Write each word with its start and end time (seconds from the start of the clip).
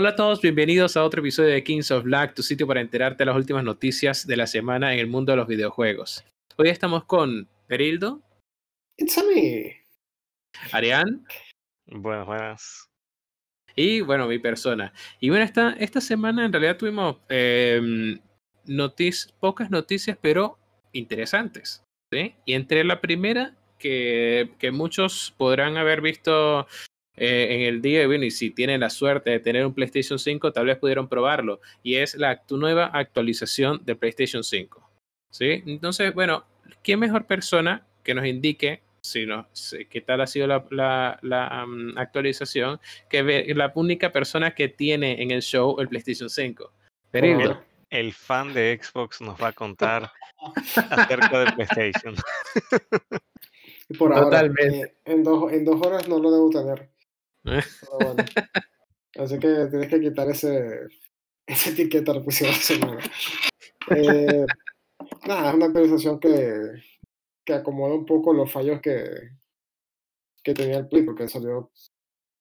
Hola 0.00 0.08
a 0.08 0.16
todos, 0.16 0.40
bienvenidos 0.40 0.96
a 0.96 1.04
otro 1.04 1.20
episodio 1.20 1.50
de 1.50 1.62
Kings 1.62 1.90
of 1.90 2.04
Black, 2.04 2.32
tu 2.32 2.42
sitio 2.42 2.66
para 2.66 2.80
enterarte 2.80 3.18
de 3.18 3.26
las 3.26 3.36
últimas 3.36 3.62
noticias 3.62 4.26
de 4.26 4.34
la 4.34 4.46
semana 4.46 4.94
en 4.94 4.98
el 4.98 5.08
mundo 5.08 5.32
de 5.32 5.36
los 5.36 5.46
videojuegos. 5.46 6.24
Hoy 6.56 6.70
estamos 6.70 7.04
con 7.04 7.46
Perildo. 7.66 8.22
It's 8.96 9.18
a 9.18 9.22
me. 9.24 9.76
Arián. 10.72 11.26
Buenas, 11.84 12.26
buenas. 12.26 12.88
Y 13.76 14.00
bueno, 14.00 14.26
mi 14.26 14.38
persona. 14.38 14.90
Y 15.20 15.28
bueno, 15.28 15.44
esta, 15.44 15.72
esta 15.72 16.00
semana 16.00 16.46
en 16.46 16.52
realidad 16.54 16.78
tuvimos 16.78 17.18
eh, 17.28 18.18
pocas 19.38 19.70
noticias, 19.70 20.16
pero 20.18 20.58
interesantes. 20.92 21.84
¿sí? 22.10 22.34
Y 22.46 22.54
entre 22.54 22.84
la 22.84 23.02
primera, 23.02 23.54
que, 23.78 24.54
que 24.58 24.70
muchos 24.70 25.34
podrán 25.36 25.76
haber 25.76 26.00
visto 26.00 26.66
eh, 27.20 27.48
en 27.50 27.60
el 27.62 27.82
día 27.82 28.00
de 28.00 28.06
hoy, 28.06 28.24
y 28.24 28.30
si 28.30 28.50
tienen 28.50 28.80
la 28.80 28.88
suerte 28.88 29.28
de 29.30 29.40
tener 29.40 29.66
un 29.66 29.74
PlayStation 29.74 30.18
5, 30.18 30.52
tal 30.52 30.64
vez 30.66 30.78
pudieron 30.78 31.06
probarlo, 31.06 31.60
y 31.82 31.96
es 31.96 32.14
la 32.14 32.42
tu 32.44 32.56
nueva 32.56 32.86
actualización 32.86 33.82
de 33.84 33.94
PlayStation 33.94 34.42
5. 34.42 34.90
¿sí? 35.30 35.62
Entonces, 35.66 36.14
bueno, 36.14 36.46
¿qué 36.82 36.96
mejor 36.96 37.26
persona 37.26 37.86
que 38.02 38.14
nos 38.14 38.24
indique 38.24 38.80
si 39.02 39.26
no, 39.26 39.46
qué 39.88 40.00
tal 40.00 40.20
ha 40.20 40.26
sido 40.26 40.46
la, 40.46 40.64
la, 40.70 41.18
la 41.22 41.64
um, 41.64 41.96
actualización, 41.96 42.80
que 43.08 43.22
la 43.54 43.72
única 43.74 44.12
persona 44.12 44.54
que 44.54 44.68
tiene 44.68 45.22
en 45.22 45.30
el 45.30 45.42
show 45.42 45.76
el 45.78 45.88
PlayStation 45.88 46.28
5. 46.28 46.72
El, 47.12 47.56
el, 47.90 48.12
fan 48.12 48.52
de 48.52 48.78
Xbox 48.80 49.20
nos 49.20 49.40
va 49.40 49.48
a 49.48 49.52
contar 49.52 50.10
acerca 50.90 51.44
de 51.44 51.52
PlayStation. 51.52 52.14
Por 53.98 54.14
Totalmente. 54.14 54.78
Ahora, 54.78 54.92
en, 55.06 55.24
dos, 55.24 55.52
en 55.52 55.64
dos 55.64 55.86
horas 55.86 56.08
no 56.08 56.18
lo 56.18 56.30
debo 56.30 56.50
tener. 56.50 56.88
Así 59.16 59.38
que 59.38 59.66
tienes 59.66 59.88
que 59.88 60.00
quitar 60.00 60.28
ese, 60.28 60.86
esa 61.46 61.70
etiqueta 61.70 62.12
que 62.12 62.20
pusieron 62.20 62.98
eh, 63.90 64.46
es 65.24 65.54
una 65.54 65.66
actualización 65.66 66.20
que, 66.20 66.82
que 67.44 67.54
acomoda 67.54 67.94
un 67.94 68.06
poco 68.06 68.32
los 68.32 68.50
fallos 68.52 68.80
que, 68.80 69.04
que 70.42 70.54
tenía 70.54 70.78
el 70.78 70.88
Play, 70.88 71.02
porque 71.02 71.28
salió, 71.28 71.70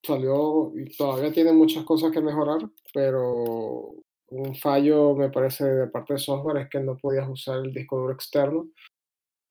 salió 0.03 0.71
y 0.75 0.95
todavía 0.95 1.31
tiene 1.31 1.53
muchas 1.53 1.83
cosas 1.85 2.11
que 2.11 2.21
mejorar, 2.21 2.69
pero 2.93 3.95
un 4.27 4.55
fallo 4.55 5.15
me 5.15 5.29
parece 5.29 5.65
de 5.65 5.87
parte 5.87 6.13
de 6.13 6.19
software 6.19 6.57
es 6.57 6.69
que 6.69 6.79
no 6.79 6.97
podías 6.97 7.27
usar 7.27 7.57
el 7.65 7.73
disco 7.73 7.97
duro 7.97 8.13
externo 8.13 8.69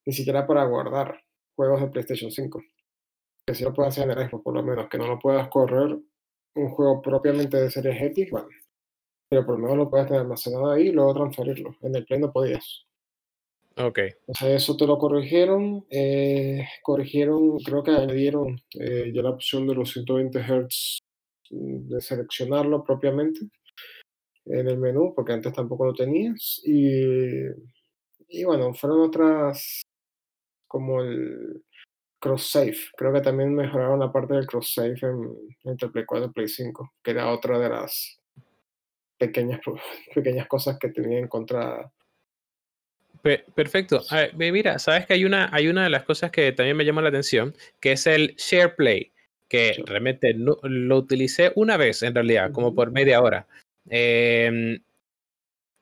ni 0.07 0.13
siquiera 0.13 0.47
para 0.47 0.65
guardar 0.65 1.21
juegos 1.57 1.81
de 1.81 1.89
PlayStation 1.89 2.31
5 2.31 2.63
que 3.49 3.55
si 3.55 3.65
lo 3.65 3.73
puedes 3.73 3.97
hacer 3.97 4.11
en 4.11 4.19
el 4.19 4.29
Xbox, 4.29 4.45
por 4.45 4.55
lo 4.55 4.63
menos, 4.63 4.91
que 4.91 4.99
no 4.99 5.07
lo 5.07 5.19
puedas 5.19 5.49
correr 5.49 5.99
un 6.55 6.69
juego 6.69 7.01
propiamente 7.01 7.57
de 7.57 7.71
serie 7.71 7.97
X, 8.09 8.31
bueno, 8.31 8.49
pero 9.31 9.47
por 9.47 9.55
lo 9.55 9.63
menos 9.63 9.79
lo 9.79 9.91
puedes 9.91 10.07
tener 10.07 10.21
almacenado 10.21 10.71
ahí 10.71 10.89
y 10.89 10.93
luego 10.93 11.15
transferirlo. 11.15 11.75
En 11.81 11.97
el 11.97 12.05
Play 12.05 12.21
no 12.21 12.31
podías. 12.31 12.85
Ok. 13.79 14.01
O 14.27 14.35
sea, 14.35 14.55
eso 14.55 14.77
te 14.77 14.87
lo 14.87 14.99
corrigieron. 14.99 15.87
Eh, 15.89 16.63
corrigieron, 16.83 17.57
creo 17.61 17.83
que 17.83 17.93
añadieron 17.93 18.61
eh, 18.79 19.13
ya 19.15 19.23
la 19.23 19.31
opción 19.31 19.67
de 19.67 19.75
los 19.75 19.93
120 19.93 20.41
Hz 20.41 20.99
mm, 21.51 21.89
de 21.89 22.01
seleccionarlo 22.03 22.85
propiamente 22.85 23.41
en 24.45 24.69
el 24.69 24.77
menú, 24.77 25.15
porque 25.17 25.33
antes 25.33 25.55
tampoco 25.55 25.87
lo 25.87 25.95
tenías. 25.95 26.61
Y, 26.65 27.47
y 28.29 28.45
bueno, 28.45 28.75
fueron 28.75 29.01
otras 29.01 29.83
como 30.67 31.01
el, 31.01 31.63
cross-save. 32.19 32.77
Creo 32.97 33.13
que 33.13 33.21
también 33.21 33.55
mejoraron 33.55 34.01
la 34.01 34.13
parte 34.13 34.35
del 34.35 34.47
cross-save 34.47 34.99
en, 35.03 35.57
entre 35.65 35.89
Play 35.89 36.05
4 36.05 36.27
y 36.27 36.33
Play 36.33 36.49
5, 36.49 36.93
que 37.03 37.11
era 37.11 37.31
otra 37.31 37.59
de 37.59 37.69
las 37.69 38.19
pequeñas, 39.17 39.61
pequeñas 40.15 40.47
cosas 40.49 40.79
que 40.79 40.89
tenía 40.89 41.19
en 41.19 41.29
contra. 41.29 41.91
Perfecto. 43.55 44.03
mira, 44.37 44.79
sabes 44.79 45.07
que 45.07 45.15
hay 45.15 45.25
una, 45.25 45.51
hay 45.53 45.69
una 45.69 45.85
de 45.85 45.91
las 45.91 46.05
cosas 46.05 46.31
que 46.31 46.53
también 46.53 46.77
me 46.77 46.85
llama 46.85 47.03
la 47.03 47.09
atención, 47.09 47.55
que 47.81 47.93
es 47.93 48.07
el 48.07 48.35
share 48.37 48.77
play, 48.77 49.13
que 49.49 49.83
realmente 49.87 50.35
lo 50.35 50.97
utilicé 50.97 51.53
una 51.57 51.77
vez 51.77 52.03
en 52.03 52.15
realidad, 52.15 52.53
como 52.53 52.75
por 52.75 52.93
media 52.93 53.21
hora. 53.21 53.47
Em, 53.91 54.81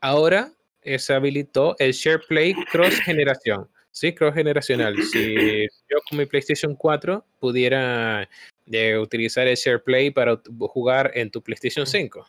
ahora 0.01 0.53
se 0.99 1.15
habilitó 1.15 1.77
el 1.79 1.93
share 1.93 2.21
play 2.27 2.55
cross 2.71 3.01
generación. 3.01 3.69
Sí, 3.97 4.15
cross 4.15 4.35
generacional. 4.35 4.95
Si 5.05 5.65
yo 5.89 5.97
con 6.07 6.19
mi 6.19 6.27
PlayStation 6.27 6.77
4 6.77 7.25
pudiera 7.41 8.29
eh, 8.67 8.99
utilizar 8.99 9.47
el 9.47 9.57
SharePlay 9.57 10.11
para 10.11 10.39
jugar 10.69 11.13
en 11.15 11.31
tu 11.31 11.43
PlayStation 11.43 11.87
5, 11.87 12.27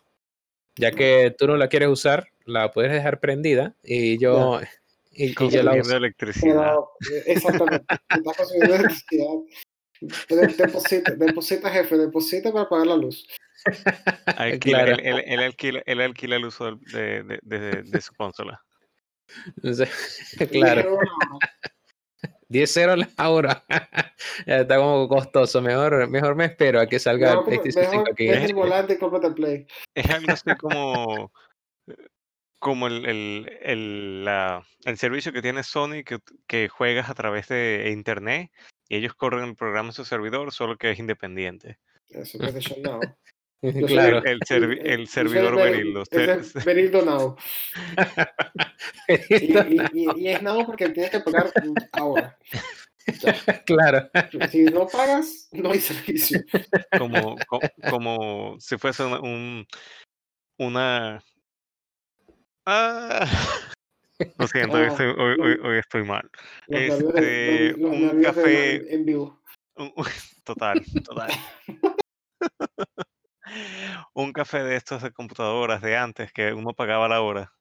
ya 0.77 0.93
que 0.93 1.35
tú 1.37 1.45
no 1.45 1.57
la 1.57 1.67
quieres 1.67 1.89
usar, 1.89 2.29
la 2.45 2.71
puedes 2.71 2.93
dejar 2.93 3.19
prendida 3.19 3.75
y 3.83 4.17
yo, 4.17 4.61
y, 5.11 5.35
yo 5.49 5.61
la 5.61 5.75
uso. 5.75 5.97
electricidad. 5.97 6.75
Eh, 7.11 7.23
exactamente. 7.25 7.85
Estás 8.15 8.37
consumiendo 8.37 8.75
electricidad. 8.75 9.27
Deposita, 10.57 11.15
deposita, 11.15 11.69
jefe, 11.69 11.97
deposita 11.97 12.53
para 12.53 12.69
pagar 12.69 12.87
la 12.87 12.95
luz. 12.95 13.27
Alquila, 14.37 14.85
claro. 14.85 15.03
él, 15.03 15.21
él, 15.25 15.39
alquila, 15.41 15.83
él, 15.85 15.99
alquila, 15.99 16.37
el 16.37 16.45
uso 16.45 16.77
de, 16.93 17.23
de, 17.23 17.39
de, 17.43 17.83
de 17.83 18.01
su 18.01 18.13
consola. 18.13 18.63
claro. 20.51 20.99
10 22.49 22.77
euros 22.77 22.97
la 23.17 23.29
hora. 23.29 23.65
Está 24.45 24.77
como 24.77 25.07
costoso. 25.07 25.61
Mejor, 25.61 26.09
mejor 26.09 26.35
me 26.35 26.45
espero 26.45 26.79
a 26.79 26.87
que 26.87 26.99
salga 26.99 27.33
el 27.33 27.43
PlayStation 27.43 27.91
5 27.91 28.05
aquí. 28.11 28.29
Es 28.29 28.43
el 28.43 28.55
volante 28.55 28.97
y 28.99 29.33
Play. 29.33 29.67
Es 29.93 30.09
algo 30.09 30.31
así 30.31 30.55
como, 30.55 31.31
como 32.59 32.87
el, 32.87 33.05
el, 33.05 33.57
el, 33.61 34.25
la, 34.25 34.65
el 34.85 34.97
servicio 34.97 35.33
que 35.33 35.41
tiene 35.41 35.63
Sony 35.63 36.03
que, 36.05 36.19
que 36.47 36.69
juegas 36.69 37.09
a 37.09 37.15
través 37.15 37.47
de 37.49 37.91
internet 37.91 38.51
y 38.89 38.97
ellos 38.97 39.13
corren 39.13 39.43
el 39.43 39.55
programa 39.55 39.89
en 39.89 39.93
su 39.93 40.05
servidor, 40.05 40.51
solo 40.53 40.77
que 40.77 40.91
es 40.91 40.99
independiente. 40.99 41.79
Eso 42.09 42.37
es 42.41 42.77
Now. 42.77 43.01
claro. 43.87 44.23
El, 44.23 44.39
el, 44.83 45.07
servidor 45.07 45.55
Berildo. 45.55 46.03
Berildo 46.65 47.05
Now. 47.05 47.35
y, 49.93 50.27
es 50.27 50.41
Now 50.41 50.65
porque 50.65 50.89
tienes 50.89 51.11
que 51.11 51.19
pagar 51.19 51.51
ahora. 51.93 52.37
Claro. 53.65 54.09
Si 54.51 54.65
no 54.65 54.85
pagas, 54.87 55.47
no 55.51 55.71
hay 55.71 55.79
servicio. 55.79 56.41
Como, 56.97 57.37
como, 57.89 58.57
si 58.59 58.77
fuese 58.77 59.03
un, 59.03 59.65
una. 60.59 61.23
Ah. 62.65 63.25
Lo 64.37 64.47
siento, 64.47 64.77
hoy, 64.77 64.87
estoy, 64.87 65.07
hoy, 65.17 65.59
hoy, 65.63 65.77
estoy 65.77 66.03
mal. 66.03 66.27
Este, 66.67 67.75
un 67.75 68.21
café. 68.21 68.93
En 68.93 69.05
vivo. 69.05 69.39
Total, 70.43 70.81
total 71.03 71.29
un 74.13 74.33
café 74.33 74.63
de 74.63 74.75
estos 74.75 75.01
de 75.03 75.11
computadoras 75.11 75.81
de 75.81 75.97
antes 75.97 76.31
que 76.31 76.53
uno 76.53 76.73
pagaba 76.73 77.07
la 77.07 77.21
hora. 77.21 77.53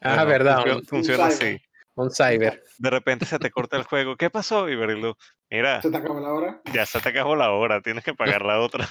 Ah, 0.00 0.24
verdad. 0.24 0.64
Funciona, 0.86 1.26
así. 1.26 1.60
Un 1.94 2.10
cyber. 2.10 2.62
De 2.78 2.90
repente 2.90 3.26
se 3.26 3.38
te 3.38 3.50
corta 3.50 3.76
el 3.76 3.84
juego. 3.84 4.16
¿Qué 4.16 4.30
pasó? 4.30 4.64
Verlo. 4.64 5.16
Mira. 5.50 5.82
¿Se 5.82 5.90
te 5.90 5.96
acabó 5.96 6.20
la 6.20 6.32
hora? 6.32 6.62
Ya 6.72 6.86
se 6.86 7.00
te 7.00 7.10
acabó 7.10 7.36
la 7.36 7.50
hora. 7.50 7.82
Tienes 7.82 8.04
que 8.04 8.14
pagar 8.14 8.42
la 8.42 8.60
otra. 8.60 8.88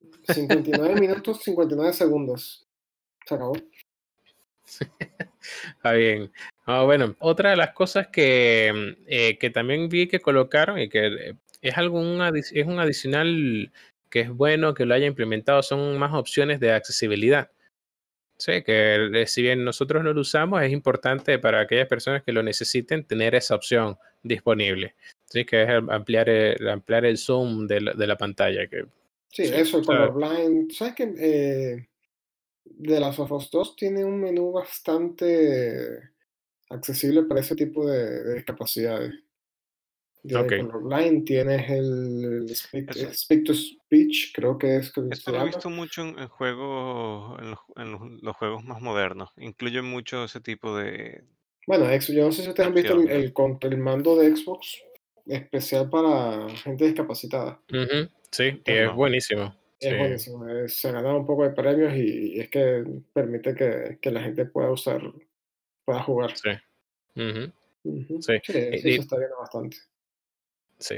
59 0.28 1.00
minutos, 1.00 1.42
59 1.42 1.92
segundos. 1.92 2.68
Se 3.26 3.34
acabó. 3.34 3.54
Está 4.64 5.92
bien. 5.92 6.32
Ah, 6.64 6.82
bueno, 6.84 7.16
otra 7.18 7.50
de 7.50 7.56
las 7.56 7.72
cosas 7.72 8.08
que, 8.08 8.96
eh, 9.06 9.38
que 9.38 9.50
también 9.50 9.88
vi 9.88 10.06
que 10.06 10.20
colocaron 10.20 10.78
y 10.78 10.88
que 10.88 11.34
es, 11.60 11.78
algún, 11.78 12.20
es 12.34 12.66
un 12.66 12.78
adicional 12.78 13.72
que 14.12 14.20
es 14.20 14.30
bueno 14.30 14.74
que 14.74 14.84
lo 14.84 14.94
haya 14.94 15.06
implementado 15.06 15.62
son 15.62 15.98
más 15.98 16.12
opciones 16.12 16.60
de 16.60 16.70
accesibilidad. 16.72 17.50
Sí, 18.36 18.62
que 18.62 19.08
eh, 19.14 19.26
si 19.26 19.40
bien 19.40 19.64
nosotros 19.64 20.04
no 20.04 20.12
lo 20.12 20.20
usamos, 20.20 20.62
es 20.62 20.70
importante 20.70 21.38
para 21.38 21.60
aquellas 21.60 21.88
personas 21.88 22.22
que 22.22 22.32
lo 22.32 22.42
necesiten 22.42 23.04
tener 23.04 23.34
esa 23.34 23.54
opción 23.54 23.96
disponible. 24.22 24.96
Sí, 25.24 25.46
que 25.46 25.62
es 25.62 25.68
ampliar 25.88 26.28
el, 26.28 26.68
ampliar 26.68 27.06
el 27.06 27.16
zoom 27.16 27.66
de 27.66 27.80
la, 27.80 27.94
de 27.94 28.06
la 28.06 28.18
pantalla. 28.18 28.66
Que, 28.66 28.84
sí, 29.28 29.44
eso, 29.44 29.78
el 29.78 29.86
colorblind. 29.86 30.72
¿Sabes 30.72 30.94
que 30.94 31.14
eh, 31.16 31.88
de 32.64 33.00
las 33.00 33.18
Us 33.18 33.50
2 33.50 33.76
tiene 33.76 34.04
un 34.04 34.20
menú 34.20 34.52
bastante 34.52 36.10
accesible 36.68 37.22
para 37.22 37.40
ese 37.40 37.56
tipo 37.56 37.88
de, 37.88 38.24
de 38.24 38.34
discapacidades? 38.34 39.14
De 40.24 40.36
okay. 40.36 40.60
Colorblind 40.60 41.24
tienes 41.24 41.68
el, 41.68 42.48
speak, 42.54 43.44
to 43.44 43.54
Speech, 43.54 44.32
creo 44.32 44.56
que 44.56 44.76
es. 44.76 44.92
Que 44.92 45.00
Esto 45.10 45.32
lo 45.32 45.42
he 45.42 45.46
visto 45.46 45.68
mucho 45.68 46.02
en, 46.02 46.28
juegos, 46.28 47.40
en, 47.40 47.50
los, 47.50 47.58
en 47.76 48.20
los, 48.22 48.36
juegos 48.36 48.62
más 48.62 48.80
modernos. 48.80 49.30
Incluye 49.36 49.82
mucho 49.82 50.24
ese 50.24 50.40
tipo 50.40 50.76
de. 50.76 51.24
Bueno, 51.66 51.84
yo 51.96 52.24
no 52.24 52.32
sé 52.32 52.42
si 52.42 52.48
ustedes 52.48 52.68
han 52.68 52.74
visto 52.74 52.94
el, 52.94 53.32
el, 53.62 53.78
mando 53.78 54.16
de 54.16 54.36
Xbox 54.36 54.80
especial 55.26 55.90
para 55.90 56.48
gente 56.50 56.84
discapacitada. 56.84 57.60
Sí, 58.30 58.60
es 58.64 58.94
buenísimo. 58.94 59.54
es 59.78 59.90
Sí. 59.90 59.96
buenísimo. 59.96 60.48
eh, 60.48 60.68
se 60.68 60.92
ganan 60.92 61.16
un 61.16 61.26
poco 61.26 61.44
de 61.44 61.50
premios 61.50 61.94
y, 61.94 62.36
y 62.36 62.40
es 62.40 62.48
que 62.48 62.84
permite 63.12 63.54
que, 63.54 63.98
que 64.00 64.10
la 64.10 64.22
gente 64.22 64.46
pueda 64.46 64.70
usar, 64.70 65.02
pueda 65.84 66.02
jugar. 66.02 66.36
Sí. 66.36 66.50
Ujú, 67.16 67.52
Ujú. 67.84 68.22
Sí. 68.22 68.34
Sí, 68.44 68.52
Y- 68.52 68.74
eso 68.76 68.88
y- 68.88 68.94
está 68.94 69.18
viendo 69.18 69.36
bastante. 69.38 69.76
Sí. 70.78 70.96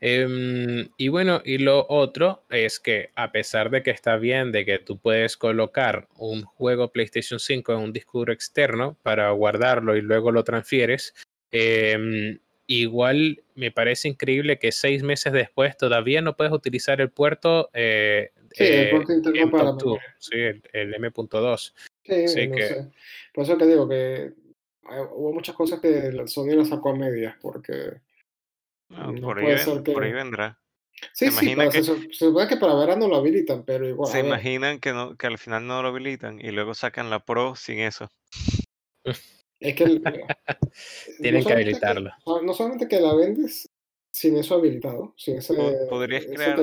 Em, 0.00 0.88
y 0.98 1.08
bueno, 1.08 1.40
y 1.44 1.58
lo 1.58 1.86
otro 1.88 2.42
es 2.50 2.78
que 2.78 3.10
a 3.14 3.32
pesar 3.32 3.70
de 3.70 3.82
que 3.82 3.90
está 3.90 4.16
bien 4.16 4.52
de 4.52 4.64
que 4.66 4.78
tú 4.78 4.98
puedes 4.98 5.36
colocar 5.36 6.08
un 6.18 6.42
juego 6.42 6.92
PlayStation 6.92 7.38
5 7.40 7.72
en 7.72 7.78
un 7.78 7.92
disco 7.92 8.18
duro 8.18 8.32
externo 8.32 8.98
para 9.02 9.30
guardarlo 9.30 9.96
y 9.96 10.02
luego 10.02 10.30
lo 10.30 10.44
transfieres, 10.44 11.14
em, 11.52 12.38
igual 12.66 13.42
me 13.54 13.70
parece 13.70 14.08
increíble 14.08 14.58
que 14.58 14.72
seis 14.72 15.02
meses 15.02 15.32
después 15.32 15.76
todavía 15.76 16.20
no 16.20 16.36
puedes 16.36 16.52
utilizar 16.52 17.00
el 17.00 17.10
puerto 17.10 17.70
eh, 17.72 18.30
Sí, 18.52 18.64
el 18.64 18.74
eh, 18.86 18.90
puerto 18.90 19.12
interno 19.12 19.50
para 19.50 19.64
la 19.64 19.70
M.2, 19.70 19.84
memoria. 19.84 20.16
sí, 20.18 20.36
el, 20.38 20.62
el 20.72 20.94
M.2. 20.94 21.72
Sí, 22.04 22.28
Sí, 22.28 22.46
no 22.46 22.56
que- 22.56 22.66
sé. 22.68 22.86
Por 23.32 23.44
eso 23.44 23.56
que 23.58 23.66
digo 23.66 23.88
que 23.88 24.32
hay- 24.84 25.00
hubo 25.12 25.32
muchas 25.32 25.54
cosas 25.56 25.80
que 25.80 26.12
Sony 26.26 26.54
las 26.56 26.68
sacó 26.68 26.90
a 26.90 26.96
medias, 26.96 27.34
porque 27.40 27.72
Ah, 28.90 29.10
No 29.12 29.20
por, 29.28 29.38
ahí 29.38 29.44
puede 29.44 29.56
ven- 29.56 29.64
ser 29.64 29.82
que- 29.82 29.92
por 29.92 30.04
ahí 30.04 30.12
vendrá. 30.12 30.60
sí, 31.12 31.30
¿Se 31.30 31.32
sí, 31.32 31.56
para- 31.56 31.70
que- 31.70 31.82
se, 31.82 31.84
su- 31.84 32.02
se 32.02 32.26
supone 32.26 32.48
que 32.48 32.56
para 32.56 32.74
verano 32.74 33.08
lo 33.08 33.16
habilitan, 33.16 33.64
pero 33.64 33.88
igual, 33.88 34.10
Se 34.10 34.20
imaginan 34.20 34.78
que, 34.80 34.92
no, 34.92 35.16
que 35.16 35.26
al 35.26 35.38
final 35.38 35.66
no 35.66 35.82
lo 35.82 35.88
habilitan 35.88 36.40
y 36.40 36.50
luego 36.50 36.74
sacan 36.74 37.10
la 37.10 37.20
Pro 37.24 37.56
sin 37.56 37.80
eso. 37.80 38.08
es 39.60 39.74
que 39.74 39.84
el- 39.84 40.02
Tienen 41.20 41.44
que 41.44 41.52
habilitarlo. 41.52 42.10
no- 42.26 42.42
no 42.42 42.54
solamente 42.54 42.88
que 42.88 43.00
la 43.00 43.14
vendes 43.14 43.68
sin 44.12 44.36
eso 44.36 44.54
habilitado, 44.54 45.14
sin 45.16 45.38
ese, 45.38 45.54
Po- 45.54 45.72
podrías 45.88 46.24
ese 46.24 46.34
crear. 46.34 46.58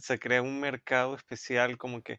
Se 0.00 0.18
crea 0.18 0.40
un 0.40 0.58
mercado 0.58 1.14
especial 1.16 1.76
como 1.76 2.00
que, 2.02 2.18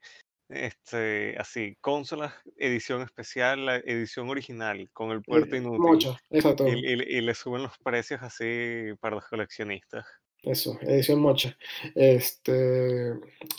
este, 0.54 1.36
así, 1.38 1.76
consolas, 1.82 2.34
edición 2.58 3.02
especial, 3.02 3.66
la 3.66 3.78
edición 3.78 4.30
original, 4.30 4.90
con 4.94 5.12
el 5.12 5.22
puerto 5.22 5.56
inútil. 5.56 5.80
Mocha, 5.80 6.18
exacto. 6.30 6.68
Y, 6.68 6.72
y- 6.72 7.18
y 7.18 7.22
le 7.22 7.34
suben 7.34 7.64
los 7.64 7.78
precios 7.80 8.22
así 8.22 8.94
para 9.00 9.16
los 9.16 9.28
coleccionistas. 9.28 10.06
Eso, 10.44 10.78
edición 10.82 11.20
mocha. 11.22 11.58
Este, 11.96 13.14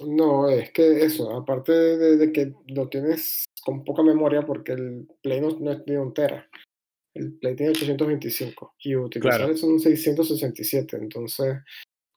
no, 0.07 0.49
es 0.51 0.71
que 0.73 1.05
eso, 1.05 1.35
aparte 1.35 1.73
de, 1.73 2.17
de 2.19 2.33
que 2.33 2.53
lo 2.69 2.89
tienes 2.89 3.45
con 3.65 3.85
poca 3.85 4.03
memoria, 4.03 4.43
porque 4.43 4.73
el 4.73 5.09
Play 5.23 5.41
no, 5.41 5.51
no 5.61 5.73
es 5.73 5.85
de 5.87 5.99
un 5.99 6.13
tera, 6.13 6.47
el 7.15 7.39
Play 7.39 7.57
tiene 7.57 7.73
825 7.73 8.75
y 8.81 8.97
utilizar 8.97 9.39
Claro. 9.39 9.57
son 9.57 9.81
667, 9.81 10.97
entonces, 10.99 11.57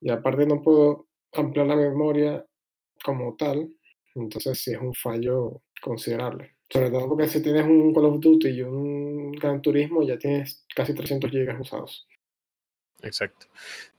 y 0.02 0.10
aparte 0.10 0.46
no 0.46 0.62
puedo 0.62 1.08
ampliar 1.34 1.68
la 1.68 1.76
memoria 1.78 2.46
como 3.04 3.36
tal, 3.38 3.70
entonces 4.24 4.60
sí 4.60 4.72
es 4.72 4.80
un 4.80 4.94
fallo 4.94 5.62
considerable. 5.82 6.56
Sobre 6.70 6.90
todo 6.90 7.08
porque 7.08 7.28
si 7.28 7.42
tienes 7.42 7.66
un 7.66 7.94
Call 7.94 8.06
of 8.06 8.20
Duty 8.20 8.50
y 8.50 8.62
un 8.62 9.32
Gran 9.32 9.62
Turismo, 9.62 10.04
ya 10.04 10.18
tienes 10.18 10.66
casi 10.76 10.94
300 10.94 11.32
gigas 11.32 11.60
usados. 11.60 12.08
Exacto. 13.04 13.48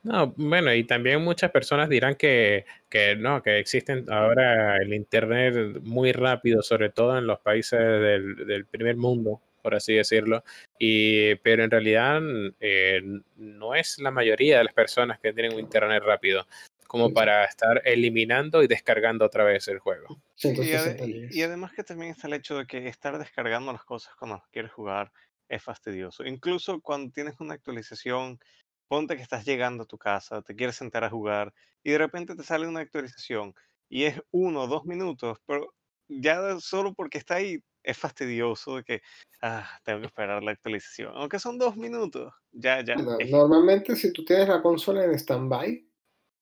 No, 0.03 0.33
bueno, 0.35 0.73
y 0.73 0.83
también 0.83 1.23
muchas 1.23 1.51
personas 1.51 1.89
dirán 1.89 2.15
que, 2.15 2.65
que 2.89 3.15
no, 3.15 3.41
que 3.41 3.57
existen 3.57 4.05
ahora 4.11 4.77
el 4.77 4.93
internet 4.93 5.79
muy 5.83 6.11
rápido, 6.11 6.61
sobre 6.61 6.89
todo 6.89 7.17
en 7.17 7.25
los 7.25 7.39
países 7.39 7.79
del, 7.79 8.45
del 8.45 8.65
primer 8.65 8.97
mundo, 8.97 9.41
por 9.61 9.75
así 9.75 9.93
decirlo, 9.93 10.43
y, 10.77 11.35
pero 11.35 11.63
en 11.63 11.71
realidad 11.71 12.21
eh, 12.59 13.01
no 13.37 13.75
es 13.75 13.99
la 13.99 14.11
mayoría 14.11 14.57
de 14.57 14.65
las 14.65 14.73
personas 14.73 15.19
que 15.19 15.33
tienen 15.33 15.53
un 15.53 15.59
internet 15.59 16.03
rápido, 16.05 16.45
como 16.89 17.07
Sí. 17.07 17.13
para 17.13 17.45
estar 17.45 17.81
eliminando 17.85 18.63
y 18.63 18.67
descargando 18.67 19.25
otra 19.25 19.45
vez 19.45 19.67
el 19.69 19.79
juego. 19.79 20.07
Y, 20.09 20.47
ade- 20.47 20.97
160 20.97 21.05
y- 21.31 21.41
además 21.43 21.71
que 21.73 21.83
también 21.83 22.11
está 22.11 22.27
el 22.27 22.33
hecho 22.33 22.57
de 22.57 22.65
que 22.67 22.87
estar 22.87 23.17
descargando 23.17 23.71
las 23.71 23.85
cosas 23.85 24.13
cuando 24.17 24.37
las 24.37 24.47
quieres 24.49 24.71
jugar 24.73 25.11
es 25.47 25.63
fastidioso. 25.63 26.25
Incluso 26.25 26.81
cuando 26.81 27.11
tienes 27.11 27.35
una 27.39 27.53
actualización, 27.55 28.39
ponte 28.87 29.15
que 29.15 29.21
estás 29.21 29.45
llegando 29.45 29.83
a 29.83 29.87
tu 29.87 29.97
casa, 29.97 30.41
te 30.41 30.55
quieres 30.55 30.75
sentar 30.75 31.03
a 31.03 31.09
jugar 31.09 31.53
y 31.83 31.91
de 31.91 31.97
repente 31.99 32.35
te 32.35 32.43
sale 32.43 32.67
una 32.67 32.81
actualización 32.81 33.53
y 33.89 34.03
es 34.05 34.21
uno 34.31 34.63
o 34.63 34.67
dos 34.67 34.85
minutos, 34.85 35.39
pero 35.45 35.73
ya 36.07 36.59
solo 36.59 36.93
porque 36.93 37.17
está 37.19 37.35
ahí 37.35 37.63
es 37.83 37.97
fastidioso 37.97 38.77
de 38.77 38.83
que 38.83 39.01
ah, 39.41 39.67
tengo 39.83 40.01
que 40.01 40.07
esperar 40.07 40.43
la 40.43 40.51
actualización. 40.51 41.13
Aunque 41.15 41.39
son 41.39 41.57
dos 41.57 41.77
minutos, 41.77 42.33
ya, 42.51 42.81
ya. 42.83 42.95
Bueno, 42.95 43.17
normalmente 43.29 43.95
si 43.95 44.11
tú 44.11 44.25
tienes 44.25 44.47
la 44.49 44.61
consola 44.61 45.05
en 45.05 45.13
stand-by, 45.13 45.88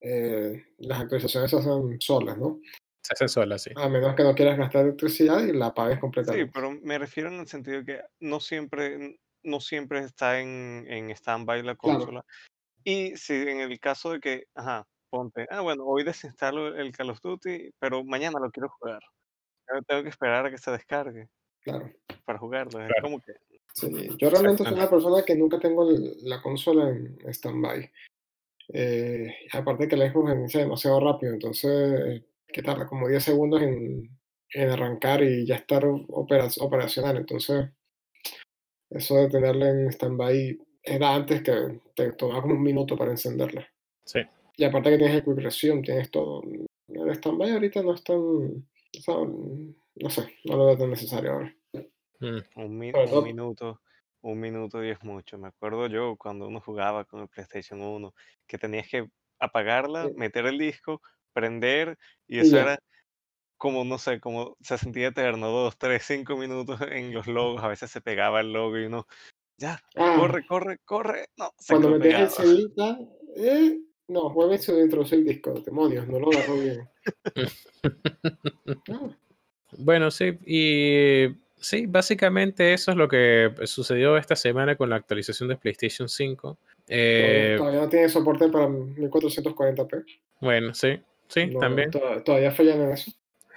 eh, 0.02 0.64
las 0.78 1.02
actualizaciones 1.02 1.50
se 1.52 1.58
hacen 1.58 2.00
solas, 2.02 2.38
¿no? 2.38 2.60
Se 3.02 3.14
hace 3.14 3.28
sola, 3.28 3.58
sí. 3.58 3.72
A 3.76 3.88
menos 3.90 4.16
que 4.16 4.24
no 4.24 4.36
quieras 4.36 4.58
gastar 4.58 4.84
electricidad 4.86 5.42
y 5.44 5.54
la 5.54 5.68
apagues 5.68 5.96
Sí, 5.96 6.02
completamente. 6.02 6.52
pero 6.54 6.72
me 6.72 6.98
refiero 6.98 7.30
en 7.30 7.40
el 7.40 7.48
sentido 7.48 7.84
que 7.86 8.02
no 8.20 8.40
siempre, 8.40 9.20
no 9.44 9.60
siempre 9.62 10.00
está 10.00 10.40
en, 10.42 10.86
en 10.90 11.10
stand-by 11.12 11.64
la 11.64 11.76
Claro. 11.76 12.00
consola. 12.00 12.26
Y 12.84 13.16
si 13.18 13.34
en 13.34 13.62
el 13.62 13.80
caso 13.80 14.12
de 14.12 14.20
que, 14.20 14.44
ajá, 14.56 14.86
ponte, 15.10 15.48
ah, 15.50 15.62
bueno, 15.62 15.86
hoy 15.86 16.04
desinstalo 16.04 16.76
el 16.76 16.92
Call 16.92 17.12
of 17.12 17.22
Duty, 17.22 17.72
pero 17.80 18.04
mañana 18.04 18.40
lo 18.42 18.52
quiero 18.52 18.70
jugar. 18.80 19.02
Pero 19.66 19.82
tengo 19.84 20.04
que 20.04 20.10
esperar 20.10 20.46
a 20.46 20.52
que 20.52 20.58
se 20.58 20.72
descargue 20.72 21.30
Claro. 21.62 21.90
para 22.26 22.40
jugarlo. 22.40 22.80
Es 22.82 22.88
Claro. 22.88 23.02
como 23.04 23.22
que, 23.22 23.34
Sí, 23.74 23.92
yo 24.18 24.30
realmente 24.32 24.64
soy 24.64 24.74
una 24.74 24.90
persona 24.90 25.24
que 25.24 25.36
nunca 25.36 25.60
tengo 25.60 25.88
la 26.24 26.42
consola 26.42 26.90
en 26.90 27.18
stand-by. 27.32 27.92
Eh, 28.74 29.34
aparte 29.54 29.88
que 29.88 29.96
la 29.98 30.12
Xbox 30.12 30.34
inicia 30.34 30.60
demasiado 30.60 31.00
rápido, 31.00 31.34
entonces 31.34 32.24
que 32.48 32.62
tarda 32.62 32.86
como 32.88 33.08
10 33.08 33.24
segundos 33.24 33.62
en, 33.62 34.10
en 34.54 34.70
arrancar 34.70 35.24
y 35.24 35.46
ya 35.46 35.56
estar 35.56 35.86
opera- 35.86 36.48
operacional. 36.60 37.18
Entonces, 37.18 37.70
eso 38.90 39.16
de 39.16 39.30
tenerla 39.30 39.70
en 39.70 39.88
stand-by 39.92 40.60
era 40.84 41.14
antes 41.16 41.42
que 41.44 41.80
te 41.96 42.12
tomaba 42.14 42.42
como 42.42 42.56
un 42.56 42.64
minuto 42.64 42.98
para 42.98 43.12
encenderla. 43.12 43.68
Sí. 44.06 44.20
Y 44.56 44.64
aparte 44.64 44.92
que 44.92 44.98
tienes 44.98 45.16
el 45.18 45.24
quick 45.24 45.38
resume, 45.44 45.82
tienes 45.82 46.10
todo. 46.10 46.42
El 46.88 47.10
stand-by 47.12 47.52
ahorita 47.52 47.82
no 47.84 47.94
es 47.94 48.04
tan, 48.04 48.18
o 48.18 49.02
sea, 49.02 49.16
no 49.16 50.10
sé, 50.10 50.34
no 50.46 50.56
lo 50.58 50.66
veo 50.68 50.78
tan 50.78 50.90
necesario 50.90 51.32
ahora. 51.34 51.56
Mm, 52.20 52.38
un, 52.62 52.78
mi- 52.80 52.92
Sobre 52.92 53.04
un 53.04 53.10
todo- 53.12 53.22
minuto, 53.22 53.82
un 54.32 54.40
minuto 54.40 54.84
y 54.84 54.90
es 54.90 55.04
mucho. 55.04 55.38
Me 55.38 55.48
acuerdo 55.48 55.88
yo 55.88 56.16
cuando 56.18 56.48
uno 56.48 56.60
jugaba 56.60 57.06
con 57.06 57.22
el 57.22 57.28
PlayStation 57.28 57.82
1, 57.82 58.14
que 58.46 58.58
tenías 58.58 58.88
que 58.88 59.10
apagarla, 59.40 60.08
Sí. 60.08 60.14
meter 60.16 60.46
el 60.46 60.58
disco, 60.58 61.02
prender, 61.34 61.98
y 62.28 62.40
eso 62.40 62.58
era 62.58 62.80
como, 63.58 63.84
no 63.84 63.98
sé, 63.98 64.20
como 64.20 64.56
se 64.62 64.78
sentía 64.78 65.08
eterno, 65.08 65.48
dos, 65.48 65.78
tres, 65.78 66.04
cinco 66.06 66.38
minutos 66.38 66.80
en 66.92 67.14
los 67.14 67.28
logos, 67.28 67.64
a 67.64 67.68
veces 67.68 67.90
se 67.90 68.02
pegaba 68.02 68.42
el 68.42 68.54
logo 68.54 68.78
y 68.78 68.86
uno, 68.86 69.08
ya, 69.58 69.82
Ah, 69.96 70.16
corre, 70.18 70.46
corre, 70.46 70.78
corre, 70.86 71.30
no, 71.38 71.52
se 71.58 71.74
cuando 71.74 71.98
metías 71.98 72.40
el 72.40 72.74
tal, 72.76 73.10
eh, 73.36 73.80
no, 74.08 74.30
vuelve 74.32 74.56
a 74.56 74.84
introducir 74.84 75.20
el 75.20 75.26
disco, 75.26 75.54
demonios, 75.54 76.08
no 76.08 76.20
lo 76.20 76.30
agarró 76.32 76.56
bien. 76.56 76.90
Ah, 78.90 79.10
Bueno, 79.78 80.12
sí, 80.12 80.38
y 80.46 81.28
sí, 81.60 81.86
básicamente 81.88 82.74
eso 82.74 82.92
es 82.92 82.98
lo 82.98 83.08
que 83.08 83.52
sucedió 83.66 84.18
esta 84.18 84.36
semana 84.36 84.76
con 84.76 84.90
la 84.90 84.96
actualización 84.98 85.50
de 85.50 85.58
PlayStation 85.58 86.08
5. 86.10 86.58
todavía, 86.88 87.54
Eh, 87.54 87.56
todavía 87.58 87.82
no 87.82 87.90
tiene 87.90 88.10
soporte 88.10 88.48
para 88.50 88.68
1440p. 88.68 90.04
bueno, 90.40 90.74
sí, 90.74 91.00
sí, 91.28 91.48
No, 91.48 91.60
también. 91.60 91.92
to- 91.92 92.24
todavía 92.24 92.52
fallan 92.52 92.82
en 92.82 92.92
eso. 92.92 93.12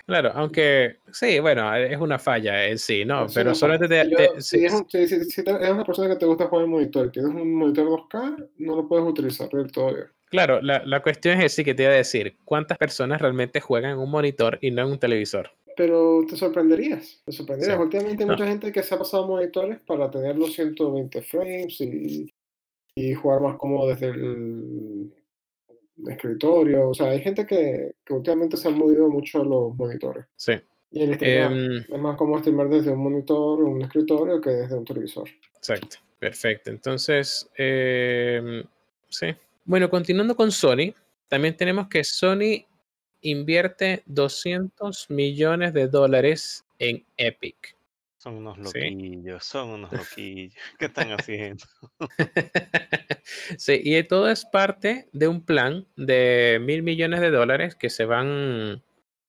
Claro, 0.07 0.33
aunque 0.35 0.97
sí, 1.13 1.39
bueno, 1.39 1.73
es 1.77 1.97
una 1.99 2.19
falla 2.19 2.67
en 2.67 2.79
sí, 2.79 3.05
¿no? 3.05 3.27
Es 3.27 3.35
Pero 3.35 3.55
solo 3.55 3.75
falla. 3.79 3.89
te, 3.89 4.11
yo- 4.11 4.17
te- 4.17 4.41
si 4.43 4.59
sí, 4.59 4.65
es 4.65 4.73
un- 4.73 4.89
si- 4.91 5.07
si- 5.07 5.25
si 5.25 5.45
te- 5.45 5.53
eres 5.53 5.71
una 5.71 5.85
persona 5.85 6.09
que 6.09 6.17
te 6.17 6.27
gusta 6.27 6.47
jugar 6.49 6.65
en 6.65 6.71
monitor 6.73 7.13
tienes 7.13 7.31
un 7.33 7.55
monitor 7.55 7.87
2K, 7.87 8.37
no 8.59 8.77
lo 8.77 8.89
puedes 8.89 9.07
utilizar 9.07 9.49
del 9.51 9.71
todo 9.71 9.95
bien. 9.95 10.07
claro, 10.31 10.61
la, 10.63 10.83
la 10.85 11.01
cuestión 11.01 11.41
es 11.41 11.53
sí 11.53 11.63
que 11.65 11.75
te 11.75 11.85
iba 11.85 11.93
a 11.93 11.97
decir, 11.97 12.37
¿cuántas 12.45 12.77
personas 12.79 13.21
realmente 13.21 13.61
juegan 13.61 13.93
en 13.93 13.99
un 13.99 14.11
monitor 14.11 14.59
y 14.61 14.71
no 14.73 14.83
en 14.83 14.93
un 14.93 14.99
televisor? 14.99 15.53
Pero 15.83 16.25
te 16.29 16.37
sorprenderías, 16.37 17.23
te 17.25 17.33
sorprenderías. 17.33 17.77
Sí. 17.79 17.83
Últimamente 17.83 18.23
hay 18.23 18.27
No. 18.29 18.35
mucha 18.35 18.47
gente 18.47 18.71
que 18.73 18.83
se 18.83 18.95
ha 18.95 18.99
pasado 18.99 19.27
monitores 19.27 19.81
para 19.81 20.11
tener 20.11 20.37
los 20.37 20.53
120 20.53 21.23
frames 21.23 21.81
y, 21.81 22.35
y 22.95 23.15
jugar 23.15 23.41
más 23.41 23.57
cómodo 23.57 23.89
desde 23.89 24.09
el 24.09 25.11
escritorio. 26.09 26.91
O 26.91 26.95
sea, 26.95 27.11
hay 27.11 27.21
gente 27.21 27.47
que, 27.47 27.95
que 28.05 28.13
últimamente 28.13 28.57
se 28.57 28.69
han 28.69 28.77
movido 28.79 29.09
mucho 29.09 29.43
los 29.45 29.75
monitores. 29.75 30.27
Sí. 30.37 30.53
Y 30.91 31.03
el 31.03 31.15
streamear, 31.15 31.53
Em, 31.53 31.77
es 31.89 31.99
más 31.99 32.17
cómodo 32.17 32.41
streamear 32.41 32.69
desde 32.69 32.91
un 32.91 32.99
monitor 32.99 33.63
un 33.63 33.81
escritorio 33.83 34.41
que 34.41 34.51
desde 34.51 34.75
un 34.77 34.85
televisor. 34.85 35.29
Exacto, 35.57 35.97
perfecto. 36.19 36.71
Entonces, 36.71 37.49
em, 37.57 38.65
sí. 39.09 39.29
Bueno, 39.65 39.89
continuando 39.89 40.35
con 40.35 40.51
Sony, 40.51 40.93
también 41.29 41.57
tenemos 41.57 41.89
que 41.89 42.03
Sony 42.03 42.65
invierte 43.23 44.03
200 44.07 45.11
millones 45.11 45.73
de 45.75 45.89
dólares 45.89 46.65
en 46.79 47.05
Epic. 47.17 47.77
Son 48.19 48.35
unos 48.35 48.57
¿sí? 48.57 48.63
loquillos, 48.65 49.45
son 49.45 49.69
unos 49.71 49.93
loquillos. 50.19 50.55
¿Qué 50.79 50.87
están 50.87 51.13
haciendo? 51.13 51.65
Sí, 53.59 53.81
y 53.85 54.03
todo 54.05 54.29
es 54.29 54.45
parte 54.45 55.09
de 55.13 55.29
un 55.29 55.45
plan 55.45 55.87
de 55.97 56.59
mil 56.61 56.83
millones 56.83 57.21
de 57.21 57.31
dólares 57.31 57.75
que 57.77 57.89
se 57.91 58.05
van, 58.05 58.83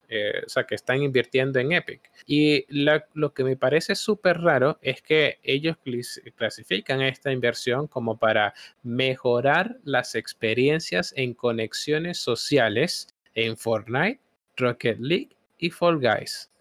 eh, 0.10 0.42
o 0.46 0.50
sea, 0.50 0.64
que 0.66 0.76
están 0.76 1.04
invirtiendo 1.04 1.60
en 1.60 1.72
Epic. 1.74 2.10
Y 2.26 2.66
la- 2.74 3.06
lo 3.14 3.34
que 3.34 3.44
me 3.44 3.58
parece 3.58 3.96
súper 3.96 4.40
raro 4.40 4.80
es 4.82 5.02
que 5.02 5.40
ellos 5.44 5.78
clasifican 6.36 7.02
esta 7.02 7.32
inversión 7.32 7.88
como 7.88 8.18
para 8.18 8.54
mejorar 8.82 9.78
las 9.84 10.16
experiencias 10.16 11.14
en 11.16 11.34
conexiones 11.34 12.18
sociales 12.18 13.08
en 13.36 13.58
Fortnite, 13.58 14.20
Rocket 14.58 14.98
League 15.00 15.36
y 15.58 15.70
Fall 15.70 16.00
Guys. 16.00 16.52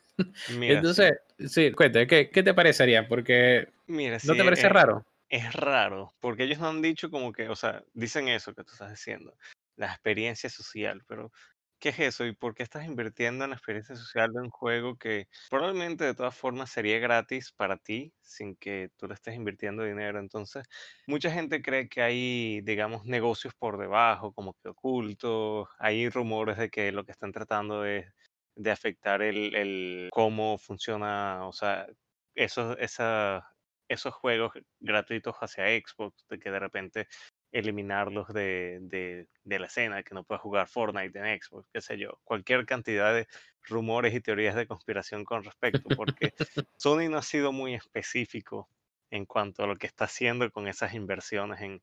Mira, 0.58 0.74
Entonces, 0.74 1.12
sí, 1.46 1.72
cuéntame, 1.72 2.06
¿qué, 2.06 2.30
qué 2.30 2.42
te 2.42 2.54
parecería? 2.54 3.08
Porque 3.08 3.68
mira, 3.86 4.14
¿no 4.14 4.18
sí, 4.18 4.36
te 4.36 4.44
parece 4.44 4.68
raro? 4.68 5.06
es 5.30 5.52
raro, 5.52 6.12
porque 6.20 6.44
ellos 6.44 6.58
no 6.58 6.68
han 6.68 6.82
dicho 6.82 7.10
como 7.10 7.32
que, 7.32 7.48
o 7.48 7.56
sea, 7.56 7.82
dicen 7.94 8.28
eso 8.28 8.52
que 8.52 8.64
tú 8.64 8.72
estás 8.72 8.90
diciendo, 8.90 9.34
la 9.76 9.86
experiencia 9.86 10.50
social, 10.50 11.02
pero 11.06 11.32
¿qué 11.80 11.90
es 11.90 11.98
eso? 12.00 12.26
¿Y 12.26 12.34
por 12.34 12.54
qué 12.54 12.62
estás 12.62 12.84
invirtiendo 12.86 13.44
en 13.44 13.50
la 13.50 13.56
experiencia 13.56 13.96
social 13.96 14.32
de 14.32 14.40
un 14.40 14.50
juego 14.50 14.96
que 14.96 15.28
probablemente 15.48 16.04
de 16.04 16.14
todas 16.14 16.36
formas 16.36 16.70
sería 16.70 16.98
gratis 16.98 17.52
para 17.52 17.78
ti 17.78 18.12
sin 18.20 18.56
que 18.56 18.90
tú 18.96 19.08
le 19.08 19.14
estés 19.14 19.34
invirtiendo 19.34 19.82
dinero? 19.84 20.20
Entonces, 20.20 20.66
mucha 21.06 21.30
gente 21.30 21.62
cree 21.62 21.88
que 21.88 22.02
hay, 22.02 22.60
digamos, 22.62 23.04
negocios 23.06 23.54
por 23.58 23.78
debajo, 23.78 24.32
como 24.32 24.54
que 24.54 24.68
ocultos, 24.70 25.68
hay 25.78 26.08
rumores 26.08 26.58
de 26.58 26.70
que 26.70 26.92
lo 26.92 27.04
que 27.04 27.12
están 27.12 27.32
tratando 27.32 27.84
es 27.84 28.06
de 28.54 28.70
afectar 28.70 29.22
el, 29.22 29.54
el 29.54 30.08
cómo 30.12 30.58
funciona, 30.58 31.46
o 31.46 31.52
sea, 31.52 31.86
esos, 32.34 32.76
esa, 32.78 33.48
esos 33.88 34.14
juegos 34.14 34.52
gratuitos 34.80 35.36
hacia 35.40 35.66
Xbox, 35.66 36.26
de 36.28 36.38
que 36.38 36.50
de 36.50 36.58
repente 36.60 37.08
eliminarlos 37.52 38.28
de, 38.28 38.78
de, 38.82 39.26
de 39.44 39.58
la 39.58 39.66
escena, 39.66 40.02
que 40.02 40.14
no 40.14 40.24
puedes 40.24 40.40
jugar 40.40 40.68
Fortnite 40.68 41.18
en 41.18 41.40
Xbox, 41.40 41.68
qué 41.72 41.80
sé 41.80 41.98
yo, 41.98 42.20
cualquier 42.24 42.64
cantidad 42.64 43.12
de 43.14 43.26
rumores 43.64 44.14
y 44.14 44.20
teorías 44.20 44.54
de 44.54 44.66
conspiración 44.66 45.24
con 45.24 45.42
respecto, 45.44 45.88
porque 45.96 46.32
Sony 46.76 47.08
no 47.10 47.18
ha 47.18 47.22
sido 47.22 47.52
muy 47.52 47.74
específico 47.74 48.68
en 49.10 49.26
cuanto 49.26 49.64
a 49.64 49.66
lo 49.66 49.76
que 49.76 49.86
está 49.86 50.04
haciendo 50.04 50.50
con 50.50 50.68
esas 50.68 50.94
inversiones 50.94 51.60
en, 51.60 51.82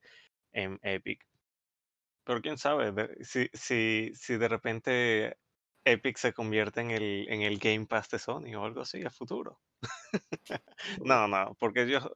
en 0.54 0.80
Epic. 0.82 1.26
Pero 2.24 2.42
quién 2.42 2.58
sabe, 2.58 2.94
si, 3.24 3.50
si, 3.54 4.12
si 4.14 4.38
de 4.38 4.48
repente 4.48 5.38
Epic 5.86 6.18
se 6.18 6.34
convierte 6.34 6.82
en 6.82 6.92
el, 6.92 7.28
en 7.30 7.42
el 7.42 7.58
Game 7.60 7.86
Pass 7.86 8.10
de 8.10 8.20
Sony 8.20 8.56
o 8.56 8.66
algo 8.66 8.82
así 8.82 9.04
a 9.04 9.10
futuro. 9.10 9.60
No, 11.04 11.28
no, 11.28 11.56
porque 11.60 11.84
ellos, 11.84 12.08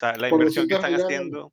la 0.00 0.28
inversión 0.28 0.66
que 0.66 0.74
200 0.74 0.76
están 0.76 0.94
haciendo, 0.94 1.52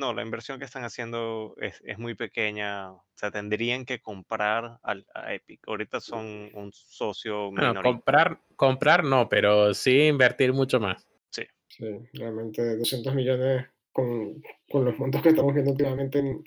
no, 0.00 0.12
la 0.14 0.22
inversión 0.22 0.58
que 0.58 0.64
están 0.64 0.82
haciendo 0.82 1.54
es, 1.60 1.80
es 1.84 1.98
muy 1.98 2.14
pequeña. 2.14 2.90
O 2.92 3.04
sea, 3.14 3.30
tendrían 3.30 3.84
que 3.84 4.00
comprar 4.00 4.78
al, 4.82 5.06
a 5.14 5.34
Epic. 5.34 5.60
Ahorita 5.68 6.00
son 6.00 6.50
un 6.54 6.72
socio 6.72 7.50
Bueno, 7.50 7.68
minoritario. 7.68 7.92
comprar, 7.92 8.38
comprar 8.56 9.04
no, 9.04 9.28
pero 9.28 9.72
sí 9.74 10.06
invertir 10.08 10.52
mucho 10.52 10.80
más. 10.80 11.06
sí, 11.30 11.44
realmente 12.14 12.76
200 12.78 13.14
millones 13.14 13.66
con, 13.92 14.42
con 14.68 14.84
los 14.84 14.98
montos 14.98 15.22
que 15.22 15.28
estamos 15.28 15.52
viendo 15.54 15.70
últimamente 15.72 16.18
en 16.18 16.44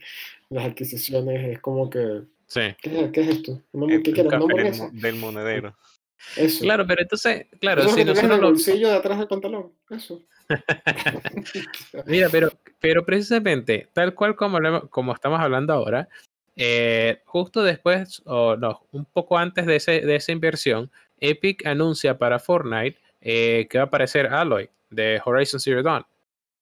las 0.49 0.65
adquisiciones 0.65 1.47
es 1.55 1.59
como 1.61 1.89
que, 1.89 2.23
Sí. 2.47 2.61
¿qué, 2.81 3.09
qué 3.13 3.21
es 3.21 3.27
esto? 3.29 3.61
¿Una- 3.71 3.95
Eh, 3.95 4.03
¿Qué 4.03 4.21
hamburguesa? 4.21 4.83
mo- 4.85 4.89
del 4.93 5.15
monedero. 5.15 5.75
Eso. 6.37 6.61
Claro, 6.63 6.85
pero 6.87 7.01
entonces, 7.01 7.47
claro, 7.59 7.81
Eso 7.81 7.89
es 7.89 7.95
si 7.95 7.97
que 7.97 8.01
en 8.01 8.07
nosotros 8.07 8.35
el 8.35 8.41
lo, 8.41 8.47
bolsillo 8.49 8.87
de 8.89 8.95
atrás 8.95 9.19
del 9.19 9.27
pantalón. 9.27 9.71
Eso. 9.89 10.21
Mira, 12.05 12.29
pero, 12.29 12.51
pero 12.79 13.05
precisamente, 13.05 13.87
tal 13.93 14.13
cual 14.13 14.35
como, 14.35 14.59
como 14.89 15.13
estamos 15.13 15.39
hablando 15.39 15.73
ahora, 15.73 16.07
eh, 16.55 17.21
justo 17.25 17.63
después, 17.63 18.21
o 18.25 18.55
no, 18.55 18.85
un 18.91 19.05
poco 19.05 19.37
antes 19.37 19.65
de, 19.65 19.75
ese- 19.77 20.01
de 20.01 20.15
esa 20.15 20.31
inversión, 20.31 20.91
Epic 21.19 21.65
anuncia 21.65 22.17
para 22.17 22.39
Fortnite 22.39 22.97
eh, 23.21 23.67
que 23.69 23.77
va 23.77 23.85
a 23.85 23.87
aparecer 23.87 24.27
Alloy 24.27 24.69
de 24.89 25.21
Horizon 25.23 25.59
Zero 25.59 25.81
Dawn. 25.81 26.05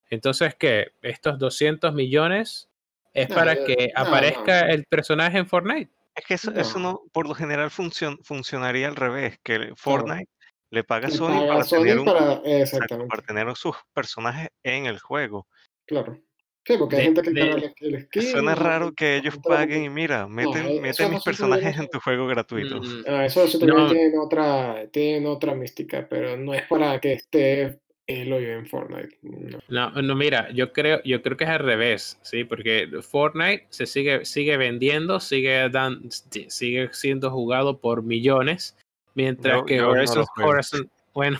Entonces, 0.09 0.55
¿qué? 0.55 0.91
Estos 1.01 1.39
200 1.39 1.93
millones 1.93 2.69
es 3.13 3.29
No, 3.29 3.35
para 3.35 3.55
que 3.63 3.91
no, 3.95 4.01
aparezca 4.03 4.69
el 4.69 4.85
personaje 4.85 5.37
en 5.37 5.47
Fortnite. 5.47 5.91
Es 6.15 6.25
que 6.25 6.33
eso, 6.33 6.51
eso 6.53 6.79
No. 6.79 6.91
no, 6.91 7.01
por 7.11 7.27
lo 7.27 7.33
general 7.33 7.69
funcion- 7.69 8.19
funcionaría 8.23 8.87
al 8.87 8.95
revés, 8.95 9.37
que 9.43 9.71
Fortnite 9.77 10.29
le 10.71 10.83
paga 10.83 11.07
a 11.07 11.11
Sony 11.11 11.27
paga 11.39 11.47
para 11.53 11.63
Sony 11.63 11.77
tener 11.79 11.99
un, 11.99 12.05
para. 12.05 12.33
exacto, 12.33 12.47
Exactamente. 12.49 13.09
para 13.09 13.21
tener 13.23 13.55
sus 13.55 13.75
personajes 13.93 14.49
en 14.63 14.85
el 14.85 14.99
juego. 14.99 15.47
Claro. 15.87 16.17
Sí, 16.63 16.77
porque 16.77 16.95
hay 16.97 17.01
De- 17.01 17.05
gente 17.05 17.21
que 17.23 17.31
de- 17.31 17.39
carga 17.49 17.73
el, 17.79 17.95
el 17.95 18.05
skin. 18.05 18.21
Suena 18.21 18.53
raro 18.55 18.91
que 18.93 19.15
ellos 19.15 19.35
paguen 19.43 19.83
y 19.83 19.89
mira, 19.89 20.27
meten, 20.27 20.67
eso 20.67 20.81
meten 20.81 21.05
no 21.07 21.13
mis 21.13 21.23
son 21.23 21.23
personajes 21.23 21.77
en 21.77 21.87
tu 21.89 21.99
juego 21.99 22.27
gratuito. 22.27 22.79
Mm, 22.81 23.03
Ah, 23.07 23.25
eso, 23.25 23.43
eso 23.43 23.57
también 23.57 23.79
No. 23.79 23.89
tiene 23.91 24.17
otra, 24.19 24.87
tiene 24.91 25.27
otra 25.27 25.55
mística, 25.55 26.05
pero 26.07 26.37
no 26.37 26.53
es 26.53 26.61
para 26.67 26.99
que 26.99 27.13
esté 27.13 27.79
en 28.13 28.67
Fortnite. 28.67 29.17
No. 29.21 29.59
No, 29.91 30.01
no, 30.01 30.15
mira, 30.15 30.49
yo 30.51 30.71
creo, 30.73 31.01
yo 31.03 31.21
creo 31.21 31.37
que 31.37 31.43
es 31.45 31.49
al 31.49 31.59
revés, 31.59 32.19
sí, 32.21 32.43
porque 32.43 32.89
Fortnite 33.01 33.65
se 33.69 33.85
sigue, 33.85 34.25
sigue 34.25 34.57
vendiendo, 34.57 35.19
sigue 35.19 35.69
dan, 35.69 36.01
sigue 36.47 36.89
siendo 36.93 37.31
jugado 37.31 37.79
por 37.79 38.03
millones, 38.03 38.77
mientras 39.15 39.63
que 39.63 39.77
no 39.77 39.89
Horizon. 39.89 40.25
Horizon- 40.37 40.89
bueno, 41.13 41.39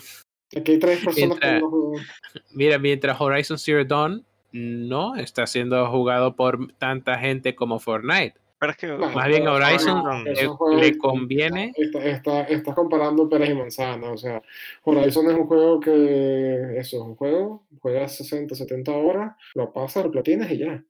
Aquí 0.54 0.72
hay 0.72 0.78
tres 0.78 1.02
personas 1.02 1.16
que 1.16 1.26
Mientras- 1.46 1.60
no 1.62 1.70
juegan. 1.70 2.06
mira, 2.52 2.78
mientras 2.78 3.20
Horizon 3.20 3.58
Zero 3.58 3.84
Dawn 3.84 4.24
no 4.52 5.16
está 5.16 5.46
siendo 5.46 5.86
jugado 5.90 6.36
por 6.36 6.70
tanta 6.74 7.18
gente 7.18 7.54
como 7.54 7.78
Fortnite. 7.78 8.34
Pero 8.62 8.70
es 8.70 8.78
que 8.78 8.86
Bueno, 8.92 9.12
Más 9.12 9.26
bien 9.26 9.40
pero 9.42 9.54
Horizon 9.56 10.24
le- 10.24 10.76
le 10.76 10.96
conviene- 10.98 11.72
Está, 11.76 11.98
está, 12.04 12.42
estás 12.44 12.74
comparando 12.76 13.28
peras 13.28 13.48
y 13.50 13.54
manzanas. 13.54 14.08
O 14.12 14.16
sea, 14.16 14.40
Horizon 14.84 15.28
es 15.32 15.36
un 15.36 15.46
juego 15.48 15.80
que. 15.80 16.76
Eso, 16.78 16.96
es 16.98 17.02
un 17.02 17.16
juego. 17.16 17.66
Juegas 17.80 18.14
60, 18.18 18.54
70 18.54 18.92
horas, 18.92 19.34
lo 19.56 19.72
pasas, 19.72 20.04
lo 20.04 20.12
platinas 20.12 20.48
y 20.52 20.58
ya. 20.58 20.80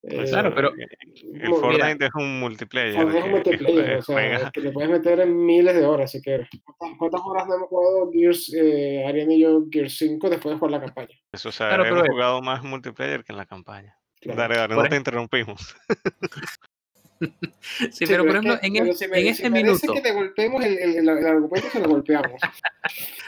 pues, 0.00 0.30
Claro, 0.30 0.50
Eh, 0.50 0.52
pero- 0.54 0.70
el 0.76 1.32
Mira, 1.32 1.50
Fortnite 1.56 2.04
es 2.06 2.10
un 2.14 2.38
multiplayer. 2.38 2.94
Fortnite 2.94 3.18
es 3.18 3.24
un 3.24 3.32
que- 3.42 3.42
que 3.42 3.50
multiplayer, 3.50 3.96
jue- 3.96 3.98
o 3.98 4.02
sea, 4.02 4.14
juegas- 4.14 4.52
que 4.52 4.60
le 4.60 4.70
puedes 4.70 4.90
meter 4.90 5.18
en 5.20 5.44
miles 5.44 5.74
de 5.74 5.84
horas 5.84 6.12
si 6.12 6.22
quieres. 6.22 6.48
¿Cuántas, 6.64 6.98
cuántas 7.00 7.20
horas 7.24 7.48
no 7.48 7.56
hemos 7.56 7.68
jugado 7.68 8.12
Gears, 8.12 8.54
eh, 8.54 9.04
Ariane 9.08 9.34
y 9.34 9.40
yo, 9.40 9.64
Gears 9.68 9.98
5 9.98 10.30
después 10.30 10.54
de 10.54 10.58
jugar 10.60 10.70
la 10.70 10.80
campaña? 10.86 11.18
Eso, 11.32 11.48
o 11.48 11.52
sea, 11.52 11.66
Claro, 11.70 11.84
hemos 11.84 12.08
jugado 12.08 12.40
más 12.42 12.62
multiplayer 12.62 13.24
que 13.24 13.32
en 13.32 13.38
la 13.38 13.46
campaña. 13.46 13.96
Claro. 14.20 14.38
Dale, 14.40 14.56
dale, 14.56 14.74
no 14.76 14.82
te 14.88 14.96
interrumpimos. 14.96 15.76
Sí, 17.90 18.06
pero 18.06 18.24
por 18.24 18.36
es 18.36 18.44
ejemplo, 18.44 18.60
que- 18.60 18.66
en, 18.68 18.72
pero 18.74 18.84
el- 18.86 18.94
si 18.96 19.04
en 19.04 19.10
me- 19.10 19.20
si 19.22 19.28
este 19.28 19.50
minuto, 19.50 19.92
que 19.94 20.12
golpeemos 20.12 20.64
el, 20.64 20.78
el, 20.78 20.96
el- 20.96 21.08
el 21.08 21.26
argumento, 21.26 21.68
se 21.70 21.80
lo 21.80 21.88
golpeamos. 21.88 22.32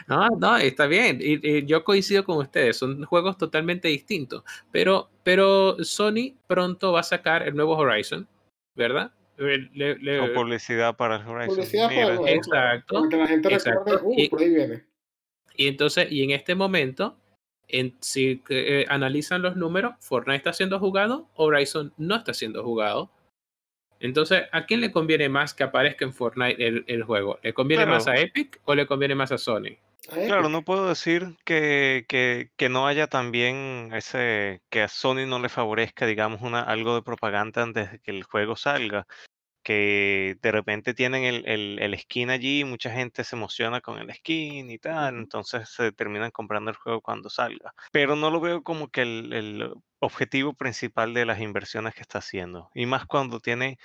No, 0.07 0.27
no, 0.29 0.57
está 0.57 0.87
bien. 0.87 1.19
Y, 1.21 1.47
y 1.47 1.65
yo 1.65 1.83
coincido 1.83 2.25
con 2.25 2.37
ustedes. 2.37 2.75
Son 2.77 3.03
juegos 3.05 3.37
totalmente 3.37 3.87
distintos. 3.87 4.43
Pero, 4.71 5.09
pero 5.23 5.81
Sony 5.83 6.33
pronto 6.47 6.91
va 6.91 7.01
a 7.01 7.03
sacar 7.03 7.43
el 7.47 7.55
nuevo 7.55 7.77
Horizon, 7.77 8.27
¿verdad? 8.75 9.11
Le- 9.37 9.69
le- 9.73 9.97
le- 9.99 10.19
Con 10.19 10.33
publicidad 10.33 10.95
para 10.97 11.17
el 11.17 11.27
Horizon. 11.27 11.55
Publicidad 11.55 11.87
para 11.89 12.13
el 12.15 12.27
Exacto, 12.35 12.95
Para 12.95 13.09
que 13.09 13.17
la 13.17 13.27
gente 13.27 13.53
exacto. 13.53 13.79
recuerde, 13.85 14.01
uh, 14.07 14.13
Y- 14.19 14.29
por 14.29 14.41
ahí 14.41 14.49
viene. 14.49 14.83
y 15.55 15.67
entonces, 15.67 16.11
y 16.11 16.23
en 16.23 16.31
este 16.31 16.55
momento, 16.55 17.15
en, 17.67 17.95
si 18.01 18.41
eh, 18.49 18.85
analizan 18.89 19.41
los 19.43 19.55
números, 19.55 19.93
Fortnite 19.99 20.37
está 20.37 20.53
siendo 20.53 20.79
jugado, 20.79 21.29
Horizon 21.35 21.93
no 21.97 22.15
está 22.15 22.33
siendo 22.33 22.63
jugado. 22.63 23.11
Entonces, 24.01 24.43
¿a 24.51 24.65
quién 24.65 24.81
le 24.81 24.91
conviene 24.91 25.29
más 25.29 25.53
que 25.53 25.63
aparezca 25.63 26.05
en 26.05 26.13
Fortnite 26.13 26.65
el, 26.65 26.83
el 26.87 27.03
juego? 27.03 27.39
¿Le 27.43 27.53
conviene 27.53 27.83
Claro. 27.83 27.97
más 27.97 28.07
a 28.07 28.17
Epic 28.19 28.59
o 28.65 28.75
le 28.75 28.85
conviene 28.85 29.15
más 29.15 29.31
a 29.31 29.37
Sony? 29.37 29.77
Claro, 30.09 30.49
no 30.49 30.63
puedo 30.63 30.89
decir 30.89 31.35
que, 31.45 32.05
que, 32.07 32.49
que 32.57 32.69
no 32.69 32.87
haya 32.87 33.07
también 33.07 33.91
ese, 33.93 34.61
que 34.69 34.81
a 34.81 34.87
Sony 34.87 35.25
no 35.27 35.39
le 35.39 35.47
favorezca, 35.47 36.05
digamos, 36.05 36.41
una, 36.41 36.61
algo 36.61 36.95
de 36.95 37.03
propaganda 37.03 37.61
antes 37.61 37.91
de 37.91 37.99
que 37.99 38.11
el 38.11 38.23
juego 38.23 38.55
salga. 38.55 39.05
Que 39.63 40.37
de 40.41 40.51
repente 40.51 40.95
tienen 40.95 41.23
el, 41.23 41.47
el, 41.47 41.77
el 41.79 41.99
skin 41.99 42.31
allí, 42.31 42.63
mucha 42.63 42.89
gente 42.89 43.23
se 43.23 43.35
emociona 43.35 43.79
con 43.79 43.99
el 43.99 44.11
skin 44.11 44.71
y 44.71 44.79
tal, 44.79 45.17
entonces 45.17 45.69
se 45.69 45.91
terminan 45.91 46.31
comprando 46.31 46.71
el 46.71 46.77
juego 46.77 46.99
cuando 46.99 47.29
salga. 47.29 47.71
Pero 47.91 48.15
no 48.15 48.31
lo 48.31 48.39
veo 48.39 48.63
como 48.63 48.89
que 48.89 49.03
el, 49.03 49.31
el 49.33 49.71
objetivo 50.01 50.53
principal 50.53 51.13
de 51.13 51.25
las 51.25 51.39
inversiones 51.39 51.93
que 51.93 52.01
está 52.01 52.17
haciendo. 52.17 52.69
Y 52.73 52.85
más 52.85 53.05
cuando 53.05 53.39
tiene 53.39 53.77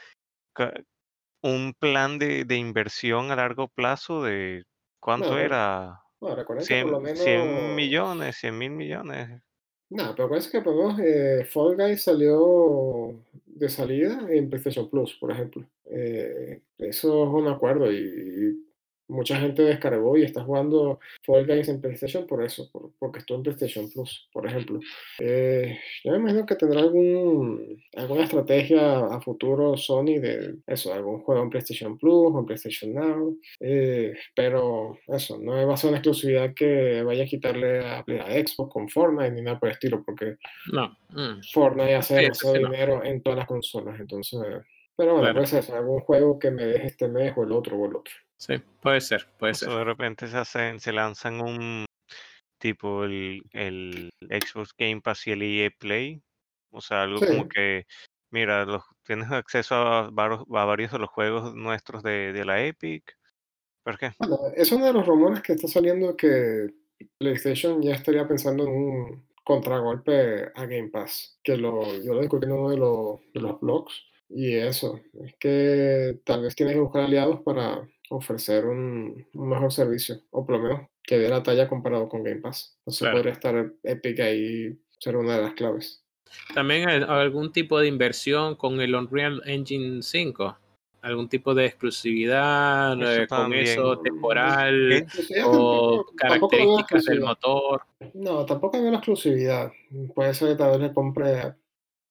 un 1.43 1.75
plan 1.79 2.19
de, 2.19 2.45
de 2.45 2.57
inversión 2.57 3.31
a 3.31 3.37
largo 3.37 3.69
plazo 3.69 4.23
de, 4.23 4.65
¿cuánto 4.99 5.33
No, 5.33 5.39
era? 5.39 6.01
Bueno, 6.19 6.37
recuerden 6.37 6.67
que 6.67 6.83
por 6.83 6.91
100, 6.91 6.91
lo 6.91 7.01
menos. 7.01 7.23
100 7.23 7.75
millones, 7.75 8.37
100 8.37 8.59
mil 8.59 8.71
millones. 8.71 9.43
No, 9.89 10.15
pero 10.17 10.29
parece 10.29 10.51
que 10.51 10.63
por 10.63 10.75
menos 10.75 10.99
eh, 10.99 11.45
Fall 11.45 11.77
Guys 11.77 12.03
salió 12.03 13.15
de 13.45 13.69
salida 13.69 14.27
en 14.29 14.49
PlayStation 14.49 14.91
Plus, 14.91 15.15
por 15.15 15.31
ejemplo. 15.31 15.65
Eh, 15.85 16.63
eso 16.79 17.25
es 17.25 17.31
un 17.31 17.47
acuerdo 17.47 17.93
y, 17.93 18.65
Mucha 19.09 19.37
gente 19.39 19.63
descargó 19.63 20.17
y 20.17 20.25
está 20.25 20.43
jugando 20.43 20.99
Fall 21.25 21.47
Guys 21.47 21.69
en 21.69 21.81
PlayStation 21.81 22.27
por 22.27 22.43
eso, 22.43 22.69
por- 22.73 22.91
porque 22.99 23.21
estuvo 23.21 23.37
en 23.39 23.45
PlayStation 23.45 23.89
Plus, 23.91 24.29
por 24.33 24.47
ejemplo. 24.47 24.81
Eh, 25.21 25.79
yo 26.03 26.11
me 26.13 26.19
imagino 26.19 26.45
que 26.45 26.57
tendrá 26.57 26.81
algún, 26.81 27.83
alguna 27.95 28.25
estrategia 28.25 28.99
a 29.07 29.21
futuro 29.21 29.77
Sony 29.77 30.19
de 30.21 30.57
eso, 30.67 30.93
algún 30.93 31.21
juego 31.21 31.43
en 31.43 31.51
PlayStation 31.51 31.97
Plus 31.99 32.33
o 32.35 32.39
en 32.41 32.47
PlayStation 32.47 32.95
Now. 32.95 33.39
eh, 33.61 34.15
pero 34.35 34.99
eso, 35.07 35.39
no 35.39 35.53
va 35.67 35.75
a 35.75 35.77
ser 35.77 35.89
una 35.91 35.99
exclusividad 35.99 36.53
que 36.55 37.03
vaya 37.03 37.23
a 37.25 37.27
quitarle 37.27 37.81
a, 37.87 37.99
a 38.01 38.05
Xbox 38.47 38.73
con 38.73 38.89
Fortnite 38.89 39.31
ni 39.33 39.43
nada 39.43 39.59
por 39.61 39.69
el 39.69 39.75
estilo, 39.75 40.03
porque 40.05 40.37
No. 40.73 40.89
mm, 41.11 41.41
Fortnite 41.53 41.95
hace 41.95 42.17
Sí, 42.17 42.23
demasiado 42.23 42.57
sí, 42.57 42.63
no. 42.63 42.71
dinero 42.71 43.05
en 43.05 43.23
todas 43.23 43.39
las 43.39 43.47
consolas, 43.47 44.01
entonces... 44.01 44.41
Pero 44.99 45.11
bueno, 45.13 45.25
Claro. 45.25 45.35
puede 45.35 45.47
ser 45.47 45.59
eso, 45.61 45.77
algún 45.77 46.01
juego 46.01 46.39
que 46.39 46.51
me 46.51 46.65
deje 46.65 46.87
este 46.87 47.07
mes 47.07 47.35
o 47.37 47.43
el 47.45 47.53
otro 47.53 47.77
o 47.77 47.85
el 47.87 47.97
otro. 47.97 48.15
Sí, 48.39 48.55
puede 48.83 49.01
ser, 49.01 49.27
puede 49.39 49.53
O 49.53 49.55
ser. 49.55 49.69
de 49.71 49.85
repente 49.85 50.27
se 50.27 50.37
hacen, 50.37 50.79
se 50.81 50.93
lanzan 50.93 51.41
un 51.41 51.85
tipo 52.59 53.05
el, 53.05 53.43
el 53.53 54.11
Xbox 54.21 54.71
Game 54.77 55.01
Pass 55.01 55.27
y 55.27 55.33
el 55.33 55.43
EA 55.43 55.71
Play. 55.79 56.23
O 56.71 56.81
sea, 56.81 57.03
algo 57.03 57.21
como 57.21 57.43
Sí. 57.45 57.49
que, 57.55 57.87
mira, 58.31 58.65
los, 58.65 58.83
tienes 59.05 59.31
acceso 59.31 59.75
a 59.75 60.11
varios, 60.11 60.41
a 60.51 60.65
varios 60.65 60.93
de 60.93 60.99
los 60.99 61.09
juegos 61.11 61.55
nuestros 61.55 62.03
de, 62.03 62.33
de 62.33 62.45
la 62.45 62.63
Epic. 62.65 63.17
¿Por 63.83 63.99
qué? 63.99 64.11
Bueno, 64.19 64.39
es 64.55 64.73
uno 64.73 64.87
de 64.87 64.93
los 64.93 65.07
rumores 65.07 65.41
que 65.43 65.53
está 65.53 65.69
saliendo 65.69 66.17
que 66.17 66.69
PlayStation 67.19 67.81
ya 67.81 67.95
estaría 67.95 68.27
pensando 68.27 68.65
en 68.65 68.71
un 68.71 69.27
contragolpe 69.45 70.51
a 70.55 70.67
Game 70.67 70.89
Pass, 70.89 71.39
que 71.45 71.57
lo, 71.57 71.85
yo 72.03 72.15
lo 72.15 72.21
descubrí 72.21 72.47
en 72.47 72.53
uno 72.53 72.71
de 72.71 72.77
los, 72.79 73.21
de 73.33 73.41
los 73.41 73.61
blogs, 73.61 74.03
y 74.29 74.57
eso, 74.57 75.01
es 75.25 75.35
que 75.39 76.19
tal 76.25 76.43
vez 76.43 76.57
tienes 76.57 76.75
que 76.75 76.81
buscar 76.81 77.03
aliados 77.05 77.41
para 77.43 77.89
ofrecer 78.11 78.67
un, 78.67 79.27
un 79.35 79.49
mejor 79.49 79.73
servicio, 79.73 80.17
o 80.31 80.45
por 80.47 80.57
lo 80.57 80.63
menos 80.63 80.81
que 81.03 81.19
dé 81.19 81.29
la 81.29 81.43
talla 81.43 81.69
comparado 81.69 82.09
con 82.09 82.23
Game 82.23 82.41
Pass. 82.41 82.77
Entonces 82.81 83.01
Claro. 83.01 83.17
podría 83.17 83.33
estar 83.33 83.73
Epic 83.83 84.21
ahí, 84.21 84.79
ser 84.99 85.17
una 85.17 85.37
de 85.37 85.43
las 85.43 85.55
claves. 85.55 86.03
También 86.55 86.89
hay 86.89 87.03
algún 87.07 87.53
tipo 87.53 87.79
de 87.79 87.87
inversión 87.87 88.57
con 88.57 88.81
el 88.81 88.95
Unreal 88.95 89.41
Engine 89.47 90.03
5. 90.03 90.59
Algún 91.03 91.29
tipo 91.29 91.55
de 91.55 91.67
exclusividad 91.67 93.01
Eso 93.01 93.13
eh, 93.23 93.27
con 93.29 93.39
también. 93.39 93.63
eso 93.63 93.99
temporal 94.01 95.07
o 95.45 96.05
tampoco, 96.05 96.05
tampoco 96.19 96.49
características 96.49 97.05
del 97.05 97.21
motor. 97.21 97.83
No, 98.15 98.45
tampoco 98.45 98.81
veo 98.83 98.91
la 98.91 98.97
exclusividad. 98.97 99.71
Puede 100.17 100.35
ser 100.35 100.49
que 100.49 100.55
tal 100.57 100.73
vez 100.73 100.81
le 100.89 100.93
compre, 100.93 101.55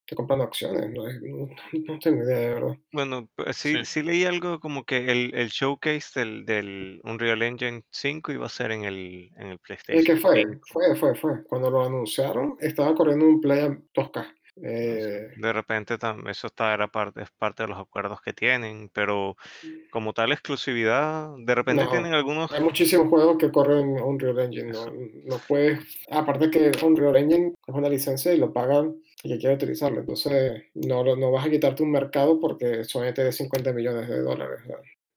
te 0.05 0.15
compran 0.15 0.41
acciones, 0.41 0.91
no, 0.91 1.03
no, 1.03 1.49
no 1.87 1.99
tengo 1.99 2.23
idea 2.23 2.37
de 2.39 2.53
verdad. 2.53 2.77
Bueno, 2.91 3.29
pues 3.35 3.57
sí, 3.57 3.73
Sí. 3.75 3.85
sí 3.85 4.03
leí 4.03 4.25
algo 4.25 4.59
como 4.59 4.83
que 4.85 5.11
el, 5.11 5.33
el 5.35 5.49
showcase 5.49 6.19
del, 6.19 6.45
del 6.45 7.01
Unreal 7.03 7.41
Engine 7.41 7.83
5 7.91 8.31
iba 8.31 8.45
a 8.45 8.49
ser 8.49 8.71
en 8.71 8.83
el, 8.85 9.31
en 9.37 9.47
el 9.47 9.55
¿Y 9.55 9.57
PlayStation 9.57 10.03
qué 10.03 10.17
fue? 10.17 10.35
5. 10.43 10.59
Fue, 10.71 10.95
fue, 10.95 11.15
fue. 11.15 11.43
Cuando 11.45 11.69
lo 11.71 11.83
anunciaron, 11.83 12.55
estaba 12.59 12.93
corriendo 12.95 13.25
un 13.25 13.41
Play 13.41 13.59
a 13.61 13.69
2K. 13.93 14.33
Eh, 14.63 15.31
De 15.35 15.51
repente 15.53 15.97
eso 16.29 16.47
está, 16.47 16.73
era 16.73 16.87
parte, 16.87 17.21
es 17.21 17.29
parte 17.31 17.63
de 17.63 17.69
los 17.69 17.77
acuerdos 17.77 18.21
que 18.21 18.31
tienen, 18.31 18.89
pero 18.93 19.35
como 19.91 20.13
tal 20.13 20.31
exclusividad, 20.31 21.29
de 21.37 21.55
repente 21.55 21.83
no, 21.83 21.91
tienen 21.91 22.13
algunos, 22.13 22.49
hay 22.53 22.63
muchísimos 22.63 23.09
juegos 23.09 23.37
que 23.37 23.51
corren 23.51 24.01
Unreal 24.01 24.39
Engine. 24.39 24.71
No, 24.71 24.85
no 24.85 25.41
puedes, 25.45 25.79
aparte 26.09 26.49
que 26.49 26.71
Unreal 26.81 27.17
Engine 27.17 27.53
es 27.67 27.75
una 27.75 27.89
licencia 27.89 28.33
y 28.33 28.37
lo 28.37 28.53
pagan 28.53 28.95
y 29.25 29.29
que 29.29 29.37
quiere 29.39 29.55
utilizarlo. 29.55 29.99
Entonces, 30.01 30.63
no, 30.75 31.03
lo- 31.03 31.15
no 31.15 31.31
vas 31.31 31.45
a 31.45 31.49
quitarte 31.49 31.81
un 31.83 31.91
mercado 31.91 32.39
porque 32.39 32.83
Sony 32.83 33.11
te 33.13 33.23
dé 33.23 33.31
50 33.31 33.73
millones 33.73 34.07
de 34.07 34.21
dólares. 34.21 34.59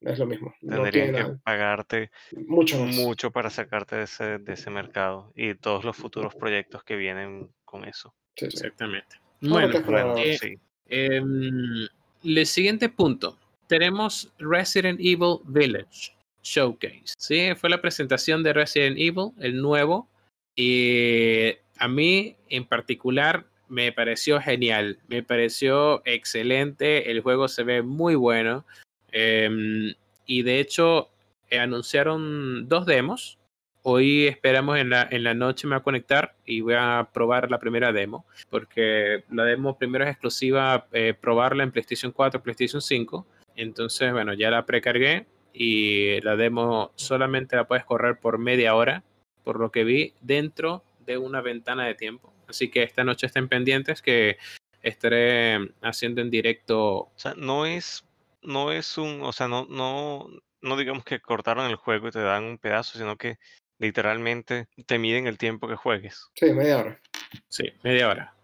es 0.00 0.18
lo 0.18 0.26
mismo. 0.26 0.54
No 0.62 0.82
tendrían 0.82 0.92
tiene 1.06 1.18
que 1.18 1.22
nada, 1.24 1.40
pagarte 1.44 2.10
mucho 2.46 2.78
más. 2.84 2.94
mucho 2.96 3.30
para 3.32 3.50
sacarte 3.50 3.96
de 3.96 4.04
ese, 4.04 4.38
de 4.38 4.52
ese 4.52 4.70
mercado 4.70 5.32
y 5.34 5.54
todos 5.54 5.84
los 5.84 5.96
futuros 5.96 6.34
proyectos 6.36 6.84
que 6.84 6.96
vienen 6.96 7.50
con 7.64 7.84
eso. 7.84 8.14
Sí, 8.36 8.46
sí. 8.50 8.56
Exactamente. 8.58 9.16
Bueno, 9.40 9.80
Bueno, 9.82 10.14
eh, 10.18 10.38
sí. 10.40 10.54
Em, 10.88 11.86
el 12.24 12.46
siguiente 12.46 12.88
punto. 12.88 13.36
Tenemos 13.66 14.32
Resident 14.38 14.98
Evil 15.00 15.38
Village 15.44 16.12
Showcase. 16.42 17.14
Sí, 17.18 17.48
fue 17.56 17.68
la 17.68 17.82
presentación 17.82 18.42
de 18.42 18.52
Resident 18.54 18.96
Evil, 18.98 19.32
el 19.40 19.60
nuevo. 19.60 20.08
Y 20.56 21.54
a 21.76 21.86
mí 21.88 22.34
en 22.48 22.64
particular 22.64 23.44
me 23.68 23.92
pareció 23.92 24.40
genial. 24.40 24.98
Me 25.08 25.22
pareció 25.22 26.02
excelente. 26.04 27.10
El 27.10 27.20
juego 27.20 27.48
se 27.48 27.64
ve 27.64 27.82
muy 27.82 28.14
bueno. 28.14 28.64
Em, 29.12 29.94
y 30.26 30.42
de 30.42 30.60
hecho, 30.60 31.08
eh, 31.50 31.58
anunciaron 31.58 32.68
dos 32.68 32.86
demos. 32.86 33.38
Hoy 33.82 34.26
esperamos 34.26 34.78
en 34.78 34.90
la, 34.90 35.08
en 35.10 35.24
la 35.24 35.34
noche 35.34 35.66
me 35.66 35.74
voy 35.76 35.80
a 35.80 35.84
conectar 35.84 36.34
y 36.44 36.60
voy 36.60 36.74
a 36.76 37.08
probar 37.12 37.50
la 37.50 37.58
primera 37.58 37.92
demo 37.92 38.26
porque 38.50 39.24
la 39.30 39.44
demo 39.44 39.78
primero 39.78 40.04
es 40.04 40.10
exclusiva 40.10 40.88
eh, 40.92 41.14
probarla 41.18 41.62
en 41.62 41.70
PlayStation 41.72 42.12
4, 42.12 42.42
PlayStation 42.42 42.82
5. 42.82 43.26
Entonces, 43.56 44.12
bueno, 44.12 44.34
ya 44.34 44.50
la 44.50 44.66
precargué 44.66 45.26
y 45.52 46.20
la 46.20 46.36
demo 46.36 46.92
solamente 46.96 47.56
la 47.56 47.66
puedes 47.66 47.84
correr 47.84 48.18
por 48.18 48.38
media 48.38 48.74
hora, 48.74 49.04
por 49.42 49.58
lo 49.58 49.70
que 49.70 49.84
vi, 49.84 50.12
dentro 50.20 50.82
de 51.06 51.18
una 51.18 51.40
ventana 51.40 51.86
de 51.86 51.94
tiempo. 51.94 52.32
Así 52.48 52.70
que 52.70 52.82
esta 52.82 53.04
noche 53.04 53.26
estén 53.26 53.48
pendientes 53.48 54.02
que 54.02 54.38
estaré 54.82 55.58
haciendo 55.82 56.20
en 56.20 56.30
directo. 56.30 56.80
O 56.98 57.12
sea, 57.16 57.34
no 57.36 57.66
es, 57.66 58.04
no 58.42 58.72
es 58.72 58.96
un, 58.98 59.22
o 59.22 59.32
sea, 59.32 59.48
no, 59.48 59.66
no, 59.68 60.28
no 60.62 60.76
digamos 60.76 61.04
que 61.04 61.20
cortaron 61.20 61.66
el 61.66 61.76
juego 61.76 62.08
y 62.08 62.12
te 62.12 62.20
dan 62.20 62.44
un 62.44 62.58
pedazo, 62.58 62.98
sino 62.98 63.16
que 63.16 63.38
literalmente 63.78 64.66
te 64.86 64.98
miden 64.98 65.26
el 65.26 65.38
tiempo 65.38 65.68
que 65.68 65.76
juegues. 65.76 66.30
Sí, 66.34 66.52
media 66.52 66.78
hora. 66.78 67.00
Sí, 67.48 67.64
media 67.82 68.08
hora. 68.08 68.34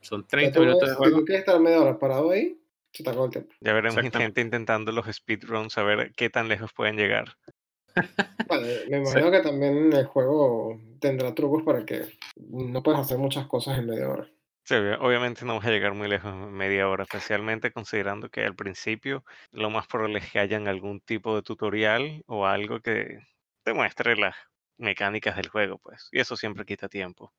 Son 0.00 0.22
Ya 0.22 0.28
30 0.28 0.54
tú 0.58 0.60
minutos 0.64 0.88
de 0.88 0.94
si 0.94 0.98
juego. 0.98 1.18
tú 1.18 1.24
quieres 1.24 1.40
estar 1.40 1.60
media 1.60 1.80
hora 1.80 1.98
parado 1.98 2.30
ahí, 2.30 2.60
el 2.98 3.30
tiempo. 3.30 3.54
Ya 3.60 3.72
veremos 3.72 4.00
gente 4.10 4.40
intentando 4.40 4.92
los 4.92 5.06
speedruns 5.06 5.76
a 5.78 5.82
ver 5.82 6.12
qué 6.14 6.30
tan 6.30 6.48
lejos 6.48 6.72
pueden 6.72 6.96
llegar. 6.96 7.36
Bueno, 8.48 8.66
me 8.66 8.68
Sí. 8.88 8.96
imagino 8.96 9.30
que 9.30 9.40
también 9.40 9.92
el 9.92 10.06
juego 10.06 10.78
tendrá 11.00 11.34
trucos 11.34 11.62
para 11.62 11.84
que 11.84 12.02
no 12.36 12.82
puedas 12.82 13.00
hacer 13.00 13.18
muchas 13.18 13.46
cosas 13.46 13.78
en 13.78 13.86
media 13.86 14.08
hora. 14.08 14.28
Sí, 14.64 14.74
obvia- 14.74 14.98
obviamente 15.00 15.40
no 15.44 15.48
vamos 15.54 15.64
a 15.64 15.70
llegar 15.70 15.94
muy 15.94 16.08
lejos 16.08 16.32
en 16.32 16.52
media 16.52 16.88
hora, 16.88 17.02
especialmente 17.04 17.72
considerando 17.72 18.28
que 18.28 18.44
al 18.44 18.54
principio 18.54 19.24
lo 19.52 19.70
más 19.70 19.86
probable 19.86 20.18
es 20.18 20.30
que 20.30 20.38
hayan 20.38 20.68
algún 20.68 21.00
tipo 21.00 21.34
de 21.34 21.42
tutorial 21.42 22.22
o 22.26 22.46
algo 22.46 22.80
que 22.80 23.18
te 23.64 23.72
muestre 23.74 24.16
las 24.16 24.36
mecánicas 24.78 25.36
del 25.36 25.48
juego, 25.48 25.78
pues. 25.78 26.08
Y 26.12 26.20
eso 26.20 26.36
siempre 26.36 26.64
quita 26.64 26.88
tiempo. 26.88 27.32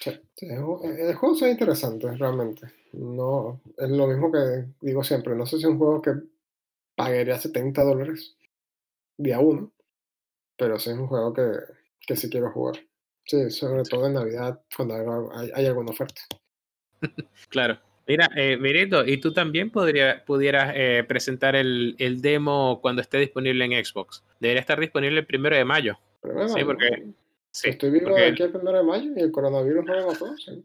Sí, 0.00 0.12
juego- 0.48 0.82
el 0.84 1.14
juego 1.14 1.34
es 1.34 1.42
interesante, 1.42 2.10
realmente. 2.16 2.68
No, 2.92 3.60
es 3.76 3.90
lo 3.90 4.06
mismo 4.06 4.30
que 4.32 4.66
digo 4.80 5.02
siempre. 5.02 5.34
No 5.34 5.44
sé 5.44 5.56
si 5.56 5.64
es 5.64 5.68
un 5.68 5.78
juego 5.78 6.00
que 6.00 6.12
pagaría 6.94 7.38
70 7.38 7.82
dólares 7.84 8.36
día 9.16 9.40
uno, 9.40 9.72
pero 10.58 10.78
sí 10.78 10.90
es 10.90 10.96
un 10.96 11.06
juego 11.06 11.32
que, 11.32 11.42
que 12.06 12.16
sí 12.16 12.28
quiero 12.28 12.50
jugar. 12.50 12.76
Sí, 13.24 13.50
sobre 13.50 13.82
todo 13.84 14.06
en 14.06 14.14
Navidad, 14.14 14.60
cuando 14.76 15.30
hay, 15.34 15.50
hay 15.54 15.66
alguna 15.66 15.90
oferta. 15.92 16.20
Claro. 17.48 17.78
Mira, 18.06 18.28
eh, 18.36 18.56
Mirito, 18.56 19.04
y 19.06 19.18
tú 19.18 19.32
también 19.34 19.70
podría, 19.70 20.24
pudieras 20.24 20.72
eh, 20.74 21.04
presentar 21.06 21.54
el, 21.56 21.94
el 21.98 22.22
demo 22.22 22.80
cuando 22.80 23.02
esté 23.02 23.18
disponible 23.18 23.64
en 23.66 23.84
Xbox. 23.84 24.24
Debería 24.40 24.60
estar 24.62 24.80
disponible 24.80 25.20
el 25.20 25.26
primero 25.26 25.54
de 25.54 25.64
mayo. 25.64 25.98
Pero 26.22 26.34
bueno, 26.34 26.48
Sí, 26.48 26.64
porque- 26.64 27.04
Sí, 27.50 27.70
Estoy 27.70 27.90
vivo 27.90 28.08
porque- 28.10 28.24
aquí 28.26 28.42
al 28.42 28.50
primero 28.52 28.78
de 28.78 28.84
mayo 28.84 29.10
y 29.16 29.20
el 29.20 29.30
coronavirus 29.32 29.84
no 29.84 29.94
me 29.94 30.06
mató. 30.06 30.36
sí. 30.38 30.64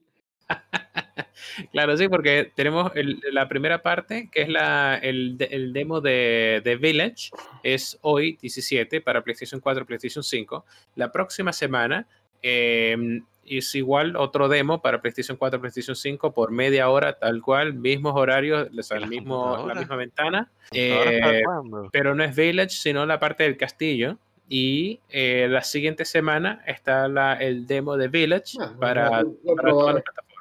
claro, 1.71 1.97
sí, 1.97 2.07
porque 2.07 2.51
tenemos 2.55 2.91
el- 2.95 3.21
la 3.31 3.47
primera 3.47 3.81
parte, 3.81 4.29
que 4.31 4.41
es 4.43 4.49
la, 4.49 4.95
el, 5.01 5.37
de- 5.37 5.45
el 5.51 5.73
demo 5.73 6.01
de, 6.01 6.61
de 6.63 6.75
Village, 6.75 7.31
es 7.63 7.97
hoy 8.01 8.37
17 8.41 9.01
para 9.01 9.21
PlayStation 9.23 9.61
4, 9.61 9.85
PlayStation 9.85 10.23
5. 10.23 10.65
La 10.95 11.11
próxima 11.11 11.53
semana 11.53 12.07
eh, 12.41 13.21
es 13.45 13.75
igual 13.75 14.15
otro 14.15 14.47
demo 14.47 14.81
para 14.81 15.01
PlayStation 15.01 15.37
4, 15.37 15.59
PlayStation 15.59 15.95
5 15.95 16.33
por 16.33 16.51
media 16.51 16.89
hora, 16.89 17.13
tal 17.19 17.41
cual, 17.41 17.73
mismos 17.73 18.13
horarios, 18.15 18.69
o 18.77 18.83
sea, 18.83 18.97
¿Y 18.97 18.97
el 18.97 19.01
las 19.01 19.09
mismo, 19.09 19.67
la 19.67 19.75
misma 19.75 19.95
ventana. 19.97 20.49
¿Ahora 20.71 21.11
para 21.19 21.39
Eh, 21.39 21.43
pero 21.91 22.15
no 22.15 22.23
es 22.23 22.35
Village, 22.35 22.69
sino 22.75 23.05
la 23.05 23.19
parte 23.19 23.43
del 23.43 23.57
castillo. 23.57 24.17
Y 24.49 24.99
eh, 25.09 25.47
la 25.49 25.61
siguiente 25.63 26.03
semana 26.05 26.61
está 26.67 27.07
la, 27.07 27.33
el 27.35 27.65
demo 27.65 27.95
de 27.97 28.07
Village 28.09 28.57
Bueno, 28.57 28.77
para, 28.79 29.09
para 29.09 29.69
todas 29.69 29.95
las 29.95 30.03
plataformas. 30.03 30.32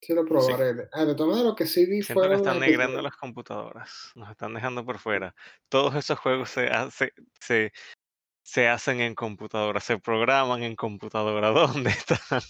Sí, 0.00 0.14
lo 0.14 0.24
probaré. 0.24 0.88
Ah, 0.92 1.04
de 1.04 1.14
todas 1.14 1.30
maneras, 1.30 1.50
lo 1.50 1.56
que 1.56 1.66
sí 1.66 1.86
vi 1.86 2.02
fueron 2.02 2.36
están 2.36 2.60
negrando 2.60 3.02
las 3.02 3.16
computadoras, 3.16 4.12
nos 4.14 4.30
están 4.30 4.54
dejando 4.54 4.84
por 4.84 4.98
fuera. 4.98 5.34
Todos 5.68 5.94
esos 5.96 6.18
juegos 6.18 6.50
se, 6.50 6.68
hace- 6.68 7.12
se, 7.40 7.72
se 8.42 8.68
hacen 8.68 9.00
en 9.00 9.14
computadora, 9.14 9.80
se 9.80 9.98
programan 9.98 10.62
en 10.62 10.76
computadora. 10.76 11.48
¿Dónde 11.50 11.90
están? 11.90 12.40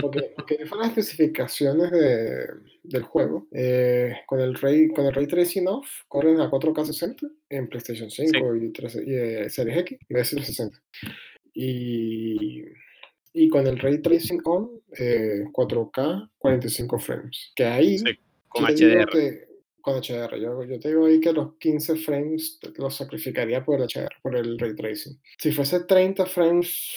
Porque, 0.00 0.32
porque 0.34 0.66
fueron 0.66 0.88
las 0.88 0.96
especificaciones 0.98 1.90
de, 1.90 2.46
del 2.82 3.02
juego. 3.02 3.46
eh, 3.52 4.16
con, 4.26 4.40
el 4.40 4.54
ray, 4.54 4.88
con 4.88 5.04
el 5.06 5.12
Ray 5.14 5.26
Tracing 5.26 5.68
off, 5.68 5.86
corren 6.08 6.40
a 6.40 6.50
4K 6.50 6.84
60 6.86 7.26
en 7.50 7.68
PlayStation 7.68 8.10
5 8.10 8.56
y, 8.56 8.72
13 8.72 9.04
y, 9.06 9.14
eh, 9.14 9.50
Series 9.50 9.78
X 9.78 9.98
y 10.08 10.14
PS 10.14 10.30
60. 10.44 10.78
Y, 11.52 12.64
y 13.32 13.48
con 13.48 13.66
el 13.66 13.78
Ray 13.78 13.98
Tracing 14.02 14.40
on, 14.44 14.70
eh, 14.98 15.44
4K 15.52 16.30
45 16.38 16.98
frames. 16.98 17.52
Que 17.54 17.64
ahí, 17.64 17.98
Sí, 17.98 18.04
con 18.48 18.64
HDR. 18.64 19.10
que- 19.12 19.50
con 19.80 19.96
HDR. 19.96 20.38
Yo, 20.40 20.62
yo 20.64 20.78
te 20.78 20.88
digo 20.88 21.06
ahí 21.06 21.20
que 21.20 21.32
los 21.32 21.54
15 21.58 21.96
frames 21.96 22.58
los 22.76 22.96
sacrificaría 22.96 23.64
por 23.64 23.76
el 23.80 23.86
HDR, 23.88 24.16
por 24.22 24.36
el 24.36 24.58
Ray 24.58 24.74
Tracing. 24.74 25.18
Si 25.38 25.52
fuese 25.52 25.84
30 25.84 26.26
frames, 26.26 26.92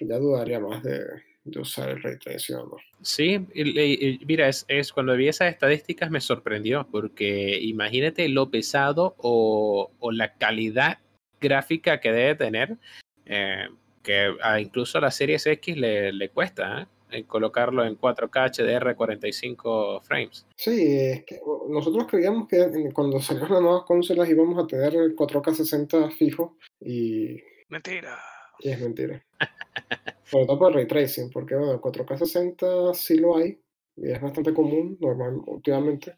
ya 0.00 0.18
dudaría 0.18 0.60
más 0.60 0.82
de, 0.82 1.00
de 1.44 1.60
usar 1.60 1.88
el 1.88 2.02
Ray 2.02 2.18
Tracing 2.18 2.56
o 2.56 2.66
no. 2.66 2.76
Sí, 3.00 3.38
y- 3.54 4.06
y 4.08 4.18
mira, 4.26 4.48
es, 4.48 4.66
es 4.68 4.92
cuando 4.92 5.16
vi 5.16 5.28
esas 5.28 5.50
estadísticas 5.52 6.10
me 6.10 6.20
sorprendió, 6.20 6.86
porque 6.90 7.58
imagínate 7.62 8.28
lo 8.28 8.50
pesado 8.50 9.14
o, 9.18 9.90
o 9.98 10.12
la 10.12 10.34
calidad 10.34 10.98
gráfica 11.40 12.00
que 12.00 12.12
debe 12.12 12.34
tener, 12.34 12.76
eh, 13.24 13.68
que 14.08 14.34
a 14.42 14.58
incluso 14.58 14.96
a 14.96 15.02
la 15.02 15.10
Series 15.10 15.46
X 15.46 15.76
le, 15.76 16.14
le 16.14 16.30
cuesta 16.30 16.80
¿eh? 16.80 16.86
en 17.10 17.24
colocarlo 17.24 17.84
en 17.84 17.98
4K 17.98 18.56
HDR 18.56 18.96
45 18.96 20.00
frames. 20.00 20.46
Sí, 20.56 20.98
es 20.98 21.24
que 21.26 21.38
nosotros 21.68 22.06
creíamos 22.08 22.48
que 22.48 22.90
cuando 22.94 23.20
salieron 23.20 23.52
las 23.52 23.60
nuevas 23.60 23.82
consolas 23.84 24.30
íbamos 24.30 24.64
a 24.64 24.66
tener 24.66 24.94
el 24.94 25.14
4K 25.14 25.52
60 25.52 26.10
fijo 26.12 26.56
y, 26.80 27.36
Mentira. 27.68 28.18
y 28.60 28.70
es 28.70 28.80
mentira. 28.80 29.22
Sobre 30.24 30.46
todo 30.46 30.58
por 30.58 30.68
el 30.70 30.74
ray 30.76 30.86
tracing, 30.86 31.30
porque 31.30 31.54
bueno, 31.54 31.72
el 31.72 31.80
4K 31.80 32.16
60 32.16 32.94
sí 32.94 33.18
lo 33.18 33.36
hay 33.36 33.60
y 33.94 34.10
es 34.10 34.22
bastante 34.22 34.54
común 34.54 34.96
normal 35.00 35.34
últimamente, 35.44 36.16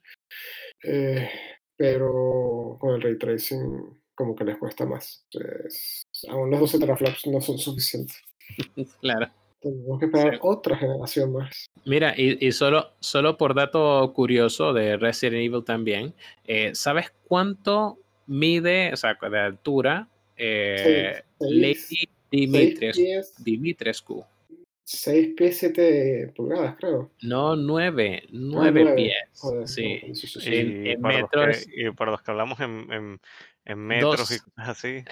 eh, 0.85 1.29
pero 1.77 2.77
con 2.79 2.95
el 2.95 3.03
ray 3.03 3.19
tracing 3.19 4.01
como 4.15 4.37
que 4.37 4.45
les 4.45 4.59
cuesta 4.59 4.87
más. 4.87 5.27
Entonces, 5.33 6.03
aún 6.29 6.51
los 6.51 6.61
12 6.61 6.79
teraflops 6.79 7.27
no 7.27 7.41
son 7.41 7.59
suficientes. 7.59 8.17
Claro. 9.01 9.29
Tenemos 9.61 9.99
que 10.01 10.07
esperar 10.07 10.33
Sí. 10.35 10.39
otra 10.43 10.77
generación 10.79 11.33
más. 11.35 11.67
Mira, 11.85 12.15
y, 12.17 12.45
y 12.47 12.51
solo, 12.53 12.93
solo 13.01 13.37
por 13.37 13.55
dato 13.55 14.11
curioso 14.15 14.73
de 14.73 14.97
Resident 14.97 15.37
Evil 15.45 15.63
también, 15.65 16.15
eh, 16.47 16.71
¿sabes 16.75 17.13
cuánto 17.29 17.99
mide, 18.27 18.91
o 18.93 18.97
sea, 18.97 19.19
de 19.21 19.39
altura, 19.39 20.09
eh, 20.39 21.23
Seis- 21.39 21.51
Lady 21.53 21.75
seis- 21.75 22.09
Dimitres- 22.31 22.95
6 22.95 23.07
pies, 23.07 23.35
Dimitrescu? 23.45 24.25
6 24.85 25.35
pies 25.37 25.59
7 25.59 26.33
pulgadas, 26.35 26.77
creo. 26.79 27.11
No, 27.23 27.55
nueve, 27.55 28.23
Ah, 28.25 28.29
nueve 28.33 28.83
nueve. 28.83 28.97
pies. 28.97 29.15
Joder, 29.41 29.69
sí. 29.69 30.01
no, 30.09 30.15
sí, 30.15 30.27
sí, 30.27 30.41
sí. 30.41 30.57
En- 30.57 30.87
Y, 30.87 30.91
en 30.91 31.01
para 31.03 31.21
los 31.21 31.31
que, 31.31 31.37
metros- 31.39 31.67
y 31.77 31.91
para 31.93 32.11
los 32.13 32.23
que 32.23 32.31
hablamos 32.31 32.61
en, 32.61 32.93
en, 32.93 33.21
en 33.71 33.79
metros 33.87 34.31
y 34.31 34.35
Dos. 34.35 34.43
cosas 34.43 34.69
así, 34.69 35.05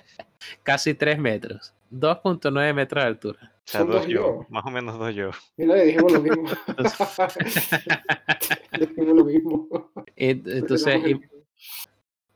Casi 0.63 0.95
3 0.95 1.19
metros. 1.19 1.73
2.9 1.91 2.75
metros 2.75 3.03
de 3.03 3.09
altura. 3.09 3.39
o 3.43 3.61
sea, 3.65 3.81
Son 3.81 3.91
dos 3.91 4.01
dos 4.03 4.07
yo, 4.09 4.15
yo. 4.15 4.47
más 4.51 4.65
o 4.67 4.71
menos 4.71 4.99
dos 4.99 5.15
yo. 5.15 5.31
Mira, 5.57 5.77
le 5.77 5.85
dijimos 5.87 6.13
lo 6.13 6.21
mismo. 6.23 6.49
le 8.79 8.87
dijimos 8.87 9.17
lo 9.17 9.25
mismo. 9.25 9.69
Ent- 10.17 10.51
Entonces, 10.59 11.01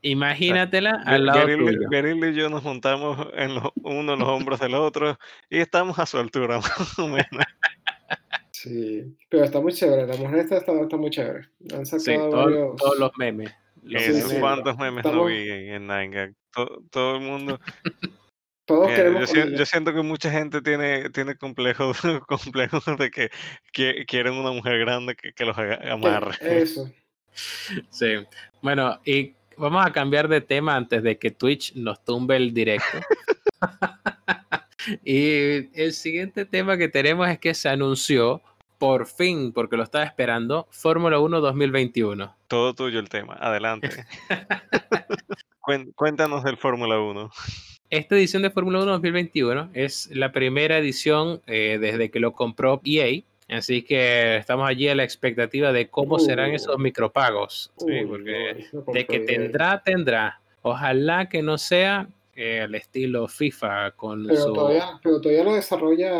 imagínatela 0.01 1.01
al 1.05 1.25
lado 1.25 1.43
tuyo. 1.45 1.89
Beryl 1.89 2.23
y 2.25 2.33
yo 2.35 2.49
nos 2.49 2.63
montamos 2.63 3.27
en 3.33 3.55
los, 3.55 3.63
uno 3.83 4.13
en 4.13 4.19
los 4.19 4.27
hombros 4.29 4.59
del 4.59 4.75
otro 4.75 5.17
y 5.49 5.59
estamos 5.59 5.97
a 5.99 6.05
su 6.05 6.17
altura, 6.17 6.57
más 6.59 6.99
o 6.99 7.07
menos. 7.07 7.27
Sí, 8.51 9.15
pero 9.29 9.43
está 9.43 9.59
muy 9.59 9.73
chévere. 9.73 10.07
La 10.07 10.15
mujer 10.15 10.39
está, 10.39 10.57
está 10.57 10.97
muy 10.97 11.09
chévere. 11.09 11.49
Han 11.73 11.85
Sí, 11.85 11.99
sacado 11.99 12.29
todo- 12.29 12.43
varios. 12.45 12.75
todos 12.77 12.99
los 12.99 13.11
memes. 13.17 13.53
Los 13.83 14.03
sí. 14.03 14.11
memes. 14.11 14.39
¿Cuántos 14.39 14.77
memes 14.77 15.05
no 15.05 15.25
vi 15.25 15.49
en, 15.49 15.87
Nine 15.87 16.09
Gag? 16.09 16.33
To- 16.51 16.83
todo 16.91 17.15
el 17.17 17.21
mundo. 17.21 17.59
Todos 18.65 18.87
Mira, 18.87 18.95
queremos 18.95 19.33
yo, 19.33 19.65
siento 19.65 19.93
que 19.93 20.01
mucha 20.01 20.31
gente 20.31 20.61
tiene, 20.61 21.09
tiene 21.09 21.35
complejos 21.35 21.99
complejos 22.27 22.85
de 22.97 23.11
que, 23.11 23.29
que 23.73 24.05
quieren 24.05 24.35
una 24.35 24.51
mujer 24.51 24.79
grande 24.79 25.15
que, 25.15 25.33
que 25.33 25.45
los 25.45 25.57
amarre. 25.57 26.37
Eso. 26.41 26.89
Sí. 27.89 28.13
Bueno, 28.61 28.99
y 29.03 29.33
vamos 29.57 29.83
a 29.83 29.91
cambiar 29.91 30.27
de 30.27 30.39
tema 30.39 30.75
antes 30.75 31.01
de 31.01 31.17
que 31.17 31.31
Twitch 31.31 31.73
nos 31.75 32.03
tumbe 32.05 32.35
el 32.35 32.53
directo. 32.53 32.99
y 35.03 35.69
el 35.73 35.93
siguiente 35.93 36.45
tema 36.45 36.77
que 36.77 36.89
tenemos 36.89 37.27
es 37.27 37.39
que 37.39 37.55
se 37.55 37.69
anunció, 37.69 38.41
por 38.83 39.07
fin, 39.07 39.53
porque 39.53 39.77
lo 39.77 39.83
estaba 39.83 40.03
esperando, 40.03 40.67
Fórmula 40.69 41.17
1 41.17 41.39
2021. 41.39 42.35
Todo 42.49 42.73
tuyo 42.73 42.99
el 42.99 43.07
tema. 43.07 43.37
Adelante. 43.39 43.89
Cuéntanos 45.95 46.43
del 46.43 46.57
Fórmula 46.57 46.99
1. 46.99 47.31
Esta 47.89 48.15
edición 48.15 48.41
de 48.41 48.49
Fórmula 48.49 48.79
1 48.79 48.91
2021 48.91 49.69
es 49.73 50.09
la 50.11 50.33
primera 50.33 50.79
edición 50.79 51.41
eh, 51.47 51.77
desde 51.79 52.11
que 52.11 52.19
lo 52.19 52.33
compró 52.33 52.81
EA. 52.83 53.21
Así 53.47 53.83
que 53.83 54.35
estamos 54.35 54.67
allí 54.67 54.89
a 54.89 54.95
la 54.95 55.05
expectativa 55.05 55.71
de 55.71 55.87
cómo 55.87 56.19
serán 56.19 56.51
Uh. 56.51 56.55
esos 56.55 56.77
micropagos. 56.77 57.71
Sí, 57.77 58.01
porque 58.05 58.67
de 58.91 59.05
que 59.05 59.21
tendrá, 59.21 59.81
tendrá. 59.81 60.41
Ojalá 60.61 61.29
que 61.29 61.41
no 61.41 61.57
sea 61.57 62.09
eh, 62.35 62.59
al 62.59 62.75
estilo 62.75 63.29
FIFA 63.29 63.91
con 63.91 64.27
Pero 64.27 64.41
su 64.41 64.51
todavía, 64.51 64.99
pero 65.01 65.21
todavía 65.21 65.43
lo 65.45 65.53
desarrolla 65.53 66.11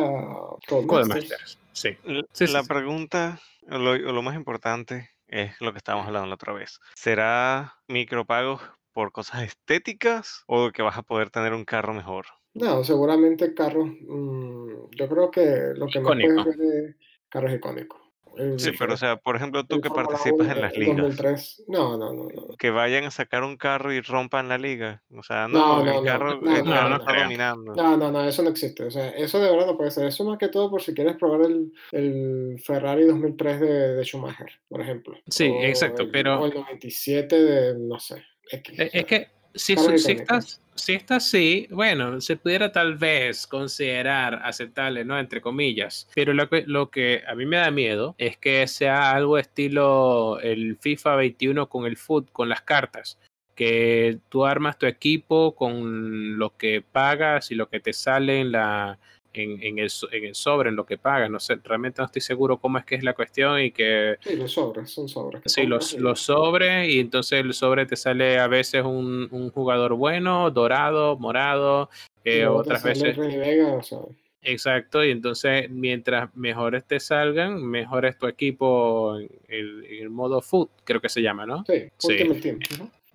Codemasters. 0.65 0.87
Codemasters. 0.87 1.62
Sí. 1.73 1.97
La 2.05 2.61
sí. 2.61 2.67
pregunta, 2.67 3.39
o 3.69 3.77
lo, 3.77 3.91
o 3.91 4.13
lo 4.13 4.21
más 4.21 4.35
importante, 4.35 5.09
es 5.27 5.59
lo 5.59 5.71
que 5.71 5.79
estábamos 5.79 6.07
hablando 6.07 6.27
la 6.27 6.35
otra 6.35 6.53
vez. 6.53 6.79
¿Será 6.95 7.73
micropagos 7.87 8.61
por 8.91 9.11
cosas 9.11 9.43
estéticas 9.43 10.43
o 10.47 10.71
que 10.71 10.83
vas 10.83 10.97
a 10.97 11.03
poder 11.03 11.29
tener 11.29 11.53
un 11.53 11.65
carro 11.65 11.93
mejor? 11.93 12.27
No, 12.53 12.83
seguramente 12.83 13.53
carros. 13.53 13.89
mm, 13.89 14.91
yo 14.91 15.09
creo 15.09 15.31
que 15.31 15.73
lo 15.75 15.87
que 15.87 15.99
más 15.99 16.13
puedes 16.13 16.45
ver 16.45 16.89
es 16.89 16.95
carros 17.29 17.53
icónicos. 17.53 18.02
El- 18.37 18.59
Sí, 18.59 18.71
pero 18.77 18.93
o 18.93 18.97
sea, 18.97 19.17
por 19.17 19.35
ejemplo, 19.35 19.63
tú 19.65 19.79
que 19.81 19.89
participas 19.89 20.47
1 20.47 20.51
en 20.53 20.61
las 20.61 20.77
ligas, 20.77 20.97
2003. 20.97 21.63
No, 21.67 21.97
no, 21.97 22.13
no, 22.13 22.23
no. 22.29 22.55
que 22.57 22.69
vayan 22.71 23.03
a 23.05 23.11
sacar 23.11 23.43
un 23.43 23.57
carro 23.57 23.93
y 23.93 24.01
rompan 24.01 24.47
la 24.49 24.57
liga. 24.57 25.01
O 25.15 25.23
sea, 25.23 25.47
No, 25.47 25.77
no, 25.77 25.85
no, 25.85 25.91
el 25.91 25.97
no, 25.97 26.03
carro, 26.03 26.41
no, 26.41 26.55
el 26.57 26.63
no, 26.65 26.71
carro 26.71 26.89
no 26.89 26.95
está 26.97 27.21
dominando. 27.23 27.73
No, 27.75 27.97
no, 27.97 28.11
no, 28.11 28.23
eso 28.27 28.41
no 28.43 28.49
existe. 28.49 28.83
O 28.85 28.91
sea, 28.91 29.09
eso 29.09 29.39
de 29.39 29.49
verdad 29.51 29.67
no 29.67 29.77
puede 29.77 29.91
ser. 29.91 30.05
Eso 30.07 30.23
más 30.23 30.37
que 30.37 30.49
todo 30.49 30.69
por 30.69 30.81
si 30.81 30.93
quieres 30.93 31.15
probar 31.17 31.41
el, 31.41 31.71
el 31.91 32.61
Ferrari 32.63 33.05
2003 33.05 33.59
de, 33.59 33.95
de 33.95 34.03
Schumacher, 34.03 34.51
por 34.67 34.81
ejemplo. 34.81 35.17
Sí, 35.27 35.47
O 35.49 35.61
exacto, 35.63 36.03
el- 36.03 36.11
pero- 36.11 36.39
O 36.41 36.45
el 36.45 36.53
97 36.53 37.41
de, 37.41 37.79
no 37.79 37.99
sé. 37.99 38.23
X, 38.51 38.79
o 38.79 38.83
Es 38.83 39.05
que 39.05 39.27
si, 39.53 39.75
su- 39.75 39.97
si, 39.97 40.11
estás, 40.13 40.61
si 40.75 40.93
está 40.93 41.17
así, 41.17 41.67
bueno, 41.69 42.19
se 42.21 42.35
pudiera 42.37 42.71
tal 42.71 42.95
vez 42.95 43.45
considerar 43.47 44.41
aceptable, 44.43 45.05
¿no? 45.05 45.19
Entre 45.19 45.41
comillas. 45.41 46.09
Pero 46.15 46.33
lo 46.33 46.49
que, 46.49 46.63
lo 46.65 46.89
que 46.89 47.23
a 47.27 47.35
mí 47.35 47.45
me 47.45 47.57
da 47.57 47.71
miedo 47.71 48.15
es 48.17 48.37
que 48.37 48.67
sea 48.67 49.11
algo 49.11 49.37
estilo 49.37 50.39
el 50.41 50.77
FIFA 50.77 51.15
21 51.17 51.69
con 51.69 51.85
el 51.85 51.97
foot, 51.97 52.31
con 52.31 52.49
las 52.49 52.61
cartas. 52.61 53.19
Que 53.55 54.17
tú 54.29 54.45
armas 54.45 54.79
tu 54.79 54.87
equipo 54.87 55.53
con 55.55 56.39
lo 56.39 56.57
que 56.57 56.81
pagas 56.81 57.51
y 57.51 57.55
lo 57.55 57.69
que 57.69 57.79
te 57.79 57.93
sale 57.93 58.39
en 58.39 58.51
la. 58.51 58.97
En, 59.35 59.63
en 59.63 59.79
el, 59.79 59.91
en 60.11 60.25
el 60.25 60.35
sobre, 60.35 60.69
en 60.69 60.75
lo 60.75 60.85
que 60.85 60.97
pagas. 60.97 61.29
No 61.29 61.39
sé, 61.39 61.57
realmente 61.63 62.01
no 62.01 62.05
estoy 62.05 62.21
seguro 62.21 62.57
cómo 62.57 62.77
es 62.77 62.85
que 62.85 62.95
es 62.95 63.03
la 63.03 63.13
cuestión 63.13 63.59
y 63.59 63.71
que 63.71 64.17
Sí, 64.21 64.35
los 64.35 64.51
sobres, 64.51 64.91
son 64.91 65.09
sobres. 65.09 65.41
Sí, 65.45 65.65
los, 65.65 65.93
los 65.93 66.19
sobres 66.19 66.87
y 66.87 66.99
entonces 66.99 67.39
el 67.39 67.53
sobre 67.53 67.85
te 67.87 67.95
sale 67.95 68.37
a 68.37 68.47
veces 68.47 68.83
un, 68.83 69.27
un 69.31 69.49
jugador 69.49 69.95
bueno, 69.95 70.51
dorado, 70.51 71.17
morado, 71.17 71.89
eh, 72.23 72.45
otras 72.45 72.83
veces, 72.83 73.17
Renny 73.17 73.37
Vega, 73.37 73.73
o 73.73 73.83
sea, 73.83 73.99
exacto, 74.41 75.03
y 75.03 75.11
entonces 75.11 75.69
mientras 75.69 76.33
mejores 76.35 76.85
te 76.85 76.99
salgan, 76.99 77.61
mejor 77.65 78.05
es 78.05 78.17
tu 78.17 78.27
equipo 78.27 79.17
en 79.17 79.29
el, 79.47 80.09
modo 80.09 80.41
foot, 80.41 80.69
creo 80.83 81.01
que 81.01 81.09
se 81.09 81.21
llama, 81.21 81.45
¿no? 81.45 81.63
sí, 81.67 81.89
Sí. 81.97 82.13
Ultimate 82.13 82.39
Team. 82.39 82.59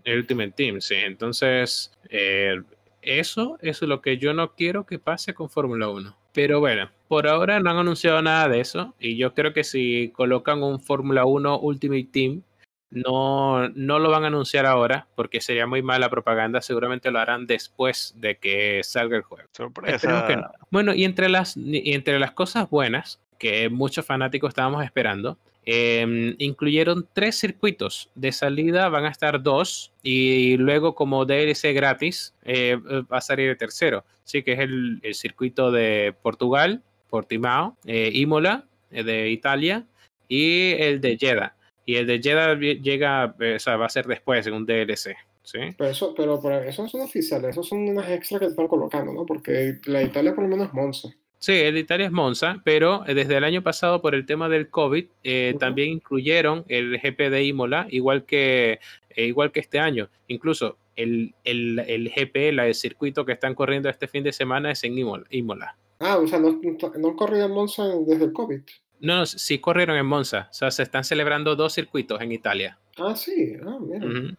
El 0.05 0.19
Ultimate 0.19 0.53
Team, 0.57 0.81
sí. 0.81 0.95
Entonces, 0.95 1.93
eh, 2.09 2.61
eso, 3.03 3.59
eso 3.61 3.85
es 3.85 3.89
lo 3.89 4.01
que 4.01 4.19
yo 4.19 4.35
no 4.35 4.55
quiero 4.55 4.87
que 4.87 4.99
pase 4.99 5.35
con 5.35 5.51
Fórmula 5.51 5.89
1. 5.89 6.17
Pero 6.33 6.61
bueno, 6.61 6.91
por 7.09 7.27
ahora 7.27 7.61
no 7.61 7.71
han 7.71 7.79
anunciado 7.79 8.23
nada 8.23 8.49
de 8.49 8.61
eso. 8.61 8.95
Y 8.99 9.17
yo 9.17 9.35
creo 9.35 9.53
que 9.53 9.65
si 9.65 10.13
colocan 10.15 10.63
un 10.63 10.81
Fórmula 10.81 11.25
1 11.25 11.59
Ultimate 11.61 12.09
Team, 12.13 12.43
no, 12.91 13.69
no 13.71 13.99
lo 13.99 14.11
van 14.11 14.25
a 14.25 14.29
anunciar 14.29 14.65
ahora 14.65 15.09
porque 15.15 15.41
sería 15.41 15.67
muy 15.67 15.83
mala 15.83 16.09
propaganda. 16.09 16.61
Seguramente 16.61 17.11
lo 17.11 17.19
harán 17.19 17.47
después 17.47 18.15
de 18.17 18.39
que 18.39 18.83
salga 18.85 19.17
el 19.17 19.23
juego. 19.23 19.45
Esperemos 19.45 19.83
que 19.85 20.09
Sorpresa. 20.09 20.37
no. 20.37 20.51
Bueno, 20.71 20.95
y 20.95 21.05
entre 21.05 21.29
las, 21.29 21.57
y 21.57 21.93
entre 21.93 22.19
las 22.19 22.33
cosas 22.33 22.71
buenas 22.71 23.21
que 23.39 23.69
muchos 23.69 24.05
fanáticos 24.05 24.49
estábamos 24.49 24.85
esperando, 24.85 25.39
eh, 25.71 26.35
incluyeron 26.39 27.07
tres 27.13 27.37
circuitos. 27.37 28.11
De 28.15 28.33
salida 28.33 28.89
van 28.89 29.05
a 29.05 29.11
estar 29.11 29.43
dos 29.43 29.93
y 30.03 30.57
luego 30.57 30.95
como 30.95 31.27
DLC 31.27 31.75
gratis 31.75 32.35
eh, 32.43 32.79
va 33.13 33.19
a 33.19 33.21
salir 33.21 33.51
el 33.51 33.59
tercero. 33.59 34.03
Sí, 34.25 34.43
que 34.43 34.55
es 34.55 34.61
el, 34.61 34.99
el 35.03 35.15
circuito 35.15 35.71
de 35.71 36.15
Portugal, 36.23 36.83
Portimao, 37.11 37.77
eh, 37.85 38.11
Imola 38.15 38.65
eh, 38.91 39.03
de 39.03 39.29
Italia, 39.29 39.85
y 40.27 40.73
el 40.73 41.03
de 41.03 41.19
Jeddah. 41.19 41.55
Y 41.85 41.97
el 41.97 42.07
de 42.07 42.19
Jeddah 42.23 42.55
llega, 42.55 43.35
eh, 43.39 43.57
o 43.57 43.59
sea, 43.59 43.77
va 43.77 43.87
a 43.87 43.91
ser 43.91 44.07
después 44.07 44.47
en 44.47 44.55
un 44.55 44.65
DLC. 44.65 45.17
¿sí? 45.43 45.59
Pero 45.77 45.91
eso, 45.91 46.15
pero 46.15 46.41
esos 46.63 46.91
son 46.91 47.03
oficiales, 47.03 47.51
esos 47.51 47.69
son 47.69 47.87
unas 47.87 48.09
extras 48.09 48.41
que 48.41 48.47
están 48.47 48.69
colocando, 48.69 49.13
¿no? 49.13 49.27
Porque 49.27 49.79
la 49.85 50.03
Italia 50.03 50.35
por 50.35 50.45
lo 50.45 50.49
menos 50.51 50.69
es 50.69 50.73
Monza. 50.73 51.09
Sí, 51.39 51.53
el 51.53 51.75
de 51.75 51.81
Italia 51.81 52.07
es 52.07 52.13
Monza, 52.13 52.61
pero 52.65 53.07
eh, 53.07 53.15
desde 53.15 53.37
el 53.37 53.45
año 53.45 53.63
pasado 53.63 54.03
por 54.03 54.15
el 54.15 54.27
tema 54.27 54.49
del 54.49 54.71
COVID 54.71 55.07
eh, 55.23 55.55
también 55.59 55.91
incluyeron 55.91 56.65
el 56.69 56.99
GP 56.99 57.31
de 57.31 57.45
Imola, 57.45 57.87
igual 57.91 58.25
que, 58.25 58.81
eh, 59.11 59.27
igual 59.27 59.53
que 59.53 59.61
este 59.61 59.79
año. 59.79 60.09
Incluso 60.27 60.79
el, 60.97 61.35
el, 61.45 61.79
el 61.79 62.11
GP, 62.11 62.53
la, 62.55 62.67
el 62.67 62.75
circuito 62.75 63.25
que 63.25 63.33
están 63.33 63.55
corriendo 63.55 63.89
este 63.89 64.09
fin 64.09 64.25
de 64.25 64.33
semana 64.33 64.73
es 64.73 64.83
en 64.83 64.99
Imola. 64.99 65.25
Imola. 65.31 65.77
Ah, 66.01 66.19
o 66.19 66.27
sea, 66.27 66.41
no, 66.41 66.61
no 66.99 67.17
corrido 67.17 67.47
en 67.47 67.53
Monza 67.53 67.85
desde 67.87 68.25
el 68.25 68.33
COVID. 68.33 68.61
No, 69.01 69.19
no, 69.19 69.27
sí 69.27 69.61
corrieron 69.61 69.97
en 69.97 70.07
Monza. 70.07 70.49
O 70.51 70.55
sea, 70.55 70.73
se 70.73 70.83
están 70.83 71.05
celebrando 71.05 71.55
dos 71.55 71.73
circuitos 71.73 72.21
en 72.21 72.33
Italia. 72.33 72.79
Ah, 72.97 73.15
sí, 73.15 73.55
ah, 73.65 73.79
mira. 73.81 74.37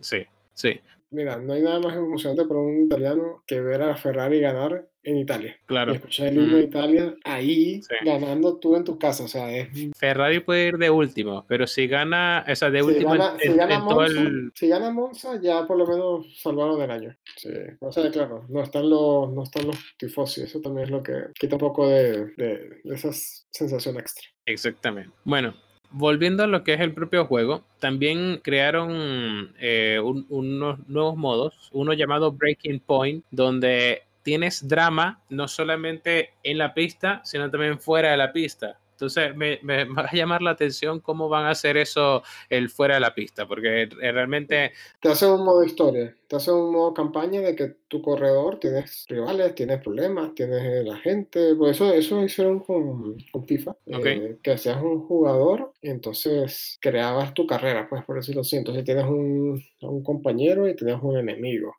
Sí, 0.00 0.26
sí, 0.52 0.80
Mira, 1.12 1.36
no 1.36 1.52
hay 1.52 1.62
nada 1.62 1.78
más 1.78 1.94
emocionante 1.96 2.44
para 2.46 2.60
un 2.60 2.86
italiano 2.86 3.42
que 3.46 3.60
ver 3.60 3.82
a 3.82 3.94
Ferrari 3.96 4.40
ganar 4.40 4.88
en 5.04 5.16
Italia. 5.18 5.56
Y 5.62 5.66
claro. 5.66 5.92
escuchar 5.92 6.28
el 6.28 6.36
himno 6.38 6.56
de. 6.56 6.62
Italia 6.62 7.14
ahí 7.24 7.82
Sí. 7.82 7.94
ganando 8.04 8.58
tú 8.58 8.76
en 8.76 8.84
tu 8.84 8.98
casa. 8.98 9.24
O 9.24 9.28
sea, 9.28 9.54
es 9.56 9.68
Ferrari 9.98 10.40
puede 10.40 10.68
ir 10.68 10.78
de 10.78 10.90
último, 10.90 11.44
pero 11.48 11.66
si 11.66 11.86
gana, 11.88 12.44
o 12.48 12.54
sea, 12.54 12.70
de 12.70 12.80
si 12.80 12.86
último 12.86 13.12
en- 13.14 13.20
gana, 13.20 13.38
si 13.40 13.48
en, 13.48 13.56
gana 13.56 13.74
en 13.74 13.80
todo 13.80 13.94
Monza, 13.96 14.20
el... 14.20 14.52
si 14.54 14.68
gana 14.68 14.90
Monza, 14.90 15.40
ya 15.42 15.66
por 15.66 15.76
lo 15.76 15.86
menos 15.86 16.40
salvaron 16.40 16.80
el 16.80 16.90
año. 16.90 17.16
Sí. 17.36 17.50
O 17.80 17.90
sea, 17.92 18.10
claro, 18.10 18.44
no 18.48 18.62
están 18.62 18.88
los, 18.88 19.30
no 19.32 19.42
están 19.42 19.66
los 19.66 19.76
tifosi. 19.98 20.42
Eso 20.42 20.60
también 20.60 20.84
es 20.84 20.90
lo 20.90 21.02
que 21.02 21.12
quita 21.38 21.56
un 21.56 21.60
poco 21.60 21.88
de, 21.88 22.26
de, 22.36 22.80
de 22.84 22.94
esa 22.94 23.10
sensación 23.12 23.98
extra. 23.98 24.28
Exactamente. 24.46 25.10
Bueno, 25.24 25.54
volviendo 25.92 26.44
a 26.44 26.46
lo 26.46 26.64
que 26.64 26.74
es 26.74 26.80
el 26.80 26.94
propio 26.94 27.26
juego, 27.26 27.64
también 27.78 28.40
crearon 28.42 29.54
eh, 29.60 30.00
un- 30.02 30.26
unos 30.28 30.78
nuevos 30.88 31.16
modos, 31.16 31.68
uno 31.72 31.92
llamado 31.92 32.32
Breaking 32.32 32.80
Point, 32.80 33.24
donde 33.30 34.02
tienes 34.22 34.68
drama 34.68 35.20
no 35.28 35.48
solamente 35.48 36.30
en 36.42 36.58
la 36.58 36.74
pista, 36.74 37.20
sino 37.24 37.50
también 37.50 37.78
fuera 37.80 38.10
de 38.12 38.16
la 38.16 38.32
pista. 38.32 38.78
Entonces 39.02 39.34
me, 39.36 39.58
me 39.62 39.84
va 39.86 40.02
a 40.04 40.14
llamar 40.14 40.42
la 40.42 40.50
atención 40.52 41.00
cómo 41.00 41.28
van 41.28 41.46
a 41.46 41.50
hacer 41.50 41.76
eso 41.76 42.22
el 42.48 42.70
fuera 42.70 42.94
de 42.94 43.00
la 43.00 43.14
pista, 43.14 43.46
porque 43.46 43.82
eh, 43.82 44.12
realmente 44.12 44.72
Te 45.00 45.08
hace 45.08 45.26
un 45.26 45.44
modo 45.44 45.64
historia, 45.64 46.14
te 46.28 46.36
hace 46.36 46.52
un 46.52 46.70
modo 46.72 46.94
campaña 46.94 47.40
de 47.40 47.56
que 47.56 47.74
tu 47.88 48.00
corredor 48.00 48.60
tienes 48.60 49.04
rivales, 49.08 49.54
tienes 49.54 49.80
problemas, 49.82 50.34
tienes 50.34 50.62
eh, 50.62 50.84
la 50.84 50.96
gente. 50.98 51.54
Pues 51.56 51.72
eso, 51.76 51.92
eso 51.92 52.22
hicieron 52.22 52.60
con, 52.60 53.16
con 53.32 53.44
FIFA, 53.46 53.72
Ok. 53.92 54.06
eh, 54.06 54.38
que 54.42 54.52
hacías 54.52 54.80
un 54.80 55.00
jugador 55.06 55.72
y 55.82 55.90
entonces 55.90 56.78
creabas 56.80 57.34
tu 57.34 57.46
carrera, 57.46 57.88
pues 57.88 58.04
por 58.04 58.16
decirlo 58.16 58.42
así. 58.42 58.56
Entonces 58.56 58.84
tienes 58.84 59.04
un, 59.06 59.60
un 59.80 60.02
compañero 60.04 60.68
y 60.68 60.76
tienes 60.76 60.98
un 61.02 61.18
enemigo. 61.18 61.74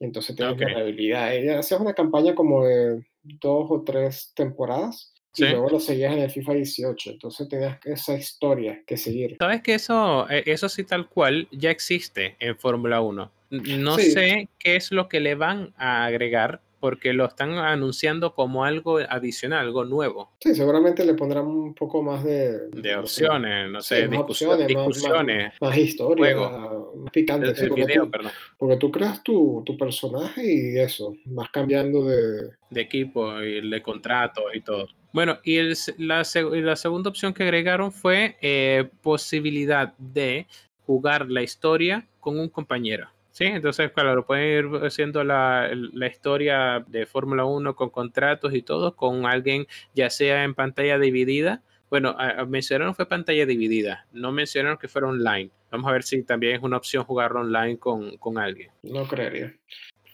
Entonces 0.00 0.36
tienes 0.36 0.54
Ok. 0.54 0.62
variabilidad. 0.62 1.34
Y 1.34 1.48
hacías 1.50 1.80
una 1.80 1.94
campaña 1.94 2.34
como 2.34 2.64
de 2.64 3.06
dos 3.22 3.66
o 3.70 3.82
tres 3.84 4.32
temporadas. 4.34 5.14
Y 5.36 5.44
Sí. 5.44 5.48
luego 5.50 5.68
lo 5.70 5.80
seguías 5.80 6.14
en 6.14 6.20
el 6.20 6.30
FIFA 6.30 6.54
18. 6.54 7.10
Entonces 7.10 7.48
tenías 7.48 7.78
esa 7.84 8.14
historia 8.16 8.82
que 8.86 8.96
seguir. 8.96 9.36
Sabes 9.38 9.62
que 9.62 9.74
eso, 9.74 10.28
eh, 10.30 10.42
eso 10.46 10.68
sí 10.68 10.84
tal 10.84 11.08
cual 11.08 11.46
ya 11.52 11.70
existe 11.70 12.36
en 12.40 12.56
Fórmula 12.56 13.00
1. 13.02 13.30
N- 13.50 13.78
No 13.78 13.96
Sí. 13.98 14.10
sé 14.12 14.48
qué 14.58 14.76
es 14.76 14.90
lo 14.92 15.08
que 15.08 15.20
le 15.20 15.34
van 15.34 15.72
a 15.76 16.06
agregar 16.06 16.60
porque 16.80 17.12
lo 17.14 17.24
están 17.24 17.52
anunciando 17.54 18.34
como 18.34 18.64
algo 18.64 18.98
adicional, 18.98 19.60
algo 19.66 19.84
nuevo, 19.84 20.30
Sí, 20.40 20.54
seguramente 20.54 21.04
le 21.06 21.14
pondrán 21.14 21.46
un 21.46 21.74
poco 21.74 22.02
más 22.02 22.22
de, 22.22 22.68
de 22.68 22.94
no 22.94 23.06
sé, 23.06 23.24
opciones, 23.24 23.70
no 23.70 23.80
Sí, 23.80 23.94
sé, 23.94 24.02
más 24.02 24.10
discusión- 24.18 24.50
opciones, 24.52 24.74
más- 24.76 24.84
más- 24.86 24.94
discusiones, 24.94 25.52
más 25.60 25.78
historia, 25.78 26.36
juego. 26.36 26.92
más 26.96 27.12
picante, 27.12 27.48
el, 27.48 27.56
sí, 27.56 27.62
el 27.62 27.68
porque, 27.70 27.86
video, 27.86 28.04
tú, 28.04 28.10
perdón, 28.10 28.32
porque 28.58 28.76
tú 28.76 28.90
creas 28.92 29.22
tu, 29.22 29.62
tu 29.64 29.76
personaje 29.76 30.42
y 30.44 30.78
eso, 30.78 31.14
vas 31.24 31.48
cambiando 31.50 32.04
de... 32.04 32.50
de 32.70 32.80
equipo 32.80 33.40
y 33.40 33.68
de 33.68 33.82
contrato 33.82 34.42
y 34.52 34.60
todo. 34.60 34.86
Bueno, 35.12 35.38
y 35.44 35.56
el 35.56 35.76
la, 35.98 36.22
la 36.34 36.76
segunda 36.76 37.10
opción 37.10 37.32
que 37.32 37.42
agregaron 37.42 37.92
fue 37.92 38.36
eh, 38.40 38.88
posibilidad 39.02 39.94
de 39.98 40.46
jugar 40.86 41.30
la 41.30 41.42
historia 41.42 42.06
con 42.20 42.38
un 42.38 42.48
compañero. 42.48 43.08
Sí, 43.30 43.44
entonces, 43.44 43.92
claro, 43.92 44.24
pueden 44.24 44.72
ir 44.72 44.84
haciendo 44.86 45.22
la, 45.22 45.68
la 45.74 46.06
historia 46.06 46.82
de 46.86 47.04
Fórmula 47.04 47.44
1 47.44 47.76
con 47.76 47.90
contratos 47.90 48.54
y 48.54 48.62
todo, 48.62 48.96
con 48.96 49.26
alguien, 49.26 49.66
ya 49.94 50.08
sea 50.08 50.42
en 50.42 50.54
pantalla 50.54 50.98
dividida. 50.98 51.62
Bueno, 51.90 52.16
mencionaron 52.48 52.94
fue 52.94 53.06
pantalla 53.06 53.44
dividida, 53.44 54.06
no 54.12 54.32
mencionaron 54.32 54.78
que 54.78 54.88
fuera 54.88 55.08
online. 55.08 55.50
Vamos 55.70 55.88
a 55.88 55.92
ver 55.92 56.02
si 56.02 56.22
también 56.22 56.56
es 56.56 56.62
una 56.62 56.78
opción 56.78 57.04
jugarlo 57.04 57.40
online 57.40 57.78
con, 57.78 58.16
con 58.16 58.38
alguien. 58.38 58.70
No 58.82 59.06
creería. 59.06 59.54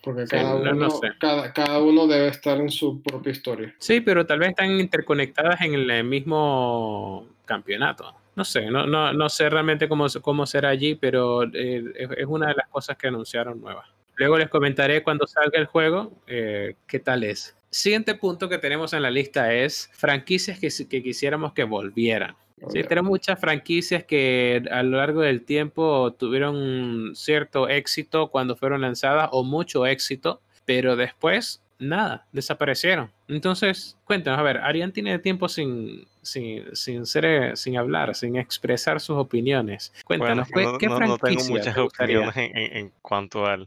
Porque 0.02 0.26
Sí, 0.26 0.36
cada, 0.36 0.50
no- 0.54 0.56
uno, 0.60 0.74
no 0.74 0.90
sé. 0.90 1.08
cada, 1.20 1.52
cada 1.52 1.78
uno 1.80 2.06
debe 2.06 2.28
estar 2.28 2.58
en 2.58 2.70
su 2.70 3.00
propia 3.02 3.30
historia. 3.32 3.74
Sí, 3.78 4.00
pero 4.00 4.26
tal 4.26 4.40
vez 4.40 4.50
están 4.50 4.70
interconectadas 4.80 5.60
en 5.60 5.74
el 5.74 6.04
mismo 6.04 7.26
campeonato. 7.44 8.14
No 8.34 8.44
sé, 8.44 8.70
no, 8.70 8.86
no, 8.86 9.12
no 9.12 9.28
sé 9.28 9.48
realmente 9.50 9.88
cómo, 9.88 10.06
cómo 10.22 10.46
será 10.46 10.70
allí, 10.70 10.94
pero 10.94 11.42
eh, 11.44 11.84
es, 11.96 12.08
es 12.16 12.26
una 12.26 12.48
de 12.48 12.54
las 12.54 12.68
cosas 12.68 12.96
que 12.96 13.08
anunciaron 13.08 13.60
nuevas. 13.60 13.86
Luego 14.16 14.38
les 14.38 14.48
comentaré 14.48 15.02
cuando 15.02 15.26
salga 15.26 15.58
el 15.58 15.66
juego 15.66 16.12
eh, 16.26 16.76
qué 16.86 16.98
tal 16.98 17.24
es. 17.24 17.56
Siguiente 17.70 18.14
punto 18.14 18.48
que 18.48 18.58
tenemos 18.58 18.92
en 18.92 19.02
la 19.02 19.10
lista 19.10 19.52
es 19.54 19.88
franquicias 19.92 20.58
que, 20.58 20.68
que 20.88 21.02
quisiéramos 21.02 21.52
que 21.52 21.64
volvieran. 21.64 22.34
Sí, 22.70 22.83
tenemos 22.85 23.11
muchas 23.11 23.38
franquicias 23.40 24.05
que 24.05 24.62
a 24.70 24.83
lo 24.83 24.96
largo 24.98 25.20
del 25.20 25.44
tiempo 25.44 26.12
tuvieron 26.12 27.12
cierto 27.14 27.68
éxito 27.68 28.29
cuando 28.29 28.57
fueron 28.57 28.81
lanzadas 28.83 29.29
o 29.33 29.42
mucho 29.44 29.87
éxito, 29.87 30.40
pero 30.64 30.96
después 30.96 31.62
nada, 31.79 32.27
desaparecieron. 32.33 33.11
Entonces, 33.29 33.96
cuéntanos, 34.05 34.38
a 34.38 34.42
ver, 34.42 34.59
Arián 34.59 34.92
tiene 34.92 35.18
tiempo 35.18 35.48
sin, 35.48 36.07
sin, 36.22 36.64
sin, 36.77 37.07
ser, 37.07 37.57
sin 37.57 37.77
hablar, 37.77 38.14
sin 38.14 38.37
expresar 38.37 39.01
sus 39.01 39.16
opiniones. 39.16 39.92
Bueno, 40.07 40.44
Cuéntanos, 40.44 40.48
¿qué, 40.48 40.62
no, 40.62 40.79
qué 40.79 40.87
no- 40.87 41.01
no 41.01 41.18
tengo 41.18 41.42
muchas 41.48 41.75
te 41.75 41.81
gustaría? 41.81 42.18
opiniones 42.20 42.37
en, 42.37 42.57
en- 42.57 42.77
en 42.77 42.92
cuanto 43.03 43.46
al, 43.46 43.66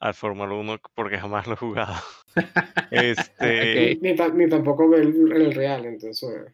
al 0.00 0.14
Fórmula 0.14 0.52
1 0.54 0.78
porque 0.94 1.16
jamás 1.18 1.46
lo 1.46 1.54
he 1.54 1.56
jugado. 1.56 1.94
Este, 2.90 3.98
ni, 4.02 4.12
ni 4.12 4.48
tampoco 4.48 4.88
ve 4.88 4.98
el, 4.98 5.32
el 5.32 5.54
real, 5.54 5.86
entonces... 5.86 6.52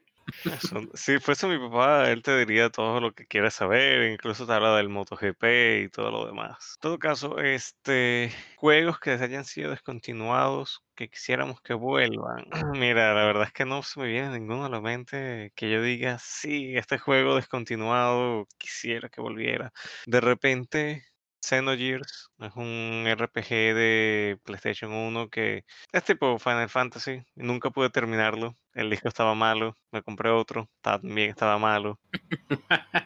si 0.95 1.19
fuese 1.19 1.47
mi 1.47 1.59
papá, 1.59 2.11
él 2.11 2.23
te 2.23 2.37
diría 2.39 2.71
todo 2.71 3.01
lo 3.01 3.13
que 3.13 3.27
quieres 3.27 3.55
saber, 3.55 4.13
incluso 4.13 4.47
te 4.47 4.53
habla 4.53 4.77
del 4.77 4.89
MotoGP 4.89 5.45
y 5.85 5.89
todo 5.89 6.11
lo 6.11 6.27
demás. 6.27 6.75
En 6.77 6.81
todo 6.81 6.99
caso, 6.99 7.39
este, 7.39 8.33
juegos 8.57 8.99
que 9.01 9.11
hayan 9.13 9.45
sido 9.45 9.71
descontinuados, 9.71 10.83
que 10.95 11.09
quisiéramos 11.09 11.61
que 11.63 11.75
vuelvan. 11.75 12.45
Mira, 12.79 13.15
la 13.15 13.25
verdad 13.25 13.45
es 13.45 13.53
que 13.53 13.65
no 13.65 13.83
se 13.83 14.01
me 14.01 14.07
viene 14.07 14.39
ninguno 14.39 14.65
a 14.67 14.71
la 14.71 14.81
mente 14.81 15.53
que 15.55 15.71
yo 15.71 15.83
diga, 15.83 16.19
sí, 16.21 16.77
este 16.77 16.99
juego 16.99 17.37
descontinuado 17.37 18.47
quisiera 18.59 19.09
que 19.09 19.21
volviera. 19.21 19.73
De 20.07 20.21
repente, 20.21 21.05
Xenogears 21.43 22.30
es 22.41 22.57
un 22.57 23.05
RPG 23.07 23.49
de 23.75 24.39
PlayStation 24.45 24.93
1 24.93 25.29
que 25.29 25.65
es 25.93 26.05
tipo 26.05 26.39
Final 26.39 26.69
Fantasy. 26.69 27.23
Nunca 27.35 27.71
pude 27.71 27.91
terminarlo. 27.91 28.57
El 28.75 28.89
disco 28.91 29.09
estaba 29.09 29.35
malo. 29.35 29.77
Me 29.91 30.03
compré 30.03 30.31
otro. 30.31 30.69
También 30.81 31.31
estaba 31.31 31.59
malo. 31.59 31.99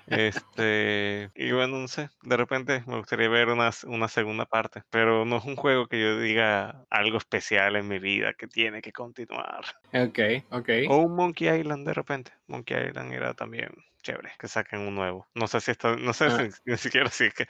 Este. 0.06 1.30
Y 1.34 1.52
bueno, 1.52 1.78
no 1.78 1.88
sé. 1.88 2.10
De 2.22 2.36
repente 2.36 2.82
me 2.86 2.98
gustaría 2.98 3.28
ver 3.28 3.48
una, 3.48 3.70
una 3.86 4.08
segunda 4.08 4.44
parte. 4.46 4.82
Pero 4.90 5.24
no 5.24 5.38
es 5.38 5.44
un 5.44 5.56
juego 5.56 5.86
que 5.86 6.00
yo 6.00 6.18
diga 6.20 6.84
algo 6.90 7.18
especial 7.18 7.76
en 7.76 7.88
mi 7.88 7.98
vida 7.98 8.34
que 8.34 8.46
tiene 8.46 8.82
que 8.82 8.92
continuar. 8.92 9.64
Ok, 9.92 10.18
ok. 10.50 10.68
O 10.88 10.96
un 10.98 11.16
Monkey 11.16 11.48
Island 11.60 11.86
de 11.86 11.94
repente. 11.94 12.32
Monkey 12.46 12.88
Island 12.88 13.12
era 13.12 13.34
también 13.34 13.70
chévere 14.02 14.32
que 14.38 14.48
saquen 14.48 14.80
un 14.80 14.94
nuevo. 14.94 15.26
No 15.34 15.46
sé 15.46 15.62
si 15.62 15.70
está, 15.70 15.96
no 15.96 16.12
sé 16.12 16.26
Ah. 16.26 16.38
si, 16.50 16.50
ni 16.70 16.76
siquiera 16.76 17.08
si 17.08 17.24
es 17.24 17.34
que 17.34 17.46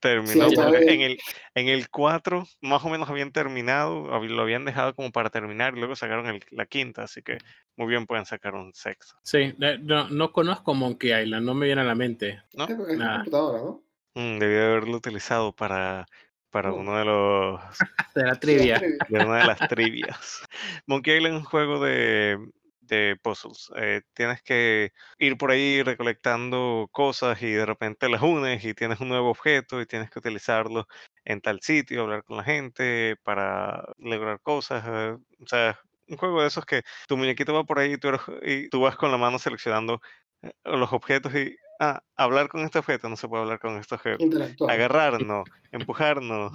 terminó. 0.00 0.48
bien. 0.48 0.88
en 0.88 1.00
el, 1.02 1.13
en 1.54 1.68
el 1.68 1.88
4 1.90 2.46
más 2.60 2.84
o 2.84 2.88
menos 2.88 3.08
habían 3.08 3.32
terminado, 3.32 4.20
lo 4.22 4.42
habían 4.42 4.64
dejado 4.64 4.94
como 4.94 5.10
para 5.12 5.30
terminar 5.30 5.74
y 5.76 5.78
luego 5.80 5.96
sacaron 5.96 6.26
el- 6.26 6.44
la 6.50 6.66
quinta, 6.66 7.02
así 7.04 7.22
que 7.22 7.38
muy 7.76 7.88
bien 7.88 8.06
pueden 8.06 8.26
sacar 8.26 8.54
un 8.54 8.72
sexto. 8.74 9.14
Sí, 9.22 9.54
no, 9.82 10.08
no 10.08 10.32
conozco 10.32 10.74
Monkey 10.74 11.12
Island, 11.12 11.44
no 11.46 11.54
me 11.54 11.66
viene 11.66 11.80
a 11.80 11.84
la 11.84 11.94
mente. 11.94 12.42
¿no? 12.54 12.64
Es, 12.64 12.70
es 12.70 12.98
Nada. 12.98 13.16
computadora, 13.18 13.58
¿no? 13.62 13.82
Mm, 14.14 14.38
debí 14.38 14.54
haberlo 14.56 14.96
utilizado 14.96 15.52
para, 15.54 16.06
para 16.50 16.72
uno 16.72 16.96
de 16.96 17.04
los 17.04 17.60
De 18.14 18.22
la 18.24 18.38
trivia. 18.38 18.80
de 19.08 19.20
una 19.24 19.38
de 19.38 19.44
las 19.44 19.58
trivias. 19.66 20.44
Monkey 20.86 21.16
Island 21.16 21.34
es 21.36 21.40
un 21.40 21.46
juego 21.46 21.84
de, 21.84 22.38
de 22.86 23.16
puzzles. 23.22 23.70
Eh, 23.76 24.02
tienes 24.14 24.42
que 24.42 24.92
ir 25.18 25.36
por 25.36 25.50
ahí 25.50 25.82
recolectando 25.82 26.88
cosas 26.92 27.40
y 27.42 27.50
de 27.50 27.66
repente 27.66 28.08
las 28.08 28.22
unes 28.22 28.64
y 28.64 28.74
tienes 28.74 29.00
un 29.00 29.08
nuevo 29.08 29.30
objeto 29.30 29.80
y 29.80 29.86
tienes 29.86 30.10
que 30.10 30.18
utilizarlo 30.18 30.86
en 31.24 31.40
tal 31.40 31.60
sitio, 31.60 32.02
hablar 32.02 32.24
con 32.24 32.36
la 32.36 32.44
gente 32.44 33.16
para 33.22 33.84
lograr 33.98 34.40
cosas. 34.40 34.84
eh, 34.86 35.16
o 35.40 35.46
sea, 35.46 35.78
un 36.08 36.16
juego 36.18 36.42
de 36.42 36.48
esos 36.48 36.66
que 36.66 36.82
tu 37.08 37.16
muñequito 37.16 37.54
va 37.54 37.64
por 37.64 37.78
ahí 37.78 37.94
y 37.94 37.98
tú, 37.98 38.08
eres- 38.08 38.20
y 38.42 38.68
tú 38.68 38.80
vas 38.80 38.96
con 38.96 39.10
la 39.10 39.16
mano 39.16 39.38
seleccionando 39.38 40.00
eh, 40.42 40.52
los 40.64 40.92
objetos 40.92 41.34
y, 41.34 41.56
ah, 41.80 42.02
hablar 42.16 42.48
con 42.48 42.60
este 42.64 42.78
objeto, 42.78 43.08
no 43.08 43.16
se 43.16 43.26
puede 43.28 43.42
hablar 43.44 43.58
con 43.58 43.76
este 43.78 43.94
objeto. 43.94 44.22
Intelectual. 44.22 44.70
Agarrar, 44.70 45.22
no. 45.26 45.44
Empujar, 45.72 46.20
no. 46.22 46.52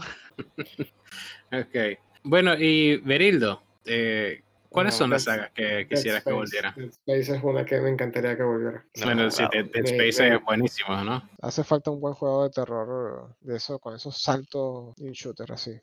Ok. 1.52 1.98
Bueno, 2.24 2.56
y 2.58 2.98
Berildo, 2.98 3.64
eh, 3.86 4.44
¿cuáles 4.70 4.94
No, 4.94 4.98
son 5.00 5.10
las 5.10 5.24
sagas 5.24 5.52
que 5.52 5.88
quisieras 5.88 6.24
que 6.24 6.30
Space. 6.30 6.34
volvieran? 6.36 6.74
Dead 6.76 6.90
Space 6.90 7.36
es 7.38 7.44
una 7.44 7.66
que 7.66 7.82
me 7.82 7.90
encantaría 7.90 8.38
que 8.38 8.44
volviera. 8.44 8.86
No, 8.98 9.06
bueno, 9.06 9.30
sí, 9.32 9.38
claro. 9.38 9.52
Dead, 9.54 9.66
Dead 9.72 9.86
Space 9.86 10.36
es 10.36 10.44
buenísimo, 10.44 11.04
¿no? 11.04 11.30
Hace 11.42 11.64
falta 11.64 11.92
un 11.92 12.00
buen 12.00 12.14
juego 12.14 12.44
de 12.44 12.50
terror 12.52 13.36
de 13.42 13.56
eso, 13.58 13.80
con 13.80 13.96
esos 13.96 14.22
saltos 14.22 14.94
y 14.98 15.12
shooter 15.12 15.52
así. 15.52 15.72
Eh, 15.72 15.82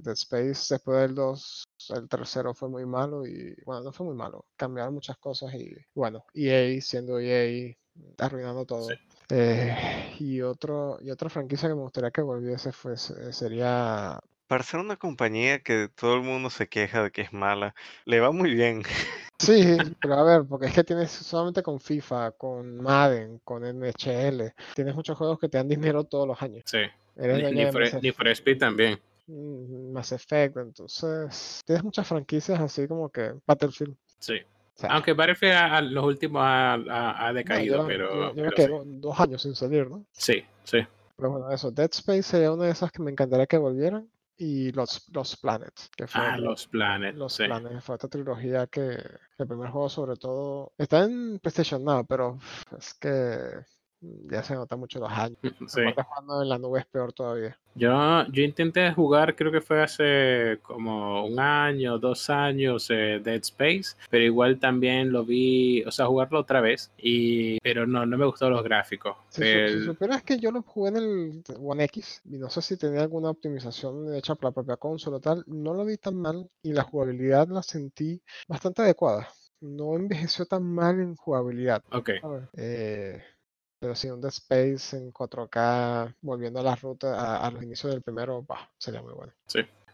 Dead 0.00 0.14
Space 0.14 0.74
después 0.74 0.98
del 1.00 1.14
2, 1.14 1.64
el 1.96 2.08
tercero 2.08 2.54
fue 2.54 2.68
muy 2.68 2.84
malo 2.86 3.26
y 3.26 3.54
bueno, 3.64 3.82
no 3.82 3.92
fue 3.92 4.06
muy 4.06 4.16
malo. 4.16 4.46
Cambiaron 4.56 4.94
muchas 4.94 5.16
cosas 5.18 5.54
y 5.54 5.74
bueno, 5.94 6.24
EA 6.34 6.80
siendo 6.80 7.18
EA 7.20 7.74
arruinando 8.18 8.64
todo. 8.64 8.88
Sí. 8.88 8.94
Eh, 9.30 10.16
y 10.18 10.42
otro 10.42 10.98
y 11.00 11.10
otra 11.10 11.30
franquicia 11.30 11.68
que 11.68 11.74
me 11.74 11.80
gustaría 11.80 12.10
que 12.10 12.20
volviese 12.20 12.72
fue, 12.72 12.96
sería 12.96 14.20
Para 14.46 14.62
ser 14.62 14.80
una 14.80 14.96
compañía 14.96 15.60
que 15.60 15.88
todo 15.94 16.14
el 16.16 16.22
mundo 16.22 16.50
se 16.50 16.68
queja 16.68 17.02
de 17.02 17.10
que 17.10 17.22
es 17.22 17.32
mala, 17.32 17.74
le 18.04 18.20
va 18.20 18.30
muy 18.30 18.54
bien. 18.54 18.82
Sí, 19.38 19.76
pero 20.02 20.14
a 20.14 20.22
ver, 20.22 20.44
porque 20.48 20.66
es 20.66 20.74
que 20.74 20.84
tienes 20.84 21.10
solamente 21.10 21.62
con 21.62 21.80
FIFA, 21.80 22.32
con 22.32 22.76
Madden, 22.80 23.40
con 23.42 23.64
NHL, 23.64 24.52
tienes 24.74 24.94
muchos 24.94 25.16
juegos 25.16 25.38
que 25.38 25.48
te 25.48 25.58
dan 25.58 25.68
dinero 25.68 26.04
todos 26.04 26.28
los 26.28 26.40
años. 26.42 26.62
Sí. 26.66 26.78
Eres 27.16 27.52
Ni, 27.52 28.12
for, 28.12 28.28
Speed 28.28 28.58
también. 28.58 28.98
Mm, 29.26 29.92
Mass 29.92 30.12
Effect, 30.12 30.56
entonces 30.58 31.62
tienes 31.64 31.82
muchas 31.82 32.06
franquicias 32.06 32.60
así 32.60 32.86
como 32.86 33.08
que 33.08 33.32
Battlefield. 33.46 33.96
Sí. 34.18 34.34
o 34.76 34.78
sea, 34.78 34.90
Aunque 34.90 35.14
Battlefield 35.14 35.54
a, 35.54 35.76
a 35.78 35.80
los 35.80 36.04
últimos 36.04 36.42
ha, 36.44 36.74
ha- 36.74 37.26
ha 37.26 37.28
no, 37.28 37.34
decaído, 37.34 37.76
lleva- 37.76 37.86
pero, 37.86 38.12
lleva- 38.12 38.32
lleva 38.34 38.48
pero 38.50 38.56
que 38.56 38.62
sí. 38.62 38.68
do- 38.68 38.84
dos 38.84 39.20
años 39.20 39.40
sin 39.42 39.54
salir, 39.54 39.88
¿no? 39.88 40.04
sí, 40.12 40.44
sí. 40.64 40.78
Pero 41.16 41.30
bueno, 41.30 41.50
eso, 41.52 41.70
Dead 41.70 41.88
Space 41.92 42.24
sería 42.24 42.50
una 42.52 42.64
de 42.64 42.72
esas 42.72 42.90
que 42.90 43.00
me 43.00 43.10
encantaría 43.12 43.46
que 43.46 43.56
volvieran. 43.56 44.08
Y 44.36 44.72
los, 44.72 45.08
los 45.12 45.36
Planets, 45.36 45.90
que 45.96 46.06
fue 46.08 46.20
Ah, 46.20 46.36
los 46.36 46.66
planes. 46.66 47.14
Los 47.14 47.34
sí. 47.34 47.44
planes, 47.44 47.84
fue 47.84 47.94
esta 47.94 48.08
trilogía 48.08 48.66
que 48.66 48.98
el 49.38 49.46
primer 49.46 49.70
juego 49.70 49.88
sobre 49.88 50.16
todo 50.16 50.72
está 50.76 51.04
en 51.04 51.38
PlayStation 51.38 51.84
Now, 51.84 52.04
pero 52.06 52.38
es 52.76 52.94
que 52.94 53.64
ya 54.30 54.42
se 54.42 54.54
nota 54.54 54.76
mucho 54.76 54.98
los 54.98 55.10
años. 55.10 55.38
Sí. 55.68 55.80
Aparte 55.80 56.02
jugando 56.02 56.42
en 56.42 56.48
la 56.48 56.58
nube 56.58 56.80
es 56.80 56.86
peor 56.86 57.12
todavía. 57.12 57.56
Yo, 57.76 58.24
yo 58.32 58.42
intenté 58.44 58.92
jugar, 58.92 59.34
creo 59.34 59.50
que 59.50 59.60
fue 59.60 59.82
hace 59.82 60.60
como 60.62 61.26
un 61.26 61.40
año, 61.40 61.98
dos 61.98 62.30
años, 62.30 62.86
eh, 62.90 63.20
Dead 63.22 63.40
Space, 63.42 63.96
pero 64.10 64.22
igual 64.24 64.60
también 64.60 65.10
lo 65.10 65.24
vi, 65.24 65.82
o 65.84 65.90
sea, 65.90 66.06
jugarlo 66.06 66.38
otra 66.38 66.60
vez, 66.60 66.92
y, 66.98 67.58
pero 67.60 67.84
no, 67.84 68.06
no 68.06 68.16
me 68.16 68.26
gustó 68.26 68.48
los 68.48 68.62
gráficos. 68.62 69.16
Si, 69.28 69.40
su- 69.40 69.46
si 69.46 69.54
El- 69.56 69.84
supieras 69.86 70.22
que 70.22 70.38
yo 70.38 70.52
lo 70.52 70.62
jugué 70.62 70.90
en 70.90 70.96
el 70.98 71.42
One 71.60 71.82
X 71.84 72.22
y 72.30 72.38
no 72.38 72.48
sé 72.48 72.62
si 72.62 72.76
tenía 72.76 73.00
alguna 73.02 73.30
optimización 73.30 74.14
hecha 74.14 74.36
por 74.36 74.44
la 74.44 74.52
propia 74.52 74.76
consola 74.76 75.18
tal, 75.18 75.42
no 75.48 75.74
lo 75.74 75.84
vi 75.84 75.96
tan 75.96 76.14
mal 76.14 76.48
y 76.62 76.72
la 76.72 76.84
jugabilidad 76.84 77.48
la 77.48 77.62
sentí 77.64 78.22
bastante 78.46 78.82
adecuada. 78.82 79.28
No 79.60 79.96
envejeció 79.96 80.46
tan 80.46 80.62
mal 80.62 81.00
en 81.00 81.16
jugabilidad. 81.16 81.82
ok. 81.90 82.10
Eh, 82.56 83.20
pero 83.84 83.94
sí, 83.94 84.08
un 84.08 84.18
Dead 84.18 84.30
Space 84.32 84.96
en 84.96 85.12
4K, 85.12 86.14
volviendo 86.22 86.58
a 86.58 86.62
la 86.62 86.74
ruta, 86.74 87.20
a, 87.20 87.46
a 87.46 87.50
los 87.50 87.62
inicios 87.62 87.92
del 87.92 88.00
primero, 88.00 88.40
bah, 88.40 88.70
sería 88.78 89.02
muy 89.02 89.12
bueno. 89.12 89.30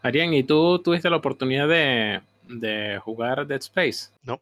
Arián, 0.01 0.33
¿y 0.33 0.43
tú 0.43 0.79
tuviste 0.81 1.09
la 1.09 1.17
oportunidad 1.17 1.67
de, 1.67 2.21
de 2.47 2.97
jugar 3.03 3.45
Dead 3.45 3.59
Space? 3.59 4.09
No. 4.23 4.39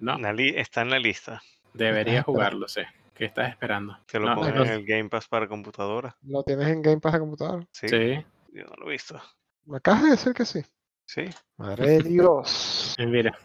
No, 0.00 0.16
está 0.32 0.80
en 0.80 0.88
la 0.88 0.98
lista. 0.98 1.42
deberías 1.74 2.24
jugarlo, 2.24 2.66
sí. 2.66 2.80
¿Qué 3.12 3.26
estás 3.26 3.50
esperando? 3.50 3.98
Te 4.06 4.18
lo 4.18 4.30
No, 4.30 4.36
ponen 4.36 4.54
no, 4.54 4.64
en 4.64 4.70
el 4.70 4.86
Game 4.86 5.10
Pass 5.10 5.28
para 5.28 5.46
computadora. 5.46 6.16
¿Lo 6.22 6.42
tienes 6.42 6.68
en 6.68 6.80
Game 6.80 7.00
Pass 7.00 7.12
de 7.12 7.18
computadora? 7.18 7.68
Sí. 7.72 7.88
Sí, 7.88 8.24
Yo 8.54 8.64
no 8.64 8.74
lo 8.78 8.88
he 8.88 8.92
visto. 8.92 9.20
Me 9.66 9.76
acabas 9.76 10.04
de 10.04 10.10
decir 10.12 10.32
que 10.32 10.46
sí. 10.46 10.62
Sí. 11.04 11.26
Madre 11.58 11.86
de 11.86 12.08
Dios. 12.08 12.94
eh, 12.96 13.04
mira. 13.04 13.38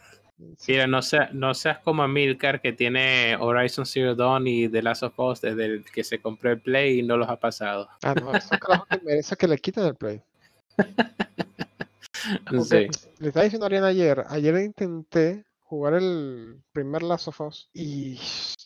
Mira, 0.67 0.85
no, 0.85 1.01
sea- 1.01 1.29
no 1.33 1.53
seas 1.55 1.79
como 1.79 2.07
Milcar 2.07 2.61
que 2.61 2.71
tiene 2.73 3.35
Horizon 3.39 3.85
Zero 3.85 4.13
Dawn 4.13 4.45
y 4.47 4.69
The 4.69 4.83
Last 4.83 5.03
of 5.03 5.19
Us 5.19 5.41
desde 5.41 5.65
el 5.65 5.85
que 5.85 6.03
se 6.03 6.19
compró 6.19 6.51
el 6.51 6.61
Play 6.61 6.99
y 6.99 7.03
no 7.03 7.17
los 7.17 7.27
ha 7.27 7.37
pasado. 7.39 7.89
Ah, 8.03 8.13
no, 8.13 8.35
eso 8.35 8.49
carajo 8.59 8.85
que 8.85 8.99
merece 9.03 9.35
que 9.35 9.47
le 9.47 9.57
quiten 9.57 9.85
el 9.85 9.95
play. 9.95 10.21
Sí. 12.63 12.87
le 13.19 13.27
estaba 13.27 13.43
diciendo 13.43 13.65
a 13.65 13.67
Ariana 13.67 13.87
ayer, 13.87 14.23
ayer 14.27 14.55
intenté 14.57 15.45
jugar 15.61 15.93
el 15.93 16.61
primer 16.73 17.03
Last 17.03 17.27
of 17.29 17.39
Us 17.41 17.69
y 17.73 18.15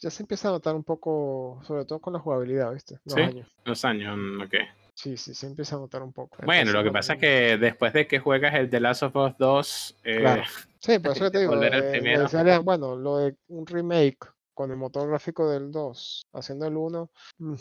ya 0.02 0.10
se 0.10 0.24
empieza 0.24 0.48
a 0.48 0.52
notar 0.52 0.74
un 0.76 0.84
poco, 0.84 1.60
sobre 1.64 1.86
todo 1.86 2.00
con 2.00 2.14
la 2.14 2.20
jugabilidad, 2.20 2.74
¿viste? 2.74 3.00
Los 3.06 3.14
¿Sí? 3.16 3.22
años. 3.22 3.48
Los 3.66 3.86
años, 3.86 4.18
mm, 4.18 4.42
ok. 4.42 4.54
Sí, 5.02 5.18
sí, 5.18 5.34
se 5.34 5.48
empieza 5.48 5.76
a 5.76 5.80
notar 5.80 6.04
un 6.04 6.14
poco. 6.14 6.38
Bueno, 6.44 6.62
Entonces, 6.62 6.76
lo 6.76 6.84
que 6.84 6.92
pasa 6.92 7.14
es 7.14 7.20
que 7.20 7.58
después 7.58 7.92
de 7.92 8.06
que 8.06 8.20
juegas 8.20 8.54
el 8.54 8.70
The 8.70 8.80
Last 8.80 9.02
of 9.02 9.16
Us 9.16 9.36
2, 9.36 9.98
eh, 10.04 10.20
Claro. 10.20 10.44
Sí, 10.80 11.00
por 11.00 11.12
eso 11.18 11.32
te 11.32 11.40
digo, 11.40 11.60
eh, 11.60 12.60
bueno, 12.64 12.96
lo 12.96 13.18
de 13.18 13.36
un 13.48 13.66
remake 13.66 14.20
con 14.54 14.72
el 14.72 14.78
motor 14.78 15.08
gráfico 15.08 15.50
del 15.50 15.72
2, 15.72 16.28
haciendo 16.34 16.66
el 16.68 16.78
1, 16.78 17.10
mm, 17.40 17.54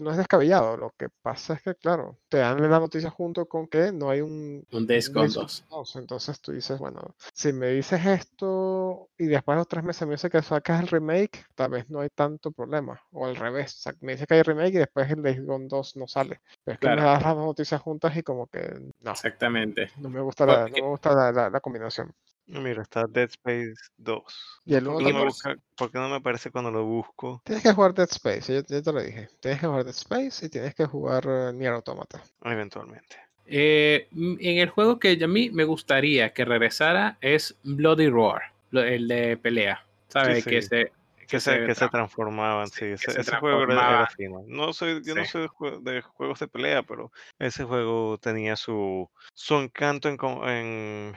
no 0.00 0.10
es 0.10 0.16
descabellado. 0.16 0.76
Lo 0.76 0.90
que 0.98 1.08
pasa 1.22 1.54
es 1.54 1.62
que, 1.62 1.74
claro, 1.74 2.18
te 2.28 2.38
dan 2.38 2.60
la 2.70 2.78
noticia 2.80 3.10
junto 3.10 3.46
con 3.46 3.66
que 3.68 3.92
no 3.92 4.10
hay 4.10 4.20
un 4.20 4.66
un 4.72 4.86
Gone 4.86 5.28
2. 5.28 5.64
2. 5.70 5.96
Entonces 5.96 6.40
tú 6.40 6.52
dices, 6.52 6.78
bueno, 6.78 7.14
si 7.32 7.52
me 7.52 7.68
dices 7.68 8.04
esto 8.04 9.08
y 9.16 9.26
después 9.26 9.54
de 9.56 9.60
los 9.60 9.68
tres 9.68 9.84
meses 9.84 10.06
me 10.06 10.14
dice 10.14 10.28
que 10.30 10.42
sacas 10.42 10.80
el 10.82 10.88
remake, 10.88 11.44
tal 11.54 11.70
vez 11.70 11.88
no 11.90 12.00
hay 12.00 12.08
tanto 12.14 12.50
problema. 12.50 13.00
O 13.12 13.26
al 13.26 13.36
revés, 13.36 13.72
sa- 13.72 13.94
me 14.00 14.12
dice 14.12 14.26
que 14.26 14.34
hay 14.34 14.42
remake 14.42 14.74
y 14.74 14.78
después 14.78 15.10
el 15.10 15.46
Gone 15.46 15.66
2 15.68 15.96
no 15.96 16.06
sale. 16.06 16.40
Pero 16.64 16.74
es 16.74 16.78
que 16.80 16.88
me 16.88 16.96
das 17.02 17.22
las 17.22 17.36
noticias 17.36 17.80
juntas 17.80 18.16
y 18.16 18.22
como 18.22 18.46
que 18.48 18.60
no, 19.00 19.10
Exactamente. 19.12 19.90
no 19.98 20.10
me 20.10 20.20
gusta 20.20 20.46
la, 20.46 20.54
no 20.54 20.62
Porque- 20.66 20.82
me 20.82 20.88
gusta 20.88 21.14
la, 21.14 21.32
la- 21.32 21.50
la 21.50 21.60
combinación. 21.60 22.12
Mira, 22.46 22.82
está 22.82 23.06
Dead 23.06 23.28
Space 23.30 23.74
2. 23.96 24.22
Y 24.66 24.74
el 24.74 24.84
¿Por 24.84 24.96
uno 24.96 25.06
qué, 25.06 25.12
no 25.12 25.18
me 25.20 25.24
busca- 25.26 25.56
por 25.76 25.90
qué 25.90 25.98
no 25.98 26.08
me 26.08 26.16
aparece 26.16 26.50
cuando 26.50 26.70
lo 26.70 26.84
busco? 26.84 27.40
Tienes 27.44 27.62
que 27.64 27.72
jugar 27.72 27.94
Dead 27.94 28.08
Space, 28.10 28.62
ya 28.68 28.82
te 28.82 28.92
lo 28.92 29.02
dije. 29.02 29.28
Tienes 29.40 29.60
que 29.60 29.66
jugar 29.66 29.84
Dead 29.84 29.94
Space 29.94 30.46
y 30.46 30.48
tienes 30.50 30.74
que 30.74 30.84
jugar 30.86 31.24
eh, 31.26 31.52
Nier 31.54 31.72
Automata. 31.72 32.22
Eventualmente. 32.42 33.16
Eh, 33.46 34.08
mm, 34.10 34.36
en 34.40 34.58
el 34.58 34.68
juego 34.70 34.98
que 34.98 35.18
a 35.22 35.26
mí 35.28 35.50
me 35.50 35.64
gustaría 35.64 36.32
que 36.32 36.44
regresara 36.44 37.16
es 37.20 37.56
Bloody 37.62 38.08
Roar, 38.08 38.42
lo- 38.70 38.82
el 38.82 39.08
de 39.08 39.36
pelea. 39.36 39.84
¿Sabes? 40.08 40.44
Sí, 40.44 40.50
Que 40.50 40.62
sí. 40.62 40.68
se. 40.68 40.92
Que 41.26 41.40
se, 41.40 41.64
que 41.64 41.74
se 41.74 41.86
tra- 41.86 41.90
transformaban, 41.90 42.68
sí. 42.68 42.80
que 42.80 42.92
Ese, 42.94 43.10
se 43.12 43.20
ese 43.22 43.36
juego 43.36 43.62
era, 43.62 43.72
era 43.72 44.06
transformaba. 44.06 44.42
fino. 44.44 44.44
No 44.46 44.72
soy, 44.74 45.02
yo 45.02 45.14
no 45.14 45.24
Sí. 45.24 45.30
soy 45.30 45.42
de, 45.42 45.48
jue- 45.48 45.82
de 45.82 46.02
juegos 46.02 46.38
de 46.38 46.48
pelea, 46.48 46.82
pero 46.82 47.10
ese 47.38 47.64
juego 47.64 48.18
tenía 48.18 48.56
su, 48.56 49.10
su 49.32 49.54
encanto 49.56 50.10
en, 50.10 50.18
co- 50.18 50.46
en, 50.46 51.14